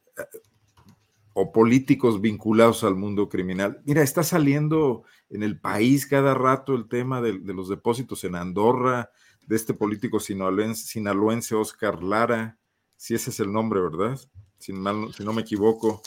o 1.33 1.51
políticos 1.51 2.21
vinculados 2.21 2.83
al 2.83 2.95
mundo 2.95 3.29
criminal. 3.29 3.81
Mira, 3.85 4.01
está 4.01 4.23
saliendo 4.23 5.03
en 5.29 5.43
el 5.43 5.59
país 5.59 6.05
cada 6.05 6.33
rato 6.33 6.75
el 6.75 6.87
tema 6.87 7.21
de, 7.21 7.33
los 7.33 7.69
depósitos 7.69 8.23
en 8.23 8.35
Andorra, 8.35 9.11
de 9.47 9.55
este 9.55 9.73
político 9.73 10.19
sinaloense, 10.19 10.85
sinaloense 10.87 11.55
Oscar 11.55 12.03
Lara, 12.03 12.57
si 12.95 13.15
ese 13.15 13.31
es 13.31 13.39
el 13.39 13.51
nombre, 13.51 13.81
¿verdad? 13.81 14.19
si, 14.61 14.73
no 14.73 15.33
me 15.33 15.41
equivoco, 15.41 16.01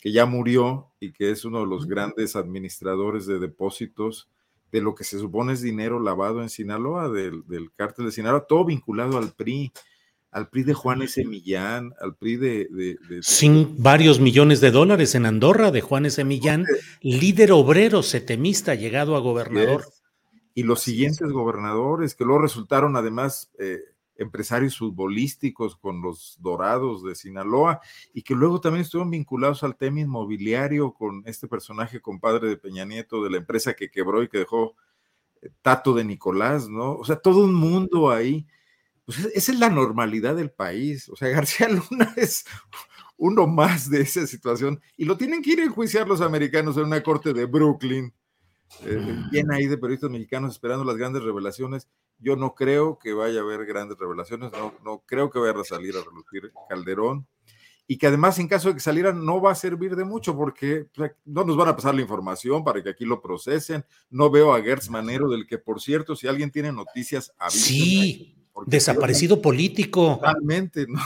que 0.00 0.12
ya 0.12 0.26
murió 0.26 0.92
y 1.00 1.12
que 1.12 1.30
es 1.30 1.44
uno 1.44 1.60
de 1.60 1.66
los 1.66 1.86
grandes 1.86 2.36
administradores 2.36 3.26
de 3.26 3.38
depósitos 3.38 4.30
de 4.72 4.80
lo 4.80 4.94
que 4.94 5.04
se 5.04 5.18
supone 5.18 5.54
es 5.54 5.62
dinero 5.62 5.98
lavado 6.00 6.42
en 6.42 6.50
Sinaloa, 6.50 7.08
del, 7.08 7.44
cártel 7.74 8.06
de 8.06 8.12
Sinaloa, 8.12 8.46
todo 8.46 8.64
vinculado 8.64 9.18
al 9.18 9.32
PRI, 9.32 9.72
al 10.30 10.48
PRI 10.48 10.62
de 10.64 10.74
Juan 10.74 11.02
S. 11.02 11.24
Millán, 11.24 11.92
al 12.00 12.16
PRI 12.16 12.36
de... 12.36 12.98
Sin 13.22 13.82
varios 13.82 14.20
millones 14.20 14.60
de 14.60 14.70
dólares 14.70 15.14
en 15.14 15.26
Andorra 15.26 15.70
de 15.70 15.80
Juan 15.80 16.06
S. 16.06 16.22
Millán, 16.24 16.64
líder 17.00 17.52
obrero 17.52 18.02
setemista 18.02 18.74
llegado 18.74 19.16
a 19.16 19.20
gobernador. 19.20 19.84
Y 20.54 20.64
los 20.64 20.80
siguientes 20.80 21.30
gobernadores, 21.30 22.14
que 22.14 22.24
luego 22.24 22.42
resultaron 22.42 22.96
además... 22.96 23.50
Eh, 23.58 23.78
empresarios 24.18 24.76
futbolísticos 24.76 25.76
con 25.76 26.02
los 26.02 26.36
Dorados 26.40 27.04
de 27.04 27.14
Sinaloa 27.14 27.80
y 28.12 28.22
que 28.22 28.34
luego 28.34 28.60
también 28.60 28.82
estuvieron 28.82 29.10
vinculados 29.10 29.62
al 29.62 29.76
tema 29.76 30.00
inmobiliario 30.00 30.92
con 30.92 31.22
este 31.24 31.46
personaje 31.46 32.00
compadre 32.00 32.48
de 32.48 32.56
Peña 32.56 32.84
Nieto 32.84 33.22
de 33.22 33.30
la 33.30 33.36
empresa 33.38 33.74
que 33.74 33.90
quebró 33.90 34.22
y 34.22 34.28
que 34.28 34.38
dejó 34.38 34.74
eh, 35.40 35.50
Tato 35.62 35.94
de 35.94 36.04
Nicolás, 36.04 36.68
¿no? 36.68 36.94
O 36.96 37.04
sea, 37.04 37.16
todo 37.16 37.44
un 37.44 37.54
mundo 37.54 38.10
ahí. 38.10 38.46
Pues 39.08 39.24
esa 39.34 39.52
es 39.52 39.58
la 39.58 39.70
normalidad 39.70 40.36
del 40.36 40.50
país. 40.50 41.08
O 41.08 41.16
sea, 41.16 41.28
García 41.40 41.68
Luna 41.68 42.12
es 42.16 42.44
uno 43.16 43.46
más 43.46 43.88
de 43.88 44.02
esa 44.02 44.26
situación 44.26 44.80
y 44.98 45.06
lo 45.06 45.16
tienen 45.16 45.42
que 45.42 45.52
ir 45.52 45.60
a 45.60 45.64
enjuiciar 45.64 46.06
los 46.06 46.20
americanos 46.20 46.76
en 46.76 46.84
una 46.84 47.02
corte 47.02 47.32
de 47.32 47.46
Brooklyn. 47.46 48.12
Eh, 48.84 49.16
bien 49.32 49.50
ahí 49.50 49.66
de 49.66 49.78
periodistas 49.78 50.10
mexicanos 50.10 50.52
esperando 50.52 50.84
las 50.84 50.98
grandes 50.98 51.22
revelaciones 51.22 51.88
yo 52.18 52.36
no 52.36 52.54
creo 52.54 52.98
que 52.98 53.14
vaya 53.14 53.40
a 53.40 53.42
haber 53.42 53.64
grandes 53.64 53.96
revelaciones, 53.98 54.52
no, 54.52 54.74
no 54.84 55.02
creo 55.06 55.30
que 55.30 55.38
vaya 55.38 55.58
a 55.58 55.64
salir 55.64 55.94
a 55.96 56.02
relucir 56.02 56.52
Calderón 56.68 57.26
y 57.86 57.96
que 57.96 58.06
además 58.06 58.38
en 58.38 58.48
caso 58.48 58.68
de 58.68 58.74
que 58.74 58.80
salieran 58.80 59.24
no 59.24 59.40
va 59.40 59.52
a 59.52 59.54
servir 59.54 59.96
de 59.96 60.04
mucho 60.04 60.36
porque 60.36 60.88
no 61.24 61.44
nos 61.44 61.56
van 61.56 61.68
a 61.68 61.76
pasar 61.76 61.94
la 61.94 62.02
información 62.02 62.62
para 62.62 62.82
que 62.82 62.90
aquí 62.90 63.06
lo 63.06 63.22
procesen. 63.22 63.82
No 64.10 64.30
veo 64.30 64.52
a 64.52 64.60
Gertz 64.60 64.90
Manero, 64.90 65.30
del 65.30 65.46
que 65.46 65.56
por 65.56 65.80
cierto, 65.80 66.14
si 66.14 66.28
alguien 66.28 66.50
tiene 66.50 66.70
noticias, 66.70 67.32
Sí, 67.48 68.37
desaparecido 68.66 69.42
político. 69.42 70.16
Totalmente, 70.16 70.86
¿no? 70.86 71.00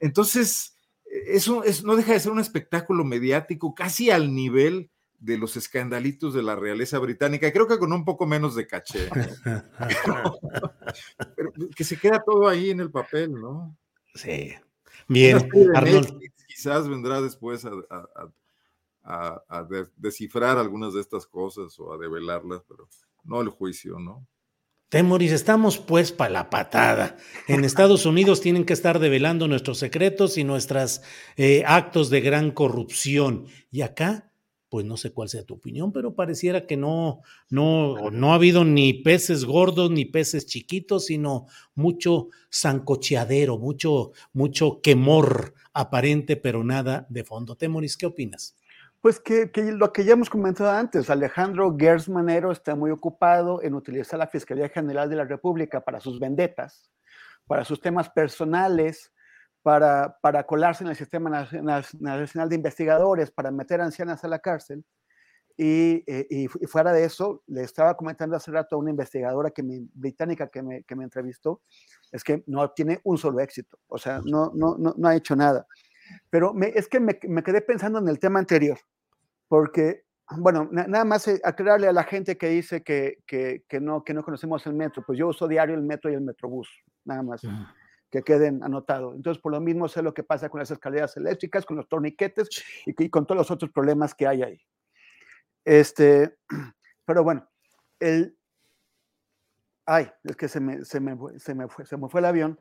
Entonces, 0.00 0.76
eso 1.06 1.64
es, 1.64 1.84
no 1.84 1.96
deja 1.96 2.12
de 2.12 2.20
ser 2.20 2.32
un 2.32 2.40
espectáculo 2.40 3.04
mediático 3.04 3.74
casi 3.74 4.10
al 4.10 4.34
nivel 4.34 4.90
de 5.24 5.38
los 5.38 5.56
escandalitos 5.56 6.34
de 6.34 6.42
la 6.42 6.54
realeza 6.54 6.98
británica, 6.98 7.50
creo 7.50 7.66
que 7.66 7.78
con 7.78 7.92
un 7.92 8.04
poco 8.04 8.26
menos 8.26 8.54
de 8.54 8.66
caché, 8.66 9.08
pero, 11.36 11.52
que 11.74 11.84
se 11.84 11.96
queda 11.96 12.22
todo 12.22 12.46
ahí 12.46 12.70
en 12.70 12.80
el 12.80 12.90
papel, 12.90 13.32
¿no? 13.32 13.74
Sí. 14.14 14.52
Bien, 15.08 15.50
quizás 16.46 16.88
vendrá 16.88 17.22
después 17.22 17.66
a, 19.02 19.66
descifrar 19.96 20.58
algunas 20.58 20.92
de 20.92 21.00
estas 21.00 21.26
cosas 21.26 21.78
o 21.78 21.92
a 21.92 21.98
develarlas, 21.98 22.62
pero 22.68 22.88
no 23.24 23.40
el 23.40 23.48
juicio, 23.48 23.98
¿no? 23.98 24.26
Temoris, 24.88 25.32
estamos 25.32 25.78
pues 25.78 26.12
para 26.12 26.30
la 26.30 26.50
patada. 26.50 27.16
En 27.48 27.64
Estados 27.64 28.06
Unidos 28.06 28.40
tienen 28.40 28.64
que 28.64 28.72
estar 28.72 28.98
develando 28.98 29.48
nuestros 29.48 29.78
secretos 29.78 30.38
y 30.38 30.44
nuestros 30.44 31.02
eh, 31.36 31.62
actos 31.66 32.10
de 32.10 32.20
gran 32.20 32.50
corrupción. 32.52 33.46
Y 33.70 33.82
acá 33.82 34.30
pues 34.74 34.84
no 34.86 34.96
sé 34.96 35.12
cuál 35.12 35.28
sea 35.28 35.44
tu 35.44 35.54
opinión, 35.54 35.92
pero 35.92 36.16
pareciera 36.16 36.66
que 36.66 36.76
no, 36.76 37.20
no, 37.48 38.10
no 38.10 38.32
ha 38.32 38.34
habido 38.34 38.64
ni 38.64 38.92
peces 38.92 39.44
gordos 39.44 39.88
ni 39.92 40.04
peces 40.04 40.46
chiquitos, 40.46 41.06
sino 41.06 41.46
mucho 41.76 42.26
zancocheadero, 42.52 43.56
mucho, 43.56 44.10
mucho 44.32 44.80
quemor 44.80 45.54
aparente, 45.74 46.34
pero 46.34 46.64
nada 46.64 47.06
de 47.08 47.22
fondo. 47.22 47.54
Temoris, 47.54 47.96
¿qué 47.96 48.06
opinas? 48.06 48.56
Pues 49.04 49.20
que, 49.20 49.50
lo 49.54 49.92
que 49.92 50.02
ya 50.02 50.14
hemos 50.14 50.30
comentado 50.30 50.70
antes, 50.70 51.10
Alejandro 51.10 51.76
Gers 51.78 52.08
Manero 52.08 52.50
está 52.50 52.74
muy 52.74 52.90
ocupado 52.90 53.62
en 53.62 53.74
utilizar 53.74 54.18
la 54.18 54.28
Fiscalía 54.28 54.70
General 54.70 55.10
de 55.10 55.16
la 55.16 55.26
República 55.26 55.84
para 55.84 56.00
sus 56.00 56.18
vendetas, 56.18 56.90
para 57.46 57.66
sus 57.66 57.82
temas 57.82 58.08
personales, 58.08 59.12
para, 59.60 60.16
para 60.22 60.46
colarse 60.46 60.84
en 60.84 60.88
el 60.88 60.96
Sistema 60.96 61.28
Nacional 61.28 62.48
de 62.48 62.54
Investigadores, 62.54 63.30
para 63.30 63.50
meter 63.50 63.82
ancianas 63.82 64.24
a 64.24 64.28
la 64.28 64.38
cárcel. 64.38 64.86
Y, 65.54 66.02
eh, 66.06 66.26
y, 66.30 66.48
fuera 66.66 66.90
de 66.94 67.04
eso, 67.04 67.42
le 67.46 67.60
estaba 67.60 67.98
comentando 67.98 68.36
hace 68.36 68.52
rato 68.52 68.76
a 68.76 68.78
una 68.78 68.88
investigadora 68.88 69.50
que 69.50 69.62
me, 69.62 69.82
británica 69.92 70.48
que 70.48 70.62
me, 70.62 70.82
que 70.82 70.96
me 70.96 71.04
entrevistó, 71.04 71.60
es 72.10 72.24
que 72.24 72.42
no 72.46 72.70
tiene 72.70 73.02
un 73.04 73.18
solo 73.18 73.40
éxito, 73.40 73.78
o 73.86 73.98
sea, 73.98 74.22
no, 74.24 74.50
no, 74.54 74.78
no, 74.78 74.94
no 74.96 75.08
ha 75.08 75.14
hecho 75.14 75.36
nada. 75.36 75.66
Pero 76.30 76.54
es 76.74 76.88
que 76.88 77.00
me, 77.00 77.18
quedé 77.18 77.60
pensando 77.60 77.98
en 77.98 78.08
el 78.08 78.18
tema 78.18 78.38
anterior, 78.38 78.78
porque, 79.54 80.02
bueno, 80.36 80.68
na, 80.72 80.88
nada 80.88 81.04
más 81.04 81.28
eh, 81.28 81.40
aclararle 81.44 81.86
a 81.86 81.92
la 81.92 82.02
gente 82.02 82.36
que 82.36 82.48
dice 82.48 82.82
que, 82.82 83.18
que, 83.24 83.62
que, 83.68 83.78
no, 83.78 84.02
que 84.02 84.12
no 84.12 84.24
conocemos 84.24 84.66
el 84.66 84.74
metro, 84.74 85.04
pues 85.06 85.16
yo 85.16 85.28
uso 85.28 85.46
diario 85.46 85.76
el 85.76 85.82
metro 85.82 86.10
y 86.10 86.14
el 86.14 86.22
metrobús, 86.22 86.68
nada 87.04 87.22
más. 87.22 87.44
Uh 87.44 87.48
-huh 87.48 87.68
que 88.10 88.22
queden 88.22 88.62
anotados. 88.62 89.16
Entonces, 89.16 89.42
por 89.42 89.50
lo 89.50 89.60
mismo 89.60 89.88
sé 89.88 90.00
lo 90.00 90.14
que 90.14 90.22
pasa 90.22 90.48
con 90.48 90.60
las 90.60 90.70
escaleras 90.70 91.16
eléctricas, 91.16 91.66
con 91.66 91.76
los 91.76 91.88
torniquetes 91.88 92.48
y, 92.86 93.04
y, 93.04 93.10
con 93.10 93.26
todos 93.26 93.38
los 93.38 93.50
otros 93.50 93.72
problemas 93.72 94.14
que 94.14 94.28
hay 94.28 94.42
ahí. 94.44 94.60
Este, 95.64 96.36
pero 97.04 97.24
bueno, 97.24 97.50
el, 97.98 98.38
ay, 99.84 100.12
es 100.22 100.36
que 100.36 100.46
se 100.46 100.60
me, 100.60 100.84
se 100.84 101.00
me, 101.00 101.16
se 101.40 101.54
me, 101.56 101.66
fue, 101.66 101.86
se 101.86 101.96
me 101.96 102.08
fue 102.08 102.20
el 102.20 102.26
avión, 102.26 102.60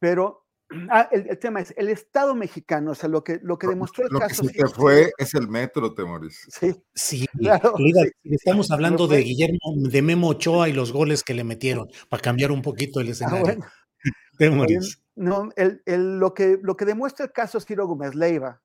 pero 0.00 0.41
ah, 0.90 1.08
el, 1.12 1.28
el, 1.28 1.38
tema 1.38 1.60
es 1.60 1.74
el 1.76 1.88
Estado 1.88 2.34
mexicano, 2.34 2.92
o 2.92 2.94
sea, 2.94 3.08
lo 3.08 3.22
que, 3.22 3.40
lo 3.42 3.58
que 3.58 3.66
demostró 3.66 4.06
el 4.06 4.12
lo 4.12 4.20
caso. 4.20 4.42
Que 4.42 4.48
se 4.48 4.54
te 4.54 4.68
fue 4.68 5.12
es 5.18 5.34
el 5.34 5.48
metro, 5.48 5.94
Temoris. 5.94 6.46
Sí, 6.48 6.74
sí, 6.94 7.26
claro, 7.38 7.74
sí. 7.76 7.92
Estamos 8.24 8.70
hablando 8.70 9.06
de 9.06 9.18
Guillermo, 9.18 9.58
de 9.76 10.02
Memo 10.02 10.28
Ochoa 10.28 10.68
y 10.68 10.72
los 10.72 10.92
goles 10.92 11.22
que 11.22 11.34
le 11.34 11.44
metieron, 11.44 11.88
para 12.08 12.22
cambiar 12.22 12.50
un 12.52 12.62
poquito 12.62 13.00
el 13.00 13.08
escenario. 13.08 13.38
Ah, 13.38 13.42
bueno. 13.42 13.66
No, 15.14 15.50
el, 15.56 15.82
el, 15.84 16.18
lo, 16.18 16.32
que, 16.32 16.58
lo 16.62 16.74
que 16.74 16.86
demuestra 16.86 17.26
el 17.26 17.32
caso 17.32 17.60
Ciro 17.60 17.86
Gómez 17.86 18.14
Leiva 18.14 18.62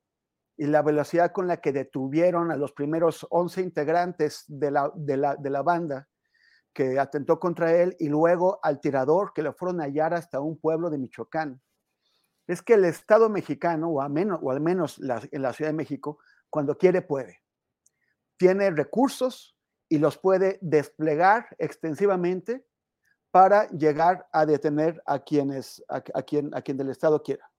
y 0.55 0.65
la 0.65 0.81
velocidad 0.81 1.31
con 1.31 1.45
la 1.45 1.57
que 1.57 1.73
detuvieron 1.73 2.51
a 2.51 2.55
los 2.55 2.71
primeros 2.71 3.27
11 3.29 3.61
integrantes 3.61 4.45
de 4.47 4.71
la, 4.71 4.91
de 4.95 5.17
la, 5.17 5.35
de 5.35 5.49
la 5.49 5.61
banda 5.61 6.07
que 6.73 6.99
atentó 6.99 7.39
contra 7.39 7.73
él 7.73 7.95
y 7.99 8.07
luego 8.07 8.59
al 8.61 8.79
tirador 8.79 9.33
que 9.33 9.41
lo 9.41 9.53
fueron 9.53 9.81
a 9.81 9.85
hallar 9.85 10.13
hasta 10.13 10.39
un 10.39 10.59
pueblo 10.59 10.89
de 10.89 10.99
Michoacán. 10.99 11.59
Es 12.47 12.61
que 12.61 12.73
el 12.73 12.85
Estado 12.85 13.29
mexicano, 13.29 13.89
o, 13.89 14.01
al 14.01 14.09
menos 14.61 14.99
en 14.99 15.41
la 15.41 15.53
Ciudad 15.53 15.69
de 15.69 15.77
México, 15.77 16.19
cuando 16.49 16.77
quiere 16.77 17.01
puede. 17.01 17.43
Tiene 18.37 18.71
recursos 18.71 19.57
y 19.89 19.97
los 19.97 20.17
puede 20.17 20.57
desplegar 20.61 21.47
extensivamente 21.59 22.65
para 23.31 23.67
llegar 23.69 24.27
a 24.31 24.45
detener 24.45 25.01
a 25.05 25.19
quienes, 25.19 25.83
a, 25.89 25.97
a 26.13 26.23
quien, 26.23 26.53
a 26.55 26.61
quien 26.61 26.77
del 26.77 26.89
Estado 26.89 27.21
quiera. 27.21 27.49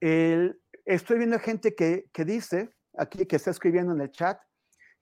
El, 0.00 0.60
estoy 0.84 1.18
viendo 1.18 1.38
gente 1.38 1.74
que, 1.74 2.08
que, 2.12 2.24
dice, 2.24 2.74
aquí 2.96 3.26
que 3.26 3.36
está 3.36 3.50
escribiendo 3.50 3.92
en 3.92 4.00
el 4.00 4.10
chat, 4.10 4.38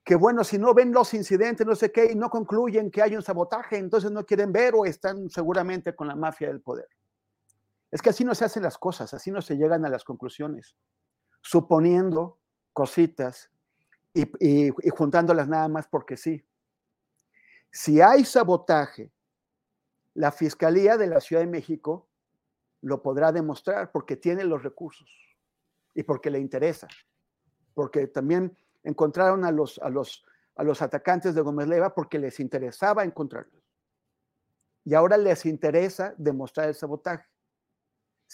que 0.03 0.15
bueno, 0.15 0.43
si 0.43 0.57
no 0.57 0.73
ven 0.73 0.91
los 0.91 1.13
incidentes, 1.13 1.65
no 1.65 1.75
sé 1.75 1.91
qué, 1.91 2.11
y 2.11 2.15
no 2.15 2.29
concluyen 2.29 2.91
que 2.91 3.01
hay 3.01 3.15
un 3.15 3.23
sabotaje, 3.23 3.77
entonces 3.77 4.11
no 4.11 4.25
quieren 4.25 4.51
ver 4.51 4.73
o 4.75 4.85
están 4.85 5.29
seguramente 5.29 5.95
con 5.95 6.07
la 6.07 6.15
mafia 6.15 6.47
del 6.47 6.61
poder. 6.61 6.87
Es 7.95 8.01
que 8.01 8.09
así 8.09 8.25
no 8.25 8.35
se 8.35 8.43
hacen 8.43 8.61
las 8.61 8.77
cosas, 8.77 9.13
así 9.13 9.31
no 9.31 9.41
se 9.41 9.55
llegan 9.55 9.85
a 9.85 9.89
las 9.89 10.03
conclusiones, 10.03 10.75
suponiendo 11.39 12.41
cositas 12.73 13.49
y, 14.13 14.69
juntándolas 14.89 15.47
nada 15.47 15.69
más 15.69 15.87
porque 15.87 16.17
sí. 16.17 16.45
Si 17.71 18.01
hay 18.01 18.25
sabotaje 18.25 19.13
la 20.13 20.33
Fiscalía 20.33 20.97
de 20.97 21.07
la 21.07 21.21
Ciudad 21.21 21.41
de 21.41 21.47
México 21.47 22.09
lo 22.81 23.01
podrá 23.01 23.31
demostrar 23.31 23.93
porque 23.93 24.17
tiene 24.17 24.43
los 24.43 24.61
recursos 24.61 25.09
y 25.93 26.03
porque 26.03 26.29
le 26.29 26.39
interesa. 26.39 26.89
Porque 27.73 28.07
también 28.07 28.57
encontraron 28.83 29.45
a 29.45 29.53
los, 29.53 29.79
a 29.79 29.89
los, 29.89 30.25
a 30.57 30.65
los 30.65 30.81
atacantes 30.81 31.33
de 31.33 31.39
Gómez 31.39 31.69
Leiva 31.69 31.95
porque 31.95 32.19
les 32.19 32.41
interesaba 32.41 33.05
encontrarlos. 33.05 33.63
Y 34.83 34.95
ahora 34.95 35.15
les 35.15 35.45
interesa 35.45 36.13
demostrar 36.17 36.67
el 36.67 36.75
sabotaje. 36.75 37.34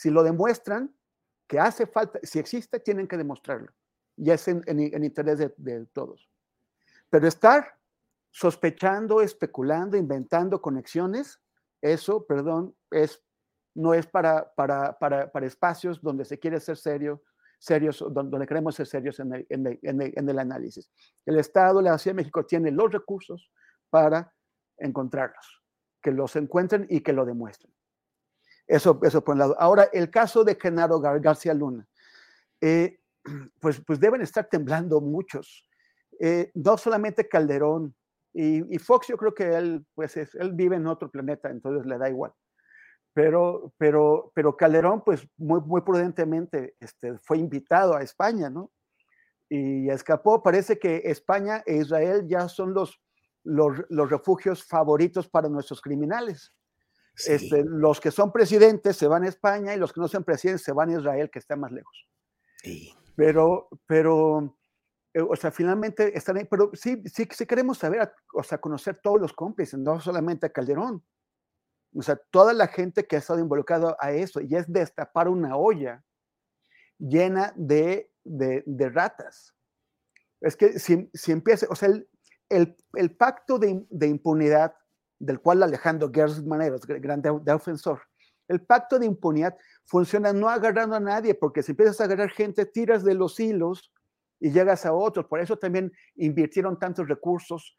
Si 0.01 0.09
lo 0.09 0.23
demuestran, 0.23 0.91
que 1.47 1.59
hace 1.59 1.85
falta, 1.85 2.19
si 2.23 2.39
existe, 2.39 2.79
tienen 2.79 3.07
que 3.07 3.17
demostrarlo. 3.17 3.71
Y 4.17 4.31
es 4.31 4.47
en, 4.47 4.63
en, 4.65 4.79
en 4.79 5.03
interés 5.03 5.37
de, 5.37 5.85
todos. 5.93 6.27
Pero 7.11 7.27
estar 7.27 7.77
sospechando, 8.31 9.21
especulando, 9.21 9.97
inventando 9.97 10.59
conexiones, 10.59 11.39
eso, 11.81 12.25
perdón, 12.25 12.75
es, 12.89 13.23
no 13.75 13.93
es 13.93 14.07
para, 14.07 14.51
para, 14.55 14.97
para, 14.97 15.31
para 15.31 15.45
espacios 15.45 16.01
donde 16.01 16.25
se 16.25 16.39
quiere 16.39 16.59
ser 16.59 16.77
serio, 16.77 17.21
serios, 17.59 18.03
donde 18.09 18.47
queremos 18.47 18.73
ser 18.73 18.87
serios 18.87 19.19
en 19.19 19.35
el, 19.35 19.45
en, 19.49 19.67
el, 19.67 19.79
en, 19.83 20.01
el, 20.01 20.29
el, 20.29 20.39
análisis. 20.39 20.89
El 21.27 21.37
Estado, 21.37 21.79
la 21.79 21.95
Ciudad 21.99 22.15
de 22.15 22.23
México, 22.23 22.43
tiene 22.43 22.71
los 22.71 22.91
recursos 22.91 23.51
para 23.91 24.33
encontrarlos, 24.79 25.61
que 26.01 26.09
los 26.09 26.35
encuentren 26.35 26.87
y 26.89 27.01
que 27.01 27.13
lo 27.13 27.23
demuestren. 27.23 27.71
Eso, 28.72 28.98
eso 29.03 29.22
por 29.22 29.34
un 29.34 29.39
lado. 29.39 29.56
Ahora, 29.60 29.89
el 29.91 30.10
caso 30.10 30.45
de 30.45 30.56
Genaro 30.56 31.02
Gar 31.02 31.19
García 31.19 31.53
Luna, 31.53 31.85
eh, 32.61 32.99
pues, 33.60 33.81
pues 33.85 33.99
deben 33.99 34.22
estar 34.22 34.48
temblando 34.48 35.02
muchos. 35.02 35.68
Eh, 36.18 36.52
no 36.53 36.77
solamente 36.77 37.27
Calderón, 37.27 37.93
y, 38.34 38.73
y, 38.73 38.80
Fox, 38.80 39.07
yo 39.07 39.18
creo 39.18 39.34
que 39.34 39.43
él, 39.43 39.85
pues 39.93 40.15
es, 40.15 40.34
él 40.35 40.53
vive 40.53 40.77
en 40.77 40.88
otro 40.88 41.11
planeta, 41.11 41.49
entonces 41.49 41.85
le 41.85 41.98
da 41.98 42.10
igual. 42.10 42.31
Pero, 43.14 43.73
pero, 43.77 44.31
pero 44.34 44.56
Calderón, 44.56 45.03
pues 45.03 45.27
muy, 45.35 45.60
muy 45.60 45.81
prudentemente 45.81 46.76
este, 46.80 47.18
fue 47.18 47.39
invitado 47.39 47.93
a 47.93 48.03
España, 48.03 48.49
¿no? 48.49 48.72
Y 49.49 49.89
escapó. 49.89 50.41
Parece 50.41 50.80
que 50.80 51.02
España 51.03 51.61
e 51.65 51.76
Israel 51.76 52.26
ya 52.26 52.48
son 52.48 52.73
los, 52.73 53.02
los, 53.43 53.84
los 53.89 54.10
refugios 54.10 54.64
favoritos 54.64 55.27
para 55.27 55.49
nuestros 55.49 55.81
criminales. 55.81 56.53
Sí. 57.13 57.33
Este, 57.33 57.63
los 57.65 57.99
que 57.99 58.11
son 58.11 58.31
presidentes 58.31 58.95
se 58.97 59.07
van 59.07 59.23
a 59.23 59.27
España 59.27 59.73
y 59.73 59.77
los 59.77 59.93
que 59.93 60.01
no 60.01 60.07
son 60.07 60.23
presidentes 60.23 60.63
se 60.63 60.71
van 60.71 60.89
a 60.89 60.99
Israel, 60.99 61.29
que 61.29 61.39
está 61.39 61.55
más 61.55 61.71
lejos. 61.71 62.07
Sí. 62.57 62.93
Pero, 63.15 63.67
pero, 63.85 64.57
o 65.29 65.35
sea, 65.35 65.51
finalmente 65.51 66.17
están 66.17 66.38
ahí, 66.38 66.45
pero 66.45 66.71
sí, 66.73 67.01
sí, 67.05 67.27
sí 67.29 67.45
queremos 67.45 67.77
saber, 67.77 68.13
o 68.33 68.43
sea, 68.43 68.59
conocer 68.59 68.99
todos 69.01 69.19
los 69.19 69.33
cómplices, 69.33 69.79
no 69.79 69.99
solamente 69.99 70.45
a 70.45 70.49
Calderón. 70.51 71.03
O 71.93 72.01
sea, 72.01 72.15
toda 72.15 72.53
la 72.53 72.67
gente 72.67 73.05
que 73.05 73.17
ha 73.17 73.19
estado 73.19 73.39
involucrada 73.39 73.97
a 73.99 74.11
eso, 74.11 74.39
y 74.39 74.55
es 74.55 74.71
destapar 74.71 75.27
una 75.27 75.57
olla 75.57 76.03
llena 76.97 77.53
de, 77.55 78.11
de, 78.23 78.63
de 78.65 78.89
ratas. 78.89 79.53
Es 80.39 80.55
que 80.55 80.79
si, 80.79 81.09
si 81.13 81.31
empieza, 81.31 81.67
o 81.69 81.75
sea, 81.75 81.89
el, 81.89 82.09
el, 82.49 82.75
el 82.93 83.15
pacto 83.15 83.59
de, 83.59 83.85
de, 83.89 84.07
impunidad 84.07 84.73
del 85.22 85.39
cual 85.39 85.64
Alejandro 85.64 86.11
Gers 86.14 86.43
Manero 86.45 86.76
es 86.76 86.85
gran 86.85 87.22
defensor, 87.22 88.02
el 88.48 88.61
pacto 88.61 88.99
de 88.99 89.06
impunidad 89.06 89.57
funciona 89.85 90.34
no 90.34 90.49
agarrando 90.49 90.95
a 90.95 90.99
nadie, 90.99 91.35
porque 91.35 91.64
si 91.64 91.72
empiezas 91.72 92.02
a 92.02 92.03
agarrar 92.03 92.31
gente, 92.31 92.65
tiras 92.65 93.03
de 93.03 93.14
los 93.14 93.39
hilos 93.39 93.93
y 94.39 94.52
llegas 94.52 94.85
a 94.85 94.93
otros. 94.93 95.26
Por 95.27 95.39
eso 95.39 95.57
también 95.57 95.91
invirtieron 96.15 96.77
tantos 96.77 97.07
recursos 97.07 97.76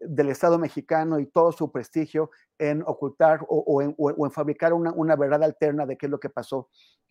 del 0.00 0.28
Estado 0.30 0.58
mexicano 0.58 1.20
y 1.20 1.26
todo 1.26 1.52
su 1.52 1.70
prestigio 1.70 2.30
en 2.58 2.82
ocultar 2.82 3.42
o, 3.42 3.62
o, 3.66 3.82
en, 3.82 3.94
o 3.96 4.26
en, 4.26 4.32
fabricar 4.32 4.72
una, 4.72 4.92
una, 4.92 5.14
verdad 5.14 5.44
alterna 5.44 5.86
de 5.86 5.96
qué 5.96 6.06
es 6.06 6.10
lo 6.10 6.18
que 6.18 6.28
pasó 6.28 6.70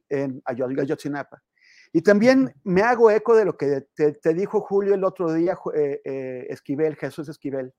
en 0.09 0.41
Ayotzinapa. 0.45 1.41
Y 1.93 2.01
también 2.01 2.53
me 2.63 2.81
hago 2.81 3.09
eco 3.09 3.35
de 3.35 3.45
lo 3.45 3.55
que 3.55 3.87
te, 3.95 4.11
te 4.11 4.33
dijo 4.33 4.59
Julio 4.59 4.93
el 4.93 5.05
otro 5.05 5.31
día, 5.33 5.57
eh, 5.73 6.01
eh, 6.03 6.47
Esquivel, 6.49 6.97
Jesús 6.97 7.29
Esquivel, 7.29 7.73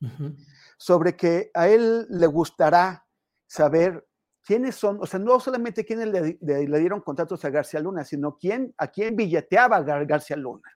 uh 0.00 0.06
-huh. 0.06 0.36
sobre 0.76 1.16
que 1.16 1.50
a 1.54 1.68
él 1.68 2.06
le 2.10 2.26
gustará 2.26 3.06
saber 3.46 4.06
quiénes 4.44 4.76
son, 4.76 4.98
o 5.00 5.06
sea, 5.06 5.20
no 5.20 5.38
solamente 5.40 5.84
quiénes 5.84 6.08
le, 6.08 6.38
le, 6.40 6.66
le 6.66 6.78
dieron 6.78 7.00
contratos 7.00 7.44
a 7.44 7.50
García 7.50 7.80
Luna, 7.80 8.04
sino 8.04 8.38
quién, 8.38 8.74
a 8.78 8.86
quién 8.88 9.14
billeteaba 9.14 9.82
Gar 9.82 10.06
García 10.06 10.36
Luna. 10.36 10.70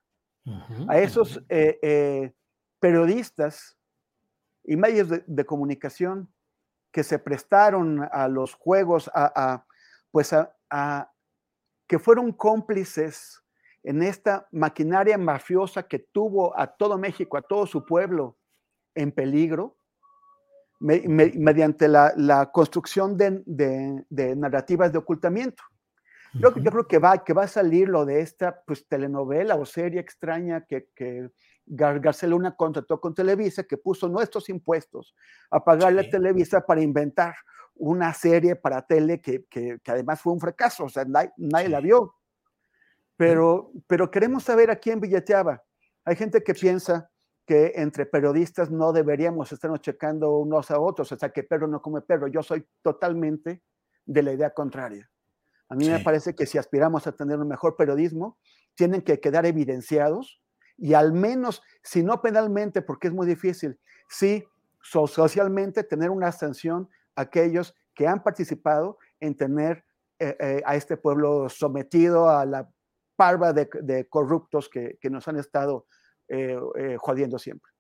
Uh 0.45 0.51
-huh. 0.51 0.87
A 0.91 0.99
esos 0.99 1.43
eh, 1.49 1.79
eh, 1.83 2.35
periodistas 2.81 3.79
y 4.65 4.77
medios 4.77 5.09
de, 5.09 5.25
de, 5.27 5.45
comunicación 5.47 6.33
que 6.93 7.03
se 7.03 7.19
prestaron 7.19 8.07
a 8.13 8.29
los 8.29 8.55
juegos, 8.55 9.11
a, 9.15 9.33
a 9.35 9.67
pues 10.11 10.33
a, 10.33 10.55
a, 10.69 11.11
que 11.87 11.99
fueron 11.99 12.33
cómplices 12.33 13.43
en 13.83 14.03
esta 14.03 14.47
maquinaria 14.53 15.17
mafiosa 15.17 15.83
que 15.85 15.99
tuvo 15.99 16.59
a 16.59 16.67
todo 16.67 16.99
México, 16.99 17.37
a 17.37 17.43
todo 17.43 17.67
su 17.67 17.85
pueblo 17.85 18.37
en 18.95 19.13
peligro, 19.13 19.77
mediante 20.81 21.89
la, 21.89 22.51
construcción 22.53 23.17
de, 23.17 24.35
narrativas 24.37 24.93
de 24.93 24.99
ocultamiento. 24.99 25.63
Yo, 26.35 26.53
creo 26.53 26.89
que 26.89 26.99
va, 26.99 27.23
que 27.23 27.35
va 27.35 27.45
a 27.45 27.49
salir 27.49 27.89
lo 27.89 28.07
de 28.07 28.21
esta 28.21 28.63
pues, 28.67 28.89
telenovela 28.89 29.55
o 29.57 29.67
serie 29.67 30.01
extraña 30.01 30.65
que, 30.65 30.89
que 30.95 31.29
Garceluna 31.67 32.57
contrató 32.57 33.01
con 33.01 33.15
Televisa, 33.15 33.65
que 33.65 33.77
puso 33.77 34.09
nuestros 34.09 34.49
impuestos 34.49 35.15
a 35.51 35.63
pagarle 35.63 36.01
a 36.01 36.11
Televisa 36.11 36.65
para 36.65 36.81
inventar 36.81 37.35
una 37.75 38.13
serie 38.13 38.57
para 38.57 38.87
tele 38.87 39.21
que, 39.21 39.45
además 39.87 40.21
fue 40.21 40.33
un 40.33 40.41
fracaso, 40.41 40.85
o 40.85 40.89
sea, 40.89 41.05
nadie, 41.05 41.69
la 41.69 41.81
vio. 41.81 42.15
Pero, 43.17 43.73
pero 43.87 44.11
queremos 44.11 44.43
saber 44.43 44.71
a 44.71 44.77
quién 44.77 45.01
billeteaba. 45.01 45.63
Hay 46.05 46.17
gente 46.17 46.43
que 46.43 46.55
piensa 46.55 47.11
que 47.53 47.75
entre 47.77 48.07
periodistas 48.07 48.71
no 48.71 48.95
deberíamos 48.95 49.53
estarnos 49.53 49.83
checando 49.83 50.39
unos 50.39 50.71
a 50.71 50.81
otros, 50.81 51.13
o 51.13 51.19
sea, 51.19 51.29
que 51.29 51.43
perro 51.43 51.69
no 51.69 51.83
come 51.83 52.01
perro. 52.01 52.27
Yo 52.27 52.43
soy 52.43 52.67
totalmente 52.81 53.63
de 54.07 54.23
la 54.23 54.33
idea 54.33 54.55
contraria. 54.55 55.11
A 55.69 55.75
mí 55.75 55.87
me 55.87 55.99
parece 55.99 56.35
que 56.35 56.47
si 56.47 56.57
aspiramos 56.57 57.07
a 57.07 57.13
tener 57.13 57.39
un 57.39 57.49
mejor 57.49 57.77
periodismo, 57.77 58.39
tienen 58.75 59.03
que 59.03 59.21
quedar 59.21 59.45
evidenciados 59.45 60.41
y 60.79 60.95
al 60.95 61.13
menos, 61.13 61.63
si 61.83 62.03
no 62.03 62.23
penalmente, 62.23 62.81
porque 62.81 63.09
es 63.09 63.13
muy 63.13 63.27
difícil, 63.27 63.79
sí 64.09 64.47
socialmente 64.81 65.85
tener 65.85 66.09
una 66.09 66.33
sanción 66.33 66.89
a 67.17 67.23
aquellos 67.23 67.75
que 67.95 68.09
han 68.09 68.23
participado 68.23 68.97
en 69.21 69.37
tener 69.37 69.85
eh, 70.19 70.35
eh, 70.41 70.63
a 70.65 70.75
este 70.75 70.97
pueblo 70.97 71.51
sometido 71.51 72.31
a 72.31 72.47
la 72.47 72.71
parva 73.15 73.53
de, 73.53 74.09
corruptos 74.09 74.71
que, 74.71 74.99
nos 75.11 75.29
han 75.29 75.37
estado 75.37 75.85
eh, 76.33 76.97
jodiendo 76.99 77.39
siempre. 77.39 77.73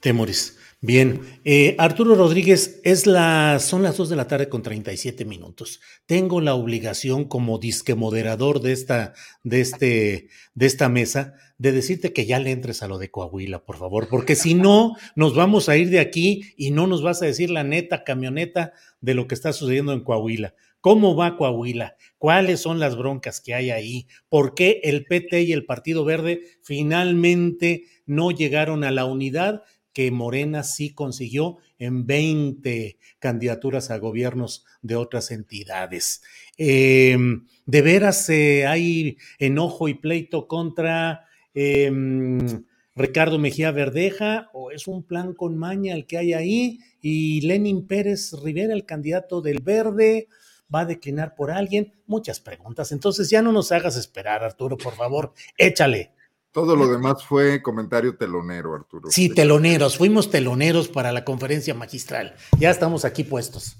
Temoris. 0.00 0.58
Bien, 0.82 1.20
eh, 1.44 1.74
Arturo 1.78 2.14
Rodríguez, 2.14 2.80
es 2.84 3.06
la, 3.06 3.58
son 3.60 3.82
las 3.82 3.96
2 3.96 4.10
de 4.10 4.16
la 4.16 4.28
tarde 4.28 4.48
con 4.48 4.62
37 4.62 5.24
minutos. 5.24 5.80
Tengo 6.04 6.40
la 6.40 6.54
obligación 6.54 7.24
como 7.24 7.58
disque 7.58 7.94
moderador 7.94 8.60
de 8.60 8.72
esta, 8.72 9.14
de, 9.42 9.60
este, 9.62 10.28
de 10.54 10.66
esta 10.66 10.88
mesa 10.88 11.34
de 11.58 11.72
decirte 11.72 12.12
que 12.12 12.26
ya 12.26 12.38
le 12.38 12.50
entres 12.50 12.82
a 12.82 12.88
lo 12.88 12.98
de 12.98 13.10
Coahuila, 13.10 13.64
por 13.64 13.78
favor, 13.78 14.08
porque 14.10 14.36
si 14.36 14.52
no, 14.52 14.94
nos 15.14 15.34
vamos 15.34 15.70
a 15.70 15.76
ir 15.78 15.88
de 15.88 16.00
aquí 16.00 16.52
y 16.58 16.70
no 16.70 16.86
nos 16.86 17.02
vas 17.02 17.22
a 17.22 17.26
decir 17.26 17.50
la 17.50 17.64
neta 17.64 18.04
camioneta 18.04 18.74
de 19.00 19.14
lo 19.14 19.26
que 19.26 19.34
está 19.34 19.54
sucediendo 19.54 19.94
en 19.94 20.04
Coahuila. 20.04 20.54
¿Cómo 20.86 21.16
va 21.16 21.36
Coahuila? 21.36 21.96
¿Cuáles 22.16 22.60
son 22.60 22.78
las 22.78 22.96
broncas 22.96 23.40
que 23.40 23.54
hay 23.54 23.70
ahí? 23.70 24.06
¿Por 24.28 24.54
qué 24.54 24.80
el 24.84 25.04
PT 25.04 25.42
y 25.42 25.52
el 25.52 25.64
Partido 25.64 26.04
Verde 26.04 26.42
finalmente 26.62 27.86
no 28.06 28.30
llegaron 28.30 28.84
a 28.84 28.92
la 28.92 29.04
unidad 29.04 29.64
que 29.92 30.12
Morena 30.12 30.62
sí 30.62 30.94
consiguió 30.94 31.56
en 31.80 32.06
20 32.06 32.98
candidaturas 33.18 33.90
a 33.90 33.98
gobiernos 33.98 34.64
de 34.80 34.94
otras 34.94 35.32
entidades. 35.32 36.22
Em, 36.56 37.46
¿De 37.64 37.82
veras 37.82 38.30
eh, 38.30 38.64
hay 38.68 39.16
enojo 39.40 39.88
y 39.88 39.94
pleito 39.94 40.46
contra 40.46 41.24
em, 41.52 42.62
Ricardo 42.94 43.40
Mejía 43.40 43.72
Verdeja 43.72 44.50
o 44.52 44.70
es 44.70 44.86
un 44.86 45.02
plan 45.02 45.34
con 45.34 45.58
maña 45.58 45.96
el 45.96 46.06
que 46.06 46.18
hay 46.18 46.32
ahí 46.32 46.78
y 47.00 47.40
Lenin 47.40 47.88
Pérez 47.88 48.34
Rivera, 48.40 48.72
el 48.72 48.86
candidato 48.86 49.42
del 49.42 49.58
Verde? 49.64 50.28
Va 50.74 50.80
a 50.80 50.84
declinar 50.84 51.34
por 51.34 51.50
alguien? 51.50 51.94
Muchas 52.06 52.40
preguntas. 52.40 52.92
Entonces 52.92 53.30
ya 53.30 53.42
no 53.42 53.52
nos 53.52 53.72
hagas 53.72 53.96
esperar, 53.96 54.42
Arturo, 54.42 54.76
por 54.76 54.94
favor, 54.94 55.32
échale. 55.56 56.12
Todo 56.52 56.74
lo 56.74 56.88
demás 56.88 57.22
fue 57.22 57.62
comentario 57.62 58.16
telonero, 58.16 58.74
Arturo. 58.74 59.10
Sí, 59.10 59.28
teloneros, 59.28 59.98
fuimos 59.98 60.30
teloneros 60.30 60.88
para 60.88 61.12
la 61.12 61.22
conferencia 61.22 61.74
magistral. 61.74 62.34
Ya 62.58 62.70
estamos 62.70 63.04
aquí 63.04 63.24
puestos. 63.24 63.76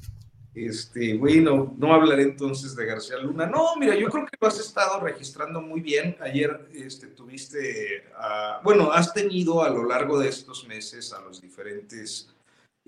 Este, 0.55 1.15
bueno, 1.19 1.75
no 1.77 1.93
hablaré 1.93 2.23
entonces 2.23 2.75
de 2.75 2.87
García 2.87 3.19
Luna. 3.19 3.47
No, 3.47 3.77
mira, 3.77 3.95
yo 3.95 4.09
creo 4.09 4.25
que 4.25 4.39
lo 4.41 4.49
has 4.49 4.59
estado 4.59 5.01
registrando 5.01 5.61
muy 5.61 5.81
bien. 5.81 6.17
Ayer 6.21 6.69
este, 6.75 7.09
tuviste, 7.09 8.05
bueno, 8.65 8.91
has 8.91 9.13
tenido 9.13 9.63
a 9.63 9.69
lo 9.69 9.85
largo 9.85 10.19
de 10.19 10.29
estos 10.29 10.67
meses 10.67 11.13
a 11.13 11.21
los 11.21 11.43
diferentes 11.43 12.31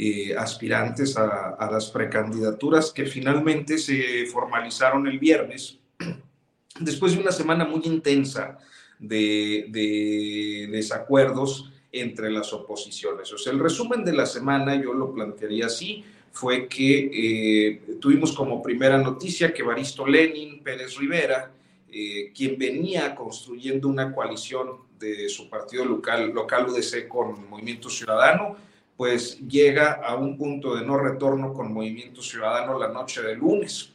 eh, 0.01 0.33
aspirantes 0.37 1.16
a, 1.16 1.69
las 1.73 1.91
precandidaturas 1.91 2.93
que 2.93 3.05
finalmente 3.05 3.79
se 3.79 4.27
formalizaron 4.27 5.09
el 5.09 5.19
viernes, 5.19 5.81
después 6.79 7.15
de 7.15 7.20
una 7.20 7.33
semana 7.33 7.65
muy 7.65 7.81
intensa 7.83 8.59
de, 8.97 10.69
desacuerdos 10.70 11.73
entre 11.91 12.31
las 12.31 12.53
oposiciones. 12.53 13.33
O 13.33 13.39
sea, 13.39 13.53
el 13.53 13.59
resumen 13.59 14.05
de 14.05 14.12
la 14.12 14.25
semana, 14.25 14.81
yo 14.81 14.95
lo 14.95 15.12
plantearía 15.12 15.66
así, 15.66 16.05
fue 16.31 16.69
que 16.69 17.11
eh, 17.12 17.97
tuvimos 18.01 18.31
como 18.31 18.62
primera 18.62 18.99
noticia 18.99 19.53
que 19.53 19.65
Baristo 19.65 20.07
Lenin 20.07 20.62
Pérez 20.62 20.97
Rivera, 20.97 21.51
eh, 21.91 22.31
quien 22.37 22.57
venía 22.57 23.16
construyendo 23.16 23.89
una 23.89 24.15
coalición 24.15 24.77
de 24.97 25.29
su 25.29 25.51
partido 25.51 25.85
local, 25.85 26.31
local 26.33 26.69
UDC 26.69 27.09
con 27.09 27.49
Movimiento 27.51 27.91
Ciudadano, 27.91 28.68
pues 28.99 29.39
llega 29.47 29.93
a 29.93 30.16
un 30.16 30.37
punto 30.37 30.75
de 30.75 30.85
no 30.85 30.99
retorno 30.99 31.55
con 31.55 31.73
Movimiento 31.73 32.20
Ciudadano 32.20 32.77
la 32.81 32.89
noche 32.89 33.23
de 33.23 33.37
lunes 33.37 33.95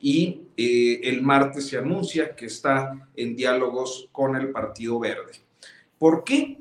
y 0.00 0.42
eh, 0.56 1.00
el 1.02 1.22
martes 1.22 1.66
se 1.66 1.76
anuncia 1.76 2.36
que 2.36 2.46
está 2.46 3.10
en 3.16 3.34
diálogos 3.34 4.08
con 4.12 4.36
el 4.36 4.52
Partido 4.52 5.00
Verde. 5.00 5.32
¿Por 5.98 6.22
qué? 6.22 6.56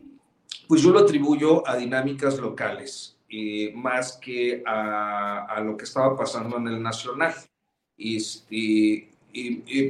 Pues 0.68 0.82
yo 0.82 0.90
lo 0.90 1.02
atribuyo 1.02 1.68
a 1.68 1.78
dinámicas 1.78 2.40
locales, 2.40 3.16
eh, 3.30 3.72
más 3.76 4.14
que 4.14 4.64
a, 4.66 5.62
lo 5.64 5.78
que 5.78 5.84
estaba 5.84 6.18
pasando 6.18 6.58
en 6.58 6.70
el 6.70 6.82
nacional. 6.82 7.36
Este, 7.96 9.12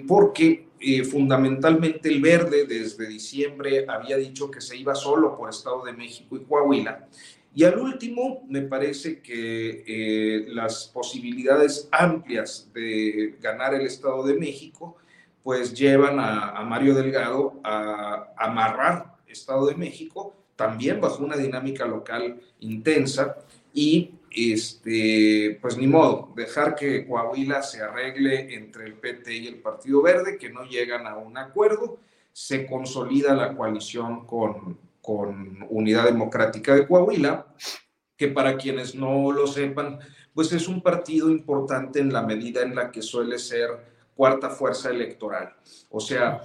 porque 0.05 0.67
eh, 0.77 1.05
fundamentalmente 1.05 2.09
el 2.09 2.21
Verde 2.21 2.65
desde 2.65 3.07
diciembre 3.07 3.85
había 3.87 4.17
dicho 4.17 4.51
que 4.51 4.59
se 4.59 4.75
iba 4.75 4.93
solo 4.93 5.37
por 5.37 5.49
Estado 5.49 5.85
de 5.85 5.93
México 5.93 6.35
y 6.35 6.41
Coahuila 6.41 7.07
y 7.55 7.63
al 7.65 7.77
último, 7.77 8.43
me 8.47 8.61
parece 8.61 9.21
que 9.21 9.83
eh, 9.85 10.45
las 10.47 10.87
posibilidades 10.87 11.87
amplias 11.91 12.71
de 12.73 13.35
ganar 13.39 13.75
el 13.75 13.85
Estado 13.85 14.25
de 14.25 14.33
México, 14.33 14.97
pues 15.43 15.73
llevan 15.73 16.19
a, 16.19 16.61
Mario 16.63 16.95
Delgado 16.95 17.59
a, 17.63 18.33
amarrar 18.37 19.17
Estado 19.27 19.67
de 19.67 19.75
México, 19.75 20.33
también 20.55 20.99
bajo 20.99 21.23
una 21.23 21.35
dinámica 21.35 21.85
local 21.85 22.39
intensa, 22.59 23.37
y 23.73 24.11
este, 24.31 25.59
pues 25.61 25.77
ni 25.77 25.85
modo, 25.85 26.31
dejar 26.35 26.75
que 26.75 27.05
Coahuila 27.05 27.61
se 27.61 27.81
arregle 27.81 28.55
entre 28.55 28.85
el 28.85 28.93
PT 28.93 29.35
y 29.35 29.47
el 29.47 29.55
Partido 29.57 30.01
Verde, 30.01 30.37
que 30.37 30.49
no 30.49 30.63
llegan 30.63 31.05
a 31.05 31.17
un 31.17 31.37
acuerdo, 31.37 31.99
se 32.31 32.65
consolida 32.65 33.35
la 33.35 33.55
coalición 33.55 34.25
con, 34.25 34.77
con 35.03 35.67
Unidad 35.69 36.05
Democrática 36.05 36.73
de 36.73 36.87
Coahuila, 36.87 37.45
que 38.15 38.29
para 38.29 38.55
quienes 38.55 38.95
no 38.95 39.33
lo 39.33 39.47
sepan, 39.47 39.99
pues 40.33 40.53
es 40.53 40.69
un 40.69 40.81
partido 40.81 41.29
importante 41.29 41.99
en 41.99 42.13
la 42.13 42.21
medida 42.21 42.61
en 42.61 42.73
la 42.73 42.89
que 42.89 43.01
suele 43.01 43.37
ser 43.37 43.69
cuarta 44.15 44.49
fuerza 44.49 44.89
electoral. 44.89 45.53
O 45.89 45.99
sea, 45.99 46.41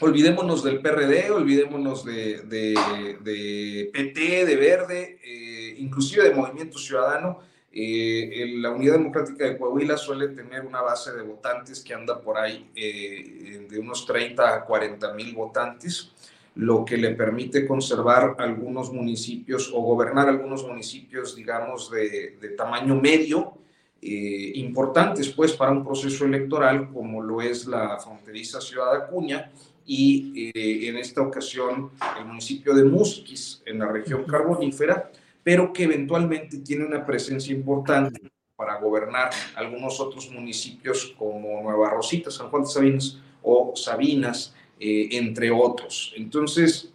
olvidémonos 0.00 0.64
del 0.64 0.80
PRD, 0.80 1.30
olvidémonos 1.30 2.02
de, 2.02 2.40
de, 2.44 3.90
PT, 3.92 4.46
de 4.46 4.56
Verde, 4.56 5.20
eh, 5.22 5.74
inclusive 5.78 6.30
de 6.30 6.34
Movimiento 6.34 6.78
Ciudadano. 6.78 7.40
Eh, 7.70 8.54
la 8.56 8.70
Unidad 8.70 8.94
Democrática 8.94 9.44
de 9.44 9.58
Coahuila 9.58 9.98
suele 9.98 10.28
tener 10.28 10.64
una 10.64 10.80
base 10.80 11.12
de 11.12 11.22
votantes 11.22 11.80
que 11.80 11.92
anda 11.92 12.20
por 12.20 12.38
ahí 12.38 12.70
eh, 12.74 13.66
de 13.68 13.78
unos 13.78 14.06
30 14.06 14.54
a 14.54 14.64
40 14.64 15.12
mil 15.12 15.34
votantes 15.34 16.10
lo 16.56 16.84
que 16.84 16.96
le 16.96 17.10
permite 17.10 17.66
conservar 17.66 18.36
algunos 18.38 18.92
municipios 18.92 19.70
o 19.72 19.80
gobernar 19.80 20.28
algunos 20.28 20.66
municipios, 20.66 21.36
digamos, 21.36 21.90
de, 21.90 22.54
tamaño 22.56 22.96
medio, 22.96 23.54
eh, 24.02 24.52
importantes 24.54 25.28
pues 25.28 25.52
para 25.52 25.72
un 25.72 25.84
proceso 25.84 26.24
electoral 26.24 26.90
como 26.90 27.22
lo 27.22 27.42
es 27.42 27.66
la 27.66 27.98
fronteriza 27.98 28.58
Ciudad 28.58 28.94
Acuña 28.94 29.50
y 29.84 30.50
eh, 30.54 30.88
en 30.88 30.96
esta 30.96 31.20
ocasión 31.20 31.90
el 32.18 32.24
municipio 32.24 32.74
de 32.74 32.84
Musquis 32.84 33.62
en 33.66 33.78
la 33.78 33.88
región 33.88 34.24
carbonífera, 34.24 35.10
pero 35.42 35.72
que 35.72 35.84
eventualmente 35.84 36.58
tiene 36.58 36.86
una 36.86 37.04
presencia 37.04 37.54
importante 37.54 38.20
para 38.56 38.78
gobernar 38.78 39.30
algunos 39.54 39.98
otros 40.00 40.30
municipios 40.30 41.14
como 41.18 41.62
Nueva 41.62 41.90
Rosita, 41.90 42.30
San 42.30 42.50
Juan 42.50 42.62
de 42.62 42.68
Sabinas 42.68 43.18
o 43.42 43.72
Sabinas, 43.74 44.54
eh, 44.80 45.10
entre 45.12 45.50
otros. 45.50 46.12
Entonces... 46.16 46.92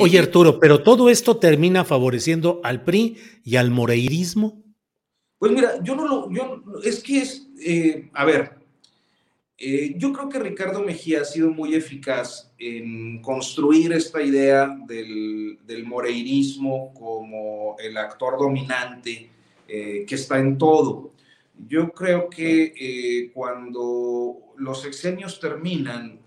Oye 0.00 0.18
Arturo, 0.18 0.58
pero 0.58 0.82
todo 0.82 1.10
esto 1.10 1.36
termina 1.36 1.84
favoreciendo 1.84 2.60
al 2.64 2.84
PRI 2.84 3.18
y 3.44 3.56
al 3.56 3.70
moreirismo. 3.70 4.62
Pues 5.38 5.52
mira, 5.52 5.82
yo 5.82 5.94
no 5.94 6.08
lo, 6.08 6.30
yo, 6.30 6.62
es 6.82 7.02
que 7.02 7.18
es, 7.18 7.46
eh, 7.60 8.08
a 8.14 8.24
ver, 8.24 8.64
Eh, 9.56 9.94
yo 9.96 10.12
creo 10.12 10.28
que 10.28 10.40
Ricardo 10.40 10.80
Mejía 10.82 11.20
ha 11.20 11.24
sido 11.24 11.48
muy 11.48 11.74
eficaz 11.76 12.50
en 12.58 13.22
construir 13.22 13.92
esta 13.92 14.20
idea 14.20 14.76
del, 14.88 15.58
del 15.64 15.84
moreirismo 15.84 16.92
como 16.92 17.76
el 17.78 17.96
actor 17.96 18.36
dominante 18.36 19.30
eh, 19.68 20.04
que 20.08 20.16
está 20.16 20.40
en 20.40 20.58
todo. 20.58 21.12
Yo 21.68 21.92
creo 21.92 22.28
que 22.28 22.74
eh, 22.76 23.30
cuando 23.32 24.54
los 24.56 24.82
sexenios 24.82 25.38
terminan, 25.38 26.18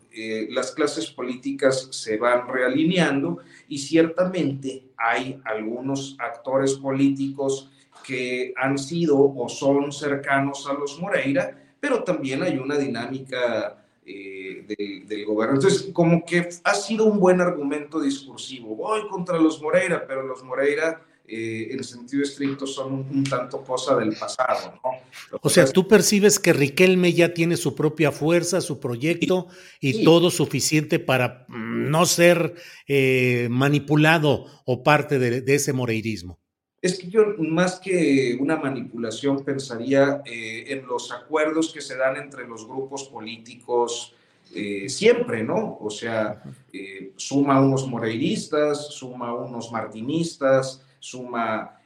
las 0.50 0.72
clases 0.72 1.12
políticas 1.12 1.90
se 1.92 2.18
van 2.18 2.48
realineando 2.48 3.40
y 3.68 3.78
ciertamente 3.78 4.84
hay 4.98 5.40
algunos 5.46 6.16
actores 6.20 6.74
políticos 6.76 7.70
que 8.06 8.54
han 8.56 8.78
sido 8.78 9.18
o 9.20 9.50
son 9.50 9.92
cercanos 9.92 10.68
a 10.68 10.74
los 10.74 11.00
Moreira, 11.00 11.76
pero 11.80 12.04
también 12.04 12.42
hay 12.42 12.58
una 12.58 12.78
dinámica 12.78 13.84
eh, 14.06 15.04
del 15.06 15.26
gobierno. 15.26 15.56
Entonces, 15.56 15.90
como 15.92 16.24
que 16.24 16.48
ha 16.64 16.74
sido 16.74 17.06
un 17.06 17.20
buen 17.20 17.42
argumento 17.42 18.00
discursivo. 18.00 18.76
Voy 18.76 19.06
contra 19.10 19.38
los 19.38 19.62
Moreira, 19.62 20.06
pero 20.08 20.24
los 20.24 20.44
Moreira, 20.44 21.02
eh, 21.28 21.68
en 21.72 21.84
sentido 21.84 22.24
estricto, 22.24 22.66
son 22.66 22.94
un, 22.94 23.24
tanto 23.24 23.62
cosa 23.64 23.96
del 23.96 24.16
pasado. 24.16 24.80
¿no? 24.84 25.40
O 25.42 25.50
sea, 25.50 25.66
tú 25.66 25.88
percibes 25.88 26.40
que 26.40 26.54
Riquelme 26.54 27.14
ya 27.14 27.34
tiene 27.34 27.58
su 27.58 27.76
propia 27.76 28.12
fuerza, 28.12 28.62
su 28.62 28.80
proyecto 28.80 29.48
y 29.80 30.04
todo 30.04 30.32
suficiente 30.32 31.00
para 31.00 31.46
mm, 31.48 31.90
no 31.90 32.06
ser 32.06 32.56
eh, 32.88 33.48
manipulado 33.52 34.46
o 34.66 34.84
parte 34.84 35.20
de, 35.20 35.42
de 35.42 35.56
ese 35.56 35.74
moreirismo. 35.74 36.40
Es 36.82 37.00
que 37.00 37.10
yo 37.10 37.36
más 37.40 37.80
que 37.80 38.38
una 38.40 38.56
manipulación 38.56 39.44
pensaría 39.44 40.22
eh, 40.26 40.66
en 40.68 40.86
los 40.86 41.12
acuerdos 41.12 41.74
que 41.74 41.82
se 41.82 41.98
dan 41.98 42.18
entre 42.18 42.48
los 42.48 42.68
grupos 42.68 43.06
políticos 43.06 44.14
eh, 44.54 44.88
siempre, 44.88 45.44
¿no? 45.44 45.78
O 45.82 45.90
sea, 45.90 46.42
eh, 46.72 47.12
suma 47.16 47.60
unos 47.60 47.88
moreiristas, 47.88 48.94
suma 48.94 49.34
unos 49.34 49.72
martinistas, 49.72 50.86
suma 51.00 51.80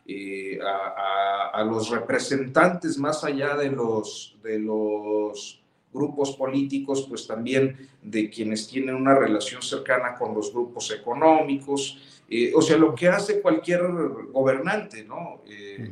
a, 0.64 1.52
a, 1.54 1.64
los 1.64 1.90
representantes 1.90 2.98
más 2.98 3.24
allá 3.24 3.56
de 3.56 3.70
los, 3.70 4.38
de 4.44 4.60
los 4.60 5.62
grupos 5.94 6.36
políticos, 6.36 7.06
pues 7.08 7.28
también 7.28 7.90
de 8.02 8.30
quienes 8.30 8.68
tienen 8.68 8.96
una 8.96 9.16
relación 9.16 9.62
cercana 9.62 10.16
con 10.16 10.34
los 10.34 10.52
grupos 10.52 10.92
económicos, 10.92 11.98
eh, 12.30 12.54
o 12.56 12.62
sea, 12.62 12.78
lo 12.78 12.96
que 12.96 13.10
hace 13.10 13.42
cualquier 13.42 13.82
gobernante, 14.32 15.04
¿no? 15.04 15.42
Eh, 15.46 15.92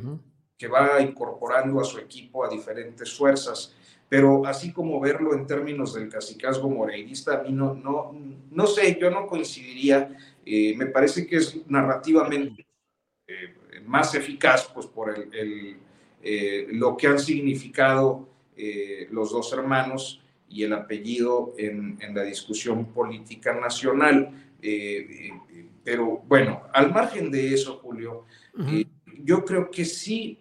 que 0.56 0.68
va 0.68 1.00
incorporando 1.00 1.80
a 1.80 1.84
su 1.84 1.98
equipo 1.98 2.44
a 2.44 2.48
diferentes 2.48 3.12
fuerzas. 3.16 3.74
Pero 4.08 4.44
así 4.44 4.72
como 4.72 4.98
verlo 5.00 5.34
en 5.34 5.46
términos 5.46 5.94
del 5.94 6.08
cacicazgo 6.08 6.68
moreirista, 6.68 7.38
a 7.38 7.42
mí 7.42 7.52
no, 7.52 7.74
no, 7.74 8.14
no 8.50 8.66
sé, 8.66 8.98
yo 9.00 9.10
no 9.10 9.26
coincidiría. 9.26 10.16
Eh, 10.44 10.74
me 10.76 10.86
parece 10.86 11.26
que 11.26 11.36
es 11.36 11.60
narrativamente 11.68 12.66
más 13.86 14.14
eficaz, 14.14 14.70
pues 14.72 14.86
por 14.86 15.14
el, 15.14 15.76
lo 16.78 16.96
que 16.96 17.06
han 17.06 17.18
significado 17.18 18.28
los 19.10 19.32
dos 19.32 19.52
hermanos 19.52 20.22
y 20.48 20.64
el 20.64 20.72
apellido 20.72 21.54
en, 21.56 21.98
en 22.00 22.14
la 22.14 22.22
discusión 22.22 22.86
política 22.92 23.54
nacional. 23.54 24.32
Pero 25.82 26.22
bueno, 26.26 26.64
al 26.72 26.92
margen 26.92 27.30
de 27.30 27.54
eso, 27.54 27.78
Julio, 27.78 28.26
eh, 28.68 28.84
yo 29.24 29.44
creo 29.44 29.70
que 29.70 29.84
sí 29.84 30.38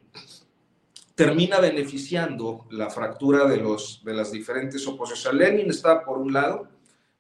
termina 1.16 1.60
beneficiando 1.60 2.66
la 2.72 2.90
fractura 2.90 3.46
de, 3.46 3.58
los, 3.58 4.04
de 4.04 4.14
las 4.14 4.32
diferentes 4.32 4.86
oposiciones. 4.86 5.40
Lenin 5.40 5.70
estaba 5.70 6.04
por 6.04 6.18
un 6.18 6.34
lado, 6.34 6.68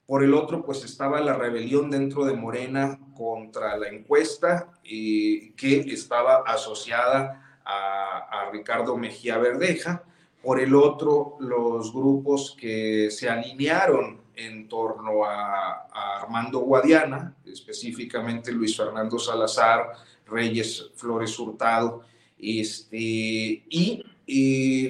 por 0.10 0.23
el 0.23 0.34
otro, 0.34 0.65
pues 0.65 0.84
estaba 0.84 1.22
la 1.22 1.36
rebelión 1.36 1.91
dentro 1.91 2.26
de 2.26 2.34
Morena 2.34 2.99
contra 3.15 3.77
la 3.77 3.90
encuesta 3.90 4.72
que 4.84 5.53
estaba 5.88 6.38
asociada 6.48 7.60
a, 7.64 8.18
a 8.18 8.49
Ricardo 8.49 8.98
Mejía 8.98 9.38
Verdeja. 9.38 10.02
Por 10.41 10.60
el 10.60 10.73
otro, 10.73 11.38
los 11.40 11.94
grupos 11.94 12.57
que 12.60 13.11
se 13.11 13.30
alinearon 13.30 14.19
en 14.36 14.68
torno 14.68 15.26
a, 15.26 15.86
Armando 16.18 16.61
Guadiana, 16.61 17.36
específicamente 17.45 18.52
Luis 18.52 18.76
Fernando 18.76 19.19
Salazar, 19.19 19.91
Reyes 20.26 20.90
Flores 20.95 21.38
Hurtado, 21.38 22.02
este, 22.36 23.64
y, 23.69 24.03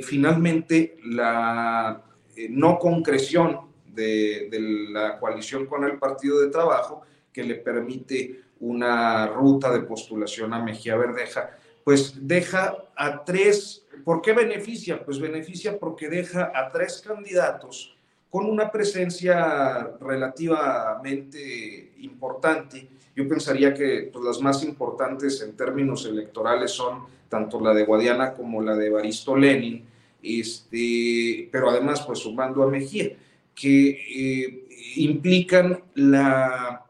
finalmente 0.01 0.97
la 1.03 2.03
eh, 2.37 2.47
no 2.49 2.79
concreción 2.79 3.68
de, 3.99 4.87
la 4.89 5.19
coalición 5.19 5.65
con 5.65 5.83
el 5.83 5.97
Partido 5.97 6.39
de 6.39 6.49
Trabajo, 6.49 7.01
que 7.31 7.43
le 7.43 7.55
permite 7.55 8.41
una 8.59 9.27
ruta 9.27 9.71
de 9.71 9.81
postulación 9.81 10.53
a 10.53 10.63
Mejía 10.63 10.95
Verdeja, 10.97 11.57
pues 11.83 12.15
deja 12.27 12.85
a 12.95 13.23
tres, 13.23 13.85
¿por 14.03 14.21
qué 14.21 14.33
beneficia? 14.33 15.03
Pues 15.03 15.19
beneficia 15.19 15.79
porque 15.79 16.09
deja 16.09 16.51
a 16.53 16.71
tres 16.71 17.01
candidatos 17.05 17.95
con 18.29 18.45
una 18.45 18.71
presencia 18.71 19.91
relativamente 19.99 21.93
importante. 21.99 22.87
Yo 23.15 23.27
pensaría 23.27 23.73
que 23.73 24.09
pues, 24.11 24.23
las 24.23 24.39
más 24.39 24.63
importantes 24.63 25.41
en 25.41 25.55
términos 25.57 26.05
electorales 26.05 26.71
son 26.71 27.05
tanto 27.27 27.59
la 27.59 27.73
de 27.73 27.85
Guadiana 27.85 28.33
como 28.33 28.61
la 28.61 28.75
de 28.75 28.89
Baristo 28.89 29.35
Lenin, 29.35 29.83
este, 30.21 31.47
pero 31.51 31.69
además 31.69 32.01
pues 32.01 32.19
sumando 32.19 32.63
a 32.63 32.67
Mejía, 32.67 33.15
que 33.55 33.89
eh, 33.89 34.67
implican 34.95 35.83
la, 35.95 36.85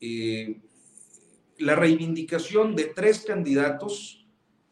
eh, 0.00 0.60
la 1.58 1.74
reivindicación 1.74 2.76
de 2.76 2.86
tres 2.86 3.24
candidatos 3.26 4.26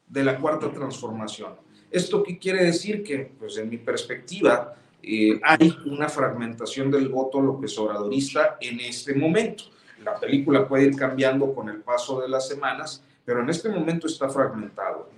de 0.06 0.24
la 0.24 0.38
cuarta 0.38 0.72
transformación. 0.72 1.54
¿Esto 1.90 2.22
qué 2.22 2.38
quiere 2.38 2.64
decir? 2.64 3.02
Que, 3.02 3.30
pues 3.38 3.56
en 3.56 3.70
mi 3.70 3.78
perspectiva, 3.78 4.76
eh, 5.02 5.40
hay 5.42 5.74
una 5.86 6.08
fragmentación 6.08 6.90
del 6.90 7.08
voto 7.08 7.40
López 7.40 7.78
Obradorista 7.78 8.58
en 8.60 8.80
este 8.80 9.14
momento. 9.14 9.64
La 10.04 10.18
película 10.18 10.68
puede 10.68 10.84
ir 10.84 10.96
cambiando 10.96 11.54
con 11.54 11.68
el 11.68 11.80
paso 11.80 12.20
de 12.20 12.28
las 12.28 12.48
semanas, 12.48 13.02
pero 13.24 13.42
en 13.42 13.48
este 13.48 13.68
momento 13.68 14.06
está 14.06 14.28
fragmentado. 14.28 15.10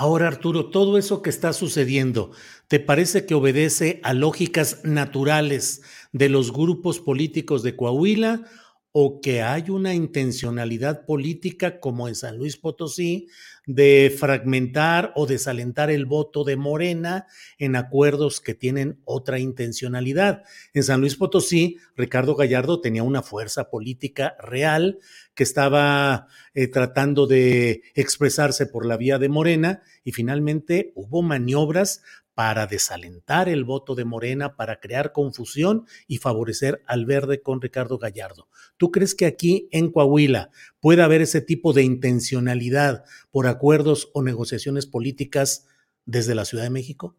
Ahora, 0.00 0.28
Arturo, 0.28 0.70
todo 0.70 0.96
eso 0.96 1.20
que 1.20 1.28
está 1.28 1.52
sucediendo, 1.52 2.30
¿te 2.68 2.80
parece 2.80 3.26
que 3.26 3.34
obedece 3.34 4.00
a 4.02 4.14
lógicas 4.14 4.82
naturales 4.82 5.82
de 6.12 6.30
los 6.30 6.54
grupos 6.54 7.00
políticos 7.00 7.62
de 7.62 7.76
Coahuila 7.76 8.46
o 8.92 9.20
que 9.20 9.42
hay 9.42 9.68
una 9.68 9.92
intencionalidad 9.92 11.04
política 11.04 11.80
como 11.80 12.08
en 12.08 12.14
San 12.14 12.38
Luis 12.38 12.56
Potosí 12.56 13.28
de 13.74 14.12
fragmentar 14.18 15.12
o 15.14 15.26
desalentar 15.26 15.90
el 15.90 16.04
voto 16.04 16.42
de 16.42 16.56
Morena 16.56 17.26
en 17.56 17.76
acuerdos 17.76 18.40
que 18.40 18.54
tienen 18.54 19.00
otra 19.04 19.38
intencionalidad. 19.38 20.42
En 20.74 20.82
San 20.82 21.00
Luis 21.00 21.14
Potosí, 21.14 21.78
Ricardo 21.96 22.34
Gallardo 22.34 22.80
tenía 22.80 23.04
una 23.04 23.22
fuerza 23.22 23.70
política 23.70 24.34
real 24.40 24.98
que 25.34 25.44
estaba 25.44 26.26
eh, 26.52 26.66
tratando 26.66 27.28
de 27.28 27.82
expresarse 27.94 28.66
por 28.66 28.84
la 28.84 28.96
vía 28.96 29.18
de 29.18 29.28
Morena 29.28 29.82
y 30.02 30.10
finalmente 30.10 30.92
hubo 30.96 31.22
maniobras 31.22 32.02
para 32.40 32.66
desalentar 32.66 33.50
el 33.50 33.64
voto 33.64 33.94
de 33.94 34.06
Morena, 34.06 34.56
para 34.56 34.80
crear 34.80 35.12
confusión 35.12 35.84
y 36.08 36.16
favorecer 36.16 36.82
al 36.86 37.04
verde 37.04 37.42
con 37.42 37.60
Ricardo 37.60 37.98
Gallardo. 37.98 38.48
¿Tú 38.78 38.90
crees 38.90 39.14
que 39.14 39.26
aquí 39.26 39.68
en 39.72 39.92
Coahuila 39.92 40.50
puede 40.80 41.02
haber 41.02 41.20
ese 41.20 41.42
tipo 41.42 41.74
de 41.74 41.82
intencionalidad 41.82 43.04
por 43.30 43.46
acuerdos 43.46 44.10
o 44.14 44.22
negociaciones 44.22 44.86
políticas 44.86 45.66
desde 46.06 46.34
la 46.34 46.46
Ciudad 46.46 46.64
de 46.64 46.70
México? 46.70 47.14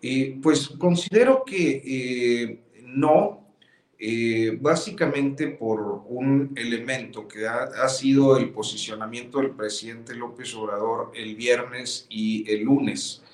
Eh, 0.00 0.38
pues 0.40 0.68
considero 0.68 1.42
que 1.44 1.82
eh, 1.84 2.62
no, 2.84 3.56
eh, 3.98 4.56
básicamente 4.60 5.48
por 5.48 6.04
un 6.06 6.52
elemento 6.54 7.26
que 7.26 7.48
ha, 7.48 7.64
ha, 7.64 7.88
sido 7.88 8.36
el 8.36 8.50
posicionamiento 8.50 9.38
del 9.38 9.50
presidente 9.50 10.14
López 10.14 10.54
Obrador 10.54 11.10
el 11.12 11.34
viernes 11.34 12.06
y 12.08 12.48
el 12.48 12.62
lunes 12.62 13.24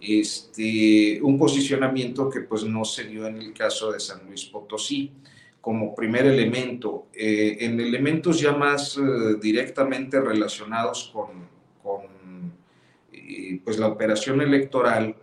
este, 0.00 1.20
un 1.22 1.38
posicionamiento 1.38 2.30
que 2.30 2.42
pues 2.42 2.64
no 2.64 2.84
se 2.84 3.04
dio 3.04 3.26
en 3.26 3.36
el 3.36 3.52
caso 3.52 3.90
de 3.90 4.00
San 4.00 4.26
Luis 4.26 4.44
Potosí 4.44 5.12
como 5.60 5.94
primer 5.94 6.26
elemento. 6.26 7.08
Eh, 7.12 7.58
en 7.60 7.80
elementos 7.80 8.40
ya 8.40 8.52
más 8.52 8.96
eh, 8.96 9.00
directamente 9.40 10.20
relacionados 10.20 11.12
con, 11.12 11.48
eh, 13.12 13.60
pues 13.64 13.78
la 13.78 13.88
operación 13.88 14.40
electoral, 14.40 15.14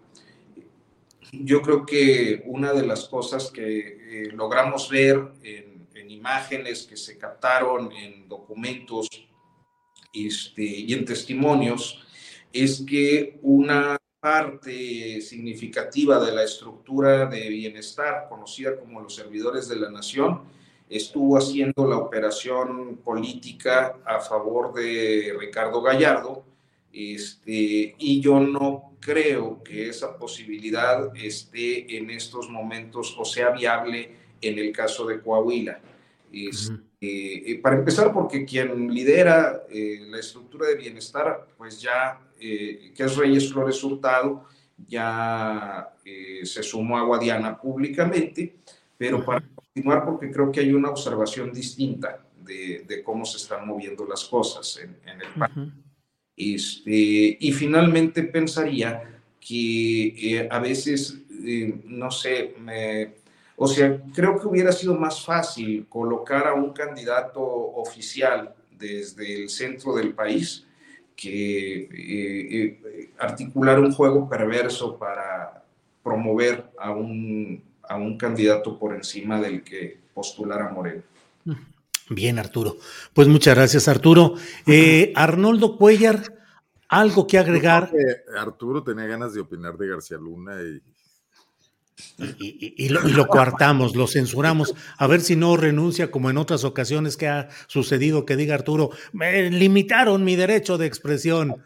yo 1.32 1.62
creo 1.62 1.86
que 1.86 2.44
una 2.46 2.74
de 2.74 2.86
las 2.86 3.06
cosas 3.06 3.52
que 3.52 4.30
logramos 4.34 4.90
ver 4.90 5.32
en, 5.44 5.88
en, 5.96 6.12
imágenes 6.12 6.84
que 6.84 6.96
se 6.96 7.18
captaron 7.18 7.92
en 7.92 8.30
documentos 8.30 9.10
este, 10.14 10.64
y 10.64 10.94
en 10.94 11.04
testimonios 11.04 12.06
es 12.54 12.84
que 12.88 13.40
una 13.42 13.98
parte 14.26 15.22
significativa 15.22 16.20
de 16.20 16.32
la 16.32 16.42
estructura 16.42 17.28
de 17.28 17.48
bienestar 17.48 18.26
conocida 18.28 18.76
como 18.76 19.00
los 19.00 19.14
servidores 19.14 19.70
de 19.70 19.76
la 19.76 19.92
nación 19.92 20.42
estuvo 20.90 21.38
haciendo 21.38 21.88
la 21.88 21.98
operación 21.98 22.98
política 23.04 23.98
a 24.04 24.20
favor 24.20 24.74
de 24.74 25.32
Ricardo 25.40 25.80
Gallardo, 25.80 26.44
este, 26.92 27.94
y 28.00 28.20
yo 28.20 28.40
no 28.40 28.96
creo 29.00 29.62
que 29.62 29.90
esa 29.90 30.18
posibilidad 30.18 31.16
esté 31.16 31.96
en 31.96 32.10
estos 32.10 32.50
momentos 32.50 33.16
o 33.20 33.26
sea 33.26 33.52
viable 33.52 34.16
en 34.42 34.58
el 34.58 34.72
caso 34.72 35.06
de 35.06 35.22
Coahuila. 35.22 35.80
Este, 36.34 37.52
eh, 37.52 37.60
para 37.62 37.76
empezar, 37.76 38.12
porque 38.12 38.44
quien 38.44 38.92
lidera 38.92 39.66
eh, 39.70 40.00
la 40.10 40.18
estructura 40.18 40.66
de 40.66 40.78
bienestar, 40.78 41.46
pues 41.60 41.80
ya, 41.80 42.25
eh, 42.40 42.94
que 42.96 43.04
es 43.04 43.16
Reyes 43.16 43.52
Flores 43.52 43.84
Hurtado, 43.84 44.46
ya 44.88 45.90
se 46.44 46.62
sumó 46.62 46.98
a 46.98 47.04
Guadiana 47.04 47.60
públicamente, 47.60 48.58
pero 48.98 49.24
para 49.24 49.44
continuar, 49.56 50.06
porque 50.06 50.30
creo 50.30 50.52
que 50.52 50.60
hay 50.60 50.74
una 50.74 50.90
observación 50.90 51.52
distinta 51.54 52.26
de, 52.38 53.02
cómo 53.04 53.26
se 53.26 53.38
están 53.38 53.66
moviendo 53.66 54.06
las 54.06 54.26
cosas 54.26 54.80
en, 54.82 55.22
el 55.22 55.28
país. 55.40 55.74
Este, 56.36 57.38
y 57.40 57.52
finalmente 57.54 58.24
pensaría 58.24 59.22
que 59.40 60.48
a 60.52 60.60
veces, 60.60 61.22
no 61.86 62.12
sé, 62.12 62.56
me 62.60 63.16
o 63.58 63.68
sea, 63.68 64.02
creo 64.14 64.40
que 64.40 64.48
hubiera 64.48 64.72
sido 64.72 64.96
más 64.96 65.24
fácil 65.24 65.88
colocar 65.88 66.48
a 66.48 66.54
un 66.54 66.74
candidato 66.74 67.42
oficial 67.42 68.54
desde 68.70 69.44
el 69.44 69.50
centro 69.50 69.96
del 69.96 70.14
país 70.14 70.66
que 71.16 71.84
eh, 71.84 72.80
eh, 72.84 73.10
articular 73.20 73.80
un 73.80 73.92
juego 73.92 74.28
perverso 74.30 74.98
para 74.98 75.64
promover 76.04 76.66
a 76.80 76.92
un, 76.92 77.64
a 77.84 77.96
un 77.96 78.18
candidato 78.18 78.78
por 78.78 78.94
encima 78.94 79.40
del 79.40 79.64
que 79.64 79.98
postulara 80.14 80.70
Moreno. 80.70 81.02
Bien, 82.10 82.38
Arturo. 82.38 82.78
Pues 83.14 83.28
muchas 83.28 83.56
gracias, 83.56 83.88
Arturo. 83.88 84.36
Eh, 84.68 85.12
Arnoldo 85.16 85.78
Cuellar, 85.78 86.22
algo 86.88 87.26
que 87.26 87.40
agregar. 87.40 87.92
Arturo 88.38 88.84
tenía 88.84 89.06
ganas 89.06 89.34
de 89.34 89.42
opinar 89.42 89.78
de 89.78 89.88
García 89.88 90.18
Luna 90.18 90.62
y 90.62 90.82
y, 92.18 92.90
lo, 92.90 93.28
coartamos, 93.28 93.96
lo 93.96 94.08
censuramos, 94.08 94.76
a 94.98 95.08
ver 95.08 95.22
si 95.22 95.36
no 95.36 95.56
renuncia 95.56 96.12
como 96.12 96.30
en 96.30 96.38
otras 96.38 96.66
ocasiones 96.66 97.16
que 97.16 97.28
ha 97.28 97.50
sucedido 97.68 98.26
que 98.26 98.36
diga 98.36 98.54
Arturo, 98.54 98.90
me 99.14 99.50
limitaron 99.50 100.24
mi 100.24 100.36
derecho 100.36 100.78
de 100.78 100.88
expresión. 100.88 101.64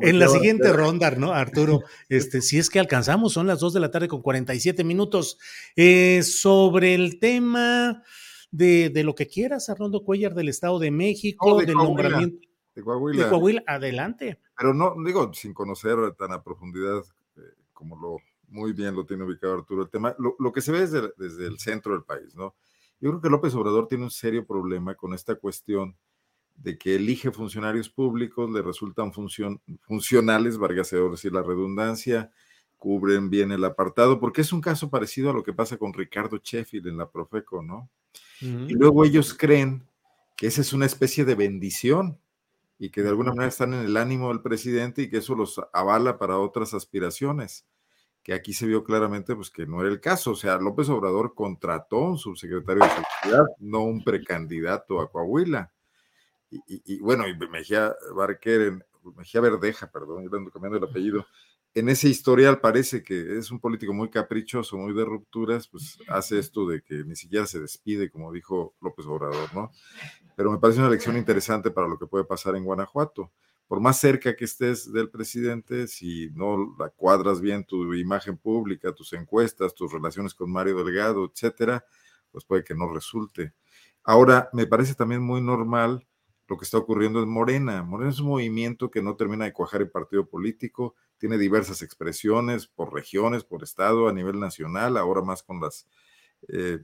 en 0.00 0.18
la 0.18 0.28
siguiente 0.28 0.72
ronda, 0.72 1.10
¿no, 1.12 1.32
Arturo? 1.32 1.82
Este, 2.08 2.42
si 2.42 2.58
es 2.58 2.70
que 2.70 2.80
alcanzamos, 2.80 3.32
son 3.32 3.46
las 3.46 3.60
2 3.60 3.74
de 3.74 3.80
la 3.80 3.90
tarde 3.90 4.08
con 4.08 4.20
47 4.20 4.82
minutos. 4.82 5.38
Eh, 5.76 6.22
sobre 6.24 6.94
el 6.94 7.20
tema 7.20 8.02
de, 8.50 8.90
lo 9.04 9.14
que 9.14 9.28
quieras, 9.28 9.68
Arnoldo 9.68 10.04
Cuellar, 10.04 10.34
del 10.34 10.48
Estado 10.48 10.78
de 10.80 10.90
México, 10.90 11.60
del 11.60 11.74
nombramiento. 11.74 12.48
De 12.74 12.82
Coahuila. 12.82 13.24
De 13.24 13.30
Coahuila, 13.30 13.62
adelante. 13.66 14.40
Pero 14.56 14.74
no, 14.74 14.94
digo, 15.04 15.32
sin 15.34 15.54
conocer 15.54 15.96
tan 16.18 16.32
a 16.32 16.42
profundidad 16.42 17.02
eh, 17.36 17.40
como 17.72 17.96
lo 17.96 18.18
muy 18.50 18.72
bien 18.72 18.94
lo 18.94 19.06
tiene 19.06 19.24
ubicado 19.24 19.54
Arturo 19.54 19.82
el 19.82 19.88
tema, 19.88 20.14
lo, 20.18 20.52
que 20.52 20.60
se 20.60 20.72
ve 20.72 20.80
desde, 20.80 21.12
desde, 21.16 21.46
el 21.46 21.58
centro 21.58 21.92
del 21.92 22.02
país, 22.02 22.34
¿no? 22.34 22.54
Yo 23.00 23.10
creo 23.10 23.20
que 23.20 23.30
López 23.30 23.54
Obrador 23.54 23.88
tiene 23.88 24.04
un 24.04 24.10
serio 24.10 24.44
problema 24.44 24.94
con 24.94 25.14
esta 25.14 25.34
cuestión 25.36 25.96
de 26.56 26.76
que 26.76 26.96
elige 26.96 27.30
funcionarios 27.30 27.88
públicos, 27.88 28.50
le 28.50 28.60
resultan 28.60 29.12
funcionales, 29.12 30.58
Vargas 30.58 30.90
decir 30.90 31.32
la 31.32 31.42
redundancia, 31.42 32.30
cubren 32.76 33.30
bien 33.30 33.52
el 33.52 33.64
apartado, 33.64 34.20
porque 34.20 34.42
es 34.42 34.52
un 34.52 34.60
caso 34.60 34.90
parecido 34.90 35.30
a 35.30 35.32
lo 35.32 35.42
que 35.42 35.54
pasa 35.54 35.78
con 35.78 35.94
Ricardo 35.94 36.38
Sheffield 36.42 36.88
en 36.88 36.98
la 36.98 37.08
Profeco, 37.08 37.62
¿no? 37.62 37.88
Y 38.40 38.72
luego 38.72 39.04
ellos 39.04 39.34
creen 39.34 39.82
que 40.36 40.46
esa 40.46 40.60
es 40.62 40.72
una 40.72 40.86
especie 40.86 41.24
de 41.24 41.34
bendición 41.34 42.18
y 42.78 42.90
que 42.90 43.02
de 43.02 43.10
alguna 43.10 43.30
manera 43.30 43.48
están 43.48 43.74
en 43.74 43.80
el 43.80 43.96
ánimo 43.96 44.28
del 44.28 44.40
presidente 44.40 45.02
y 45.02 45.10
que 45.10 45.18
eso 45.18 45.34
los 45.34 45.60
avala 45.72 46.18
para 46.18 46.38
otras 46.38 46.72
aspiraciones 46.72 47.66
que 48.30 48.34
aquí 48.34 48.52
se 48.52 48.64
vio 48.64 48.84
claramente 48.84 49.34
pues 49.34 49.50
que 49.50 49.66
no 49.66 49.80
era 49.80 49.90
el 49.90 50.00
caso. 50.00 50.30
O 50.30 50.36
sea, 50.36 50.56
López 50.56 50.88
Obrador 50.88 51.34
contrató 51.34 51.96
un 51.98 52.16
subsecretario 52.16 52.84
de 52.84 52.90
seguridad, 52.90 53.44
no 53.58 53.82
un 53.82 54.04
precandidato 54.04 55.00
a 55.00 55.10
Coahuila. 55.10 55.72
Y, 56.48 57.00
bueno, 57.00 57.26
y 57.26 57.36
Mejía 57.48 57.92
Barquer, 58.14 58.86
Mejía 59.16 59.40
Verdeja, 59.40 59.90
perdón, 59.90 60.28
cambiando 60.52 60.78
el 60.78 60.84
apellido, 60.84 61.26
en 61.74 61.88
ese 61.88 62.08
historial 62.08 62.60
parece 62.60 63.02
que 63.02 63.36
es 63.36 63.50
un 63.50 63.58
político 63.58 63.92
muy 63.92 64.10
caprichoso, 64.10 64.76
muy 64.76 64.94
de 64.94 65.04
rupturas, 65.04 65.66
pues 65.66 65.98
hace 66.06 66.38
esto 66.38 66.68
de 66.68 66.82
que 66.82 67.02
ni 67.02 67.16
siquiera 67.16 67.46
se 67.46 67.58
despide, 67.58 68.10
como 68.10 68.30
dijo 68.30 68.76
López 68.80 69.06
Obrador, 69.06 69.52
¿no? 69.52 69.72
Pero 70.36 70.52
me 70.52 70.58
parece 70.58 70.78
una 70.78 70.90
lección 70.90 71.16
interesante 71.16 71.72
para 71.72 71.88
lo 71.88 71.98
que 71.98 72.06
puede 72.06 72.24
pasar 72.24 72.54
en 72.54 72.64
Guanajuato 72.64 73.32
por 73.70 73.80
más 73.80 74.00
cerca 74.00 74.34
que 74.34 74.46
estés 74.46 74.92
del 74.92 75.10
presidente, 75.10 75.86
si 75.86 76.28
no 76.30 76.74
la 76.76 76.88
cuadras 76.88 77.40
bien 77.40 77.64
tu 77.64 77.94
imagen 77.94 78.36
pública, 78.36 78.92
tus 78.92 79.12
encuestas, 79.12 79.76
tus 79.76 79.92
relaciones 79.92 80.34
con 80.34 80.50
Mario 80.50 80.82
Delgado, 80.82 81.24
etcétera, 81.24 81.84
pues 82.32 82.44
puede 82.44 82.64
que 82.64 82.74
no 82.74 82.92
resulte. 82.92 83.54
Ahora, 84.02 84.50
me 84.52 84.66
parece 84.66 84.96
también 84.96 85.22
muy 85.22 85.40
normal 85.40 86.04
lo 86.48 86.58
que 86.58 86.64
está 86.64 86.78
ocurriendo 86.78 87.22
en 87.22 87.28
Morena. 87.28 87.84
Morena 87.84 88.10
es 88.10 88.18
un 88.18 88.30
movimiento 88.30 88.90
que 88.90 89.02
no 89.02 89.14
termina 89.14 89.44
de 89.44 89.52
cuajar 89.52 89.82
el 89.82 89.90
partido 89.92 90.28
político, 90.28 90.96
tiene 91.18 91.38
diversas 91.38 91.80
expresiones 91.80 92.66
por 92.66 92.92
regiones, 92.92 93.44
por 93.44 93.62
estado, 93.62 94.08
a 94.08 94.12
nivel 94.12 94.40
nacional, 94.40 94.96
ahora 94.96 95.22
más 95.22 95.44
con 95.44 95.60
las 95.60 95.86
eh, 96.48 96.80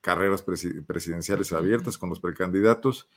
carreras 0.00 0.42
presidenciales 0.42 1.52
abiertas, 1.52 1.98
con 1.98 2.08
los 2.08 2.18
precandidatos. 2.18 3.08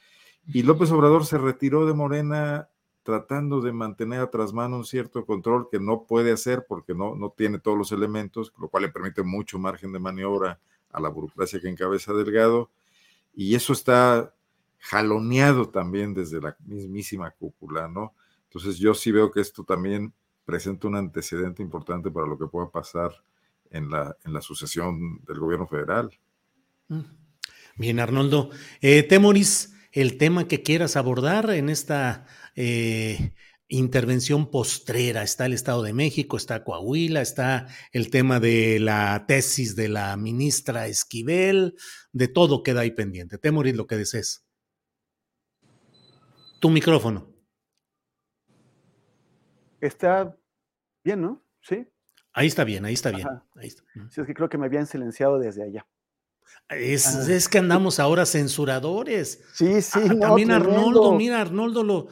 Y 0.47 0.63
López 0.63 0.91
Obrador 0.91 1.25
se 1.25 1.37
retiró 1.37 1.85
de 1.85 1.93
Morena 1.93 2.69
tratando 3.03 3.61
de 3.61 3.71
mantener 3.71 4.19
a 4.19 4.29
trasmano 4.29 4.77
un 4.77 4.85
cierto 4.85 5.25
control 5.25 5.67
que 5.71 5.79
no 5.79 6.03
puede 6.03 6.31
hacer 6.31 6.65
porque 6.67 6.93
no, 6.93 7.15
no 7.15 7.33
tiene 7.35 7.59
todos 7.59 7.77
los 7.77 7.91
elementos, 7.91 8.53
lo 8.59 8.69
cual 8.69 8.83
le 8.83 8.89
permite 8.89 9.23
mucho 9.23 9.57
margen 9.57 9.91
de 9.91 9.99
maniobra 9.99 10.59
a 10.91 10.99
la 10.99 11.09
burocracia 11.09 11.59
que 11.59 11.69
encabeza 11.69 12.13
Delgado. 12.13 12.69
Y 13.33 13.55
eso 13.55 13.73
está 13.73 14.33
jaloneado 14.77 15.69
también 15.69 16.13
desde 16.13 16.41
la 16.41 16.55
mismísima 16.65 17.31
cúpula, 17.31 17.87
¿no? 17.87 18.13
Entonces 18.43 18.77
yo 18.77 18.93
sí 18.93 19.11
veo 19.11 19.31
que 19.31 19.41
esto 19.41 19.63
también 19.63 20.13
presenta 20.45 20.87
un 20.87 20.95
antecedente 20.95 21.61
importante 21.61 22.11
para 22.11 22.27
lo 22.27 22.37
que 22.37 22.47
pueda 22.47 22.69
pasar 22.69 23.11
en 23.69 23.89
la, 23.89 24.15
en 24.25 24.33
la 24.33 24.41
sucesión 24.41 25.21
del 25.25 25.39
gobierno 25.39 25.67
federal. 25.67 26.11
Mm. 26.89 27.01
Bien, 27.77 27.99
Arnoldo. 27.99 28.49
Eh, 28.81 29.03
Temoris, 29.03 29.73
el 29.91 30.17
tema 30.17 30.47
que 30.47 30.63
quieras 30.63 30.95
abordar 30.95 31.49
en 31.51 31.69
esta 31.69 32.25
eh, 32.55 33.33
intervención 33.67 34.49
postrera. 34.49 35.23
Está 35.23 35.45
el 35.45 35.53
Estado 35.53 35.83
de 35.83 35.93
México, 35.93 36.37
está 36.37 36.63
Coahuila, 36.63 37.21
está 37.21 37.67
el 37.91 38.09
tema 38.09 38.39
de 38.39 38.79
la 38.79 39.25
tesis 39.27 39.75
de 39.75 39.89
la 39.89 40.15
ministra 40.17 40.87
Esquivel, 40.87 41.75
de 42.11 42.27
todo 42.27 42.63
queda 42.63 42.81
ahí 42.81 42.91
pendiente. 42.91 43.37
Temoris, 43.37 43.75
lo 43.75 43.87
que 43.87 43.97
desees. 43.97 44.45
Tu 46.59 46.69
micrófono. 46.69 47.27
Está 49.79 50.37
bien, 51.03 51.21
¿no? 51.21 51.43
Sí. 51.61 51.87
Ahí 52.33 52.47
está 52.47 52.63
bien, 52.63 52.85
ahí 52.85 52.93
está 52.93 53.11
bien. 53.11 53.27
Ahí 53.55 53.67
está. 53.67 53.83
Sí, 54.09 54.21
es 54.21 54.27
que 54.27 54.33
creo 54.33 54.47
que 54.47 54.57
me 54.57 54.67
habían 54.67 54.85
silenciado 54.85 55.39
desde 55.39 55.63
allá. 55.63 55.87
Es, 56.69 57.49
que 57.49 57.57
andamos 57.57 57.99
ahora 57.99 58.25
censuradores. 58.25 59.43
Sí, 59.53 59.81
sí. 59.81 60.19
también 60.19 60.51
Arnoldo, 60.51 61.13
mira, 61.13 61.41
Arnoldo 61.41 61.83
lo. 61.83 62.07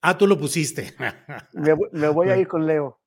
Ah, 0.00 0.16
tú 0.16 0.26
lo 0.26 0.38
pusiste. 0.38 0.94
Me, 1.92 2.08
voy 2.08 2.30
a 2.30 2.36
ir 2.36 2.48
con 2.48 2.66
Leo. 2.66 3.00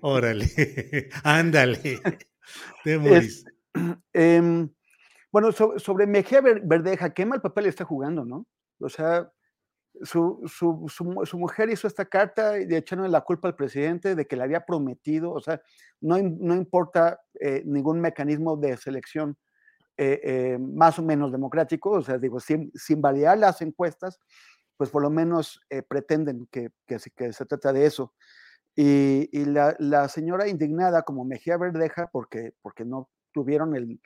Órale, 0.00 0.46
ándale. 1.24 2.00
Em, 4.12 4.68
bueno, 5.30 5.52
sobre 5.52 6.06
Mejía 6.06 6.40
Verdeja, 6.40 7.10
qué 7.10 7.26
mal 7.26 7.40
papel 7.40 7.66
está 7.66 7.84
jugando, 7.84 8.24
¿no? 8.24 8.46
O 8.80 8.88
sea, 8.88 9.30
su, 10.02 10.42
su, 10.48 11.38
mujer 11.38 11.70
hizo 11.70 11.86
esta 11.86 12.06
carta 12.06 12.58
y 12.58 12.74
echarle 12.74 13.08
la 13.08 13.20
culpa 13.20 13.46
al 13.46 13.54
presidente 13.54 14.16
de 14.16 14.26
que 14.26 14.36
le 14.36 14.42
había 14.44 14.64
prometido, 14.64 15.30
o 15.30 15.40
sea, 15.40 15.60
no, 16.00 16.16
no 16.18 16.54
importa 16.54 17.20
eh, 17.40 17.62
ningún 17.66 18.00
mecanismo 18.00 18.56
de 18.56 18.76
selección 18.78 19.36
eh, 19.98 20.20
eh, 20.22 20.58
más 20.58 20.98
o 20.98 21.02
menos 21.02 21.32
democrático, 21.32 21.90
o 21.90 22.02
sea, 22.02 22.18
digo, 22.18 22.38
sin, 22.40 22.70
sin 22.74 23.02
validar 23.02 23.36
las 23.36 23.60
encuestas, 23.62 24.20
pues 24.76 24.90
por 24.90 25.02
lo 25.02 25.10
menos 25.10 25.60
eh, 25.70 25.82
pretenden 25.82 26.48
que, 26.52 26.70
que, 26.86 26.98
que, 27.16 27.32
se 27.32 27.46
trata 27.46 27.72
de 27.72 27.84
eso. 27.84 28.14
Y, 28.76 29.28
y 29.32 29.44
la, 29.44 29.74
la, 29.80 30.08
señora 30.08 30.46
indignada 30.46 31.02
como 31.02 31.24
Mejía 31.24 31.56
Verdeja 31.56 32.08
porque, 32.12 32.52
porque 32.62 32.84
no 32.84 33.10
tuvieron 33.32 33.74
el, 33.74 34.00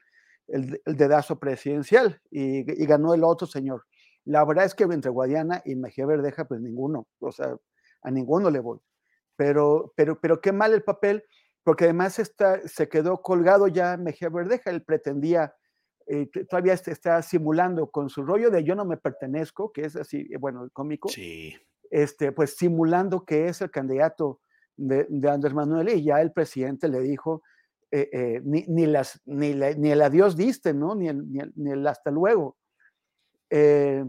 el, 0.48 0.80
dedazo 0.86 1.38
presidencial 1.38 2.20
y, 2.30 2.60
y, 2.82 2.86
ganó 2.86 3.12
el 3.12 3.22
otro 3.22 3.46
señor. 3.46 3.84
La 4.24 4.44
verdad 4.46 4.64
es 4.64 4.74
que 4.74 4.84
entre 4.84 5.10
Guadiana 5.10 5.60
y 5.66 5.76
Mejía 5.76 6.06
Verdeja, 6.06 6.46
pues 6.46 6.60
ninguno, 6.62 7.06
o 7.20 7.32
sea, 7.32 7.54
a 8.02 8.10
ninguno 8.10 8.50
le 8.50 8.60
voy. 8.60 8.80
pero, 9.36 9.92
pero, 9.94 10.18
pero 10.20 10.40
qué 10.40 10.52
mal 10.52 10.72
el 10.72 10.82
papel, 10.82 11.22
porque 11.64 11.84
además 11.84 12.18
está, 12.18 12.66
se 12.66 12.88
quedó 12.88 13.20
colgado 13.20 13.68
ya 13.68 13.96
Mejía 13.98 14.30
Verdeja, 14.30 14.70
él 14.70 14.82
pretendía, 14.82 15.54
eh, 16.06 16.28
todavía 16.48 16.74
está 16.74 17.22
simulando 17.22 17.90
con 17.90 18.08
su 18.08 18.22
rollo 18.24 18.50
de 18.50 18.64
yo 18.64 18.74
no 18.74 18.84
me 18.84 18.96
pertenezco, 18.96 19.72
que 19.72 19.82
es 19.82 19.96
así, 19.96 20.28
eh, 20.30 20.36
bueno, 20.38 20.68
cómico, 20.72 21.08
sí. 21.08 21.54
este, 21.90 22.32
pues 22.32 22.56
simulando 22.56 23.24
que 23.24 23.48
es 23.48 23.60
el 23.60 23.70
candidato 23.70 24.40
de, 24.76 25.06
de 25.08 25.30
Andrés 25.30 25.54
Manuel 25.54 25.88
y 25.90 26.04
ya 26.04 26.20
el 26.20 26.32
presidente 26.32 26.88
le 26.88 27.00
dijo, 27.00 27.42
eh, 27.94 28.08
eh, 28.10 28.40
ni, 28.42 28.64
ni, 28.68 28.86
las, 28.86 29.20
ni, 29.26 29.52
la, 29.52 29.74
ni, 29.74 29.90
el 29.90 30.00
adiós 30.00 30.34
diste, 30.34 30.72
¿no? 30.72 30.94
Ni 30.94 31.08
el, 31.08 31.30
ni 31.30 31.40
el, 31.40 31.52
ni 31.56 31.72
el 31.72 31.86
hasta 31.86 32.10
luego. 32.10 32.56
Eh, 33.50 34.02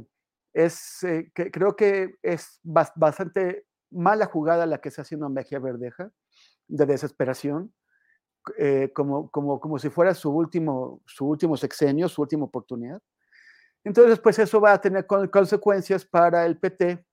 es, 0.54 1.00
que, 1.02 1.52
creo 1.52 1.76
que 1.76 2.16
es 2.22 2.62
bastante 2.64 3.66
mala 3.92 4.26
jugada 4.28 4.66
la 4.66 4.80
que 4.80 4.88
está 4.88 5.02
haciendo 5.02 5.30
Mejía 5.30 5.60
Verdeja, 5.60 6.12
de 6.70 6.86
desesperación, 6.86 7.74
como, 8.94 9.30
como, 9.30 9.60
como 9.60 9.80
si 9.80 9.90
fuera 9.90 10.14
su 10.14 10.32
último, 10.32 11.02
su 11.06 11.28
último 11.28 11.58
sexenio, 11.58 12.10
su 12.10 12.22
última 12.22 12.46
oportunidad. 12.46 13.02
Entonces, 13.84 14.20
pues 14.20 14.40
eso 14.40 14.62
va 14.62 14.74
a 14.74 14.82
tener 14.82 15.06
consecuencias 15.06 16.06
para 16.06 16.46
el 16.46 16.58
PT, 16.58 17.06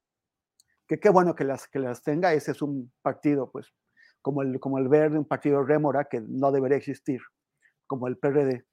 que 0.87 1.01
qué 1.01 1.09
bueno 1.09 1.35
que 1.35 1.45
las, 1.45 1.67
que 1.69 1.79
las 1.79 2.03
tenga, 2.03 2.33
ese 2.33 2.53
es 2.53 2.63
un 2.63 2.93
partido, 3.03 3.51
pues, 3.51 3.73
como 4.23 4.43
el, 4.43 4.61
como 4.61 4.79
el 4.79 4.89
Verde, 4.89 5.19
un 5.19 5.25
partido 5.25 5.65
rémora 5.65 6.05
que 6.05 6.21
no 6.21 6.53
debería 6.53 6.77
existir, 6.77 7.21
como 7.87 8.07
el 8.07 8.19
PRD, 8.19 8.65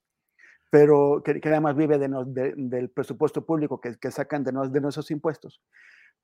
pero 0.69 1.21
que, 1.23 1.39
que 1.39 1.49
además 1.49 1.75
vive 1.75 1.97
de, 1.97 2.07
de, 2.27 2.53
del 2.55 2.89
presupuesto 2.91 3.45
público 3.45 3.81
que, 3.81 3.97
que 3.97 4.11
sacan 4.11 4.43
de, 4.43 4.51
nos, 4.51 4.71
de, 4.71 4.81
nuestros 4.81 5.09
impuestos. 5.09 5.61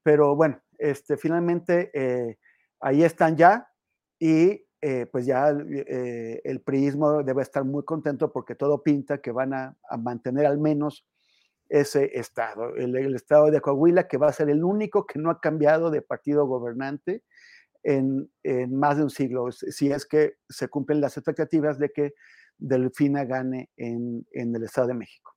Pero 0.03 0.35
bueno, 0.35 0.61
este, 0.77 1.17
finalmente 1.17 1.89
eh, 1.93 2.37
ahí 2.81 3.03
están 3.03 3.35
ya 3.37 3.67
y 4.19 4.65
eh, 4.85 5.05
pues 5.09 5.25
ya 5.25 5.49
eh, 5.49 6.41
el 6.43 6.59
priismo 6.59 7.23
debe 7.23 7.41
estar 7.41 7.63
muy 7.63 7.85
contento 7.85 8.33
porque 8.33 8.53
todo 8.53 8.83
pinta 8.83 9.19
que 9.19 9.31
van 9.31 9.53
a, 9.53 9.77
mantener 9.97 10.45
al 10.45 10.57
menos 10.57 11.07
ese 11.69 12.19
estado, 12.19 12.75
el, 12.75 13.15
estado 13.15 13.49
de 13.49 13.61
Coahuila, 13.61 14.09
que 14.09 14.17
va 14.17 14.27
a 14.27 14.33
ser 14.33 14.49
el 14.49 14.61
único 14.61 15.05
que 15.05 15.19
no 15.19 15.29
ha 15.29 15.39
cambiado 15.39 15.89
de 15.89 16.01
partido 16.01 16.45
gobernante 16.47 17.23
en, 17.81 18.29
más 18.71 18.97
de 18.97 19.03
un 19.03 19.09
siglo, 19.09 19.49
si 19.53 19.89
es 19.89 20.05
que 20.05 20.33
se 20.49 20.67
cumplen 20.67 20.99
las 20.99 21.15
expectativas 21.15 21.79
de 21.79 21.89
que 21.89 22.13
Delfina 22.57 23.23
gane 23.23 23.69
en, 23.77 24.27
en 24.31 24.53
el 24.53 24.63
Estado 24.65 24.89
de 24.89 24.95
México. 24.95 25.31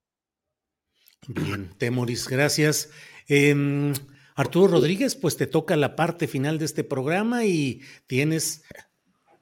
Bien, 1.28 1.70
Temoris, 1.78 2.28
gracias. 2.28 2.90
Eh, 3.28 3.93
Arturo 4.35 4.73
Rodríguez, 4.73 5.14
pues 5.14 5.36
te 5.39 5.47
toca 5.47 5.77
la 5.77 5.97
parte 5.97 6.27
final 6.27 6.59
de 6.59 6.66
este 6.66 6.85
programa 6.85 7.47
y 7.47 7.81
tienes 8.06 8.64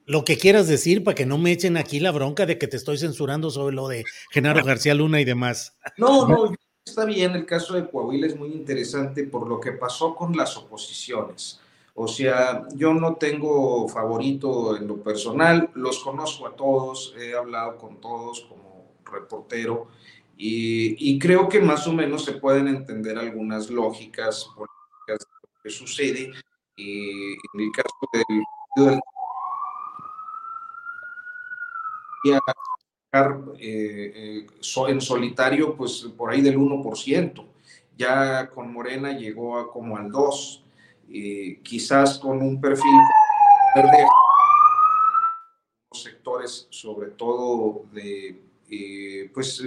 lo 0.05 0.23
que 0.23 0.37
quieras 0.37 0.67
decir 0.67 1.03
para 1.03 1.15
que 1.15 1.25
no 1.25 1.37
me 1.37 1.51
echen 1.51 1.77
aquí 1.77 1.99
la 1.99 2.11
bronca 2.11 2.45
de 2.45 2.57
que 2.57 2.67
te 2.67 2.77
estoy 2.77 2.97
censurando 2.97 3.49
sobre 3.49 3.75
lo 3.75 3.87
de 3.87 4.03
Genaro 4.31 4.63
García 4.63 4.93
Luna 4.93 5.19
y 5.19 5.25
demás. 5.25 5.77
No, 5.97 6.27
no, 6.27 6.53
está 6.85 7.05
bien, 7.05 7.31
el 7.31 7.45
caso 7.45 7.73
de 7.73 7.89
Coahuila 7.89 8.27
es 8.27 8.37
muy 8.37 8.49
interesante 8.49 9.23
por 9.23 9.47
lo 9.47 9.59
que 9.59 9.71
pasó 9.71 10.15
con 10.15 10.35
las 10.35 10.55
oposiciones. 10.57 11.59
O 11.95 12.07
sea, 12.07 12.63
yo 12.75 12.93
no 12.93 13.15
tengo 13.15 13.87
favorito 13.87 14.75
en 14.75 14.85
lo 14.87 14.97
personal, 14.97 15.69
los 15.75 15.99
conozco 15.99 16.45
a 16.47 16.55
todos, 16.55 17.15
he 17.17 17.33
hablado 17.33 17.77
con 17.77 18.01
todos 18.01 18.41
como 18.41 18.95
reportero 19.11 19.87
y, 20.37 21.11
y 21.11 21.17
creo 21.17 21.47
que 21.47 21.61
más 21.61 21.87
o 21.87 21.93
menos 21.93 22.25
se 22.25 22.33
pueden 22.33 22.67
entender 22.67 23.17
algunas 23.17 23.69
lógicas 23.69 24.45
políticas 24.55 25.19
de 25.19 25.25
lo 25.41 25.63
que 25.63 25.69
sucede. 25.69 26.31
Y 26.75 27.31
en 27.31 27.59
el 27.59 27.71
caso 27.71 27.95
del, 28.11 28.99
del 32.31 33.55
eh, 33.59 34.45
eh, 34.45 34.47
en 34.87 35.01
solitario, 35.01 35.75
pues 35.75 36.07
por 36.17 36.31
ahí 36.31 36.41
del 36.41 36.57
1%. 36.57 37.45
Ya 37.97 38.49
con 38.49 38.73
Morena 38.73 39.13
llegó 39.13 39.57
a 39.57 39.71
como 39.71 39.97
al 39.97 40.09
2%. 40.11 40.61
Eh, 41.07 41.59
quizás 41.61 42.17
con 42.17 42.41
un 42.41 42.59
perfil 42.59 42.99
verde, 43.75 44.07
sectores, 45.91 46.67
sobre 46.71 47.11
todo 47.11 47.85
de 47.93 48.41
eh, 48.71 49.29
pues, 49.31 49.63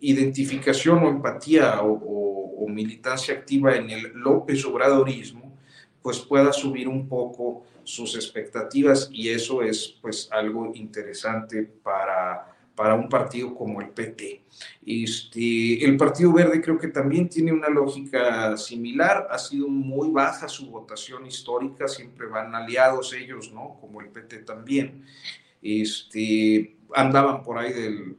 identificación 0.00 1.02
o 1.02 1.08
empatía 1.08 1.82
o, 1.82 2.62
o, 2.62 2.68
militancia 2.68 3.34
activa 3.34 3.74
en 3.74 3.90
el 3.90 4.12
López 4.14 4.64
Obradorismo, 4.66 5.56
pues 6.02 6.20
pueda 6.20 6.52
subir 6.52 6.88
un 6.88 7.08
poco 7.08 7.64
sus 7.86 8.14
expectativas 8.14 9.08
y 9.12 9.30
eso 9.30 9.62
es 9.62 9.96
pues 10.00 10.28
algo 10.32 10.72
interesante 10.74 11.62
para 11.62 12.56
para 12.76 12.94
un 12.94 13.08
partido 13.08 13.54
como 13.54 13.80
el 13.80 13.88
PT. 13.88 14.42
Este, 14.84 15.84
el 15.84 15.96
Partido 15.96 16.32
Verde 16.32 16.60
creo 16.60 16.78
que 16.78 16.88
también 16.88 17.28
tiene 17.28 17.50
una 17.50 17.70
lógica 17.70 18.56
similar, 18.58 19.26
ha 19.30 19.38
sido 19.38 19.66
muy 19.66 20.10
baja 20.10 20.46
su 20.46 20.70
votación 20.70 21.26
histórica, 21.26 21.88
siempre 21.88 22.26
van 22.26 22.54
aliados 22.54 23.14
ellos, 23.14 23.50
¿no? 23.52 23.78
Como 23.80 24.02
el 24.02 24.08
PT 24.08 24.40
también. 24.40 25.04
Este, 25.62 26.76
andaban 26.94 27.42
por 27.42 27.58
ahí 27.58 27.72
del 27.72 28.16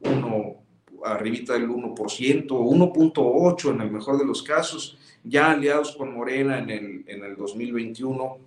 1, 0.00 0.56
arribita 1.04 1.52
del 1.52 1.68
1%, 1.68 2.46
1.8 2.48 3.70
en 3.70 3.80
el 3.82 3.90
mejor 3.90 4.18
de 4.18 4.24
los 4.24 4.42
casos, 4.42 4.98
ya 5.22 5.50
aliados 5.50 5.94
con 5.94 6.14
Morena 6.14 6.58
en 6.58 6.70
el, 6.70 7.04
en 7.06 7.22
el 7.22 7.36
2021, 7.36 8.38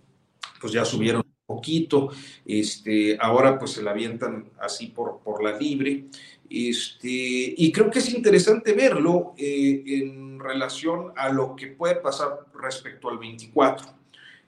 pues 0.63 0.71
ya 0.71 0.85
subieron 0.85 1.21
poquito, 1.45 2.09
este, 2.45 3.17
ahora 3.19 3.59
pues 3.59 3.71
se 3.71 3.83
la 3.83 3.91
avientan 3.91 4.45
así 4.61 4.87
por, 4.87 5.19
por 5.19 5.43
la 5.43 5.57
libre, 5.57 6.05
este, 6.49 7.53
y 7.57 7.69
creo 7.73 7.91
que 7.91 7.99
es 7.99 8.13
interesante 8.13 8.71
verlo 8.71 9.33
eh, 9.37 9.83
en 9.85 10.39
relación 10.39 11.11
a 11.17 11.27
lo 11.27 11.53
que 11.53 11.67
puede 11.67 11.95
pasar 11.95 12.45
respecto 12.53 13.09
al 13.09 13.17
24. 13.17 13.87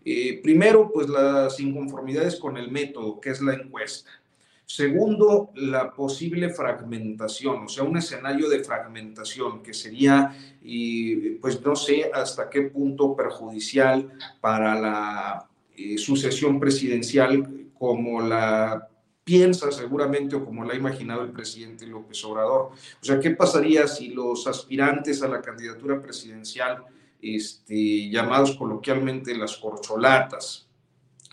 Eh, 0.05 0.39
primero, 0.41 0.89
pues 0.93 1.09
las 1.09 1.59
inconformidades 1.59 2.37
con 2.37 2.55
el 2.55 2.71
método, 2.71 3.19
que 3.19 3.31
es 3.31 3.41
la 3.41 3.55
encuesta. 3.55 4.11
Segundo, 4.65 5.51
la 5.55 5.91
posible 5.91 6.49
fragmentación, 6.49 7.65
o 7.65 7.67
sea, 7.67 7.83
un 7.83 7.97
escenario 7.97 8.47
de 8.47 8.63
fragmentación 8.63 9.61
que 9.61 9.73
sería, 9.73 10.33
y, 10.63 11.31
pues 11.41 11.61
no 11.61 11.75
sé 11.75 12.09
hasta 12.13 12.49
qué 12.49 12.61
punto 12.61 13.17
perjudicial 13.17 14.13
para 14.39 14.79
la 14.79 15.49
eh, 15.77 15.97
sucesión 15.97 16.59
presidencial 16.59 17.69
como 17.77 18.21
la 18.21 18.89
piensa 19.23 19.71
seguramente 19.71 20.35
o 20.35 20.45
como 20.45 20.63
la 20.63 20.73
ha 20.73 20.77
imaginado 20.77 21.23
el 21.23 21.31
presidente 21.31 21.87
López 21.87 22.23
Obrador. 22.25 22.71
O 23.01 23.05
sea, 23.05 23.19
¿qué 23.19 23.31
pasaría 23.31 23.87
si 23.87 24.09
los 24.09 24.45
aspirantes 24.47 25.23
a 25.23 25.27
la 25.27 25.41
candidatura 25.41 26.01
presidencial, 26.01 26.83
este, 27.21 28.09
llamados 28.09 28.55
coloquialmente 28.55 29.35
las 29.35 29.57
corcholatas, 29.57 30.67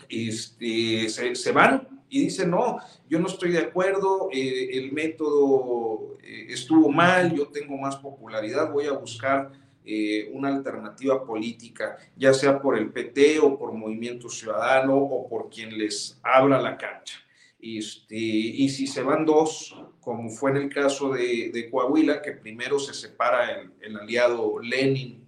este, 0.09 1.07
se, 1.07 1.35
se, 1.35 1.51
van 1.51 1.87
y 2.09 2.21
dicen, 2.21 2.49
no, 2.49 2.79
yo 3.07 3.19
no 3.19 3.27
estoy 3.27 3.51
de 3.51 3.59
acuerdo, 3.59 4.29
eh, 4.31 4.69
el 4.73 4.91
método 4.91 6.17
eh, 6.23 6.47
estuvo 6.49 6.89
mal, 6.89 7.33
yo 7.35 7.47
tengo 7.47 7.77
más 7.77 7.95
popularidad, 7.97 8.71
voy 8.71 8.87
a 8.87 8.93
buscar 8.93 9.51
eh, 9.85 10.29
una 10.33 10.49
alternativa 10.49 11.25
política, 11.25 11.97
ya 12.15 12.33
sea 12.33 12.61
por 12.61 12.77
el 12.77 12.91
PT 12.91 13.39
o 13.39 13.57
por 13.57 13.73
Movimiento 13.73 14.29
Ciudadano 14.29 14.97
o 14.97 15.27
por 15.27 15.49
quien 15.49 15.77
les 15.77 16.19
abra 16.23 16.61
la 16.61 16.77
cancha. 16.77 17.19
Este, 17.59 18.15
y 18.15 18.67
si 18.69 18.87
se 18.87 19.03
van 19.03 19.25
dos, 19.25 19.75
como 20.01 20.29
fue 20.29 20.51
en 20.51 20.57
el 20.57 20.69
caso 20.69 21.13
de, 21.13 21.69
Coahuila, 21.71 22.21
que 22.21 22.33
primero 22.33 22.77
se 22.77 22.93
separa 22.93 23.51
el, 23.51 23.71
el 23.81 23.97
aliado 23.97 24.59
Lenin 24.59 25.25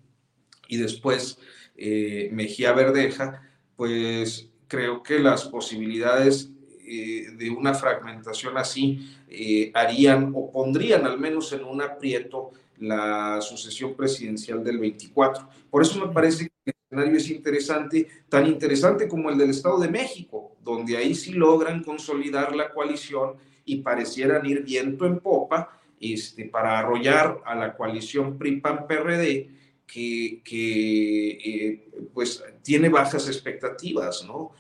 y 0.67 0.77
después 0.77 1.39
eh, 1.77 2.29
Mejía 2.31 2.73
Verdeja, 2.73 3.41
pues 3.75 4.49
creo 4.67 5.03
que 5.03 5.19
las 5.19 5.45
posibilidades 5.45 6.51
eh, 6.87 7.31
de 7.35 7.49
una 7.49 7.73
fragmentación 7.73 8.57
así 8.57 9.09
eh, 9.27 9.71
harían 9.73 10.31
o 10.35 10.51
pondrían 10.51 11.05
al 11.05 11.19
menos 11.19 11.51
en 11.53 11.63
un 11.63 11.81
aprieto 11.81 12.51
la 12.79 13.41
sucesión 13.41 13.95
presidencial 13.95 14.63
del 14.63 14.79
24. 14.79 15.47
Por 15.69 15.81
eso 15.81 16.05
me 16.05 16.13
parece 16.13 16.47
que 16.47 16.71
el 16.71 16.73
escenario 16.89 17.17
es 17.17 17.29
interesante, 17.29 18.07
tan 18.29 18.47
interesante 18.47 19.07
como 19.07 19.29
el 19.29 19.37
del 19.37 19.51
Estado 19.51 19.79
de 19.79 19.89
México, 19.89 20.55
donde 20.63 20.97
ahí 20.97 21.15
sí 21.15 21.33
logran 21.33 21.83
consolidar 21.83 22.55
la 22.55 22.71
coalición 22.71 23.33
y 23.65 23.77
parecieran 23.77 24.45
ir 24.45 24.63
viento 24.63 25.05
en 25.05 25.19
popa 25.19 25.79
este, 25.99 26.45
para 26.45 26.79
arrollar 26.79 27.41
a 27.45 27.55
la 27.55 27.75
coalición 27.75 28.37
PRI-PAN-PRD, 28.37 29.49
que, 29.87 30.41
que 30.43 31.29
eh, 31.29 31.89
pues 32.13 32.43
tiene 32.63 32.89
bajas 32.89 33.27
expectativas 33.27 34.25
¿no? 34.25 34.51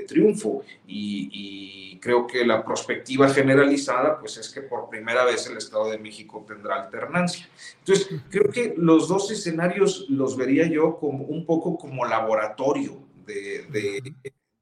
De 0.00 0.06
triunfo 0.06 0.62
y, 0.86 1.28
y, 1.32 1.98
creo 2.00 2.26
que 2.26 2.46
la 2.46 2.64
perspectiva 2.64 3.28
generalizada 3.28 4.18
pues 4.18 4.38
es 4.38 4.48
que 4.48 4.62
por 4.62 4.88
primera 4.88 5.22
vez 5.24 5.46
el 5.46 5.58
Estado 5.58 5.90
de 5.90 5.98
México 5.98 6.42
tendrá 6.48 6.82
alternancia. 6.82 7.46
Entonces, 7.80 8.08
creo 8.30 8.50
que 8.50 8.72
los 8.76 9.06
dos 9.06 9.30
escenarios 9.30 10.06
los 10.08 10.34
vería 10.34 10.66
yo 10.66 10.96
como 10.96 11.24
un 11.24 11.44
poco 11.44 11.76
como 11.76 12.06
laboratorio, 12.06 13.02
de, 13.26 13.66
de, 13.70 14.14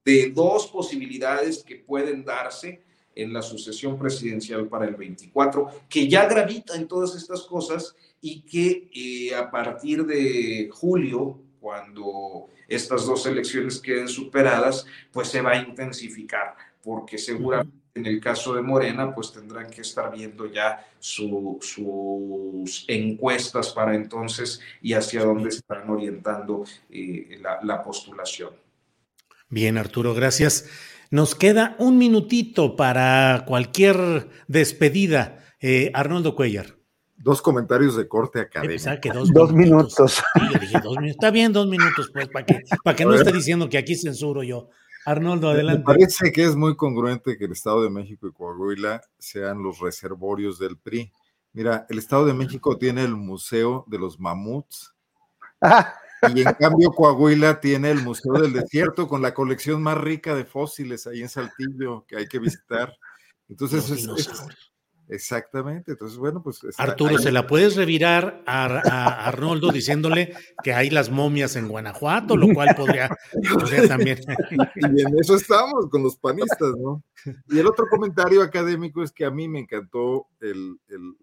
de 0.05 0.31
dos 0.31 0.67
posibilidades 0.67 1.63
que 1.63 1.77
pueden 1.77 2.25
darse 2.25 2.83
en 3.15 3.33
la 3.33 3.43
sucesión 3.43 3.99
presidencial 3.99 4.69
para 4.69 4.87
el 4.87 4.95
24, 4.95 5.69
que 5.89 6.09
ya 6.09 6.27
gravita 6.27 6.77
en 6.77 6.87
todas 6.87 7.17
estas 7.17 7.43
cosas 7.43 7.95
y 8.21 8.43
que 8.43 8.89
eh, 8.95 9.35
a 9.35 9.51
partir 9.51 10.07
de 10.07 10.71
julio, 10.73 11.41
cuando 11.61 12.49
estas 12.67 13.07
dos 13.07 13.27
elecciones 13.27 13.81
queden 13.81 14.09
superadas, 14.09 14.87
pues 15.13 15.29
se 15.29 15.41
va 15.41 15.53
a 15.53 15.57
intensificar, 15.57 16.55
porque 16.83 17.19
seguramente 17.19 17.79
en 17.99 18.07
el 18.07 18.21
caso 18.21 18.55
de 18.55 18.63
Morena, 18.63 19.15
pues 19.15 19.33
tendrán 19.33 19.69
que 19.71 19.81
estar 19.81 20.13
viendo 20.13 20.47
ya 20.47 20.87
su, 20.99 21.59
sus 21.61 22.85
encuestas 22.89 23.71
para 23.71 23.95
entonces 23.95 24.61
y 24.81 24.93
hacia 24.93 25.25
dónde 25.25 25.49
están 25.49 25.89
orientando 25.91 26.65
eh, 26.91 27.39
la, 27.41 27.59
la 27.63 27.83
postulación. 27.83 28.51
Bien, 29.49 29.79
Arturo, 29.79 30.15
gracias. 30.15 30.69
Nos 31.11 31.35
queda 31.35 31.75
un 31.79 31.99
minutito 31.99 32.77
para 32.77 33.45
cualquier 33.47 34.29
despedida. 34.47 35.45
Eh, 35.61 35.91
Arnoldo 35.95 36.37
Cuellar. 36.37 36.78
Dos 37.19 37.43
comentarios 37.43 37.97
de 37.97 38.07
corte 38.07 38.41
académico. 38.41 38.91
que 39.03 39.11
dos, 39.11 39.33
dos 39.33 39.53
minutos. 39.53 40.23
Sí, 40.35 40.41
yo 40.53 40.59
dije 40.59 40.81
dos 40.83 40.97
minutos. 40.97 41.11
Está 41.11 41.31
bien, 41.31 41.53
dos 41.53 41.67
minutos, 41.67 42.11
pues, 42.13 42.29
para 42.29 42.47
que, 42.47 42.63
para 42.85 42.97
que 42.97 43.05
no 43.05 43.15
esté 43.15 43.33
diciendo 43.33 43.69
que 43.69 43.77
aquí 43.77 43.97
censuro 43.97 44.43
yo. 44.43 44.69
Arnoldo, 45.05 45.51
adelante. 45.51 45.79
Me 45.81 45.85
parece 45.85 46.31
que 46.31 46.45
es 46.45 46.55
muy 46.55 46.77
congruente 46.77 47.37
que 47.37 47.47
el 47.47 47.53
Estado 47.53 47.83
de 47.83 47.91
México 47.91 48.29
y 48.29 48.33
Coahuila 48.33 49.01
sean 49.19 49.63
los 49.63 49.81
reservorios 49.81 50.59
del 50.59 50.77
PRI. 50.77 51.11
Mira, 51.53 51.87
el 51.89 51.99
Estado 51.99 52.27
de 52.27 52.35
México 52.35 52.77
tiene 52.77 53.05
el 53.05 53.17
Museo 53.17 53.85
de 53.89 53.99
los 53.99 54.21
Mamuts. 54.21 54.95
Y 56.35 56.41
en 56.41 56.53
cambio 56.55 56.91
Coahuila 56.91 57.61
tiene 57.61 57.91
el 57.91 58.03
Museo 58.03 58.35
del 58.35 58.53
Desierto 58.53 59.09
con 59.09 59.23
la 59.23 59.33
colección 59.33 59.83
más 59.83 59.97
rica 59.99 60.35
de 60.35 60.45
fósiles 60.45 61.07
ahí 61.07 61.23
en 61.23 61.29
Saltillo 61.29 62.05
que 62.07 62.17
hay 62.17 62.27
que 62.27 62.39
visitar. 62.39 62.93
Entonces, 63.49 63.89
es, 63.91 64.07
es, 64.07 64.29
exactamente. 65.09 65.93
Entonces, 65.93 66.19
bueno, 66.19 66.43
pues... 66.43 66.61
Arturo, 66.79 67.17
ahí. 67.17 67.23
¿se 67.23 67.33
la 67.33 67.47
puedes 67.47 67.77
revirar 67.77 68.43
a, 68.47 68.67
a, 68.67 69.27
Arnoldo 69.27 69.71
diciéndole 69.71 70.35
que 70.63 70.73
hay 70.73 70.91
las 70.91 71.11
momias 71.11 71.57
en 71.57 71.69
Guanajuato, 71.69 72.37
lo 72.37 72.53
cual 72.55 72.75
podría, 72.77 73.09
podría 73.53 73.89
también... 73.89 74.19
Y 74.77 75.03
en 75.03 75.19
eso 75.19 75.35
estamos 75.35 75.89
con 75.91 76.03
los 76.03 76.17
panistas, 76.17 76.75
¿no? 76.79 77.03
Y 77.49 77.59
el 77.59 77.67
otro 77.67 77.87
comentario 77.89 78.43
académico 78.43 79.03
es 79.03 79.13
que 79.13 79.25
a 79.25 79.31
mí 79.31 79.49
me 79.49 79.61
encantó 79.61 80.29
el, 80.41 80.79
el 80.89 81.17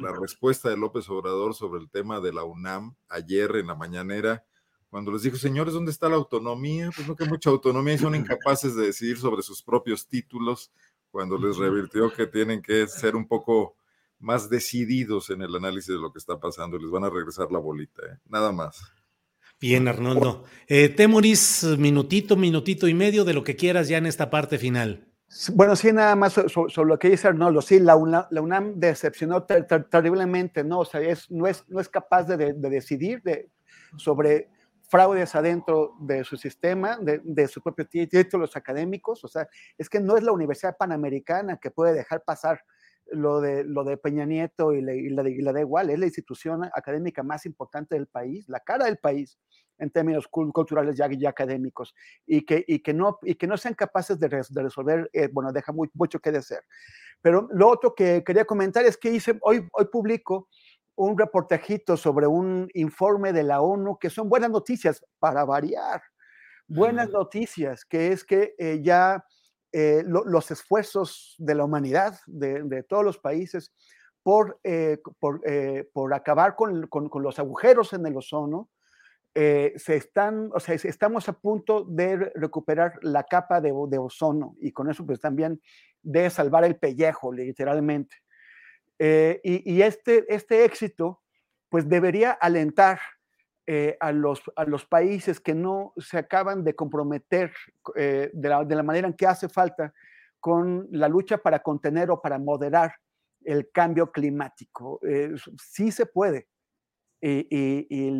la 0.00 0.12
respuesta 0.12 0.68
de 0.68 0.76
López 0.76 1.08
Obrador 1.08 1.54
sobre 1.54 1.80
el 1.80 1.90
tema 1.90 2.20
de 2.20 2.32
la 2.32 2.44
UNAM 2.44 2.94
ayer 3.08 3.56
en 3.56 3.68
la 3.68 3.74
mañanera, 3.74 4.44
cuando 4.88 5.12
les 5.12 5.22
dijo, 5.22 5.36
señores, 5.36 5.72
¿dónde 5.72 5.92
está 5.92 6.08
la 6.08 6.16
autonomía? 6.16 6.90
Pues 6.94 7.06
no 7.06 7.14
que 7.14 7.24
mucha 7.24 7.48
autonomía 7.48 7.94
y 7.94 7.98
son 7.98 8.16
incapaces 8.16 8.74
de 8.74 8.86
decidir 8.86 9.18
sobre 9.18 9.42
sus 9.42 9.62
propios 9.62 10.08
títulos, 10.08 10.72
cuando 11.10 11.38
les 11.38 11.56
revirtió 11.56 12.12
que 12.12 12.26
tienen 12.26 12.62
que 12.62 12.86
ser 12.86 13.16
un 13.16 13.26
poco 13.26 13.76
más 14.18 14.50
decididos 14.50 15.30
en 15.30 15.42
el 15.42 15.54
análisis 15.54 15.94
de 15.94 16.00
lo 16.00 16.12
que 16.12 16.18
está 16.18 16.38
pasando 16.38 16.78
les 16.78 16.90
van 16.90 17.04
a 17.04 17.10
regresar 17.10 17.50
la 17.50 17.58
bolita, 17.58 18.02
¿eh? 18.02 18.18
nada 18.26 18.52
más. 18.52 18.80
Bien, 19.60 19.88
Arnoldo. 19.88 20.44
Eh, 20.68 20.88
Temoris, 20.88 21.64
minutito, 21.78 22.36
minutito 22.36 22.88
y 22.88 22.94
medio 22.94 23.24
de 23.24 23.34
lo 23.34 23.44
que 23.44 23.56
quieras 23.56 23.88
ya 23.88 23.98
en 23.98 24.06
esta 24.06 24.30
parte 24.30 24.56
final. 24.56 25.06
Bueno, 25.52 25.76
sí, 25.76 25.92
nada 25.92 26.16
más 26.16 26.32
sobre, 26.32 26.48
sobre, 26.48 26.88
lo 26.88 26.98
que 26.98 27.10
dice 27.10 27.28
Arnoldo. 27.28 27.60
Sí, 27.60 27.78
la 27.78 27.94
UNAM, 27.94 28.24
la 28.30 28.40
UNAM 28.40 28.80
decepcionó 28.80 29.44
ter, 29.44 29.66
ter, 29.66 29.84
terriblemente, 29.84 30.64
¿no? 30.64 30.80
O 30.80 30.84
sea, 30.84 31.00
es, 31.02 31.30
no, 31.30 31.46
es, 31.46 31.64
no 31.68 31.78
es 31.78 31.88
capaz 31.88 32.24
de, 32.24 32.36
de, 32.36 32.52
de 32.54 32.70
decidir 32.70 33.22
de, 33.22 33.50
sobre 33.96 34.48
fraudes 34.90 35.34
adentro 35.36 35.94
de 36.00 36.24
su 36.24 36.36
sistema, 36.36 36.98
de, 37.00 37.20
de 37.22 37.46
sus 37.46 37.62
propios 37.62 37.88
títulos 37.88 38.56
académicos. 38.56 39.22
O 39.24 39.28
sea, 39.28 39.48
es 39.78 39.88
que 39.88 40.00
no 40.00 40.16
es 40.16 40.24
la 40.24 40.32
Universidad 40.32 40.76
Panamericana 40.76 41.58
que 41.58 41.70
puede 41.70 41.94
dejar 41.94 42.24
pasar 42.24 42.60
lo 43.12 43.40
de, 43.40 43.64
de 43.64 43.96
Peña 43.96 44.24
Nieto 44.24 44.72
y, 44.72 44.82
la, 44.82 44.92
la, 45.22 45.28
y 45.28 45.60
igual. 45.60 45.90
Es 45.90 45.98
la 45.98 46.06
institución 46.06 46.64
académica 46.74 47.22
más 47.22 47.46
importante 47.46 47.94
del 47.94 48.08
país, 48.08 48.48
la 48.48 48.60
cara 48.60 48.86
del 48.86 48.98
país 48.98 49.38
en 49.78 49.90
términos 49.90 50.28
culturales 50.28 50.98
y, 50.98 51.26
académicos, 51.26 51.94
y 52.26 52.44
que, 52.44 52.62
y, 52.66 52.80
que 52.80 52.92
no, 52.92 53.18
y 53.22 53.34
que 53.36 53.46
no 53.46 53.56
sean 53.56 53.74
capaces 53.74 54.20
de, 54.20 54.28
de 54.28 54.62
resolver, 54.62 55.08
eh, 55.14 55.28
bueno, 55.32 55.52
deja 55.52 55.72
muy, 55.72 55.88
mucho 55.94 56.18
que 56.18 56.30
desear. 56.30 56.62
Pero 57.22 57.48
lo 57.50 57.68
otro 57.68 57.94
que 57.94 58.22
quería 58.24 58.44
comentar 58.44 58.84
es 58.84 58.96
que 58.98 59.10
hice, 59.10 59.38
hoy, 59.40 59.66
hoy 59.72 59.86
publico 59.90 60.48
un 60.96 61.16
reportajito 61.18 61.96
sobre 61.96 62.26
un 62.26 62.68
informe 62.74 63.32
de 63.32 63.42
la 63.42 63.60
ONU, 63.60 63.98
que 63.98 64.10
son 64.10 64.28
buenas 64.28 64.50
noticias 64.50 65.04
para 65.18 65.44
variar, 65.44 66.02
buenas 66.66 67.08
uh 67.08 67.10
-huh. 67.10 67.18
noticias, 67.18 67.84
que 67.84 68.12
es 68.12 68.24
que 68.24 68.54
eh, 68.58 68.80
ya 68.82 69.24
eh, 69.72 70.02
lo, 70.06 70.24
los 70.24 70.50
esfuerzos 70.50 71.34
de 71.38 71.54
la 71.54 71.64
humanidad, 71.64 72.18
de, 72.26 72.62
de 72.64 72.82
todos 72.82 73.04
los 73.04 73.18
países, 73.18 73.72
por, 74.22 74.60
eh, 74.64 74.98
por, 75.18 75.40
por 75.92 76.12
acabar 76.12 76.54
con, 76.54 76.86
con, 76.88 77.08
con, 77.08 77.22
los 77.22 77.38
agujeros 77.38 77.94
en 77.94 78.04
el 78.04 78.16
ozono, 78.16 78.68
se 79.34 79.96
están, 79.96 80.50
o 80.52 80.60
sea, 80.60 80.74
estamos 80.74 81.28
a 81.28 81.32
punto 81.32 81.84
de 81.84 82.16
recuperar 82.34 82.98
la 83.00 83.22
capa 83.22 83.60
de, 83.60 83.72
de, 83.88 83.98
ozono 83.98 84.56
y 84.60 84.72
con 84.72 84.90
eso 84.90 85.06
pues 85.06 85.20
también 85.20 85.60
de 86.02 86.28
salvar 86.28 86.64
el 86.64 86.76
pellejo, 86.76 87.32
literalmente. 87.32 88.16
Eh, 89.02 89.40
y, 89.42 89.80
este, 89.80 90.26
este 90.28 90.62
éxito 90.62 91.22
pues 91.70 91.88
debería 91.88 92.32
alentar 92.32 93.00
eh, 93.66 93.96
a, 93.98 94.12
los, 94.12 94.42
países 94.90 95.40
que 95.40 95.54
no 95.54 95.94
se 95.96 96.18
acaban 96.18 96.62
de 96.64 96.74
comprometer 96.74 97.50
de 97.94 98.30
la, 98.34 98.62
de, 98.62 98.74
la, 98.74 98.82
manera 98.82 99.08
en 99.08 99.14
que 99.14 99.26
hace 99.26 99.48
falta 99.48 99.94
con 100.38 100.86
la 100.90 101.08
lucha 101.08 101.38
para 101.38 101.60
contener 101.60 102.10
o 102.10 102.20
para 102.20 102.38
moderar 102.38 102.92
el 103.42 103.70
cambio 103.70 104.12
climático. 104.12 105.00
sí 105.56 105.90
se 105.90 106.04
puede, 106.04 106.48
y, 107.22 108.10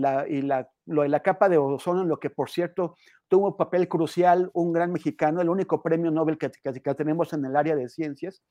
lo 0.86 1.02
de 1.02 1.08
la 1.08 1.20
capa 1.20 1.50
de 1.50 1.58
ozono, 1.58 2.02
en 2.02 2.08
lo 2.08 2.18
que 2.18 2.30
por 2.30 2.48
cierto 2.48 2.96
tuvo 3.28 3.48
un 3.48 3.56
papel 3.56 3.86
crucial 3.86 4.50
un 4.54 4.72
gran 4.72 4.92
mexicano, 4.92 5.42
el 5.42 5.50
único 5.50 5.82
premio 5.82 6.10
Nobel 6.10 6.38
que, 6.38 6.50
que, 6.50 6.72
que 6.80 6.94
tenemos 6.94 7.34
en 7.34 7.44
el 7.44 7.54
área 7.54 7.76
de 7.76 7.88
ciencias, 7.88 8.42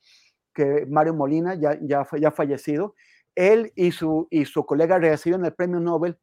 Mario 0.87 1.13
Molina, 1.13 1.55
ya, 1.55 1.77
ya, 1.81 2.31
fallecido, 2.31 2.95
él 3.35 3.71
y 3.75 3.91
su, 3.91 4.27
y 4.29 4.45
su 4.45 4.65
colega 4.65 4.97
recibieron 4.97 5.45
el 5.45 5.53
premio 5.53 5.79
Nobel 5.79 6.17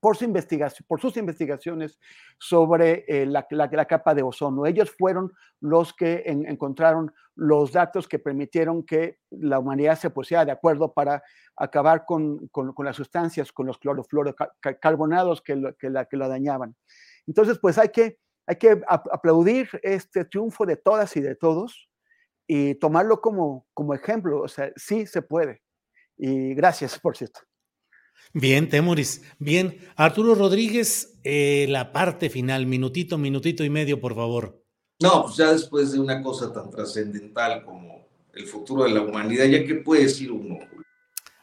por, 0.00 0.16
su 0.16 0.24
investigación, 0.24 0.86
por 0.86 1.00
sus 1.00 1.16
investigaciones 1.16 1.98
sobre 2.38 3.04
eh, 3.08 3.26
la, 3.26 3.46
la, 3.50 3.84
capa 3.86 4.14
de 4.14 4.22
ozono. 4.22 4.66
Ellos 4.66 4.90
fueron 4.96 5.32
los 5.60 5.92
que 5.94 6.22
en, 6.26 6.46
encontraron 6.46 7.12
los 7.34 7.72
datos 7.72 8.08
que 8.08 8.18
permitieron 8.18 8.84
que 8.84 9.18
la 9.30 9.58
humanidad 9.58 9.98
se 9.98 10.10
pusiera 10.10 10.44
de 10.44 10.52
acuerdo 10.52 10.92
para 10.92 11.22
acabar 11.56 12.04
con, 12.04 12.48
con, 12.48 12.72
las 12.84 12.96
sustancias, 12.96 13.52
con 13.52 13.66
los 13.66 13.78
clorofluorocarbonados 13.78 15.42
que, 15.42 15.56
lo, 15.56 15.74
que, 15.76 15.90
la, 15.90 16.04
que 16.04 16.16
la 16.16 16.28
dañaban. 16.28 16.76
Entonces, 17.26 17.58
pues 17.58 17.78
hay 17.78 17.88
que, 17.88 18.18
hay 18.46 18.56
que 18.56 18.80
aplaudir 18.86 19.68
este 19.82 20.24
triunfo 20.24 20.64
de 20.66 20.76
todas 20.76 21.16
y 21.16 21.20
de 21.20 21.34
todos 21.34 21.90
y 22.46 22.74
tomarlo 22.76 23.20
como, 23.20 23.66
como 23.74 23.94
ejemplo. 23.94 24.42
O 24.42 24.48
sea, 24.48 24.70
sí 24.76 25.06
se 25.06 25.22
puede. 25.22 25.62
Y 26.16 26.54
gracias, 26.54 26.98
por 26.98 27.16
cierto. 27.16 27.40
Bien, 28.32 28.68
Temoris. 28.68 29.22
Bien, 29.38 29.78
Arturo 29.96 30.34
Rodríguez, 30.34 31.18
eh, 31.24 31.66
la 31.68 31.92
parte 31.92 32.30
final, 32.30 32.66
minutito, 32.66 33.18
minutito 33.18 33.64
y 33.64 33.70
medio, 33.70 34.00
por 34.00 34.14
favor. 34.14 34.62
No, 35.00 35.24
pues 35.24 35.36
ya 35.36 35.52
después 35.52 35.92
de 35.92 36.00
una 36.00 36.22
cosa 36.22 36.52
tan 36.52 36.70
trascendental 36.70 37.64
como 37.64 38.06
el 38.32 38.46
futuro 38.46 38.84
de 38.84 38.90
la 38.90 39.02
humanidad, 39.02 39.46
ya 39.46 39.64
que 39.64 39.76
puede 39.76 40.04
decir 40.04 40.32
uno. 40.32 40.58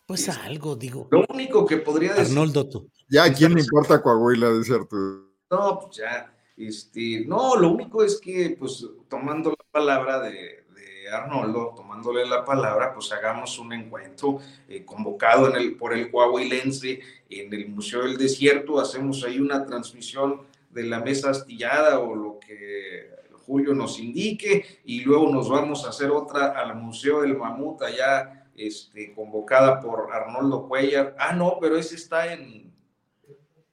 Pues 0.05 0.27
es, 0.27 0.37
algo, 0.37 0.75
digo. 0.75 1.07
Lo 1.11 1.25
único 1.29 1.65
que 1.65 1.77
podría 1.77 2.13
decir. 2.13 2.37
Arnoldo, 2.37 2.67
tú. 2.67 2.89
Ya, 3.09 3.23
¿a 3.25 3.33
quién 3.33 3.53
le 3.53 3.61
importa 3.61 4.01
Coahuila, 4.01 4.53
dice 4.53 4.73
Arturo? 4.73 5.31
No, 5.49 5.79
pues 5.79 5.97
ya. 5.97 6.35
Este, 6.57 7.25
no, 7.25 7.55
lo 7.55 7.71
único 7.71 8.03
es 8.03 8.19
que, 8.19 8.55
pues, 8.59 8.85
tomando 9.09 9.51
la 9.51 9.65
palabra 9.71 10.19
de, 10.19 10.62
Arnoldo, 11.09 11.73
tomándole 11.75 12.25
la 12.25 12.43
palabra, 12.45 12.93
pues 12.93 13.11
hagamos 13.11 13.57
un 13.59 13.73
encuentro 13.73 14.39
eh, 14.67 14.83
convocado 14.85 15.49
en 15.49 15.55
el, 15.55 15.75
por 15.75 15.93
el 15.93 16.11
Coahuilense 16.11 16.99
en 17.29 17.53
el 17.53 17.69
Museo 17.69 18.03
del 18.03 18.17
Desierto, 18.17 18.79
hacemos 18.79 19.23
ahí 19.23 19.39
una 19.39 19.65
transmisión 19.65 20.41
de 20.69 20.83
la 20.83 20.99
mesa 20.99 21.29
astillada 21.29 21.99
o 21.99 22.15
lo 22.15 22.39
que 22.39 23.09
Julio 23.45 23.73
nos 23.73 23.99
indique 23.99 24.81
y 24.85 25.01
luego 25.01 25.29
nos 25.31 25.49
vamos 25.49 25.85
a 25.85 25.89
hacer 25.89 26.09
otra 26.09 26.51
al 26.51 26.75
Museo 26.75 27.21
del 27.21 27.37
Mamut 27.37 27.81
allá 27.81 28.49
este, 28.55 29.13
convocada 29.13 29.79
por 29.79 30.11
Arnoldo 30.11 30.67
Cuellar. 30.67 31.15
Ah, 31.19 31.33
no, 31.33 31.57
pero 31.59 31.77
ese 31.77 31.95
está 31.95 32.31
en, 32.33 32.73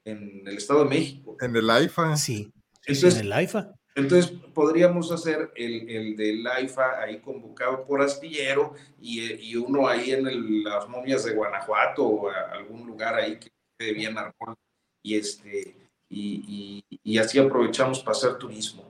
en 0.04 0.42
el 0.46 0.56
Estado 0.56 0.84
de 0.84 0.90
México. 0.90 1.36
En 1.40 1.54
el 1.54 1.70
AIFA. 1.70 2.16
Sí, 2.16 2.52
en 2.86 3.16
el 3.16 3.32
AIFA. 3.32 3.74
Entonces 3.94 4.30
podríamos 4.54 5.10
hacer 5.10 5.52
el, 5.56 5.88
el 5.90 6.16
del 6.16 6.46
AIFA 6.46 7.00
ahí 7.00 7.20
convocado 7.20 7.84
por 7.84 8.00
Astillero 8.00 8.74
y, 9.00 9.32
y 9.50 9.56
uno 9.56 9.88
ahí 9.88 10.12
en 10.12 10.26
el, 10.26 10.62
las 10.62 10.88
momias 10.88 11.24
de 11.24 11.34
Guanajuato 11.34 12.06
o 12.06 12.30
algún 12.30 12.86
lugar 12.86 13.14
ahí 13.14 13.38
que 13.38 13.50
esté 13.72 13.92
bien 13.92 14.16
Arnoldo 14.16 14.58
y 15.02 15.16
este 15.16 15.76
y, 16.12 16.84
y, 17.04 17.18
así 17.18 17.38
aprovechamos 17.38 18.00
para 18.00 18.16
hacer 18.16 18.34
turismo. 18.34 18.82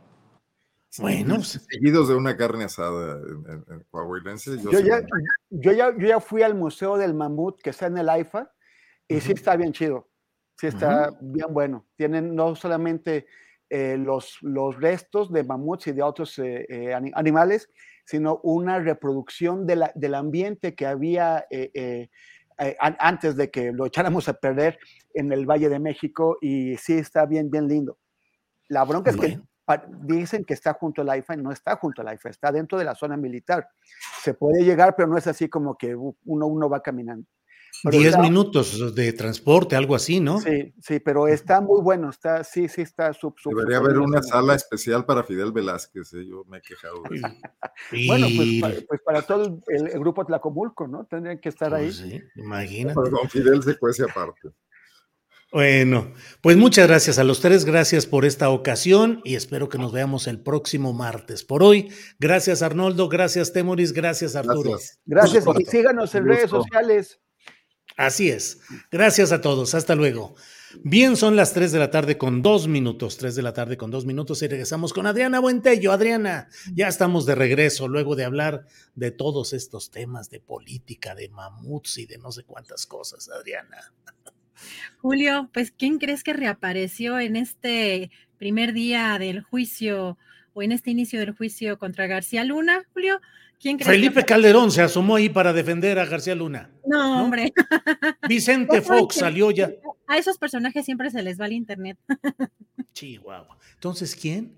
Bueno, 0.99 1.35
pues, 1.37 1.67
seguidos 1.71 2.09
de 2.09 2.15
una 2.15 2.35
carne 2.35 2.65
asada 2.65 3.21
en, 3.21 3.65
en, 3.69 3.85
Coahuilense. 3.91 4.59
Yo, 4.59 4.71
ya, 4.71 5.03
yo, 5.51 5.73
ya, 5.73 5.95
yo, 5.97 6.07
ya, 6.07 6.19
fui 6.19 6.43
al 6.43 6.55
Museo 6.55 6.97
del 6.97 7.13
Mamut 7.13 7.61
que 7.61 7.71
está 7.71 7.87
en 7.87 7.99
el 7.99 8.09
AIFA 8.09 8.51
y 9.07 9.21
sí 9.21 9.33
está 9.33 9.55
bien 9.57 9.73
chido, 9.73 10.09
sí 10.59 10.69
está 10.69 11.11
bien 11.21 11.53
bueno. 11.53 11.87
Tienen 11.95 12.35
no 12.35 12.57
solamente 12.57 13.27
eh, 13.71 13.97
los, 13.97 14.39
los 14.43 14.81
restos 14.81 15.33
de 15.33 15.45
mamuts 15.45 15.87
y 15.87 15.93
de 15.93 16.03
otros 16.03 16.37
eh, 16.41 16.67
eh, 16.69 16.93
animales, 17.15 17.71
sino 18.05 18.41
una 18.43 18.81
reproducción 18.81 19.65
de 19.65 19.77
la, 19.77 19.93
del 19.95 20.17
ambiente 20.17 20.75
que 20.75 20.87
había 20.87 21.47
antes 22.99 23.37
de 23.37 23.49
que 23.51 23.71
lo 23.71 23.87
echáramos 23.87 24.29
a 24.29 24.35
perder 24.35 24.79
en 25.15 25.33
el 25.33 25.47
Valle 25.47 25.69
de 25.69 25.79
México 25.79 26.37
y 26.41 26.77
sí 26.79 26.95
está 26.95 27.27
bien, 27.27 27.49
bien 27.49 27.69
lindo. 27.69 27.97
La 28.69 28.85
bronca 28.85 29.11
es 29.11 29.17
que 29.17 29.41
dicen 30.03 30.45
que 30.45 30.55
está 30.55 30.75
junto 30.75 31.03
al 31.03 31.17
IFA 31.19 31.35
y 31.35 31.43
no 31.43 31.53
está 31.53 31.77
junto 31.77 32.03
al 32.03 32.13
IFA, 32.13 32.29
está 32.29 32.51
dentro 32.51 32.77
de 32.77 32.85
la 32.85 32.97
zona 32.97 33.17
militar. 33.17 33.69
Se 34.21 34.35
puede 34.35 34.65
llegar, 34.65 34.97
pero 34.97 35.09
no 35.09 35.17
es 35.17 35.29
así 35.29 35.49
como 35.49 35.77
que 35.79 35.95
uno, 35.95 36.47
uno 36.47 36.69
va 36.69 36.83
caminando. 36.83 37.25
Diez 37.85 38.19
minutos 38.19 38.95
de 38.95 39.13
transporte, 39.13 39.75
algo 39.75 39.95
así, 39.95 40.21
¿no? 40.21 40.41
Sí, 40.41 40.75
sí, 40.81 41.01
pero 41.01 41.29
está 41.29 41.61
muy 41.61 41.81
bueno, 41.81 42.11
está, 42.11 42.45
sí, 42.45 42.69
sí, 42.69 42.83
está 42.83 43.13
sub, 43.15 43.35
Debería 43.45 43.79
haber 43.79 43.99
una 43.99 44.23
sala 44.23 44.55
especial 44.55 45.07
para 45.07 45.25
Fidel 45.25 45.53
Velázquez, 45.53 46.13
¿eh? 46.15 46.27
yo 46.29 46.45
me 46.47 46.59
he 46.59 46.61
quejado 46.61 47.03
de 47.09 47.17
eso. 47.17 47.29
bueno, 48.07 48.27
pues 48.37 48.61
para, 48.61 48.75
pues 48.87 49.01
para 49.03 49.23
todo 49.23 49.61
el, 49.69 49.99
grupo 49.99 50.27
Tlacomulco, 50.27 50.87
¿no? 50.87 51.07
Tendrían 51.07 51.39
que 51.39 51.49
estar 51.49 51.73
ahí. 51.73 51.87
Pues 51.87 51.97
sí, 51.97 52.21
imagínate. 52.37 53.01
Pero 53.03 53.19
Fidel 53.29 53.63
se 53.63 53.79
cuece 53.79 54.05
aparte. 54.05 54.51
Bueno, 55.53 56.13
pues 56.43 56.57
muchas 56.57 56.87
gracias 56.87 57.19
a 57.19 57.25
los 57.25 57.41
tres, 57.41 57.65
gracias 57.65 58.07
por 58.07 58.25
esta 58.25 58.51
ocasión 58.51 59.21
y 59.25 59.35
espero 59.35 59.69
que 59.69 59.79
nos 59.79 59.91
veamos 59.91 60.29
el 60.29 60.41
próximo 60.41 60.93
martes. 60.93 61.43
Por 61.43 61.65
hoy, 61.65 61.91
gracias 62.21 62.63
Arnoldo, 62.63 63.09
gracias 63.09 63.53
Temoris, 63.53 63.93
gracias 63.93 64.37
Arturo. 64.37 64.71
Gracias, 64.71 65.01
gracias 65.07 65.45
y 65.59 65.65
síganos 65.65 66.15
en 66.15 66.27
redes 66.27 66.51
sociales. 66.51 67.21
Así 68.01 68.31
es. 68.31 68.63
Gracias 68.91 69.31
a 69.31 69.43
todos. 69.43 69.75
Hasta 69.75 69.95
luego. 69.95 70.35
Bien, 70.83 71.19
son 71.19 71.37
las 71.37 71.53
3 71.53 71.71
de 71.71 71.79
la 71.79 71.91
tarde 71.91 72.17
con 72.17 72.41
dos 72.41 72.67
minutos, 72.67 73.19
3 73.19 73.35
de 73.35 73.43
la 73.43 73.53
tarde 73.53 73.77
con 73.77 73.91
dos 73.91 74.07
minutos 74.07 74.41
y 74.41 74.49
regresamos 74.49 74.95
con 74.95 75.07
Adriana 75.07 75.39
Buentello. 75.39 75.93
Adriana, 75.93 76.49
ya 76.73 76.89
estamos 76.89 77.27
de 77.27 77.35
regreso 77.35 77.89
luego 77.89 78.17
de 78.17 78.25
hablar 78.25 78.65
de 78.95 79.11
todos 79.11 79.53
estos 79.53 79.91
temas 79.91 80.31
de 80.31 80.41
política, 80.41 81.15
de 81.15 81.29
mamuts 81.29 81.99
y 81.99 82.07
de 82.07 82.17
no 82.17 82.33
sé 82.33 82.45
cuántas 82.45 82.87
cosas, 82.87 83.29
Adriana. 83.29 83.93
Julio, 85.03 85.51
pues 85.53 85.71
¿quién 85.71 85.99
crees 85.99 86.25
que 86.25 86.33
reapareció 86.33 87.21
en 87.21 87.37
este 87.37 88.11
primer 88.39 88.73
día 88.73 89.19
del 89.19 89.43
juicio 89.43 90.17
o 90.55 90.63
en 90.63 90.73
este 90.73 90.91
inicio 90.91 91.21
del 91.21 91.33
juicio 91.33 91.79
contra 91.79 92.07
García 92.07 92.45
Luna, 92.45 92.83
Julio? 92.95 93.21
Felipe 93.61 94.25
Calderón 94.25 94.71
se 94.71 94.81
asomó 94.81 95.17
ahí 95.17 95.29
para 95.29 95.53
defender 95.53 95.99
a 95.99 96.07
García 96.07 96.35
Luna. 96.35 96.71
No, 96.87 97.23
hombre. 97.23 97.53
Vicente 98.27 98.81
Fox 98.83 99.17
salió 99.17 99.51
ya. 99.51 99.71
A 100.07 100.17
esos 100.17 100.39
personajes 100.39 100.85
siempre 100.85 101.11
se 101.11 101.23
les 101.23 101.39
va 101.39 101.47
el 101.47 101.53
internet. 101.53 101.99
Chihuahua. 102.95 103.59
Entonces, 103.75 104.17
¿quién? 104.17 104.55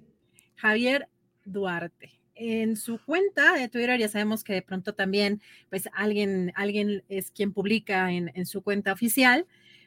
Javier 0.54 1.08
Duarte. 1.44 2.12
En 2.36 2.76
su 2.76 2.98
cuenta 3.04 3.54
de 3.54 3.68
Twitter 3.68 3.98
ya 3.98 4.08
sabemos 4.08 4.44
que 4.44 4.54
de 4.54 4.62
pronto 4.62 4.94
también, 4.94 5.42
pues 5.68 5.88
alguien, 5.92 6.52
alguien 6.54 7.02
es 7.08 7.32
quien 7.32 7.52
publica 7.52 8.12
en, 8.12 8.30
en 8.34 8.46
su 8.46 8.62
cuenta 8.62 8.92
oficial. 8.92 9.46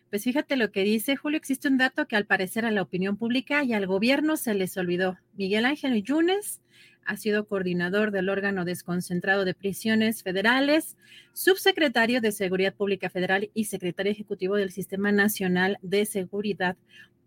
Pues 0.09 0.23
fíjate 0.23 0.57
lo 0.57 0.71
que 0.71 0.83
dice 0.83 1.15
Julio, 1.15 1.37
existe 1.37 1.69
un 1.69 1.77
dato 1.77 2.07
que 2.07 2.15
al 2.15 2.25
parecer 2.25 2.65
a 2.65 2.71
la 2.71 2.81
opinión 2.81 3.17
pública 3.17 3.63
y 3.63 3.73
al 3.73 3.87
gobierno 3.87 4.35
se 4.35 4.53
les 4.53 4.75
olvidó. 4.77 5.17
Miguel 5.35 5.65
Ángel 5.65 6.03
Yunes 6.03 6.61
ha 7.05 7.17
sido 7.17 7.47
coordinador 7.47 8.11
del 8.11 8.29
órgano 8.29 8.65
desconcentrado 8.65 9.45
de 9.45 9.53
prisiones 9.53 10.23
federales, 10.23 10.97
subsecretario 11.33 12.21
de 12.21 12.31
Seguridad 12.31 12.73
Pública 12.73 13.09
Federal 13.09 13.49
y 13.53 13.65
secretario 13.65 14.11
ejecutivo 14.11 14.55
del 14.55 14.71
Sistema 14.71 15.11
Nacional 15.11 15.77
de 15.81 16.05
Seguridad 16.05 16.75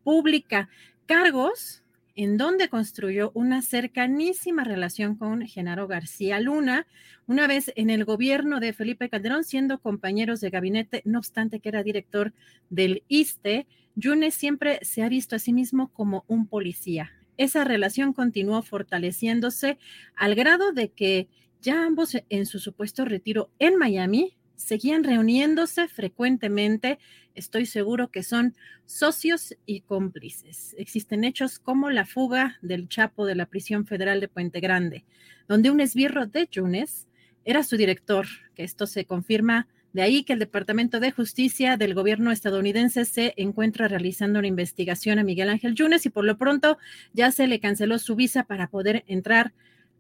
Pública. 0.05 0.69
Cargos 1.07 1.83
en 2.19 2.37
donde 2.37 2.69
construyó 2.69 3.31
una 3.35 3.63
cercanísima 3.63 4.65
relación 4.65 5.15
con 5.15 5.47
Genaro 5.47 5.87
García 5.87 6.41
Luna, 6.41 6.89
una 7.29 7.47
vez 7.47 7.73
en 7.77 7.91
el 7.91 8.05
gobierno 8.05 8.59
de 8.59 8.73
Felipe 8.73 9.09
Calderón, 9.09 9.45
siendo 9.45 9.79
compañeros 9.79 10.41
de 10.41 10.51
gabinete, 10.51 11.03
no 11.05 11.21
obstante 11.21 11.61
que 11.61 11.69
era 11.69 11.85
director 11.85 12.33
del 12.71 13.05
ISTE, 13.07 13.69
Yunes 13.95 14.35
siempre 14.35 14.81
se 14.83 15.05
ha 15.05 15.09
visto 15.09 15.37
a 15.37 15.39
sí 15.39 15.53
mismo 15.53 15.93
como 15.93 16.25
un 16.27 16.49
policía, 16.49 17.13
esa 17.39 17.65
relación 17.65 18.13
continuó 18.13 18.63
fortaleciéndose 18.63 19.79
al 20.15 20.35
grado 20.35 20.73
de 20.73 20.91
que 20.91 21.29
ya 21.63 21.87
ambos 21.87 22.17
en 22.29 22.47
su 22.47 22.59
supuesto 22.59 23.05
retiro 23.05 23.51
en 23.59 23.77
Miami 23.77 24.37
seguían 24.57 25.05
reuniéndose 25.05 25.89
frecuentemente. 25.89 26.99
Estoy 27.35 27.67
seguro 27.67 28.11
que 28.11 28.23
son 28.23 28.55
socios 28.85 29.57
y 29.67 29.81
cómplices. 29.81 30.75
Existen 30.79 31.25
hechos 31.25 31.59
como 31.59 31.91
la 31.91 32.05
fuga 32.05 32.59
del 32.61 32.89
Chapo 32.89 33.25
de 33.25 33.37
la 33.37 33.47
prisión 33.47 33.87
federal 33.87 34.21
de 34.21 34.29
Puente 34.29 34.61
Grande, 34.61 35.05
donde 35.47 35.71
un 35.71 35.81
esbirro 35.81 36.27
de 36.27 36.49
Yunes 36.51 37.07
era 37.45 37.63
su 37.63 37.77
director, 37.77 38.27
que 38.55 38.65
esto 38.65 38.87
se 38.87 39.05
confirma 39.05 39.69
de 39.93 40.03
ahí 40.03 40.23
que 40.23 40.35
el 40.35 40.39
Departamento 40.39 41.01
de 41.01 41.11
Justicia 41.11 41.77
del 41.77 41.95
gobierno 41.95 42.31
estadounidense 42.31 43.05
se 43.05 43.35
encuentra 43.37 43.89
realizando 43.89 44.39
una 44.39 44.49
investigación 44.49 45.19
a 45.19 45.25
Miguel 45.25 45.49
Ángel 45.49 45.75
Yunes 45.75 46.05
y 46.07 46.11
por 46.11 46.25
lo 46.25 46.37
pronto 46.37 46.79
ya 47.13 47.33
se 47.33 47.47
le 47.47 47.61
canceló 47.61 47.99
su 47.99 48.15
visa 48.15 48.45
para 48.45 48.69
poder 48.69 49.05
entrar 49.07 49.53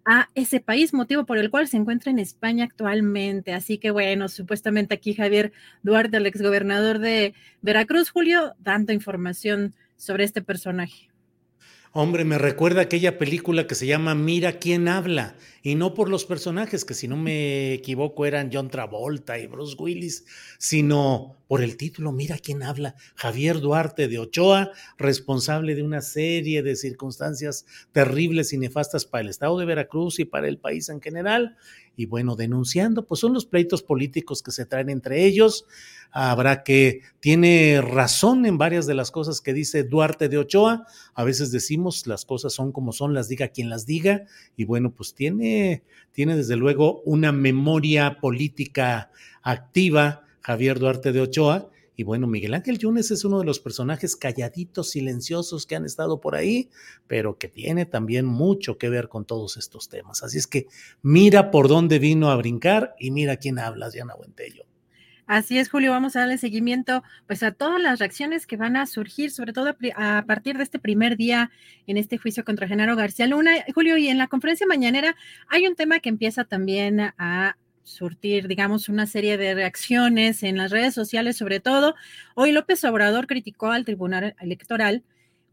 a 0.05 0.31
ese 0.35 0.61
país, 0.61 0.95
motivo 0.95 1.27
por 1.27 1.37
el 1.37 1.51
cual 1.51 1.69
se 1.69 1.77
encuentra 1.77 2.11
en 2.11 2.19
España 2.19 2.65
actualmente. 2.65 3.53
Así 3.53 3.79
que 3.79 3.91
bueno, 3.91 4.29
supuestamente 4.29 4.95
aquí 4.95 5.15
Javier 5.15 5.53
Duarte, 5.83 6.17
el 6.17 6.27
exgobernador 6.27 6.99
de 6.99 7.35
Veracruz, 7.61 8.11
Julio, 8.11 8.55
dando 8.59 8.93
información 8.93 9.75
sobre 9.97 10.25
este 10.25 10.41
personaje. 10.41 11.08
Hombre, 12.01 12.25
me 12.25 12.39
recuerda 12.39 12.83
aquella 12.83 13.19
película 13.19 13.67
que 13.67 13.75
se 13.75 13.89
llama 13.89 14.15
Mira 14.15 14.61
quién 14.61 14.87
habla, 14.87 15.35
y 15.65 15.75
no 15.75 15.95
por 15.95 16.09
los 16.09 16.25
personajes, 16.25 16.85
que 16.85 16.95
si 16.95 17.09
no 17.09 17.17
me 17.17 17.73
equivoco 17.73 18.25
eran 18.25 18.51
John 18.53 18.71
Travolta 18.71 19.37
y 19.37 19.49
Bruce 19.49 19.75
Willis, 19.77 20.25
sino 20.59 21.35
por 21.49 21.61
el 21.61 21.77
título 21.77 22.13
Mira 22.13 22.39
quién 22.39 22.63
habla, 22.63 22.95
Javier 23.17 23.59
Duarte 23.59 24.07
de 24.07 24.21
Ochoa, 24.21 24.71
responsable 24.97 25.75
de 25.75 25.83
una 25.83 26.01
serie 26.01 26.63
de 26.63 26.77
circunstancias 26.77 27.67
terribles 27.91 28.53
y 28.53 28.59
nefastas 28.59 29.05
para 29.05 29.23
el 29.23 29.31
estado 29.31 29.59
de 29.59 29.67
Veracruz 29.67 30.21
y 30.21 30.25
para 30.25 30.47
el 30.47 30.59
país 30.59 30.89
en 30.91 31.01
general, 31.01 31.57
y 31.99 32.07
bueno, 32.07 32.37
denunciando, 32.37 33.05
pues 33.07 33.19
son 33.19 33.35
los 33.35 33.45
pleitos 33.45 33.83
políticos 33.83 34.41
que 34.41 34.53
se 34.53 34.65
traen 34.65 34.89
entre 34.89 35.25
ellos. 35.25 35.67
Habrá 36.13 36.63
que, 36.63 37.01
tiene 37.19 37.81
razón 37.83 38.47
en 38.47 38.57
varias 38.57 38.87
de 38.87 38.95
las 38.95 39.11
cosas 39.11 39.41
que 39.41 39.53
dice 39.53 39.83
Duarte 39.83 40.29
de 40.29 40.39
Ochoa. 40.39 40.87
A 41.13 41.25
veces 41.25 41.51
decimos 41.51 42.07
las 42.07 42.25
cosas 42.25 42.53
son 42.53 42.71
como 42.71 42.93
son, 42.93 43.15
las 43.15 43.29
diga 43.29 43.49
quien 43.49 43.69
las 43.69 43.85
diga. 43.85 44.27
Y 44.57 44.65
bueno, 44.65 44.95
pues 44.95 45.13
tiene, 45.17 45.83
tiene 46.13 46.37
desde 46.37 46.55
luego 46.55 47.03
una 47.03 47.33
memoria 47.33 48.19
política 48.21 49.11
activa 49.43 50.23
Javier 50.41 50.79
Duarte 50.79 51.11
de 51.11 51.23
Ochoa 51.23 51.69
y 51.99 52.05
bueno, 52.05 52.29
Miguel 52.29 52.55
Ángel 52.55 52.79
Yunes 52.79 53.11
es 53.11 53.25
uno 53.25 53.41
de 53.41 53.45
los 53.45 53.59
personajes 53.59 54.15
calladitos, 54.15 54.93
silenciosos 54.93 55.67
que 55.67 55.75
han 55.75 55.85
estado 55.85 56.21
por 56.21 56.37
ahí, 56.37 56.71
pero 57.09 57.39
que 57.39 57.49
tiene 57.49 57.87
también 57.87 58.25
mucho 58.25 58.79
que 58.79 58.89
ver 58.89 59.09
con 59.09 59.25
todos 59.25 59.57
estos 59.57 59.89
temas. 59.89 60.23
Así 60.23 60.39
es 60.39 60.47
que 60.47 60.69
mira 61.03 61.51
por 61.51 61.67
dónde 61.67 61.99
vino 61.99 62.31
a 62.31 62.37
brincar 62.37 62.95
y 63.01 63.11
mira 63.11 63.37
quién 63.37 63.59
habla, 63.59 63.91
Diana 63.91 64.15
Buentello. 64.15 64.65
Así 65.27 65.59
es, 65.59 65.69
Julio, 65.71 65.91
vamos 65.91 66.15
a 66.15 66.21
darle 66.21 66.39
seguimiento 66.39 67.03
pues 67.27 67.43
a 67.43 67.51
todas 67.51 67.83
las 67.83 67.99
reacciones 67.99 68.47
que 68.47 68.57
van 68.57 68.77
a 68.77 68.87
surgir, 68.87 69.33
sobre 69.33 69.53
todo 69.53 69.75
a 69.97 70.25
partir 70.25 70.57
de 70.57 70.63
este 70.63 70.79
primer 70.79 71.17
día 71.17 71.51
en 71.89 71.97
este 71.97 72.17
juicio 72.17 72.45
contra 72.45 72.69
Genaro 72.69 72.95
García 72.95 73.27
Luna. 73.27 73.55
Julio, 73.75 73.97
y 73.97 74.07
en 74.07 74.19
la 74.19 74.29
conferencia 74.29 74.69
mañanera 74.69 75.17
hay 75.49 75.67
un 75.67 75.75
tema 75.75 75.99
que 75.99 76.11
empieza 76.11 76.45
también 76.45 77.01
a 77.01 77.57
surtir, 77.89 78.49
digamos, 78.49 78.89
una 78.89 79.07
serie 79.07 79.37
de 79.37 79.55
reacciones 79.55 80.43
en 80.43 80.57
las 80.57 80.71
redes 80.71 80.95
sociales, 80.95 81.37
sobre 81.37 81.61
todo. 81.61 81.95
Hoy 82.35 82.53
López 82.53 82.85
Obrador 82.85 83.27
criticó 83.27 83.71
al 83.71 83.85
Tribunal 83.85 84.37
Electoral 84.41 85.03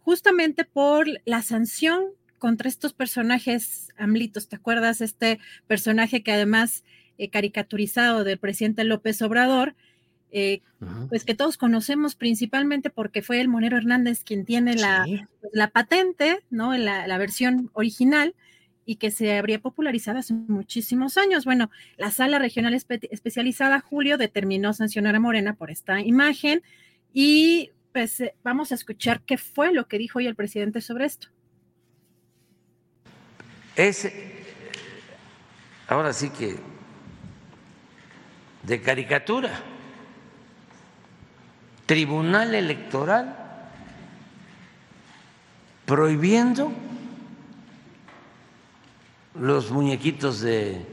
justamente 0.02 0.66
por 0.66 1.08
la 1.26 1.42
sanción 1.42 2.04
contra 2.38 2.70
estos 2.70 2.94
personajes 2.94 3.90
amlitos. 3.98 4.48
¿Te 4.48 4.56
acuerdas? 4.56 5.02
Este 5.02 5.40
personaje 5.68 6.22
que 6.22 6.32
además 6.32 6.84
eh, 7.18 7.30
caricaturizado 7.30 8.24
del 8.24 8.38
presidente 8.38 8.84
López 8.84 9.22
Obrador, 9.22 9.76
eh, 10.32 10.62
pues 11.10 11.24
que 11.24 11.34
todos 11.34 11.58
conocemos 11.58 12.16
principalmente 12.16 12.90
porque 12.90 13.22
fue 13.22 13.40
el 13.40 13.48
Monero 13.48 13.78
Hernández 13.78 14.24
quien 14.24 14.44
tiene 14.44 14.76
la, 14.76 15.06
pues, 15.40 15.54
la 15.54 15.70
patente, 15.70 16.44
¿no? 16.50 16.78
La, 16.78 17.08
la 17.08 17.18
versión 17.18 17.72
original 17.74 18.36
y 18.86 18.98
que 18.98 19.12
se 19.12 19.38
habría 19.38 19.60
popularizado 19.60 20.20
hace 20.20 20.34
muchísimos 20.34 21.18
años. 21.18 21.46
Bueno, 21.46 21.72
la 21.98 22.12
sala 22.12 22.40
regional 22.40 22.74
especializada 22.74 23.80
Julio 23.80 24.18
determinó 24.18 24.74
sancionar 24.74 25.16
a 25.16 25.20
Morena 25.20 25.56
por 25.56 25.72
esta 25.72 26.02
imagen 26.02 26.62
y 27.14 27.72
pues 27.92 28.20
eh, 28.22 28.36
vamos 28.44 28.72
a 28.72 28.76
escuchar 28.76 29.22
qué 29.22 29.38
fue 29.38 29.74
lo 29.74 29.88
que 29.88 29.98
dijo 29.98 30.20
hoy 30.20 30.28
el 30.28 30.36
presidente 30.36 30.82
sobre 30.82 31.06
esto. 31.06 31.30
Es, 33.76 34.12
ahora 35.88 36.14
sí 36.14 36.30
que, 36.30 36.56
de 38.64 38.82
caricatura. 38.82 39.52
Tribunal 41.86 42.56
Electoral 42.56 43.38
prohibiendo 45.86 46.72
los 49.40 49.72
muñequitos 49.72 50.42
de 50.42 50.86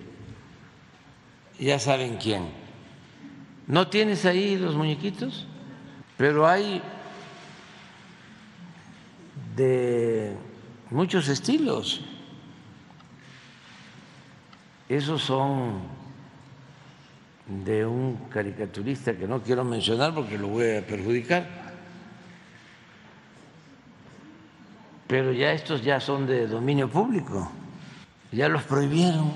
ya 1.58 1.78
saben 1.78 2.16
quién. 2.16 2.48
¿No 3.66 3.88
tienes 3.88 4.24
ahí 4.24 4.56
los 4.56 4.74
muñequitos? 4.74 5.46
Pero 6.16 6.46
hay 6.46 6.82
de 9.56 10.36
muchos 10.90 11.28
estilos. 11.28 12.00
Esos 14.88 15.22
son 15.22 15.80
de 17.46 17.86
un 17.86 18.16
caricaturista 18.28 19.16
que 19.16 19.26
no 19.26 19.42
quiero 19.42 19.64
mencionar 19.64 20.14
porque 20.14 20.36
lo 20.36 20.48
voy 20.48 20.76
a 20.76 20.86
perjudicar. 20.86 21.46
Pero 25.06 25.32
ya 25.32 25.52
estos 25.52 25.82
ya 25.82 26.00
son 26.00 26.26
de 26.26 26.46
dominio 26.46 26.88
público, 26.88 27.50
ya 28.32 28.48
los 28.48 28.62
prohibieron. 28.62 29.32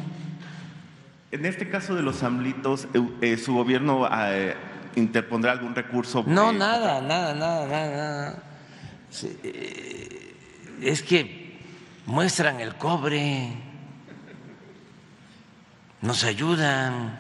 En 1.31 1.45
este 1.45 1.69
caso 1.69 1.95
de 1.95 2.03
los 2.03 2.23
amlitos, 2.23 2.89
eh, 2.95 3.09
eh, 3.21 3.37
¿su 3.37 3.55
gobierno 3.55 4.09
eh, 4.11 4.57
interpondrá 4.97 5.53
algún 5.53 5.75
recurso? 5.75 6.25
No, 6.27 6.53
nada, 6.53 7.01
nada, 7.03 7.35
nada, 7.35 7.67
nada. 7.67 8.43
es 10.81 11.03
que 11.03 11.61
muestran 12.07 12.61
el 12.61 12.77
cobre, 12.77 13.53
nos 16.01 16.25
ayudan, 16.25 17.19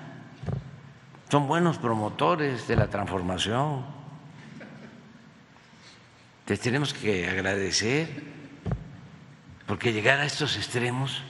son 1.28 1.46
buenos 1.46 1.78
promotores 1.78 2.66
de 2.68 2.76
la 2.76 2.88
transformación. 2.88 3.84
Les 6.46 6.60
tenemos 6.60 6.94
que 6.94 7.28
agradecer 7.28 8.08
porque 9.66 9.92
llegar 9.92 10.20
a 10.20 10.24
estos 10.24 10.56
extremos 10.56 11.22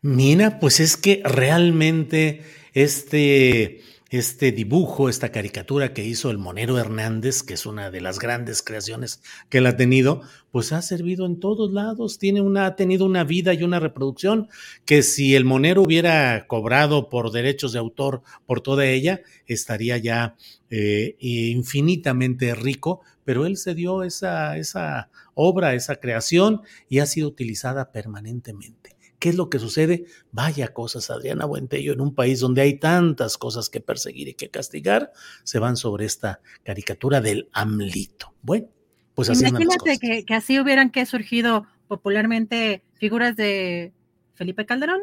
Mina, 0.00 0.60
pues 0.60 0.78
es 0.78 0.96
que 0.96 1.22
realmente 1.24 2.42
este, 2.72 3.80
este 4.10 4.52
dibujo, 4.52 5.08
esta 5.08 5.32
caricatura 5.32 5.92
que 5.92 6.04
hizo 6.04 6.30
el 6.30 6.38
Monero 6.38 6.78
Hernández, 6.78 7.42
que 7.42 7.54
es 7.54 7.66
una 7.66 7.90
de 7.90 8.00
las 8.00 8.20
grandes 8.20 8.62
creaciones 8.62 9.20
que 9.48 9.58
él 9.58 9.66
ha 9.66 9.76
tenido, 9.76 10.22
pues 10.52 10.70
ha 10.72 10.82
servido 10.82 11.26
en 11.26 11.40
todos 11.40 11.72
lados, 11.72 12.18
tiene 12.18 12.40
una, 12.40 12.66
ha 12.66 12.76
tenido 12.76 13.06
una 13.06 13.24
vida 13.24 13.54
y 13.54 13.64
una 13.64 13.80
reproducción 13.80 14.48
que 14.84 15.02
si 15.02 15.34
el 15.34 15.44
Monero 15.44 15.82
hubiera 15.82 16.46
cobrado 16.46 17.08
por 17.08 17.32
derechos 17.32 17.72
de 17.72 17.80
autor 17.80 18.22
por 18.46 18.60
toda 18.60 18.86
ella, 18.86 19.22
estaría 19.46 19.98
ya 19.98 20.36
eh, 20.70 21.16
infinitamente 21.18 22.54
rico, 22.54 23.00
pero 23.24 23.46
él 23.46 23.56
se 23.56 23.74
dio 23.74 24.04
esa, 24.04 24.56
esa 24.58 25.10
obra, 25.34 25.74
esa 25.74 25.96
creación 25.96 26.62
y 26.88 27.00
ha 27.00 27.06
sido 27.06 27.26
utilizada 27.26 27.90
permanentemente. 27.90 28.97
¿Qué 29.18 29.30
es 29.30 29.34
lo 29.34 29.50
que 29.50 29.58
sucede? 29.58 30.04
Vaya 30.30 30.68
cosas, 30.68 31.10
Adriana 31.10 31.44
Buentello, 31.44 31.92
en 31.92 32.00
un 32.00 32.14
país 32.14 32.40
donde 32.40 32.62
hay 32.62 32.78
tantas 32.78 33.36
cosas 33.36 33.68
que 33.68 33.80
perseguir 33.80 34.28
y 34.28 34.34
que 34.34 34.48
castigar, 34.48 35.12
se 35.42 35.58
van 35.58 35.76
sobre 35.76 36.04
esta 36.04 36.40
caricatura 36.62 37.20
del 37.20 37.48
AMLito. 37.52 38.34
Bueno, 38.42 38.68
pues 39.14 39.30
así 39.30 39.44
Imagínate 39.46 39.98
que, 39.98 40.24
que, 40.24 40.34
así 40.34 40.60
hubieran 40.60 40.90
que 40.90 41.04
surgido 41.04 41.66
popularmente 41.88 42.84
figuras 42.94 43.34
de 43.34 43.92
Felipe 44.34 44.66
Calderón, 44.66 45.00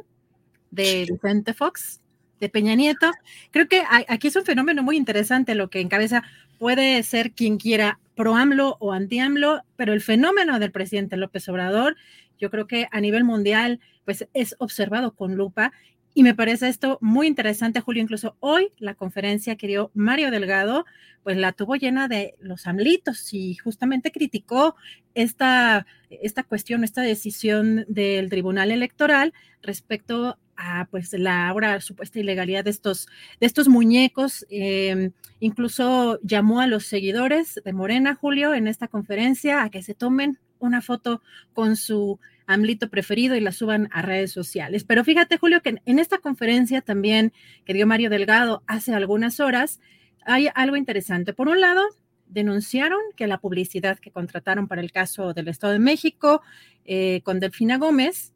de 0.72 1.06
Vicente 1.10 1.54
Fox, 1.54 2.00
de 2.40 2.50
Peña 2.50 2.76
Nieto. 2.76 3.12
Creo 3.52 3.68
que 3.68 3.84
aquí 4.08 4.28
es 4.28 4.36
un 4.36 4.46
fenómeno 4.46 4.84
muy 4.84 4.98
interesante 4.98 5.56
lo 5.56 5.70
que 5.70 5.82
encabeza. 5.82 6.24
Puede 6.58 7.04
ser 7.04 7.32
quien 7.32 7.58
quiera 7.58 8.00
pro 8.16 8.36
AMLO 8.36 8.78
o 8.80 8.94
anti 8.94 9.20
AMLO, 9.20 9.62
pero 9.76 9.94
el 9.94 10.02
fenómeno 10.02 10.60
del 10.60 10.72
presidente 10.72 11.18
López 11.18 11.48
Obrador, 11.50 11.98
yo 12.38 12.50
creo 12.50 12.68
que 12.68 12.88
a 12.92 13.02
nivel 13.02 13.24
mundial 13.24 13.80
pues 14.06 14.27
es 14.34 14.56
observado 14.60 15.15
con 15.15 15.36
lupa 15.36 15.73
y 16.18 16.23
me 16.23 16.34
parece 16.34 16.69
esto 16.69 16.98
muy 17.02 17.27
interesante, 17.27 17.82
Julio. 17.82 18.02
Incluso 18.02 18.38
hoy 18.40 18.72
la 18.77 18.95
conferencia 18.95 19.57
que 19.57 19.68
dio 19.68 19.91
Mario 19.94 20.32
Delgado, 20.32 20.86
pues 21.23 21.36
la 21.36 21.52
tuvo 21.52 21.76
llena 21.76 22.07
de 22.07 22.36
los 22.40 22.68
amlitos 22.68 23.34
y 23.34 23.56
justamente 23.56 24.14
criticó 24.14 24.77
esta, 25.14 25.86
esta 26.10 26.44
cuestión, 26.44 26.86
esta 26.86 27.02
decisión 27.02 27.84
del 27.90 28.30
Tribunal 28.30 28.72
Electoral 28.72 29.34
respecto 29.61 30.40
a 30.56 30.88
pues 30.90 31.11
la 31.11 31.82
supuesta 31.82 32.18
ilegalidad 32.18 32.64
de 32.64 32.69
estos, 32.69 33.10
de 33.41 33.48
estos 33.48 33.68
muñecos. 33.68 34.45
Em, 34.49 35.11
incluso 35.41 36.18
llamó 36.23 36.61
a 36.61 36.68
los 36.68 36.86
seguidores 36.86 37.60
de 37.65 37.73
Morena, 37.73 38.15
Julio, 38.15 38.53
en 38.53 38.68
esta 38.68 38.88
conferencia 38.88 39.64
a 39.64 39.69
que 39.69 39.84
se 39.84 39.95
tomen 39.95 40.40
una 40.60 40.82
foto 40.82 41.22
con 41.53 41.76
su 41.76 42.22
AMLito 42.47 42.89
preferido 42.89 43.35
y 43.35 43.41
la 43.41 43.51
suban 43.51 43.89
a 43.91 44.01
redes 44.01 44.31
sociales. 44.31 44.84
Pero 44.84 45.03
fíjate, 45.03 45.38
Julio, 45.38 45.61
que 45.61 45.81
en 45.85 45.99
esta 45.99 46.19
conferencia 46.19 46.81
también 46.81 47.34
que 47.65 47.73
dio 47.73 47.88
Mario 47.88 48.09
Delgado 48.09 48.63
hace 48.67 48.93
algunas 48.93 49.39
horas, 49.39 49.80
hay 50.26 50.49
algo 50.55 50.76
interesante. 50.76 51.34
Por 51.34 51.47
un 51.47 51.61
lado, 51.61 51.84
denunciaron 52.27 52.99
que 53.15 53.27
la 53.27 53.39
publicidad 53.39 53.99
que 53.99 54.11
contrataron 54.11 54.67
para 54.67 54.81
el 54.81 54.91
caso 54.91 55.34
del 55.34 55.47
Estado 55.47 55.73
de 55.73 55.80
México 55.80 56.41
eh, 56.85 57.22
con 57.23 57.39
Delfina 57.39 57.77
Gómez 57.77 58.34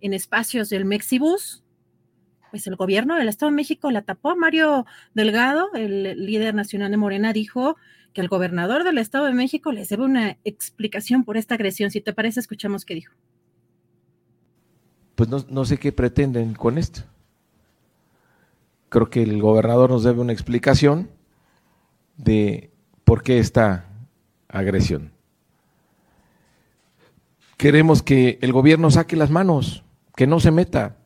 en 0.00 0.14
espacios 0.14 0.68
del 0.68 0.84
Mexibus, 0.84 1.62
pues 2.50 2.66
el 2.66 2.76
gobierno 2.76 3.16
del 3.16 3.28
Estado 3.28 3.50
de 3.50 3.56
México 3.56 3.90
la 3.90 4.02
tapó. 4.02 4.36
Mario 4.36 4.84
Delgado, 5.14 5.70
el 5.74 6.26
líder 6.26 6.54
nacional 6.54 6.90
de 6.90 6.96
Morena, 6.96 7.32
dijo 7.32 7.76
que 8.12 8.20
el 8.20 8.28
gobernador 8.28 8.84
del 8.84 8.98
Estado 8.98 9.26
de 9.26 9.32
México 9.32 9.72
les 9.72 9.88
debe 9.88 10.04
una 10.04 10.38
explicación 10.44 11.24
por 11.24 11.36
esta 11.36 11.54
agresión. 11.54 11.90
Si 11.90 12.00
te 12.00 12.12
parece, 12.12 12.40
escuchamos 12.40 12.84
qué 12.84 12.94
dijo 12.94 13.14
pues 15.14 15.28
no, 15.28 15.64
sé 15.64 15.78
qué 15.78 15.92
pretenden 15.92 16.54
con 16.54 16.78
esto. 16.78 17.02
Creo 18.88 19.10
que 19.10 19.22
el 19.22 19.40
gobernador 19.40 19.90
nos 19.90 20.04
debe 20.04 20.20
una 20.20 20.32
explicación 20.32 21.10
de 22.16 22.70
por 23.04 23.22
qué 23.22 23.38
esta 23.38 23.88
agresión. 24.48 25.12
Queremos 27.56 28.02
que 28.02 28.38
el 28.42 28.52
gobierno 28.52 28.90
saque 28.90 29.16
las 29.16 29.30
manos, 29.30 29.84
que 30.16 30.26
no 30.26 30.40
se 30.40 30.50
meta. 30.50 30.96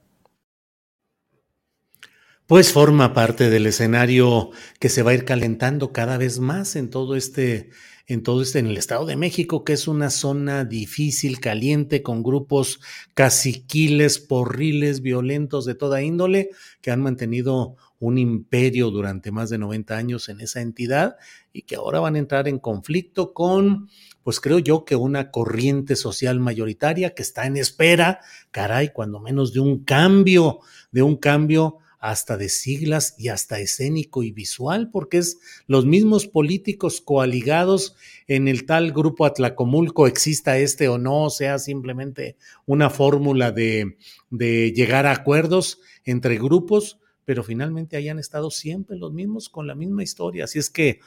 Pues 2.47 2.73
forma 2.73 3.13
parte 3.13 3.51
del 3.51 3.67
escenario 3.67 4.51
que 4.79 4.89
se 4.89 5.03
va 5.03 5.11
a 5.11 5.15
ir 5.15 5.25
calentando 5.25 5.93
cada 5.93 6.17
vez 6.17 6.39
más 6.39 6.77
en 6.77 6.91
todo 6.91 7.17
este 7.17 7.71
en 8.07 8.23
todo 8.23 8.43
este, 8.43 8.61
en 8.61 8.67
el 8.67 8.77
Estado 8.77 9.05
de 9.05 9.17
México, 9.17 9.65
que 9.65 9.73
es 9.73 9.89
una 9.89 10.11
zona 10.11 10.65
difícil, 10.65 11.41
caliente, 11.41 12.03
con 12.03 12.23
grupos 12.23 12.81
caciquiles, 13.15 14.21
porriles, 14.21 15.03
violentos 15.03 15.65
de 15.65 15.75
toda 15.75 16.03
índole, 16.03 16.51
que 16.81 16.93
han 16.93 17.03
mantenido 17.03 17.77
un 17.99 18.19
imperio 18.19 18.91
durante 18.91 19.33
más 19.33 19.51
de 19.51 19.59
90 19.59 19.97
años 19.97 20.29
en 20.29 20.41
esa 20.41 20.61
entidad 20.61 21.17
y 21.53 21.63
que 21.63 21.77
ahora 21.77 21.99
van 21.99 22.15
a 22.15 22.19
entrar 22.19 22.47
en 22.47 22.59
conflicto 22.59 23.33
con, 23.33 23.89
pues 24.23 24.39
creo 24.39 24.59
yo 24.59 24.85
que 24.85 24.97
una 24.97 25.31
corriente 25.31 25.97
social 25.97 26.39
mayoritaria 26.39 27.15
que 27.15 27.23
está 27.23 27.47
en 27.47 27.57
espera, 27.57 28.21
caray, 28.51 28.93
cuando 28.93 29.19
menos 29.19 29.53
de 29.53 29.61
un 29.61 29.83
cambio, 29.83 30.61
de 30.93 31.03
un 31.03 31.17
cambio 31.17 31.79
hasta 31.99 32.37
de 32.37 32.49
siglas 32.49 33.15
y 33.19 33.29
hasta 33.29 33.59
escénico 33.59 34.23
y 34.23 34.31
visual, 34.31 34.91
porque 34.91 35.19
es 35.19 35.39
los 35.67 35.87
mismos 35.87 36.27
políticos 36.27 37.01
coaligados 37.01 37.97
en 38.27 38.49
el 38.49 38.67
tal 38.67 38.93
grupo 38.93 39.25
Atlacomulco, 39.25 40.07
exista 40.07 40.59
este 40.59 40.89
o 40.89 40.99
no, 40.99 41.31
sea 41.31 41.59
simplemente 41.59 42.37
una 42.65 42.91
fórmula 42.91 43.53
de, 43.53 43.97
de 44.31 44.73
llegar 44.73 45.07
a 45.07 45.13
acuerdos 45.13 45.81
entre 46.05 46.39
grupos, 46.39 46.99
pero 47.25 47.43
finalmente 47.43 47.97
hayan 47.97 48.19
estado 48.19 48.51
siempre 48.51 48.97
los 48.97 49.13
mismos 49.13 49.49
con 49.49 49.67
la 49.67 49.75
misma 49.75 50.03
historia. 50.03 50.45
Así 50.45 50.59
es 50.59 50.71
que 50.71 51.01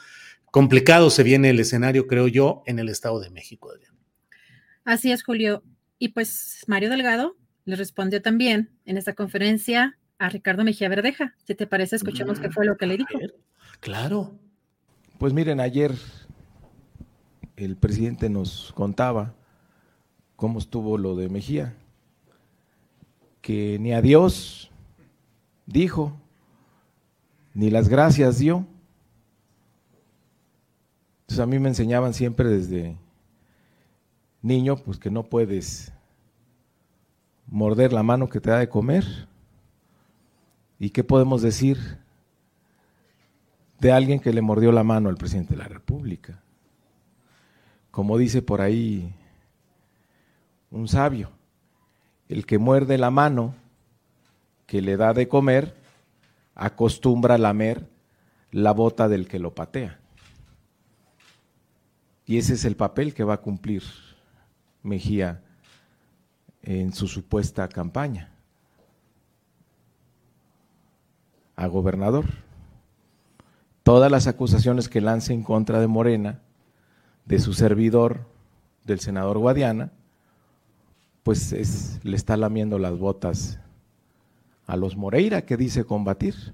complicado 0.52 1.10
se 1.10 1.24
viene 1.24 1.52
el 1.52 1.60
escenario, 1.60 2.08
creo 2.08 2.28
yo, 2.28 2.64
en 2.66 2.80
el 2.80 2.90
Estado 2.90 3.20
de 3.20 3.30
México, 3.30 3.72
Así 4.84 5.12
es, 5.12 5.24
Julio. 5.24 5.64
Y 6.00 6.10
pues 6.10 6.64
Mario 6.68 6.90
Delgado 6.90 7.38
le 7.66 7.76
respondió 7.76 8.22
también 8.22 8.72
en 8.86 8.98
esta 8.98 9.14
conferencia 9.14 10.00
a 10.20 10.30
Ricardo 10.30 10.64
Mejía 10.64 10.90
Verdeja. 10.90 11.34
Si 11.46 11.56
te 11.56 11.66
parece, 11.66 11.96
escuchemos 11.96 12.40
qué 12.40 12.52
fue 12.52 12.66
lo 12.66 12.78
que 12.78 12.86
le 12.86 12.98
dijo. 12.98 13.18
Claro. 13.80 14.36
Pues 15.18 15.34
miren, 15.34 15.60
ayer 15.60 15.96
el 17.56 17.76
presidente 17.76 18.30
nos 18.30 18.72
contaba 18.74 19.34
cómo 20.36 20.60
estuvo 20.60 20.98
lo 20.98 21.16
de 21.16 21.30
Mejía, 21.30 21.74
que 23.42 23.78
ni 23.80 23.94
a 23.94 24.02
Dios 24.02 24.72
dijo, 25.66 26.18
ni 27.54 27.70
las 27.70 27.90
gracias 27.90 28.40
dio, 28.40 28.66
Entonces 31.22 31.40
a 31.40 31.46
mí 31.46 31.60
me 31.60 31.70
enseñaban 31.70 32.14
siempre 32.14 32.50
desde 32.50 32.98
niño, 34.42 34.78
pues 34.78 34.98
que 34.98 35.12
no 35.12 35.24
puedes 35.24 35.92
morder 37.46 37.94
la 37.94 38.04
mano 38.04 38.30
que 38.30 38.40
te 38.40 38.50
da 38.50 38.60
de 38.60 38.70
comer. 38.70 39.29
¿Y 40.80 40.92
qué 40.92 41.04
podemos 41.04 41.42
decir 41.42 41.78
de 43.80 43.92
alguien 43.92 44.22
que 44.22 44.32
le 44.32 44.42
mordió 44.42 44.72
la 44.72 44.86
mano 44.86 45.10
al 45.10 45.18
presidente 45.18 45.54
de 45.54 45.60
la 45.60 45.68
República? 45.68 46.42
Como 47.92 48.18
dice 48.18 48.42
por 48.42 48.62
ahí 48.62 49.14
un 50.72 50.88
sabio, 50.88 51.32
el 52.30 52.46
que 52.46 52.60
muerde 52.60 52.98
la 52.98 53.12
mano 53.12 53.56
que 54.68 54.82
le 54.82 54.96
da 54.96 55.14
de 55.14 55.28
comer 55.28 55.76
acostumbra 56.56 57.36
a 57.36 57.40
lamer 57.40 57.90
la 58.52 58.72
bota 58.72 59.10
del 59.10 59.28
que 59.28 59.40
lo 59.40 59.54
patea. 59.54 60.00
Y 62.26 62.38
ese 62.38 62.54
es 62.54 62.64
el 62.64 62.78
papel 62.78 63.14
que 63.14 63.24
va 63.26 63.36
a 63.36 63.42
cumplir 63.42 63.84
Mejía 64.82 65.44
en 66.62 66.94
su 66.94 67.10
supuesta 67.10 67.68
campaña 67.68 68.39
a 71.60 71.68
gobernador. 71.68 72.26
Todas 73.84 74.10
las 74.10 74.28
acusaciones 74.28 74.88
que 74.88 75.02
lance 75.02 75.34
en 75.34 75.44
contra 75.44 75.82
de 75.82 75.88
Morena, 75.88 76.40
de 77.26 77.40
su 77.40 77.54
servidor, 77.54 78.22
del 78.86 79.02
senador 79.02 79.38
Guadiana, 79.40 79.92
pues 81.24 81.52
es, 81.52 82.00
le 82.04 82.16
está 82.16 82.38
lamiendo 82.38 82.80
las 82.80 82.98
botas 82.98 83.60
a 84.68 84.78
los 84.78 84.96
Moreira 84.96 85.42
que 85.42 85.58
dice 85.58 85.84
combatir 85.84 86.54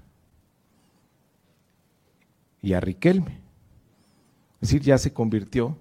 y 2.60 2.72
a 2.72 2.80
Riquelme. 2.80 3.38
Es 4.60 4.70
decir, 4.70 4.82
ya 4.82 4.98
se 4.98 5.12
convirtió 5.12 5.76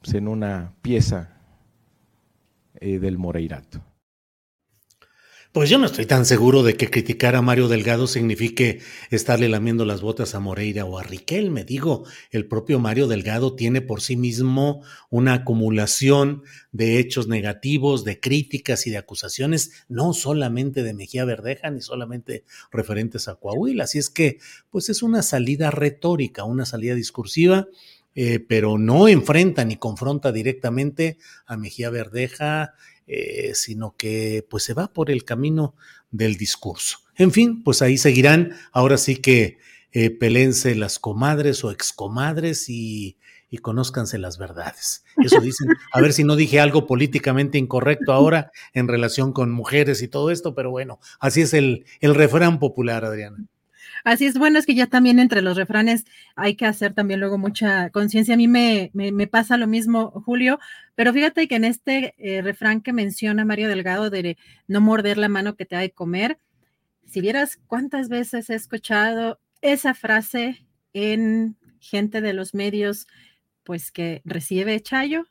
pues, 0.00 0.14
en 0.14 0.26
una 0.26 0.72
pieza 0.82 1.36
eh, 2.74 2.98
del 2.98 3.18
Moreirato. 3.18 3.80
Pues 5.52 5.68
yo 5.68 5.78
no 5.78 5.86
estoy 5.86 6.06
tan 6.06 6.26
seguro 6.26 6.62
de 6.62 6.76
que 6.76 6.88
criticar 6.88 7.34
a 7.34 7.42
Mario 7.42 7.66
Delgado 7.66 8.06
signifique 8.06 8.78
estarle 9.10 9.48
lamiendo 9.48 9.84
las 9.84 10.00
botas 10.00 10.36
a 10.36 10.40
Moreira 10.40 10.84
o 10.84 10.96
a 10.96 11.02
Riquelme. 11.02 11.64
Digo, 11.64 12.04
el 12.30 12.46
propio 12.46 12.78
Mario 12.78 13.08
Delgado 13.08 13.56
tiene 13.56 13.80
por 13.80 14.00
sí 14.00 14.16
mismo 14.16 14.84
una 15.10 15.34
acumulación 15.34 16.44
de 16.70 17.00
hechos 17.00 17.26
negativos, 17.26 18.04
de 18.04 18.20
críticas 18.20 18.86
y 18.86 18.90
de 18.90 18.98
acusaciones, 18.98 19.72
no 19.88 20.12
solamente 20.12 20.84
de 20.84 20.94
Mejía 20.94 21.24
Verdeja 21.24 21.68
ni 21.72 21.80
solamente 21.80 22.44
referentes 22.70 23.26
a 23.26 23.34
Coahuila. 23.34 23.82
Así 23.82 23.98
es 23.98 24.08
que, 24.08 24.38
pues 24.70 24.88
es 24.88 25.02
una 25.02 25.22
salida 25.22 25.72
retórica, 25.72 26.44
una 26.44 26.64
salida 26.64 26.94
discursiva. 26.94 27.66
Eh, 28.16 28.40
pero 28.40 28.76
no 28.76 29.06
enfrenta 29.06 29.64
ni 29.64 29.76
confronta 29.76 30.32
directamente 30.32 31.16
a 31.46 31.56
Mejía 31.56 31.90
Verdeja, 31.90 32.74
eh, 33.12 33.56
sino 33.56 33.96
que 33.96 34.46
pues 34.48 34.62
se 34.62 34.72
va 34.72 34.92
por 34.92 35.10
el 35.10 35.24
camino 35.24 35.74
del 36.12 36.36
discurso. 36.36 36.98
En 37.16 37.32
fin, 37.32 37.64
pues 37.64 37.82
ahí 37.82 37.98
seguirán. 37.98 38.52
Ahora 38.70 38.98
sí 38.98 39.16
que 39.16 39.58
eh, 39.90 40.10
pelense 40.10 40.76
las 40.76 41.00
comadres 41.00 41.64
o 41.64 41.72
excomadres 41.72 42.68
y, 42.68 43.18
y 43.50 43.58
conózcanse 43.58 44.16
las 44.16 44.38
verdades. 44.38 45.02
Eso 45.16 45.40
dicen. 45.40 45.68
A 45.92 46.00
ver 46.00 46.12
si 46.12 46.22
no 46.22 46.36
dije 46.36 46.60
algo 46.60 46.86
políticamente 46.86 47.58
incorrecto 47.58 48.12
ahora 48.12 48.52
en 48.74 48.86
relación 48.86 49.32
con 49.32 49.50
mujeres 49.50 50.02
y 50.02 50.08
todo 50.08 50.30
esto, 50.30 50.54
pero 50.54 50.70
bueno, 50.70 51.00
así 51.18 51.40
es 51.40 51.52
el, 51.52 51.86
el 52.00 52.14
refrán 52.14 52.60
popular, 52.60 53.04
Adriana. 53.04 53.44
Así 54.04 54.26
es, 54.26 54.38
bueno, 54.38 54.58
es 54.58 54.66
que 54.66 54.74
ya 54.74 54.86
también 54.86 55.18
entre 55.18 55.42
los 55.42 55.56
refranes 55.56 56.04
hay 56.36 56.54
que 56.54 56.66
hacer 56.66 56.94
también 56.94 57.20
luego 57.20 57.38
mucha 57.38 57.90
conciencia. 57.90 58.34
A 58.34 58.36
mí 58.36 58.48
me, 58.48 58.90
me, 58.94 59.26
pasa 59.26 59.56
lo 59.56 59.66
mismo, 59.66 60.10
Julio, 60.24 60.58
pero 60.94 61.12
fíjate 61.12 61.48
que 61.48 61.56
en 61.56 61.64
este 61.64 62.14
eh, 62.18 62.42
refrán 62.42 62.80
que 62.80 62.92
menciona 62.92 63.44
Mario 63.44 63.68
Delgado 63.68 64.10
de 64.10 64.36
no 64.68 64.80
morder 64.80 65.18
la 65.18 65.28
mano 65.28 65.56
que 65.56 65.66
te 65.66 65.76
ha 65.76 65.80
de 65.80 65.92
comer, 65.92 66.38
si 67.06 67.20
vieras 67.20 67.58
cuántas 67.66 68.08
veces 68.08 68.50
he 68.50 68.54
escuchado 68.54 69.40
esa 69.62 69.94
frase 69.94 70.64
en 70.92 71.56
gente 71.80 72.20
de 72.20 72.32
los 72.32 72.54
medios, 72.54 73.06
pues 73.64 73.90
que 73.90 74.22
recibe 74.24 74.80
chayo, 74.80 75.26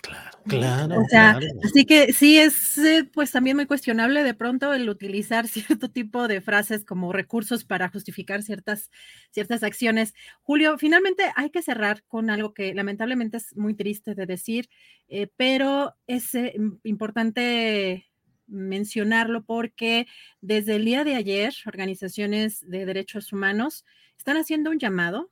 Claro, 0.00 0.38
claro. 0.48 1.00
O 1.00 1.04
sea, 1.08 1.38
así 1.64 1.84
que 1.84 2.12
sí 2.12 2.38
es 2.38 2.76
eh, 2.78 3.08
pues 3.12 3.30
también 3.30 3.56
muy 3.56 3.66
cuestionable 3.66 4.24
de 4.24 4.34
pronto 4.34 4.72
el 4.72 4.88
utilizar 4.88 5.46
cierto 5.48 5.90
tipo 5.90 6.26
de 6.26 6.40
frases 6.40 6.84
como 6.84 7.12
recursos 7.12 7.64
para 7.64 7.88
justificar 7.88 8.42
ciertas, 8.42 8.90
ciertas 9.30 9.62
acciones. 9.62 10.14
Julio, 10.42 10.78
finalmente 10.78 11.24
hay 11.36 11.50
que 11.50 11.62
cerrar 11.62 12.02
con 12.04 12.30
algo 12.30 12.54
que 12.54 12.74
lamentablemente 12.74 13.36
es 13.36 13.56
muy 13.56 13.74
triste 13.74 14.14
de 14.14 14.26
decir, 14.26 14.68
eh, 15.08 15.28
pero 15.36 15.94
es 16.06 16.34
eh, 16.34 16.54
importante 16.82 18.08
mencionarlo 18.46 19.44
porque 19.44 20.06
desde 20.40 20.76
el 20.76 20.84
día 20.84 21.04
de 21.04 21.14
ayer 21.14 21.54
organizaciones 21.66 22.68
de 22.68 22.86
derechos 22.86 23.32
humanos 23.32 23.84
están 24.16 24.36
haciendo 24.36 24.70
un 24.70 24.78
llamado 24.78 25.31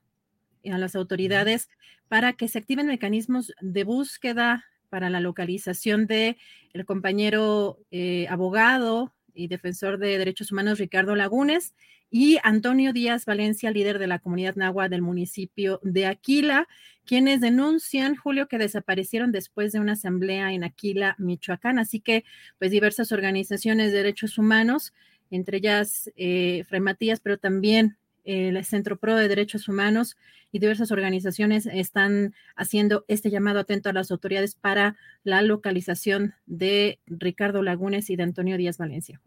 a 0.71 0.79
las 0.79 0.95
autoridades 0.95 1.69
para 2.09 2.33
que 2.33 2.49
se 2.49 2.59
activen 2.59 2.87
mecanismos 2.87 3.53
de 3.61 3.85
búsqueda 3.85 4.65
para 4.89 5.09
la 5.09 5.21
localización 5.21 6.07
de 6.07 6.37
el 6.73 6.85
compañero 6.85 7.79
eh, 7.91 8.27
abogado 8.29 9.15
y 9.35 9.49
defensor 9.49 9.99
de 9.99 10.19
derechos 10.19 10.53
humanos 10.53 10.79
Ricardo 10.79 11.15
Lagunes 11.15 11.75
y 12.11 12.39
Antonio 12.43 12.93
Díaz 12.93 13.25
Valencia, 13.25 13.71
líder 13.71 14.01
de 14.01 14.09
la 14.09 14.19
comunidad 14.19 14.57
nahua 14.57 14.89
del 14.89 15.01
municipio 15.01 15.79
de 15.85 16.07
Aquila, 16.07 16.67
quienes 17.05 17.41
denuncian, 17.41 18.17
Julio, 18.17 18.49
que 18.49 18.59
desaparecieron 18.59 19.31
después 19.31 19.73
de 19.73 19.79
una 19.79 19.93
asamblea 19.93 20.53
en 20.53 20.65
Aquila, 20.65 21.15
Michoacán. 21.19 21.79
Así 21.79 22.01
que, 22.01 22.25
pues, 22.59 22.73
diversas 22.73 23.13
organizaciones 23.13 23.93
de 23.93 23.99
derechos 23.99 24.39
humanos, 24.39 24.93
entre 25.31 25.59
ellas 25.59 26.11
eh, 26.17 26.65
Matías, 26.81 27.21
pero 27.21 27.39
también 27.39 27.97
el 28.25 28.65
Centro 28.65 28.99
Pro 28.99 29.17
de 29.17 29.29
Derechos 29.29 29.69
Humanos 29.69 30.17
y 30.53 30.59
diversas 30.59 30.91
organizaciones 30.91 31.67
están 31.67 32.35
haciendo 32.57 33.05
este 33.09 33.31
llamado 33.31 33.61
atento 33.61 33.89
a 33.89 33.93
las 33.93 34.11
autoridades 34.11 34.55
para 34.55 34.97
la 35.23 35.43
localización 35.43 36.35
de 36.47 36.99
Ricardo 37.07 37.63
Lagunes 37.63 38.11
y 38.11 38.17
de 38.17 38.23
Antonio 38.25 38.57
Díaz 38.57 38.79
Valencia. 38.79 39.21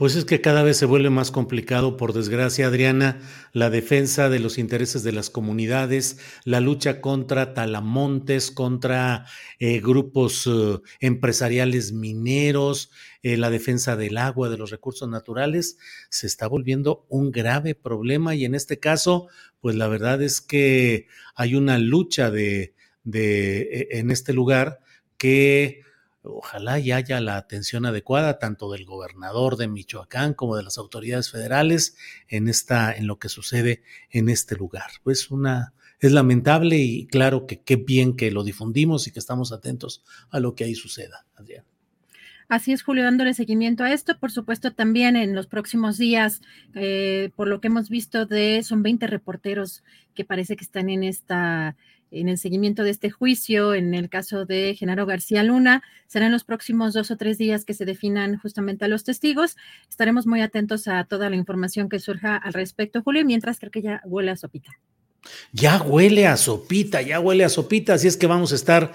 Pues 0.00 0.16
es 0.16 0.24
que 0.24 0.40
cada 0.40 0.62
vez 0.62 0.78
se 0.78 0.86
vuelve 0.86 1.10
más 1.10 1.30
complicado, 1.30 1.98
por 1.98 2.14
desgracia, 2.14 2.68
Adriana, 2.68 3.20
la 3.52 3.68
defensa 3.68 4.30
de 4.30 4.38
los 4.38 4.56
intereses 4.56 5.02
de 5.02 5.12
las 5.12 5.28
comunidades, 5.28 6.18
la 6.46 6.60
lucha 6.60 7.02
contra 7.02 7.52
talamontes, 7.52 8.50
contra 8.50 9.26
eh, 9.58 9.78
grupos 9.80 10.46
eh, 10.46 10.78
empresariales 11.00 11.92
mineros, 11.92 12.90
eh, 13.22 13.36
la 13.36 13.50
defensa 13.50 13.94
del 13.94 14.16
agua, 14.16 14.48
de 14.48 14.56
los 14.56 14.70
recursos 14.70 15.06
naturales, 15.06 15.76
se 16.08 16.26
está 16.26 16.46
volviendo 16.48 17.04
un 17.10 17.30
grave 17.30 17.74
problema. 17.74 18.34
Y 18.34 18.46
en 18.46 18.54
este 18.54 18.78
caso, 18.78 19.28
pues 19.60 19.76
la 19.76 19.86
verdad 19.86 20.22
es 20.22 20.40
que 20.40 21.08
hay 21.34 21.56
una 21.56 21.76
lucha 21.76 22.30
de, 22.30 22.72
de 23.04 23.60
e, 23.90 23.98
en 23.98 24.10
este 24.10 24.32
lugar 24.32 24.80
que 25.18 25.82
ojalá 26.22 26.78
y 26.78 26.92
haya 26.92 27.20
la 27.20 27.36
atención 27.36 27.86
adecuada 27.86 28.38
tanto 28.38 28.70
del 28.70 28.84
gobernador 28.84 29.56
de 29.56 29.68
Michoacán 29.68 30.34
como 30.34 30.56
de 30.56 30.62
las 30.62 30.78
autoridades 30.78 31.30
federales 31.30 31.96
en 32.28 32.48
esta 32.48 32.92
en 32.94 33.06
lo 33.06 33.18
que 33.18 33.28
sucede 33.28 33.82
en 34.10 34.28
este 34.28 34.56
lugar. 34.56 34.90
Pues 35.02 35.30
una 35.30 35.72
es 35.98 36.12
lamentable 36.12 36.78
y 36.78 37.06
claro 37.06 37.46
que 37.46 37.60
qué 37.60 37.76
bien 37.76 38.16
que 38.16 38.30
lo 38.30 38.42
difundimos 38.42 39.06
y 39.06 39.12
que 39.12 39.18
estamos 39.18 39.52
atentos 39.52 40.02
a 40.30 40.40
lo 40.40 40.54
que 40.54 40.64
ahí 40.64 40.74
suceda, 40.74 41.26
Adrián. 41.36 41.64
Así 42.48 42.72
es, 42.72 42.82
Julio, 42.82 43.04
dándole 43.04 43.32
seguimiento 43.32 43.84
a 43.84 43.92
esto. 43.92 44.18
Por 44.18 44.32
supuesto, 44.32 44.72
también 44.72 45.14
en 45.14 45.36
los 45.36 45.46
próximos 45.46 45.98
días, 45.98 46.40
eh, 46.74 47.30
por 47.36 47.46
lo 47.46 47.60
que 47.60 47.68
hemos 47.68 47.88
visto 47.88 48.26
de, 48.26 48.64
son 48.64 48.82
20 48.82 49.06
reporteros 49.06 49.84
que 50.14 50.24
parece 50.24 50.56
que 50.56 50.64
están 50.64 50.90
en 50.90 51.04
esta 51.04 51.76
en 52.10 52.28
el 52.28 52.38
seguimiento 52.38 52.82
de 52.82 52.90
este 52.90 53.10
juicio, 53.10 53.74
en 53.74 53.94
el 53.94 54.08
caso 54.08 54.44
de 54.44 54.74
Genaro 54.74 55.06
García 55.06 55.42
Luna. 55.42 55.82
Serán 56.06 56.32
los 56.32 56.44
próximos 56.44 56.92
dos 56.92 57.10
o 57.10 57.16
tres 57.16 57.38
días 57.38 57.64
que 57.64 57.74
se 57.74 57.84
definan 57.84 58.38
justamente 58.38 58.84
a 58.84 58.88
los 58.88 59.04
testigos. 59.04 59.56
Estaremos 59.88 60.26
muy 60.26 60.40
atentos 60.40 60.88
a 60.88 61.04
toda 61.04 61.30
la 61.30 61.36
información 61.36 61.88
que 61.88 61.98
surja 61.98 62.36
al 62.36 62.52
respecto, 62.52 63.02
Julio, 63.02 63.24
mientras 63.24 63.58
creo 63.58 63.70
que 63.70 63.82
ya 63.82 64.02
huele 64.04 64.30
a 64.30 64.36
sopita. 64.36 64.72
Ya 65.52 65.80
huele 65.82 66.26
a 66.26 66.36
sopita, 66.36 67.02
ya 67.02 67.20
huele 67.20 67.44
a 67.44 67.48
sopita, 67.48 67.94
así 67.94 68.08
es 68.08 68.16
que 68.16 68.26
vamos 68.26 68.52
a 68.52 68.56
estar 68.56 68.92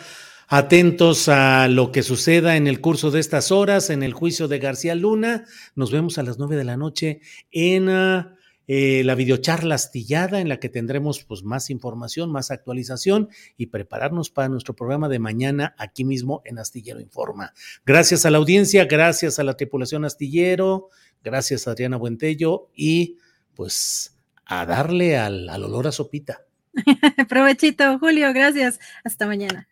atentos 0.47 1.29
a 1.29 1.67
lo 1.67 1.91
que 1.91 2.03
suceda 2.03 2.55
en 2.55 2.67
el 2.67 2.81
curso 2.81 3.11
de 3.11 3.19
estas 3.19 3.51
horas, 3.51 3.89
en 3.89 4.03
el 4.03 4.13
juicio 4.13 4.47
de 4.47 4.59
García 4.59 4.95
Luna. 4.95 5.45
Nos 5.75 5.91
vemos 5.91 6.17
a 6.17 6.23
las 6.23 6.37
nueve 6.37 6.55
de 6.55 6.63
la 6.63 6.77
noche 6.77 7.21
en... 7.51 7.89
Ah, 7.89 8.31
eh, 8.67 9.03
la 9.03 9.15
videocharla 9.15 9.75
astillada 9.75 10.41
en 10.41 10.49
la 10.49 10.59
que 10.59 10.69
tendremos 10.69 11.23
pues, 11.23 11.43
más 11.43 11.69
información, 11.69 12.31
más 12.31 12.51
actualización 12.51 13.29
y 13.57 13.67
prepararnos 13.67 14.29
para 14.29 14.49
nuestro 14.49 14.75
programa 14.75 15.09
de 15.09 15.19
mañana 15.19 15.75
aquí 15.77 16.03
mismo 16.03 16.41
en 16.45 16.59
Astillero 16.59 16.99
Informa. 16.99 17.53
Gracias 17.85 18.25
a 18.25 18.31
la 18.31 18.37
audiencia, 18.37 18.85
gracias 18.85 19.39
a 19.39 19.43
la 19.43 19.55
tripulación 19.55 20.05
Astillero, 20.05 20.89
gracias 21.23 21.67
a 21.67 21.71
Adriana 21.71 21.97
Buentello 21.97 22.69
y 22.75 23.17
pues 23.55 24.17
a 24.45 24.65
darle 24.65 25.17
al, 25.17 25.49
al 25.49 25.63
olor 25.63 25.87
a 25.87 25.91
sopita. 25.91 26.45
Provechito, 27.29 27.99
Julio, 27.99 28.33
gracias. 28.33 28.79
Hasta 29.03 29.25
mañana. 29.25 29.67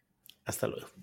Hasta 0.46 0.68
luego. 0.68 1.03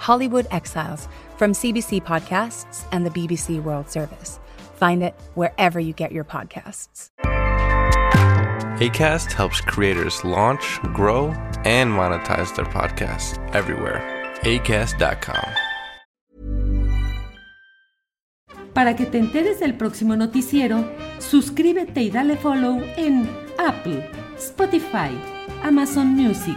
Hollywood 0.00 0.46
Exiles 0.50 1.08
from 1.36 1.52
CBC 1.52 2.02
Podcasts 2.02 2.86
and 2.90 3.04
the 3.04 3.10
BBC 3.10 3.62
World 3.62 3.90
Service. 3.90 4.40
Find 4.74 5.02
it 5.02 5.14
wherever 5.34 5.78
you 5.78 5.92
get 5.92 6.10
your 6.10 6.24
podcasts. 6.24 7.10
ACAST 8.80 9.32
helps 9.32 9.60
creators 9.60 10.24
launch, 10.24 10.80
grow, 10.94 11.26
and 11.64 11.92
monetize 11.92 12.56
their 12.56 12.64
podcasts 12.64 13.36
everywhere. 13.54 14.00
ACAST.com. 14.42 15.44
Para 18.72 18.96
que 18.96 19.04
te 19.04 19.18
enteres 19.18 19.60
del 19.60 19.74
próximo 19.74 20.16
noticiero, 20.16 20.90
suscríbete 21.18 22.00
y 22.00 22.10
dale 22.10 22.36
follow 22.36 22.80
en 22.96 23.28
Apple, 23.58 24.08
Spotify, 24.38 25.10
Amazon 25.62 26.16
Music, 26.16 26.56